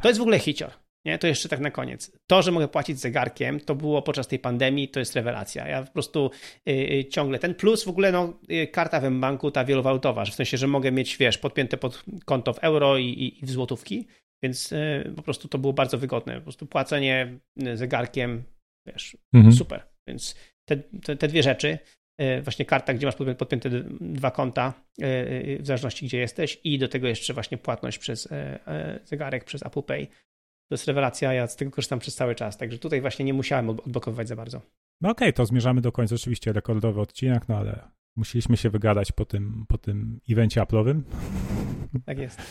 to 0.01 0.07
jest 0.07 0.19
w 0.19 0.21
ogóle 0.21 0.39
hicior. 0.39 0.71
Nie? 1.05 1.17
To 1.17 1.27
jeszcze 1.27 1.49
tak 1.49 1.59
na 1.59 1.71
koniec. 1.71 2.11
To, 2.27 2.41
że 2.41 2.51
mogę 2.51 2.67
płacić 2.67 2.99
zegarkiem, 2.99 3.59
to 3.59 3.75
było 3.75 4.01
podczas 4.01 4.27
tej 4.27 4.39
pandemii, 4.39 4.89
to 4.89 4.99
jest 4.99 5.15
rewelacja. 5.15 5.67
Ja 5.67 5.83
po 5.83 5.91
prostu 5.91 6.31
yy, 6.65 7.05
ciągle 7.05 7.39
ten 7.39 7.55
plus 7.55 7.83
w 7.83 7.87
ogóle, 7.87 8.11
no, 8.11 8.39
yy, 8.47 8.67
karta 8.67 8.99
w 8.99 9.11
banku 9.11 9.51
ta 9.51 9.65
wielowalutowa, 9.65 10.25
w 10.25 10.33
sensie, 10.33 10.57
że 10.57 10.67
mogę 10.67 10.91
mieć, 10.91 11.17
wiesz, 11.17 11.37
podpięte 11.37 11.77
pod 11.77 12.03
konto 12.25 12.53
w 12.53 12.59
euro 12.59 12.97
i, 12.97 13.05
i, 13.05 13.43
i 13.43 13.45
w 13.45 13.51
złotówki, 13.51 14.07
więc 14.43 14.71
yy, 14.71 15.13
po 15.15 15.21
prostu 15.21 15.47
to 15.47 15.57
było 15.57 15.73
bardzo 15.73 15.97
wygodne. 15.97 16.35
Po 16.35 16.41
prostu 16.41 16.65
płacenie 16.65 17.39
zegarkiem, 17.75 18.43
wiesz, 18.87 19.17
mhm. 19.33 19.55
super. 19.55 19.83
Więc 20.07 20.35
te, 20.69 20.77
te, 20.77 21.15
te 21.15 21.27
dwie 21.27 21.43
rzeczy, 21.43 21.77
właśnie 22.43 22.65
karta, 22.65 22.93
gdzie 22.93 23.07
masz 23.07 23.15
podpięte 23.37 23.69
dwa 24.01 24.31
konta, 24.31 24.73
w 25.59 25.65
zależności 25.65 26.05
gdzie 26.05 26.17
jesteś 26.17 26.59
i 26.63 26.79
do 26.79 26.87
tego 26.87 27.07
jeszcze 27.07 27.33
właśnie 27.33 27.57
płatność 27.57 27.97
przez 27.97 28.29
zegarek, 29.05 29.43
przez 29.43 29.65
Apple 29.65 29.83
Pay 29.83 30.07
to 30.69 30.73
jest 30.73 30.87
rewelacja, 30.87 31.33
ja 31.33 31.47
z 31.47 31.55
tego 31.55 31.71
korzystam 31.71 31.99
przez 31.99 32.15
cały 32.15 32.35
czas, 32.35 32.57
także 32.57 32.77
tutaj 32.77 33.01
właśnie 33.01 33.25
nie 33.25 33.33
musiałem 33.33 33.69
odblokowywać 33.69 34.27
za 34.27 34.35
bardzo. 34.35 34.61
No 35.01 35.09
okej, 35.09 35.27
okay, 35.27 35.33
to 35.33 35.45
zmierzamy 35.45 35.81
do 35.81 35.91
końca, 35.91 36.15
oczywiście 36.15 36.53
rekordowy 36.53 37.01
odcinek, 37.01 37.49
no 37.49 37.57
ale 37.57 37.91
musieliśmy 38.15 38.57
się 38.57 38.69
wygadać 38.69 39.11
po 39.11 39.25
tym, 39.25 39.65
po 39.67 39.77
tym 39.77 40.19
evencie 40.29 40.61
Apple'owym. 40.61 41.01
Tak 42.05 42.17
jest. 42.17 42.41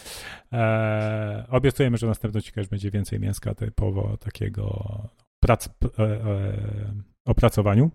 E, 0.53 1.47
obiecujemy, 1.51 1.97
że 1.97 2.07
następny 2.07 2.39
odcinek 2.39 2.69
będzie 2.69 2.91
więcej 2.91 3.20
mięska 3.20 3.55
typowo 3.55 4.16
takiego 4.16 5.09
prac, 5.41 5.69
e, 5.99 6.03
e, 6.03 6.95
opracowaniu. 7.24 7.91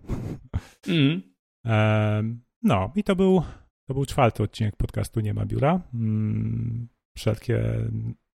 Mm. 0.88 1.22
E, 1.66 2.22
no 2.62 2.92
i 2.96 3.04
to 3.04 3.16
był, 3.16 3.42
to 3.88 3.94
był 3.94 4.06
czwarty 4.06 4.42
odcinek 4.42 4.76
podcastu 4.76 5.20
Nie 5.20 5.34
ma 5.34 5.46
biura. 5.46 5.80
Mm, 5.94 6.88
wszelkie 7.16 7.62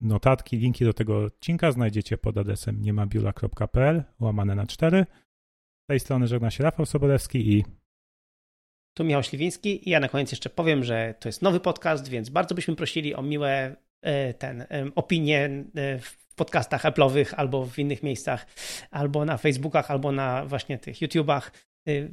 notatki, 0.04 0.56
linki 0.56 0.84
do 0.84 0.92
tego 0.92 1.24
odcinka 1.24 1.72
znajdziecie 1.72 2.18
pod 2.18 2.38
adresem 2.38 2.82
niemabiula.pl 2.82 4.02
łamane 4.20 4.54
na 4.54 4.66
4. 4.66 5.06
Z 5.84 5.86
tej 5.86 6.00
strony 6.00 6.26
żegna 6.26 6.50
się 6.50 6.64
Rafał 6.64 6.86
Sobolewski 6.86 7.52
i 7.52 7.64
tu 8.94 9.04
Michał 9.04 9.22
Śliwiński 9.22 9.88
i 9.88 9.90
ja 9.90 10.00
na 10.00 10.08
koniec 10.08 10.30
jeszcze 10.30 10.50
powiem, 10.50 10.84
że 10.84 11.14
to 11.20 11.28
jest 11.28 11.42
nowy 11.42 11.60
podcast, 11.60 12.08
więc 12.08 12.30
bardzo 12.30 12.54
byśmy 12.54 12.76
prosili 12.76 13.14
o 13.14 13.22
miłe 13.22 13.76
e, 14.02 14.34
ten, 14.34 14.66
opinie 14.94 15.64
e, 15.74 15.98
w 15.98 16.34
podcastach 16.34 16.82
Apple'owych 16.82 17.34
albo 17.36 17.66
w 17.66 17.78
innych 17.78 18.02
miejscach, 18.02 18.46
albo 18.90 19.24
na 19.24 19.36
Facebookach, 19.36 19.90
albo 19.90 20.12
na 20.12 20.46
właśnie 20.46 20.78
tych 20.78 21.02
YouTubach. 21.02 21.52
Y, 21.88 22.10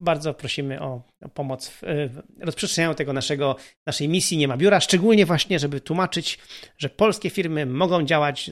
bardzo 0.00 0.34
prosimy 0.34 0.80
o, 0.80 1.02
pomoc 1.34 1.68
w 1.82 2.22
rozprzestrzenianiu 2.40 2.94
tego 2.94 3.12
naszego, 3.12 3.56
naszej 3.86 4.08
misji 4.08 4.36
Nie 4.36 4.48
ma 4.48 4.56
biura, 4.56 4.80
szczególnie 4.80 5.26
właśnie, 5.26 5.58
żeby 5.58 5.80
tłumaczyć, 5.80 6.38
że 6.78 6.88
polskie 6.88 7.30
firmy 7.30 7.66
mogą 7.66 8.02
działać 8.02 8.50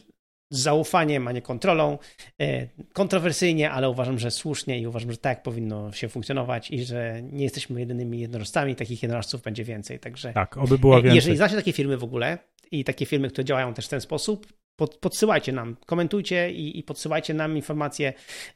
z 0.51 0.59
zaufaniem, 0.59 1.28
a 1.28 1.32
nie 1.32 1.43
kontrolą. 1.43 1.99
Y, 2.43 2.69
kontrowersyjnie, 2.93 3.70
ale 3.70 3.91
uważam, 3.91 4.19
że 4.19 4.31
słusznie 4.31 4.81
i 4.81 4.87
uważam, 4.87 5.11
że 5.11 5.19
tak 5.19 5.43
powinno 5.43 5.93
się 5.93 6.09
funkcjonować 6.09 6.70
i 6.70 6.85
że 6.85 7.23
nie 7.23 7.45
jesteśmy 7.45 7.81
jedynymi 7.81 8.20
jednorożcami, 8.20 8.77
takich 8.77 9.03
jednorożców 9.03 9.43
będzie 9.43 9.65
więcej. 9.65 9.99
Także 9.99 10.32
tak, 10.32 10.57
oby 10.57 10.78
było 10.78 10.97
więcej. 10.97 11.16
Jeżeli 11.16 11.37
znacie 11.37 11.57
takie 11.57 11.73
firmy 11.73 11.97
w 11.97 12.05
ogóle 12.05 12.39
i 12.70 12.85
takie 12.85 13.07
firmy, 13.07 13.28
które 13.28 13.45
działają 13.45 13.74
też 13.74 13.87
w 13.87 13.89
ten 13.89 14.01
sposób, 14.01 14.47
pod, 14.81 14.97
podsyłajcie 14.97 15.52
nam, 15.52 15.77
komentujcie 15.86 16.52
i, 16.52 16.78
i, 16.78 16.82
podsyłajcie 16.82 17.35
nam 17.35 17.57
informacje. 17.57 18.12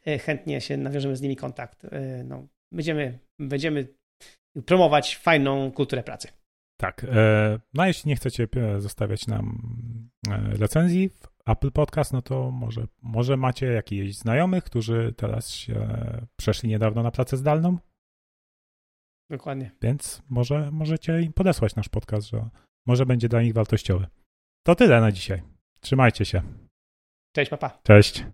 E, 0.07 0.19
chętnie 0.19 0.61
się 0.61 0.77
nawiążemy 0.77 1.17
z 1.17 1.21
nimi 1.21 1.37
kontakt. 1.37 1.85
E, 1.85 2.25
no, 2.25 2.49
będziemy, 2.73 3.19
będziemy 3.39 3.89
promować 4.67 5.17
fajną 5.17 5.73
kulturę 5.73 6.03
pracy. 6.03 6.29
Tak. 6.81 7.05
E, 7.05 7.59
no 7.75 7.83
a 7.83 7.87
jeśli 7.87 8.09
nie 8.09 8.17
chcecie 8.17 8.49
zostawiać 8.79 9.27
nam 9.27 9.63
recenzji 10.59 11.09
w 11.09 11.29
Apple 11.47 11.73
Podcast, 11.73 12.13
no 12.13 12.23
to 12.23 12.51
może, 12.51 12.87
może 13.03 13.37
macie 13.37 13.67
jakichś 13.67 14.15
znajomych, 14.15 14.65
którzy 14.65 15.15
teraz 15.17 15.51
się 15.51 15.89
przeszli 16.37 16.69
niedawno 16.69 17.03
na 17.03 17.11
pracę 17.11 17.37
zdalną? 17.37 17.79
Dokładnie. 19.31 19.71
Więc 19.83 20.23
może 20.29 20.71
możecie 20.73 21.23
im 21.23 21.33
podesłać 21.33 21.77
nasz 21.77 21.89
podcast, 21.89 22.29
że 22.29 22.49
może 22.87 23.07
będzie 23.07 23.29
dla 23.29 23.43
nich 23.43 23.55
wartościowy. 23.55 24.07
To 24.67 24.75
tyle 24.75 25.01
na 25.01 25.13
dzisiaj. 25.13 25.54
Trzymajcie 25.85 26.25
się. 26.25 26.43
Cześć, 27.37 27.51
papa. 27.51 27.79
Cześć. 27.83 28.23